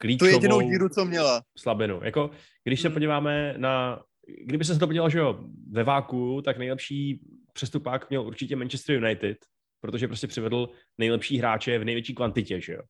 klíčovou... 0.00 0.30
Tu 0.30 0.34
jedinou 0.34 0.60
díru, 0.60 0.88
co 0.88 1.04
měla. 1.04 1.42
Slabinu. 1.58 2.00
Jako, 2.04 2.30
když 2.64 2.80
se 2.80 2.88
hmm. 2.88 2.94
podíváme 2.94 3.54
na... 3.56 4.02
Kdyby 4.46 4.64
se 4.64 4.78
to 4.78 4.86
podíval, 4.86 5.10
že 5.10 5.18
jo, 5.18 5.44
ve 5.70 5.84
váku, 5.84 6.42
tak 6.44 6.58
nejlepší 6.58 7.20
přestupák 7.52 8.10
měl 8.10 8.22
určitě 8.22 8.56
Manchester 8.56 8.96
United, 8.96 9.36
protože 9.80 10.06
prostě 10.06 10.26
přivedl 10.26 10.68
nejlepší 10.98 11.38
hráče 11.38 11.78
v 11.78 11.84
největší 11.84 12.14
kvantitě, 12.14 12.60
že 12.60 12.72
jo. 12.72 12.82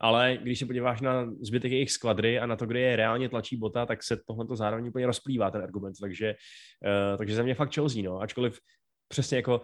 Ale 0.00 0.38
když 0.42 0.58
se 0.58 0.66
podíváš 0.66 1.00
na 1.00 1.26
zbytek 1.40 1.72
jejich 1.72 1.90
skvadry 1.90 2.38
a 2.38 2.46
na 2.46 2.56
to, 2.56 2.66
kde 2.66 2.80
je 2.80 2.96
reálně 2.96 3.28
tlačí 3.28 3.56
bota, 3.56 3.86
tak 3.86 4.02
se 4.02 4.16
tohle 4.26 4.46
to 4.46 4.56
zároveň 4.56 4.88
úplně 4.88 5.06
rozplývá 5.06 5.50
ten 5.50 5.62
argument. 5.62 5.94
Takže, 6.00 6.34
uh, 7.12 7.18
takže 7.18 7.34
za 7.34 7.42
mě 7.42 7.54
fakt 7.54 7.74
Chelsea, 7.74 8.02
no. 8.02 8.20
Ačkoliv 8.20 8.58
přesně 9.08 9.36
jako 9.36 9.60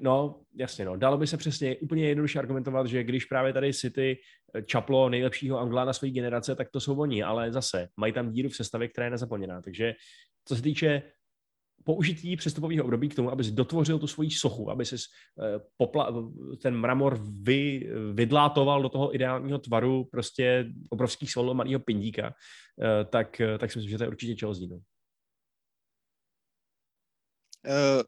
No, 0.00 0.40
jasně, 0.54 0.84
no. 0.84 0.96
Dalo 0.96 1.18
by 1.18 1.26
se 1.26 1.36
přesně 1.36 1.76
úplně 1.76 2.08
jednoduše 2.08 2.38
argumentovat, 2.38 2.86
že 2.86 3.04
když 3.04 3.24
právě 3.24 3.52
tady 3.52 3.74
City 3.74 4.18
eh, 4.54 4.62
čaplo 4.62 5.08
nejlepšího 5.08 5.58
Angla 5.58 5.84
na 5.84 5.92
své 5.92 6.10
generace, 6.10 6.56
tak 6.56 6.70
to 6.70 6.80
jsou 6.80 7.00
oni, 7.00 7.22
ale 7.22 7.52
zase 7.52 7.88
mají 7.96 8.12
tam 8.12 8.32
díru 8.32 8.48
v 8.48 8.56
sestavě, 8.56 8.88
která 8.88 9.04
je 9.04 9.10
nezaplněná. 9.10 9.62
Takže 9.62 9.94
co 10.44 10.56
se 10.56 10.62
týče 10.62 11.02
použití 11.84 12.36
přestupového 12.36 12.84
období 12.84 13.08
k 13.08 13.14
tomu, 13.14 13.30
abys 13.30 13.50
dotvořil 13.50 13.98
tu 13.98 14.06
svoji 14.06 14.30
sochu, 14.30 14.70
aby 14.70 14.84
si 14.84 14.96
eh, 14.96 15.58
popla- 15.82 16.32
ten 16.62 16.76
mramor 16.76 17.18
vy, 17.42 17.90
vydlátoval 18.12 18.82
do 18.82 18.88
toho 18.88 19.14
ideálního 19.14 19.58
tvaru 19.58 20.04
prostě 20.04 20.72
obrovských 20.90 21.30
svalů 21.30 21.54
malého 21.54 21.80
pindíka, 21.80 22.34
eh, 22.82 23.04
tak, 23.04 23.42
tak 23.58 23.72
si 23.72 23.78
myslím, 23.78 23.90
že 23.90 23.98
to 23.98 24.04
je 24.04 24.08
určitě 24.08 24.36
Chelsea. 24.40 24.68
No. 24.70 24.76
Uh, 27.64 28.02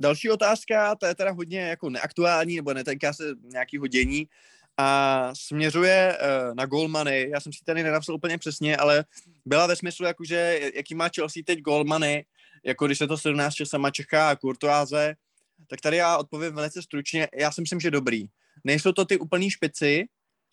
další 0.00 0.30
otázka, 0.30 0.94
to 0.94 1.06
je 1.06 1.14
teda 1.14 1.30
hodně 1.30 1.60
jako 1.60 1.90
neaktuální, 1.90 2.56
nebo 2.56 2.74
netýká 2.74 3.12
se 3.12 3.34
nějakého 3.42 3.86
dění 3.86 4.28
a 4.76 5.30
směřuje 5.34 6.18
uh, 6.18 6.54
na 6.54 6.66
golmany. 6.66 7.30
Já 7.30 7.40
jsem 7.40 7.52
si 7.52 7.64
tady 7.64 7.82
nenapsal 7.82 8.14
úplně 8.14 8.38
přesně, 8.38 8.76
ale 8.76 9.04
byla 9.44 9.66
ve 9.66 9.76
smyslu, 9.76 10.06
jakože 10.06 10.60
jaký 10.74 10.94
má 10.94 11.08
Chelsea 11.14 11.42
teď 11.46 11.60
golmany, 11.60 12.24
jako 12.64 12.86
když 12.86 12.98
se 12.98 13.06
to 13.06 13.18
srovná 13.18 13.50
s 13.50 13.54
Česama 13.54 13.90
Čecha 13.90 14.30
a 14.30 14.36
Kurtoáze, 14.36 15.14
tak 15.66 15.80
tady 15.80 15.96
já 15.96 16.16
odpovím 16.16 16.54
velice 16.54 16.82
stručně. 16.82 17.28
Já 17.34 17.52
si 17.52 17.60
myslím, 17.60 17.80
že 17.80 17.90
dobrý. 17.90 18.26
Nejsou 18.64 18.92
to 18.92 19.04
ty 19.04 19.18
úplný 19.18 19.50
špici, 19.50 20.04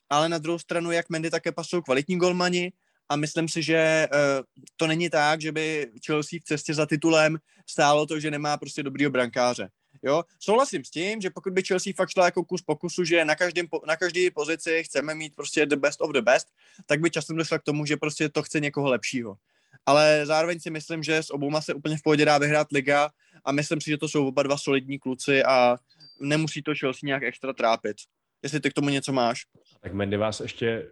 ale 0.10 0.30
na 0.30 0.38
druhou 0.38 0.60
stranu, 0.60 0.92
jak 0.92 1.10
Mendy, 1.10 1.30
také 1.30 1.52
pasují 1.52 1.84
kvalitní 1.84 2.18
golmani 2.18 2.72
a 3.10 3.16
myslím 3.16 3.50
si, 3.50 3.64
že 3.64 4.08
uh, 4.12 4.44
to 4.76 4.88
není 4.88 5.10
tak, 5.10 5.42
že 5.42 5.52
by 5.52 5.92
Chelsea 6.06 6.40
v 6.40 6.44
cestě 6.44 6.74
za 6.74 6.86
titulem 6.86 7.38
stálo 7.70 8.06
to, 8.06 8.20
že 8.20 8.32
nemá 8.32 8.58
prostě 8.58 8.84
dobrýho 8.84 9.12
brankáře. 9.12 9.70
Jo, 10.04 10.24
souhlasím 10.40 10.86
s 10.86 10.90
tím, 10.90 11.22
že 11.22 11.30
pokud 11.30 11.54
by 11.54 11.64
Chelsea 11.64 11.94
fakt 11.96 12.10
šla 12.10 12.26
jako 12.26 12.44
kus 12.44 12.62
pokusu, 12.62 13.04
že 13.04 13.26
na, 13.26 13.36
každém, 13.36 13.68
na 13.88 13.96
každé 13.96 14.32
pozici 14.32 14.84
chceme 14.84 15.16
mít 15.16 15.36
prostě 15.36 15.66
the 15.66 15.76
best 15.76 16.02
of 16.02 16.12
the 16.12 16.22
best, 16.22 16.48
tak 16.86 17.00
by 17.00 17.10
často 17.10 17.34
došla 17.34 17.60
k 17.60 17.64
tomu, 17.64 17.86
že 17.86 17.98
prostě 17.98 18.30
to 18.30 18.44
chce 18.44 18.60
někoho 18.60 18.90
lepšího. 18.90 19.38
Ale 19.86 20.22
zároveň 20.26 20.60
si 20.60 20.70
myslím, 20.70 21.04
že 21.04 21.18
s 21.18 21.30
obouma 21.30 21.62
se 21.62 21.74
úplně 21.74 21.98
v 21.98 22.02
pohodě 22.02 22.26
dá 22.26 22.38
vyhrát 22.38 22.72
liga 22.72 23.10
a 23.46 23.52
myslím 23.52 23.82
si, 23.82 23.90
že 23.90 23.98
to 23.98 24.08
jsou 24.08 24.28
oba 24.28 24.44
dva 24.44 24.58
solidní 24.58 25.00
kluci 25.00 25.44
a 25.44 25.78
nemusí 26.20 26.62
to 26.62 26.74
Chelsea 26.80 27.08
nějak 27.08 27.24
extra 27.24 27.54
trápit. 27.54 27.98
Jestli 28.44 28.60
ty 28.60 28.70
k 28.70 28.74
tomu 28.74 28.90
něco 28.90 29.14
máš. 29.14 29.46
Tak 29.82 29.94
Mendy 29.94 30.18
vás 30.18 30.40
ještě 30.40 30.90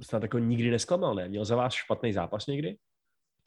snad 0.00 0.22
jako 0.22 0.38
nikdy 0.38 0.70
nesklamal, 0.70 1.14
ne? 1.14 1.28
Měl 1.28 1.44
za 1.44 1.56
vás 1.56 1.74
špatný 1.74 2.12
zápas 2.12 2.46
někdy? 2.46 2.76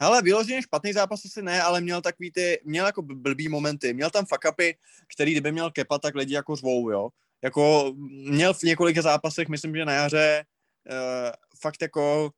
Hele, 0.01 0.21
vyloženě 0.21 0.61
špatný 0.61 0.93
zápas 0.93 1.25
asi 1.25 1.41
ne, 1.41 1.61
ale 1.61 1.81
měl 1.81 2.01
takový 2.01 2.31
ty, 2.31 2.59
měl 2.63 2.85
jako 2.85 3.01
blbý 3.01 3.47
momenty. 3.47 3.93
Měl 3.93 4.09
tam 4.09 4.25
fuck 4.25 4.51
upy, 4.51 4.77
který 5.13 5.31
kdyby 5.31 5.51
měl 5.51 5.71
kepa, 5.71 5.99
tak 5.99 6.15
lidi 6.15 6.33
jako 6.33 6.55
řvou, 6.55 6.89
jo. 6.89 7.09
Jako 7.43 7.93
měl 8.09 8.53
v 8.53 8.63
několika 8.63 9.01
zápasech, 9.01 9.47
myslím, 9.47 9.75
že 9.75 9.85
na 9.85 9.93
jaře, 9.93 10.45
uh, 10.89 11.31
fakt 11.61 11.81
jako 11.81 12.31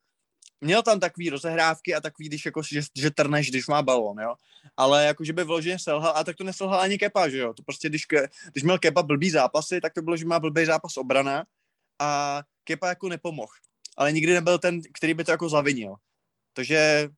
měl 0.62 0.84
tam 0.84 1.00
takový 1.00 1.30
rozehrávky 1.30 1.96
a 1.96 2.02
takový, 2.02 2.30
když 2.30 2.46
jako, 2.46 2.62
že, 2.64 2.82
že 2.96 3.12
trneš, 3.12 3.50
když 3.50 3.68
má 3.68 3.82
balón, 3.82 4.20
jo. 4.20 4.36
Ale 4.78 5.06
jako, 5.06 5.24
že 5.24 5.34
by 5.34 5.44
vloženě 5.44 5.80
selhal, 5.80 6.14
a 6.18 6.24
tak 6.24 6.36
to 6.36 6.44
neselhal 6.44 6.80
ani 6.80 6.98
Kepa, 6.98 7.30
že 7.30 7.38
jo. 7.38 7.54
To 7.54 7.64
prostě, 7.64 7.90
když, 7.90 8.08
když 8.52 8.64
měl 8.64 8.80
Kepa 8.80 9.04
blbý 9.04 9.30
zápasy, 9.30 9.82
tak 9.82 9.94
to 9.94 10.02
bylo, 10.02 10.18
že 10.18 10.26
má 10.26 10.40
blbý 10.40 10.66
zápas 10.66 10.98
obrana 10.98 11.46
a 12.00 12.42
Kepa 12.64 12.88
jako 12.88 13.10
nepomohl. 13.10 13.54
Ale 13.98 14.12
nikdy 14.12 14.34
nebyl 14.34 14.58
ten, 14.58 14.82
který 14.94 15.14
by 15.14 15.24
to 15.24 15.32
jako 15.32 15.50
zavinil. 15.50 15.96
Takže 16.54 17.10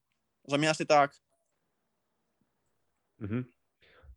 za 0.48 0.58
mě 0.58 0.70
asi 0.70 0.86
tak. 0.86 1.12
Mm-hmm. 3.22 3.46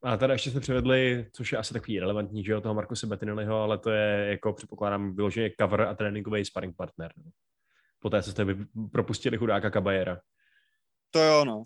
A 0.03 0.17
tady 0.17 0.33
ještě 0.33 0.51
jsme 0.51 0.61
přivedli, 0.61 1.27
což 1.33 1.53
je 1.53 1.59
asi 1.59 1.73
takový 1.73 2.01
relevantní, 2.01 2.45
že 2.45 2.53
jo, 2.53 2.61
toho 2.61 2.75
Markuse 2.75 3.07
Bettinelliho, 3.07 3.63
ale 3.63 3.79
to 3.79 3.91
je 3.91 4.27
jako 4.31 4.53
předpokládám 4.53 5.17
vyloženě 5.17 5.51
cover 5.61 5.81
a 5.81 5.95
tréninkový 5.95 6.45
sparring 6.45 6.77
partner. 6.77 7.13
No. 8.05 8.11
Poté, 8.11 8.23
co 8.23 8.31
jste 8.31 8.45
propustili 8.93 9.39
chudáka 9.39 9.71
Kabajera. 9.71 10.21
To 11.11 11.19
jo, 11.19 11.45
no. 11.45 11.65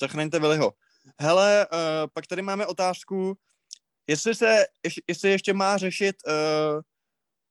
Zachraňte 0.00 0.38
Viliho. 0.38 0.72
Hele, 1.20 1.66
uh, 1.72 1.78
pak 2.14 2.26
tady 2.26 2.42
máme 2.42 2.66
otázku, 2.66 3.38
jestli 4.06 4.34
se, 4.34 4.64
jestli 5.08 5.30
ještě 5.30 5.54
má 5.54 5.78
řešit 5.78 6.16
uh, 6.26 6.80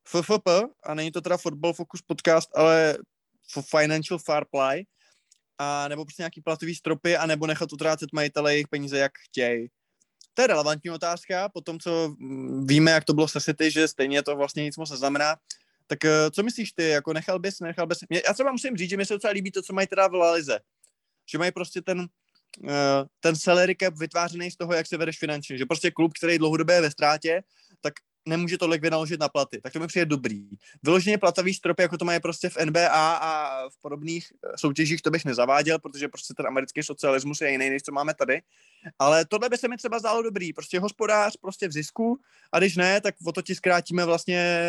FFP, 0.08 0.50
a 0.84 0.94
není 0.94 1.12
to 1.12 1.22
teda 1.22 1.38
Football 1.38 1.74
Focus 1.74 2.02
podcast, 2.02 2.50
ale 2.56 2.98
Financial 3.70 4.20
Fair 4.20 4.46
Play, 4.52 4.86
a 5.58 5.88
nebo 5.88 6.06
prostě 6.06 6.22
nějaký 6.22 6.42
platový 6.42 6.76
stropy, 6.76 7.18
a 7.18 7.26
nebo 7.26 7.48
nechat 7.48 7.74
utrácet 7.74 8.14
majitele 8.14 8.54
jejich 8.54 8.68
peníze, 8.68 8.98
jak 8.98 9.12
chtějí. 9.18 9.68
To 10.34 10.42
je 10.42 10.48
relevantní 10.48 10.92
otázka, 10.92 11.50
po 11.50 11.62
tom, 11.62 11.80
co 11.80 12.16
mm, 12.20 12.68
víme, 12.68 12.92
jak 12.92 13.04
to 13.04 13.14
bylo 13.14 13.28
se 13.28 13.42
City, 13.42 13.72
že 13.72 13.88
stejně 13.88 14.24
to 14.24 14.36
vlastně 14.36 14.64
nic 14.64 14.78
moc 14.78 14.92
neznamená. 14.92 15.36
Tak 15.92 16.06
eh, 16.06 16.32
co 16.32 16.44
myslíš 16.44 16.72
ty, 16.72 16.90
jako 16.90 17.14
nechal 17.14 17.40
bys, 17.40 17.60
nechal 17.60 17.88
bys? 17.88 17.98
Já 18.28 18.34
třeba 18.34 18.52
musím 18.52 18.78
říct, 18.78 18.90
že 18.90 18.98
mi 18.98 19.06
se 19.06 19.14
docela 19.14 19.34
líbí 19.34 19.52
to, 19.52 19.62
co 19.62 19.74
mají 19.74 19.88
teda 19.88 20.08
v 20.08 20.14
Lalize. 20.14 20.60
Že 21.32 21.38
mají 21.38 21.52
prostě 21.52 21.82
ten, 21.82 22.08
eh, 22.70 23.04
ten 23.20 23.36
salary 23.36 23.76
cap 23.76 23.98
vytvářený 23.98 24.52
z 24.52 24.56
toho, 24.56 24.74
jak 24.74 24.88
se 24.88 24.98
vedeš 24.98 25.20
finančně. 25.20 25.58
Že 25.58 25.66
prostě 25.66 25.92
klub, 25.92 26.14
který 26.14 26.38
dlouhodobě 26.38 26.76
je 26.76 26.82
ve 26.82 26.92
ztrátě, 26.92 27.44
tak 27.82 27.94
nemůže 28.26 28.58
tolik 28.58 28.82
vynaložit 28.82 29.20
na 29.20 29.30
platy. 29.30 29.62
Tak 29.62 29.74
to 29.74 29.80
mi 29.80 29.88
přijde 29.88 30.06
dobrý. 30.06 30.50
Vyloženě 30.84 31.18
platový 31.18 31.54
stropy, 31.54 31.82
jako 31.82 31.98
to 31.98 32.06
mají 32.06 32.20
prostě 32.20 32.50
v 32.50 32.58
NBA 32.66 32.88
a 33.16 33.62
v 33.70 33.82
podobných 33.82 34.34
eh, 34.34 34.58
soutěžích, 34.58 35.02
to 35.02 35.12
bych 35.12 35.26
nezaváděl, 35.26 35.80
protože 35.80 36.08
prostě 36.08 36.34
ten 36.34 36.48
americký 36.48 36.84
socialismus 36.84 37.42
je 37.42 37.52
jiný, 37.52 37.70
než 37.70 37.82
co 37.82 37.92
máme 37.92 38.14
tady. 38.14 38.42
Ale 39.00 39.26
tohle 39.26 39.50
by 39.50 39.58
se 39.58 39.68
mi 39.68 39.78
třeba 39.78 40.00
zdálo 40.00 40.22
dobrý. 40.22 40.54
Prostě 40.54 40.80
hospodář 40.80 41.38
prostě 41.42 41.68
v 41.68 41.72
zisku 41.72 42.20
a 42.52 42.60
když 42.60 42.76
ne, 42.76 43.02
tak 43.02 43.16
o 43.26 43.32
to 43.32 43.42
ti 43.42 43.56
zkrátíme 43.56 44.06
vlastně 44.06 44.66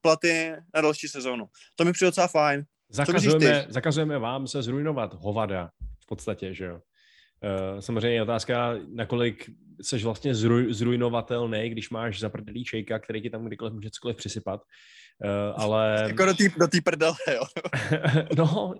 platy 0.00 0.52
na 0.74 0.80
další 0.80 1.08
sezónu. 1.08 1.48
To 1.76 1.84
mi 1.84 1.92
přijde 1.92 2.08
docela 2.08 2.26
fajn. 2.26 2.64
Zakazujeme, 2.90 3.66
zakazujeme 3.68 4.18
vám 4.18 4.46
se 4.46 4.62
zrujnovat 4.62 5.14
hovada 5.14 5.70
v 6.00 6.06
podstatě, 6.06 6.54
že 6.54 6.64
jo? 6.64 6.74
Uh, 6.74 7.80
samozřejmě 7.80 8.14
je 8.14 8.22
otázka, 8.22 8.74
nakolik 8.94 9.50
jsi 9.82 9.98
vlastně 9.98 10.34
zruj, 10.34 10.74
zrujnovatelný, 10.74 11.70
když 11.70 11.90
máš 11.90 12.20
zaprdelý 12.20 12.64
šejka, 12.64 12.98
který 12.98 13.22
ti 13.22 13.30
tam 13.30 13.44
kdykoliv 13.44 13.74
může 13.74 13.90
cokoliv 13.90 14.16
přisypat. 14.16 14.62
Uh, 15.24 15.62
ale... 15.62 16.04
Jako 16.08 16.24
do 16.24 16.34
té 16.34 16.44
do 16.58 16.68
tý 16.68 16.80
prdele, 16.80 17.14
jo. 17.34 17.42
no, 18.36 18.74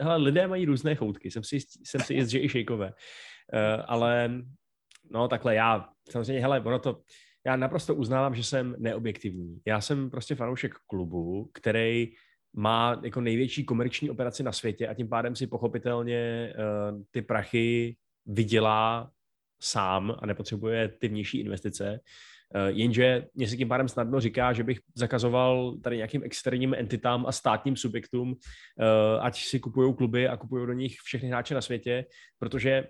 hele, 0.00 0.16
lidé 0.16 0.46
mají 0.46 0.64
různé 0.64 0.94
choutky, 0.94 1.30
jsem 1.30 1.44
si, 1.44 1.58
jsem 1.84 2.00
si 2.00 2.14
jist, 2.14 2.28
že 2.28 2.42
i 2.42 2.48
šejkové. 2.48 2.86
Uh, 2.86 3.84
ale 3.86 4.30
no 5.10 5.28
takhle 5.28 5.54
já, 5.54 5.88
samozřejmě, 6.10 6.40
hele, 6.40 6.60
ono 6.60 6.78
to, 6.78 7.00
já 7.46 7.56
naprosto 7.56 7.94
uznávám, 7.94 8.34
že 8.34 8.44
jsem 8.44 8.76
neobjektivní. 8.78 9.60
Já 9.66 9.80
jsem 9.80 10.10
prostě 10.10 10.34
fanoušek 10.34 10.74
klubu, 10.86 11.50
který 11.54 12.12
má 12.56 13.00
jako 13.04 13.20
největší 13.20 13.64
komerční 13.64 14.10
operaci 14.10 14.42
na 14.42 14.52
světě 14.52 14.88
a 14.88 14.94
tím 14.94 15.08
pádem 15.08 15.36
si 15.36 15.46
pochopitelně 15.46 16.52
uh, 16.92 17.02
ty 17.10 17.22
prachy 17.22 17.96
vydělá 18.26 19.10
sám 19.62 20.16
a 20.18 20.26
nepotřebuje 20.26 20.88
ty 20.88 21.08
vnější 21.08 21.40
investice. 21.40 22.00
Uh, 22.54 22.76
jenže 22.76 23.26
mě 23.34 23.48
se 23.48 23.56
tím 23.56 23.68
pádem 23.68 23.88
snadno 23.88 24.20
říká, 24.20 24.52
že 24.52 24.64
bych 24.64 24.80
zakazoval 24.94 25.76
tady 25.82 25.96
nějakým 25.96 26.22
externím 26.24 26.74
entitám 26.74 27.26
a 27.26 27.32
státním 27.32 27.76
subjektům, 27.76 28.28
uh, 28.30 28.36
ať 29.20 29.40
si 29.40 29.60
kupují 29.60 29.94
kluby 29.94 30.28
a 30.28 30.36
kupují 30.36 30.66
do 30.66 30.72
nich 30.72 30.96
všechny 31.04 31.28
hráče 31.28 31.54
na 31.54 31.60
světě, 31.60 32.04
protože 32.38 32.84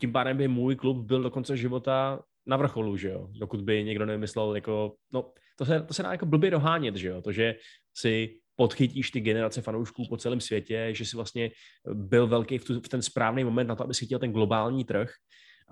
tím 0.00 0.12
pádem 0.12 0.36
by 0.36 0.48
můj 0.48 0.76
klub 0.76 1.06
byl 1.06 1.22
do 1.22 1.30
konce 1.30 1.56
života 1.56 2.22
na 2.46 2.56
vrcholu, 2.56 2.96
že 2.96 3.08
jo, 3.08 3.28
dokud 3.30 3.60
by 3.60 3.84
někdo 3.84 4.06
nemyslel 4.06 4.54
jako, 4.54 4.94
no, 5.12 5.32
to 5.58 5.64
se, 5.64 5.82
to 5.82 5.94
se 5.94 6.02
dá 6.02 6.12
jako 6.12 6.26
blbě 6.26 6.50
dohánět, 6.50 6.96
že 6.96 7.08
jo, 7.08 7.22
to, 7.22 7.32
že 7.32 7.54
si 7.96 8.38
podchytíš 8.56 9.10
ty 9.10 9.20
generace 9.20 9.62
fanoušků 9.62 10.06
po 10.08 10.16
celém 10.16 10.40
světě, 10.40 10.88
že 10.92 11.04
si 11.04 11.16
vlastně 11.16 11.50
byl 11.92 12.26
velký 12.26 12.58
v, 12.58 12.64
tu, 12.64 12.80
v 12.80 12.88
ten 12.88 13.02
správný 13.02 13.44
moment 13.44 13.66
na 13.66 13.74
to, 13.74 13.84
aby 13.84 13.94
si 13.94 14.06
chtěl 14.06 14.18
ten 14.18 14.32
globální 14.32 14.84
trh. 14.84 15.10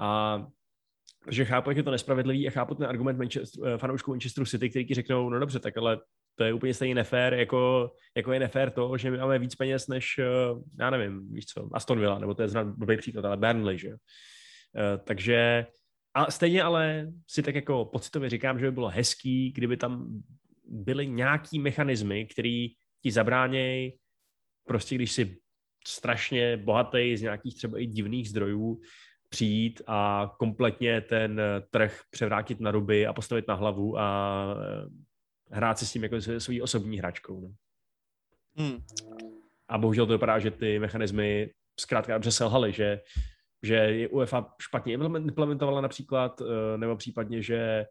A 0.01 0.41
že 1.29 1.45
chápu, 1.45 1.71
jak 1.71 1.77
je 1.77 1.83
to 1.83 1.91
nespravedlivý 1.91 2.49
a 2.49 2.51
chápu 2.51 2.75
ten 2.75 2.87
argument 2.87 3.19
Manchester, 3.19 3.69
eh, 3.69 3.79
fanoušků 3.79 4.11
Manchesteru 4.11 4.47
City, 4.47 4.71
který 4.71 4.87
ti 4.87 4.95
řeknou, 4.95 5.31
no 5.31 5.39
dobře, 5.39 5.59
tak 5.59 5.77
ale 5.77 5.99
to 6.35 6.45
je 6.45 6.53
úplně 6.53 6.75
stejně 6.75 6.95
nefér, 6.95 7.35
jako, 7.35 7.93
jako 8.17 8.33
je 8.33 8.41
nefér 8.41 8.71
to, 8.71 8.97
že 8.97 9.11
my 9.11 9.19
máme 9.19 9.39
víc 9.39 9.55
peněz 9.55 9.89
než, 9.89 10.19
eh, 10.19 10.25
já 10.81 10.91
nevím, 10.91 11.33
víš 11.33 11.47
co, 11.47 11.69
Aston 11.73 12.01
Villa, 12.01 12.19
nebo 12.19 12.35
to 12.35 12.43
je 12.43 12.49
znám 12.49 12.75
blbý 12.79 12.97
příklad, 12.97 13.25
ale 13.25 13.37
Burnley, 13.37 13.79
že. 13.79 13.89
Eh, 13.91 14.99
takže 15.05 15.67
a 16.15 16.31
stejně 16.31 16.63
ale 16.63 17.13
si 17.27 17.43
tak 17.43 17.55
jako 17.55 17.85
pocitově 17.85 18.31
říkám, 18.31 18.59
že 18.59 18.67
by 18.67 18.73
bylo 18.73 18.89
hezký, 18.89 19.53
kdyby 19.53 19.77
tam 19.77 20.23
byly 20.65 21.07
nějaký 21.07 21.59
mechanismy, 21.59 22.27
který 22.27 22.69
ti 23.03 23.11
zabránějí, 23.11 23.99
prostě 24.67 24.95
když 24.95 25.13
si 25.13 25.37
strašně 25.87 26.57
bohatý 26.57 27.17
z 27.17 27.23
nějakých 27.23 27.57
třeba 27.57 27.79
i 27.79 27.87
divných 27.87 28.29
zdrojů, 28.29 28.81
přijít 29.31 29.83
a 29.87 30.31
kompletně 30.39 31.01
ten 31.01 31.41
trh 31.70 32.01
převrátit 32.11 32.61
na 32.61 32.70
ruby 32.70 33.07
a 33.07 33.12
postavit 33.12 33.49
na 33.49 33.55
hlavu 33.55 33.99
a 33.99 34.57
eh, 34.57 34.89
hrát 35.51 35.78
si 35.78 35.87
s 35.87 35.93
tím 35.93 36.03
jako 36.03 36.16
svojí 36.39 36.62
osobní 36.62 36.99
hračkou. 36.99 37.41
No. 37.41 37.55
Hmm. 38.57 38.85
A 39.68 39.78
bohužel 39.78 40.07
to 40.07 40.12
vypadá, 40.12 40.39
že 40.39 40.51
ty 40.51 40.78
mechanismy 40.78 41.51
zkrátka 41.81 42.14
dobře 42.14 42.33
selhaly, 42.33 42.72
že, 42.72 43.01
že 43.62 43.74
je 43.74 44.09
UEFA 44.09 44.55
špatně 44.61 44.93
implementovala 44.93 45.81
například, 45.81 46.41
eh, 46.41 46.78
nebo 46.78 46.97
případně, 46.97 47.43
že 47.43 47.87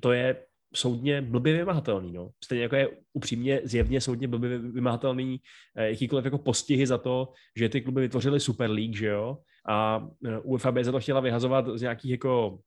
to 0.00 0.12
je 0.12 0.46
soudně 0.74 1.22
blbě 1.22 1.56
vymahatelný. 1.56 2.12
No. 2.12 2.30
Stejně 2.44 2.62
jako 2.62 2.76
je 2.76 2.88
upřímně 3.12 3.60
zjevně 3.64 4.00
soudně 4.00 4.28
blbě 4.28 4.58
vymahatelný 4.58 5.40
eh, 5.76 5.88
jakýkoliv 5.88 6.24
jako 6.24 6.38
postihy 6.38 6.86
za 6.86 6.98
to, 6.98 7.32
že 7.56 7.68
ty 7.68 7.80
kluby 7.80 8.00
vytvořily 8.00 8.40
Super 8.40 8.70
League, 8.70 8.96
že 8.96 9.06
jo, 9.06 9.38
a 9.68 10.08
UEFA 10.42 10.72
by 10.72 10.84
za 10.84 10.92
to 10.92 11.00
chtěla 11.00 11.20
vyhazovat 11.20 11.66
z 11.74 11.80
nějakých 11.80 12.10
jako 12.10 12.58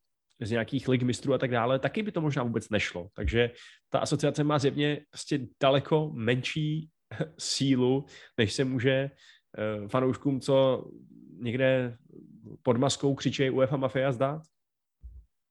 z 0.41 0.51
nějakých 0.51 0.87
lig 0.87 1.01
mistrů 1.01 1.33
a 1.33 1.37
tak 1.37 1.51
dále, 1.51 1.79
taky 1.79 2.03
by 2.03 2.11
to 2.11 2.21
možná 2.21 2.43
vůbec 2.43 2.69
nešlo. 2.69 3.09
Takže 3.13 3.51
ta 3.89 3.99
asociace 3.99 4.43
má 4.43 4.59
zjevně 4.59 5.05
prostě 5.09 5.39
daleko 5.61 6.11
menší 6.13 6.89
sílu, 7.39 8.05
než 8.37 8.53
se 8.53 8.63
může 8.63 8.91
eh, 8.91 9.87
fanouškům, 9.87 10.41
co 10.41 10.85
někde 11.39 11.97
pod 12.63 12.77
maskou 12.77 13.15
křičí 13.15 13.49
UEFA 13.49 13.77
Mafia 13.77 14.11
zdát. 14.11 14.41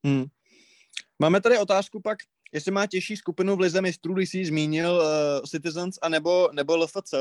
Hmm. 0.07 0.25
Máme 1.19 1.41
tady 1.41 1.59
otázku 1.59 2.01
pak, 2.01 2.19
jestli 2.53 2.73
má 2.73 2.87
těžší 2.87 3.17
skupinu 3.17 3.57
v 3.57 3.61
Lize 3.61 3.83
mistrů, 3.83 4.15
když 4.15 4.31
jsi 4.31 4.45
zmínil 4.45 4.91
uh, 4.93 5.45
Citizens 5.47 5.99
a 6.03 6.09
nebo, 6.09 6.49
nebo 6.53 6.77
LFC. 6.77 7.15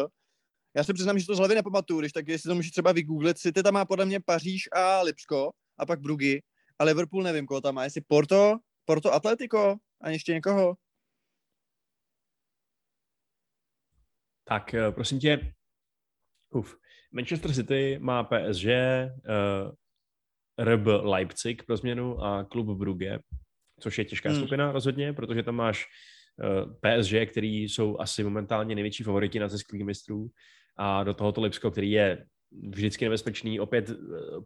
Já 0.76 0.84
se 0.84 0.94
přiznám, 0.94 1.20
že 1.20 1.26
to 1.26 1.36
z 1.36 1.38
hlavy 1.38 1.56
nepamatuju, 1.56 2.00
když 2.00 2.12
tak 2.12 2.28
jestli 2.28 2.48
to 2.48 2.56
můžeš 2.56 2.72
třeba 2.72 2.92
vygooglit. 2.92 3.38
City 3.38 3.64
tam 3.64 3.74
má 3.74 3.86
podle 3.86 4.06
mě 4.06 4.20
Paříž 4.20 4.70
a 4.72 5.02
Lipsko 5.02 5.52
a 5.78 5.86
pak 5.86 6.00
Brugy 6.00 6.44
a 6.80 6.84
Liverpool 6.84 7.24
nevím, 7.24 7.46
koho 7.46 7.62
tam 7.62 7.76
má. 7.76 7.84
Jestli 7.84 8.02
Porto, 8.08 8.58
Porto 8.86 9.14
Atletico 9.14 9.76
a 10.02 10.10
ještě 10.10 10.34
někoho. 10.34 10.76
Tak 14.48 14.74
eh, 14.74 14.92
prosím 14.92 15.20
tě, 15.20 15.54
uf. 16.50 16.78
Manchester 17.12 17.54
City 17.54 18.00
má 18.00 18.24
PSG, 18.24 18.66
uh, 18.66 19.72
RB 20.66 20.86
Leipzig 20.86 21.64
pro 21.64 21.78
změnu 21.78 22.24
a 22.24 22.44
klub 22.44 22.78
Brugge, 22.78 23.20
což 23.80 23.98
je 23.98 24.06
těžká 24.06 24.30
hmm. 24.30 24.38
skupina 24.38 24.72
rozhodně, 24.72 25.14
protože 25.14 25.44
tam 25.44 25.56
máš 25.56 25.86
uh, 26.44 26.74
PSG, 26.74 27.32
který 27.32 27.64
jsou 27.64 28.00
asi 28.00 28.24
momentálně 28.24 28.76
největší 28.76 29.04
favoriti 29.04 29.40
na 29.40 29.48
zisk 29.48 29.74
mistrů 29.74 30.30
a 30.78 31.04
do 31.04 31.14
tohoto 31.14 31.42
Lipsko, 31.42 31.72
který 31.72 31.92
je 31.92 32.26
vždycky 32.70 33.06
nebezpečný, 33.06 33.60
opět 33.60 33.90
eh, 33.90 33.96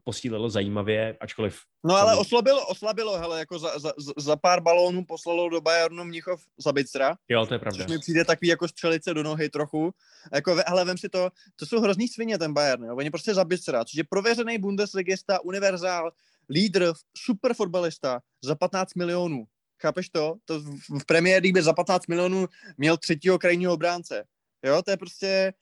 posílilo 0.04 0.50
zajímavě, 0.50 1.18
ačkoliv... 1.20 1.60
No 1.84 1.96
ale 1.96 2.16
oslabilo, 2.16 2.68
oslabilo, 2.68 3.20
hele, 3.20 3.40
jako 3.40 3.60
za, 3.60 3.80
za, 3.80 3.94
za 4.18 4.36
pár 4.36 4.62
balónů 4.62 5.06
poslalo 5.06 5.50
do 5.50 5.62
Bayernu 5.62 6.04
Mnichov 6.04 6.42
Zabicra. 6.58 7.16
Jo, 7.30 7.46
to 7.46 7.54
je 7.54 7.60
pravda. 7.60 7.84
Což 7.84 7.92
mi 7.92 8.00
přijde 8.00 8.26
takový 8.26 8.48
jako 8.48 8.68
střelice 8.68 9.14
do 9.14 9.24
nohy 9.24 9.50
trochu. 9.50 9.92
Jako, 10.34 10.58
hele, 10.68 10.86
vem 10.86 10.98
si 10.98 11.10
to, 11.10 11.30
to 11.56 11.66
jsou 11.66 11.80
hrozný 11.80 12.08
svině 12.08 12.38
ten 12.38 12.54
Bayern, 12.54 12.84
jo. 12.84 12.96
Oni 12.96 13.10
prostě 13.10 13.34
Zabicra, 13.34 13.86
což 13.86 13.98
je 13.98 14.04
prověřený 14.04 14.58
Bundesligista, 14.58 15.40
univerzál, 15.44 16.12
lídr, 16.50 16.94
super 17.18 17.54
fotbalista 17.54 18.20
za 18.44 18.56
15 18.56 18.96
milionů. 18.96 19.46
Chápeš 19.82 20.10
to? 20.10 20.36
To 20.46 20.60
v, 20.60 20.90
v 20.90 21.12
League 21.12 21.62
za 21.62 21.74
15 21.74 22.08
milionů 22.08 22.48
měl 22.78 22.98
třetího 22.98 23.40
krajního 23.40 23.74
obránce. 23.74 24.24
Jo, 24.66 24.82
to 24.82 24.92
je 24.92 24.98
prostě... 24.98 25.54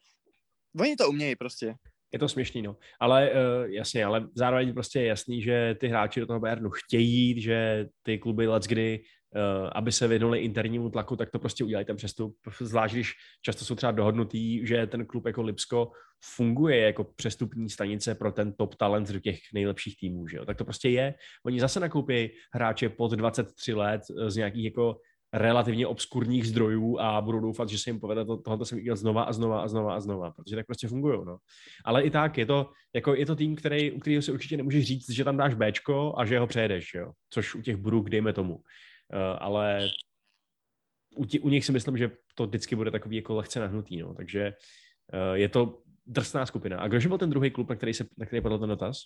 Oni 0.80 0.96
to 0.96 1.10
umějí 1.10 1.36
prostě 1.36 1.76
je 2.14 2.20
to 2.20 2.30
směšný, 2.30 2.62
no. 2.62 2.78
Ale 3.00 3.32
uh, 3.32 3.72
jasně, 3.72 4.06
ale 4.06 4.28
zároveň 4.36 4.74
prostě 4.74 5.00
je 5.00 5.06
jasný, 5.06 5.42
že 5.42 5.76
ty 5.80 5.88
hráči 5.88 6.20
do 6.20 6.26
toho 6.26 6.40
Bayernu 6.40 6.70
chtějí 6.70 7.42
že 7.42 7.88
ty 8.04 8.18
kluby 8.18 8.48
kdy, 8.68 9.00
uh, 9.36 9.70
aby 9.76 9.92
se 9.92 10.08
vyhnuli 10.08 10.40
internímu 10.40 10.90
tlaku, 10.90 11.16
tak 11.16 11.32
to 11.32 11.40
prostě 11.40 11.64
udělají 11.64 11.86
ten 11.86 11.96
přestup. 11.96 12.36
Zvlášť, 12.60 12.94
když 12.94 13.14
často 13.42 13.66
jsou 13.66 13.76
třeba 13.76 13.92
dohodnutý, 13.92 14.68
že 14.68 14.88
ten 14.88 15.06
klub 15.06 15.26
jako 15.26 15.42
Lipsko 15.42 15.92
funguje 16.36 16.80
jako 16.80 17.04
přestupní 17.04 17.70
stanice 17.70 18.16
pro 18.16 18.32
ten 18.32 18.54
top 18.54 18.76
talent 18.76 19.12
do 19.12 19.20
těch 19.20 19.40
nejlepších 19.54 20.00
týmů, 20.00 20.28
že 20.28 20.38
jo? 20.38 20.46
Tak 20.46 20.58
to 20.58 20.66
prostě 20.66 20.90
je. 20.90 21.14
Oni 21.46 21.60
zase 21.60 21.80
nakoupí 21.80 22.30
hráče 22.54 22.90
pod 22.90 23.12
23 23.12 23.74
let 23.74 24.02
z 24.28 24.36
nějakých 24.36 24.66
jako 24.66 25.00
relativně 25.34 25.88
obskurních 25.88 26.48
zdrojů 26.48 27.00
a 27.00 27.22
budou 27.22 27.40
doufat, 27.40 27.70
že 27.70 27.78
se 27.78 27.90
jim 27.90 28.00
povede 28.00 28.26
to, 28.26 28.38
tohoto 28.38 28.66
jsem 28.66 28.78
viděl 28.78 28.96
znova 28.96 29.24
a 29.24 29.34
znova 29.34 29.62
a 29.62 29.68
znova 29.68 29.96
a 29.96 30.00
znova, 30.00 30.32
protože 30.32 30.56
tak 30.56 30.66
prostě 30.66 30.88
fungují. 30.88 31.20
No. 31.26 31.38
Ale 31.86 32.04
i 32.04 32.10
tak 32.10 32.38
je 32.38 32.46
to, 32.46 32.70
jako 32.96 33.16
je 33.16 33.26
to 33.26 33.36
tým, 33.36 33.56
který, 33.56 33.92
u 33.92 34.00
kterého 34.00 34.22
si 34.22 34.32
určitě 34.32 34.58
nemůžeš 34.58 34.86
říct, 34.86 35.10
že 35.10 35.24
tam 35.24 35.38
dáš 35.38 35.54
Bčko 35.54 36.14
a 36.18 36.26
že 36.26 36.40
ho 36.40 36.48
přejedeš, 36.48 36.94
jo? 36.94 37.12
což 37.30 37.56
u 37.56 37.62
těch 37.62 37.76
Bruk 37.76 38.10
dejme 38.10 38.34
tomu. 38.34 38.56
Uh, 38.56 38.62
ale 39.40 39.90
u, 41.16 41.26
tě, 41.26 41.40
u 41.40 41.50
nich 41.50 41.66
si 41.66 41.72
myslím, 41.72 41.98
že 41.98 42.12
to 42.36 42.48
vždycky 42.48 42.76
bude 42.76 42.92
takový 42.92 43.16
jako 43.16 43.36
lehce 43.36 43.60
nahnutý, 43.60 43.98
no. 43.98 44.14
takže 44.14 44.54
uh, 45.14 45.34
je 45.34 45.50
to 45.50 45.82
drsná 46.06 46.46
skupina. 46.46 46.80
A 46.80 46.88
kdože 46.88 47.08
byl 47.08 47.18
ten 47.18 47.30
druhý 47.30 47.52
klub, 47.52 47.70
na 47.70 47.76
který, 47.76 47.94
se, 47.94 48.06
na 48.18 48.26
který 48.26 48.42
padl 48.42 48.60
ten 48.60 48.70
dotaz? 48.70 48.98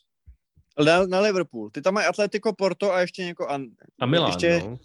Na, 0.86 1.06
na 1.06 1.20
Liverpool. 1.20 1.70
Ty 1.70 1.82
tam 1.82 1.94
mají 1.94 2.08
Atletico, 2.08 2.54
Porto 2.54 2.94
a 2.94 3.02
ještě 3.02 3.26
někoho. 3.26 3.50
An... 3.50 3.66
A 4.00 4.06
Milan, 4.06 4.30
ještě... 4.30 4.60
no. 4.60 4.78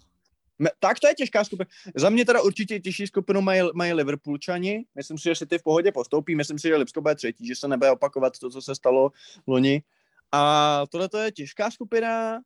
Tak 0.79 0.99
to 0.99 1.07
je 1.07 1.13
těžká 1.13 1.43
skupina. 1.43 1.69
Za 1.95 2.09
mě 2.09 2.25
teda 2.25 2.41
určitě 2.41 2.79
těžší 2.79 3.07
skupinu 3.07 3.41
mají, 3.41 3.61
mají 3.73 3.93
Liverpoolčani. 3.93 4.85
Myslím 4.95 5.17
si, 5.17 5.23
že 5.23 5.35
si 5.35 5.45
ty 5.45 5.57
v 5.57 5.63
pohodě 5.63 5.91
postoupí. 5.91 6.35
Myslím 6.35 6.59
si, 6.59 6.67
že 6.67 6.75
Lipsko 6.75 7.01
bude 7.01 7.15
třetí, 7.15 7.47
že 7.47 7.55
se 7.55 7.67
nebude 7.67 7.91
opakovat 7.91 8.39
to, 8.39 8.49
co 8.49 8.61
se 8.61 8.75
stalo 8.75 9.11
loni. 9.47 9.83
A 10.31 10.83
tohle 10.89 11.09
to 11.09 11.17
je 11.17 11.31
těžká 11.31 11.71
skupina. 11.71 12.39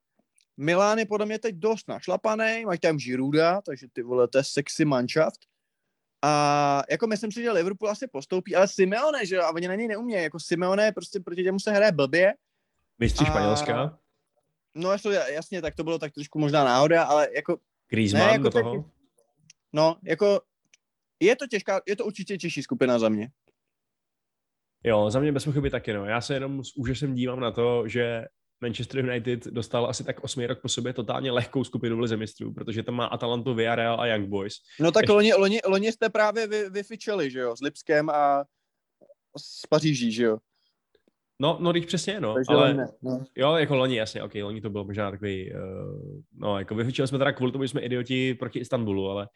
Milán 0.58 1.00
je 1.00 1.06
podle 1.06 1.26
mě 1.26 1.40
teď 1.40 1.56
dost 1.56 1.88
našlapaný, 1.88 2.66
mají 2.66 2.80
tam 2.80 3.00
Žiruda, 3.00 3.62
takže 3.62 3.88
ty 3.94 4.02
vole, 4.02 4.28
to 4.28 4.38
je 4.38 4.44
sexy 4.44 4.86
manšaft. 4.86 5.40
A 6.22 6.84
jako 6.90 7.08
myslím 7.08 7.32
si, 7.32 7.42
že 7.42 7.52
Liverpool 7.52 7.90
asi 7.90 8.08
postoupí, 8.08 8.56
ale 8.56 8.68
Simeone, 8.68 9.26
že 9.26 9.36
jo, 9.36 9.42
a 9.42 9.52
oni 9.52 9.68
na 9.68 9.76
něj 9.76 9.88
neumějí, 9.88 10.24
jako 10.24 10.40
Simeone 10.40 10.92
prostě 10.92 11.20
proti 11.20 11.44
němu 11.44 11.60
se 11.60 11.72
hraje 11.72 11.92
blbě. 11.92 12.34
Mistři 13.00 13.24
a... 13.24 13.28
Španělska? 13.28 13.98
No 14.76 14.92
jasně, 15.28 15.62
tak 15.62 15.76
to 15.76 15.84
bylo 15.84 16.00
tak 16.00 16.14
trošku 16.14 16.40
možná 16.40 16.64
náhoda, 16.64 17.04
ale 17.04 17.28
jako 17.36 17.58
Griezmann 17.92 18.26
ne, 18.26 18.32
jako 18.32 18.44
do 18.44 18.50
toho? 18.50 18.76
Taky, 18.76 18.90
no, 19.74 19.98
jako 20.04 20.42
je 21.20 21.36
to 21.36 21.48
těžká, 21.48 21.82
je 21.88 21.96
to 21.96 22.06
určitě 22.06 22.38
těžší 22.38 22.64
skupina 22.64 23.00
za 23.00 23.10
mě. 23.10 23.30
Jo, 24.84 25.10
za 25.10 25.20
mě 25.20 25.32
bez 25.32 25.46
pochyby 25.46 25.70
taky, 25.70 25.94
no. 25.94 26.06
Já 26.06 26.22
se 26.22 26.34
jenom 26.34 26.64
s 26.64 26.78
úžasem 26.78 27.16
dívám 27.16 27.40
na 27.40 27.52
to, 27.52 27.88
že 27.88 28.26
Manchester 28.62 29.06
United 29.06 29.46
dostal 29.46 29.86
asi 29.86 30.04
tak 30.04 30.24
osmý 30.24 30.48
rok 30.48 30.62
po 30.62 30.70
sobě 30.70 30.94
totálně 30.94 31.32
lehkou 31.32 31.64
skupinu 31.64 31.98
v 31.98 32.00
Lize 32.00 32.18
mistrů, 32.18 32.54
protože 32.54 32.84
tam 32.84 32.96
má 32.96 33.06
Atalantu, 33.06 33.54
Villarreal 33.54 34.02
a 34.02 34.06
Young 34.06 34.30
Boys. 34.30 34.54
No 34.80 34.92
tak 34.92 35.04
Ještě... 35.04 35.14
loni, 35.14 35.34
loni, 35.34 35.60
loni 35.66 35.92
jste 35.92 36.10
právě 36.10 36.48
vy, 36.48 36.70
vyfičeli, 36.70 37.32
že 37.32 37.40
jo, 37.40 37.56
s 37.56 37.62
Lipskem 37.62 38.10
a 38.10 38.46
s 39.38 39.68
Paříží, 39.70 40.12
že 40.12 40.24
jo. 40.24 40.38
No, 41.42 41.58
no, 41.62 41.72
když 41.72 41.86
přesně, 41.86 42.20
no. 42.20 42.34
Takže 42.34 42.54
ale, 42.54 42.74
ne, 42.74 42.88
no. 43.02 43.24
Jo, 43.38 43.56
jako 43.56 43.76
loni, 43.76 43.96
jasně, 43.96 44.24
ok, 44.24 44.32
loni 44.44 44.62
to 44.62 44.70
bylo 44.70 44.84
možná 44.84 45.12
takový, 45.12 45.54
uh, 45.54 46.22
no, 46.34 46.60
jako 46.60 46.76
vyfičili 46.76 47.08
jsme 47.08 47.18
teda 47.18 47.32
kvůli 47.32 47.52
tomu, 47.52 47.64
že 47.64 47.68
jsme 47.68 47.82
idioti 47.82 48.34
proti 48.34 48.60
Istanbulu, 48.60 49.10
ale, 49.10 49.28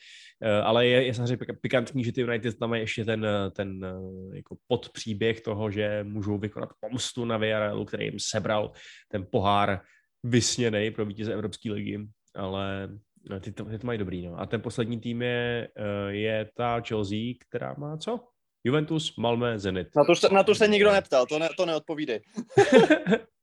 uh, 0.46 0.68
ale 0.68 0.88
je, 0.88 1.06
je 1.06 1.14
samozřejmě 1.14 1.48
pikantní, 1.62 2.04
že 2.04 2.12
ty 2.12 2.22
United 2.22 2.58
tam 2.58 2.70
mají 2.70 2.82
ještě 2.82 3.06
ten, 3.06 3.28
ten 3.56 3.86
uh, 3.86 4.36
jako 4.36 4.56
podpříběh 4.68 5.42
toho, 5.42 5.72
že 5.72 6.04
můžou 6.04 6.38
vykonat 6.38 6.70
pomstu 6.80 7.26
na 7.26 7.38
Villarrealu, 7.38 7.86
který 7.86 8.06
jim 8.06 8.20
sebral 8.20 8.72
ten 9.08 9.26
pohár 9.32 9.82
vysněný 10.24 10.92
pro 10.92 11.06
vítěze 11.06 11.34
Evropské 11.34 11.72
ligy, 11.72 12.08
ale 12.36 12.90
no, 13.30 13.40
ty, 13.40 13.52
to, 13.52 13.66
ty 13.66 13.80
to 13.80 13.88
mají 13.88 14.00
dobrý, 14.00 14.26
no. 14.26 14.40
A 14.40 14.46
ten 14.46 14.62
poslední 14.62 15.00
tým 15.00 15.22
je, 15.22 15.68
uh, 15.78 16.10
je 16.10 16.50
ta 16.56 16.82
Chelsea, 16.82 17.34
která 17.48 17.76
má 17.78 17.98
co? 17.98 18.20
Juventus, 18.66 19.18
Malmö, 19.18 19.58
Zenit. 19.58 19.96
Na 19.96 20.06
to 20.06 20.16
se, 20.16 20.30
na 20.30 20.44
to 20.44 20.56
se 20.56 20.68
nikdo 20.68 20.92
neptal, 20.92 21.26
to, 21.26 21.40
ne, 21.40 21.50
to 21.58 21.66
neodpovídej. 21.66 22.22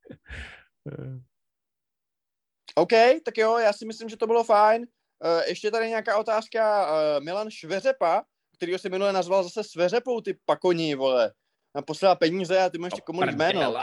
OK, 2.75 2.93
tak 3.25 3.39
jo, 3.39 3.59
já 3.59 3.73
si 3.73 3.87
myslím, 3.87 4.09
že 4.09 4.17
to 4.17 4.27
bylo 4.27 4.45
fajn. 4.45 4.83
Uh, 4.83 4.89
ještě 5.49 5.71
tady 5.71 5.89
nějaká 5.89 6.19
otázka. 6.19 6.87
Uh, 6.87 7.25
Milan 7.25 7.51
Šveřepa, 7.51 8.23
který 8.57 8.79
se 8.79 8.89
minule 8.89 9.13
nazval 9.13 9.43
zase 9.43 9.65
Sveřepou, 9.65 10.21
ty 10.21 10.39
pakoní, 10.45 10.95
vole. 10.95 11.33
Poslala 11.87 12.15
peníze 12.15 12.59
a 12.59 12.71
ty 12.71 12.79
máš 12.79 12.93
ještě 12.93 13.01
komu 13.01 13.23
jméno. 13.23 13.75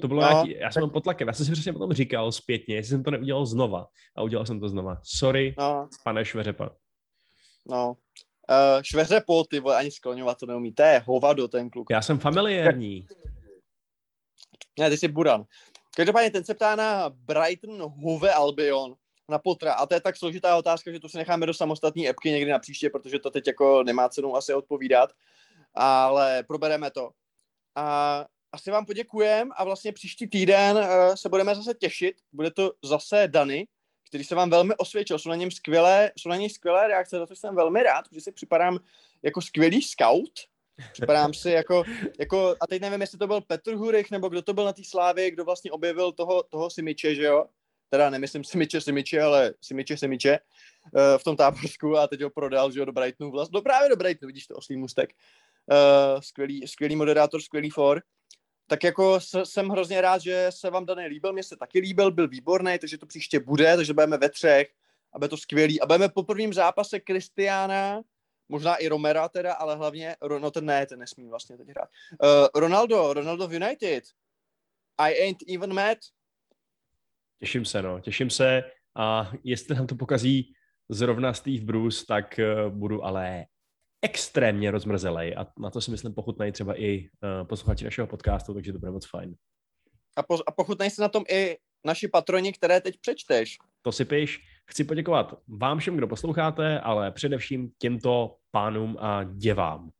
To 0.00 0.08
bylo 0.08 0.22
no, 0.22 0.28
nějaký, 0.28 0.60
já 0.60 0.70
jsem 0.70 0.82
tak... 0.82 0.92
pod 0.92 1.04
tlakem, 1.04 1.28
já 1.28 1.34
jsem 1.34 1.46
si 1.46 1.52
přesně 1.52 1.72
potom 1.72 1.92
říkal 1.92 2.32
zpětně, 2.32 2.74
jestli 2.74 2.90
jsem 2.90 3.02
to 3.02 3.10
neudělal 3.10 3.46
znova. 3.46 3.86
A 4.16 4.22
udělal 4.22 4.46
jsem 4.46 4.60
to 4.60 4.68
znova. 4.68 5.00
Sorry, 5.02 5.54
no. 5.58 5.88
pane 6.04 6.24
Šveřepa. 6.24 6.70
No, 7.68 7.96
Uh, 8.50 8.82
šveřepo, 8.82 9.44
ty 9.44 9.60
vole, 9.60 9.76
ani 9.76 9.90
skloňovat 9.90 10.38
to 10.38 10.46
neumí. 10.46 10.72
To 10.72 10.82
je 10.82 11.02
hovado, 11.06 11.48
ten 11.48 11.70
kluk. 11.70 11.86
Já 11.90 12.02
jsem 12.02 12.18
familiární. 12.18 13.06
Ne, 14.78 14.90
ty 14.90 14.98
jsi 14.98 15.08
buran. 15.08 15.44
Každopádně 15.96 16.30
ten 16.30 16.44
se 16.44 16.54
ptá 16.54 16.76
na 16.76 17.10
Brighton 17.10 17.82
Hove 17.82 18.32
Albion 18.32 18.94
na 19.28 19.38
Potra. 19.38 19.72
A 19.72 19.86
to 19.86 19.94
je 19.94 20.00
tak 20.00 20.16
složitá 20.16 20.56
otázka, 20.56 20.92
že 20.92 21.00
to 21.00 21.08
si 21.08 21.16
necháme 21.16 21.46
do 21.46 21.54
samostatné 21.54 22.08
epky 22.08 22.30
někdy 22.30 22.50
na 22.50 22.58
příště, 22.58 22.90
protože 22.90 23.18
to 23.18 23.30
teď 23.30 23.46
jako 23.46 23.82
nemá 23.82 24.08
cenu 24.08 24.36
asi 24.36 24.54
odpovídat. 24.54 25.10
Ale 25.74 26.42
probereme 26.42 26.90
to. 26.90 27.10
A 27.76 28.26
asi 28.52 28.70
vám 28.70 28.86
poděkujem 28.86 29.50
a 29.56 29.64
vlastně 29.64 29.92
příští 29.92 30.26
týden 30.26 30.76
uh, 30.76 31.14
se 31.14 31.28
budeme 31.28 31.54
zase 31.54 31.74
těšit. 31.74 32.16
Bude 32.32 32.50
to 32.50 32.72
zase 32.84 33.28
Dany, 33.28 33.66
který 34.12 34.24
se 34.24 34.34
vám 34.34 34.50
velmi 34.50 34.74
osvědčil. 34.76 35.18
Jsou 35.18 35.28
na 35.28 35.36
něm 35.36 35.50
skvělé, 35.50 36.12
jsou 36.16 36.28
na 36.28 36.36
něj 36.36 36.50
skvělé 36.50 36.88
reakce, 36.88 37.18
za 37.18 37.26
to 37.26 37.36
jsem 37.36 37.54
velmi 37.54 37.82
rád, 37.82 38.08
protože 38.08 38.20
si 38.20 38.32
připadám 38.32 38.78
jako 39.22 39.40
skvělý 39.40 39.82
scout. 39.82 40.32
Připadám 40.92 41.34
si 41.34 41.50
jako, 41.50 41.84
jako, 42.18 42.56
a 42.60 42.66
teď 42.66 42.82
nevím, 42.82 43.00
jestli 43.00 43.18
to 43.18 43.26
byl 43.26 43.40
Petr 43.40 43.74
Hurich, 43.74 44.10
nebo 44.10 44.28
kdo 44.28 44.42
to 44.42 44.52
byl 44.52 44.64
na 44.64 44.72
té 44.72 44.82
slávě, 44.84 45.30
kdo 45.30 45.44
vlastně 45.44 45.72
objevil 45.72 46.12
toho, 46.12 46.42
toho 46.42 46.70
Simiče, 46.70 47.14
že 47.14 47.24
jo? 47.24 47.44
Teda 47.88 48.10
nemyslím 48.10 48.44
Simiče, 48.44 48.80
Simiče, 48.80 49.22
ale 49.22 49.54
Simiče, 49.60 49.96
Simiče 49.96 50.38
uh, 50.38 51.18
v 51.18 51.24
tom 51.24 51.36
táborsku 51.36 51.96
a 51.98 52.06
teď 52.06 52.22
ho 52.22 52.30
prodal, 52.30 52.70
že 52.72 52.78
jo, 52.78 52.84
do 52.84 52.92
Brightonu, 52.92 53.30
vlastně, 53.30 53.52
do 53.52 53.62
právě 53.62 53.88
do 53.88 53.96
Brightonu, 53.96 54.26
vidíš 54.26 54.46
to, 54.46 54.54
oslý 54.54 54.76
mustek. 54.76 55.10
Uh, 55.66 56.20
skvělý, 56.20 56.68
skvělý 56.68 56.96
moderátor, 56.96 57.40
skvělý 57.40 57.70
for 57.70 58.02
tak 58.66 58.84
jako 58.84 59.20
jsem 59.44 59.68
hrozně 59.68 60.00
rád, 60.00 60.22
že 60.22 60.46
se 60.50 60.70
vám 60.70 60.86
daný 60.86 61.06
líbil, 61.06 61.32
mně 61.32 61.42
se 61.42 61.56
taky 61.56 61.80
líbil, 61.80 62.10
byl 62.10 62.28
výborný, 62.28 62.78
takže 62.78 62.98
to 62.98 63.06
příště 63.06 63.40
bude, 63.40 63.76
takže 63.76 63.94
budeme 63.94 64.18
ve 64.18 64.28
třech 64.28 64.68
a 65.12 65.18
bude 65.18 65.28
to 65.28 65.36
skvělý. 65.36 65.80
A 65.80 65.86
budeme 65.86 66.08
po 66.08 66.22
prvním 66.22 66.52
zápase 66.52 67.00
Kristiána, 67.00 68.02
možná 68.48 68.76
i 68.76 68.88
Romera 68.88 69.28
teda, 69.28 69.54
ale 69.54 69.76
hlavně, 69.76 70.16
no 70.38 70.50
ten 70.50 70.66
ne, 70.66 70.86
ten 70.86 70.98
nesmí 70.98 71.28
vlastně 71.28 71.56
teď 71.56 71.68
hrát. 71.68 71.88
Uh, 72.22 72.60
Ronaldo, 72.60 73.12
Ronaldo 73.12 73.48
v 73.48 73.52
United. 73.52 74.04
I 74.98 75.22
ain't 75.22 75.38
even 75.54 75.74
mad. 75.74 75.98
Těším 77.38 77.64
se, 77.64 77.82
no, 77.82 78.00
těším 78.00 78.30
se. 78.30 78.62
a 78.94 79.32
jestli 79.44 79.74
nám 79.74 79.86
to 79.86 79.94
pokazí 79.94 80.54
zrovna 80.88 81.34
Steve 81.34 81.64
Bruce, 81.64 82.06
tak 82.06 82.40
uh, 82.64 82.72
budu 82.72 83.04
ale 83.04 83.46
extrémně 84.02 84.70
rozmrzelej 84.70 85.34
a 85.36 85.46
na 85.58 85.70
to 85.70 85.80
si 85.80 85.90
myslím 85.90 86.14
pochutnají 86.14 86.52
třeba 86.52 86.80
i 86.80 86.98
uh, 87.00 87.46
posluchači 87.46 87.84
našeho 87.84 88.06
podcastu, 88.06 88.54
takže 88.54 88.72
to 88.72 88.78
bude 88.78 88.92
moc 88.92 89.06
fajn. 89.06 89.34
A, 90.16 90.22
po, 90.22 90.38
a 90.46 90.52
pochutnají 90.52 90.90
se 90.90 91.02
na 91.02 91.08
tom 91.08 91.24
i 91.28 91.56
naši 91.86 92.08
patroni, 92.08 92.52
které 92.52 92.80
teď 92.80 93.00
přečteš. 93.00 93.58
To 93.82 93.92
si 93.92 94.04
píš. 94.04 94.40
Chci 94.70 94.84
poděkovat 94.84 95.34
vám 95.48 95.78
všem, 95.78 95.96
kdo 95.96 96.08
posloucháte, 96.08 96.80
ale 96.80 97.10
především 97.10 97.70
těmto 97.78 98.36
pánům 98.50 98.96
a 99.00 99.24
děvám. 99.24 99.90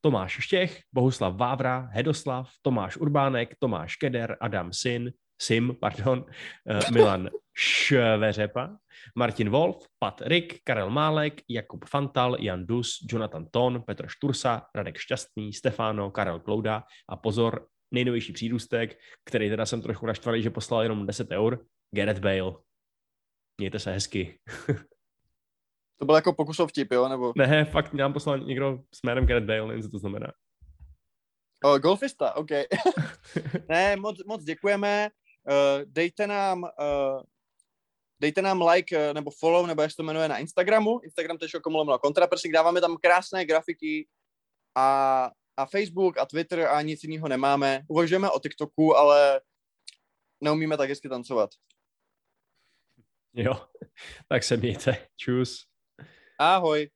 Tomáš 0.00 0.32
Štěch, 0.40 0.80
Bohuslav 0.92 1.36
Vávra, 1.36 1.88
Hedoslav, 1.92 2.50
Tomáš 2.62 2.96
Urbánek, 2.96 3.54
Tomáš 3.58 3.96
Keder, 3.96 4.36
Adam 4.40 4.72
Sin, 4.72 5.12
Sim, 5.42 5.76
pardon, 5.80 6.24
uh, 6.70 6.92
Milan 6.92 7.30
Šveřepa, 7.60 8.78
Martin 9.14 9.50
Wolf, 9.50 9.86
Pat 9.98 10.20
Rick, 10.20 10.62
Karel 10.64 10.90
Málek, 10.90 11.42
Jakub 11.48 11.84
Fantal, 11.84 12.36
Jan 12.40 12.66
Dus, 12.66 12.98
Jonathan 13.10 13.46
Ton, 13.50 13.82
Petr 13.86 14.08
Štursa, 14.08 14.66
Radek 14.74 14.98
Šťastný, 14.98 15.52
Stefano, 15.52 16.10
Karel 16.10 16.40
Klouda 16.40 16.84
a 17.08 17.16
pozor, 17.16 17.66
nejnovější 17.90 18.32
přírůstek, 18.32 18.98
který 19.24 19.48
teda 19.48 19.66
jsem 19.66 19.82
trochu 19.82 20.06
naštvalý, 20.06 20.42
že 20.42 20.50
poslal 20.50 20.82
jenom 20.82 21.06
10 21.06 21.30
eur, 21.30 21.66
Gareth 21.94 22.20
Bale. 22.20 22.54
Mějte 23.60 23.78
se 23.78 23.92
hezky. 23.92 24.40
to 25.98 26.04
byl 26.04 26.14
jako 26.14 26.32
pokusov 26.32 26.70
vtip, 26.70 26.92
jo? 26.92 27.08
Nebo... 27.08 27.32
Ne, 27.36 27.64
fakt 27.64 27.92
nám 27.92 28.12
poslal 28.12 28.38
někdo 28.38 28.78
s 28.94 29.02
jménem 29.02 29.26
Gareth 29.26 29.46
Bale, 29.46 29.66
nevím, 29.66 29.82
co 29.82 29.90
to 29.90 29.98
znamená. 29.98 30.32
Oh, 31.64 31.78
golfista, 31.78 32.36
OK. 32.36 32.50
ne, 33.68 33.96
moc, 33.96 34.24
moc 34.24 34.44
děkujeme. 34.44 35.10
Uh, 35.50 35.84
dejte 35.86 36.26
nám 36.26 36.62
uh, 36.62 37.22
dejte 38.20 38.42
nám 38.42 38.62
like 38.62 39.08
uh, 39.08 39.14
nebo 39.14 39.30
follow, 39.30 39.66
nebo 39.66 39.82
jak 39.82 39.90
se 39.90 39.96
to 39.96 40.02
jmenuje 40.02 40.28
na 40.28 40.38
Instagramu, 40.38 41.00
instagram.com 41.00 41.74
lomeno 41.74 41.98
kontraprsik, 41.98 42.52
dáváme 42.52 42.80
tam 42.80 42.96
krásné 42.96 43.44
grafiky 43.44 44.08
a, 44.76 45.30
a 45.56 45.66
Facebook 45.66 46.18
a 46.18 46.26
Twitter 46.26 46.60
a 46.60 46.82
nic 46.82 47.04
jiného 47.04 47.28
nemáme. 47.28 47.82
Uvažujeme 47.88 48.30
o 48.30 48.40
TikToku, 48.40 48.96
ale 48.96 49.40
neumíme 50.40 50.76
tak 50.76 50.88
hezky 50.88 51.08
tancovat. 51.08 51.50
Jo, 53.34 53.54
tak 54.28 54.44
se 54.44 54.56
mějte. 54.56 55.08
Čus. 55.16 55.66
Ahoj. 56.38 56.88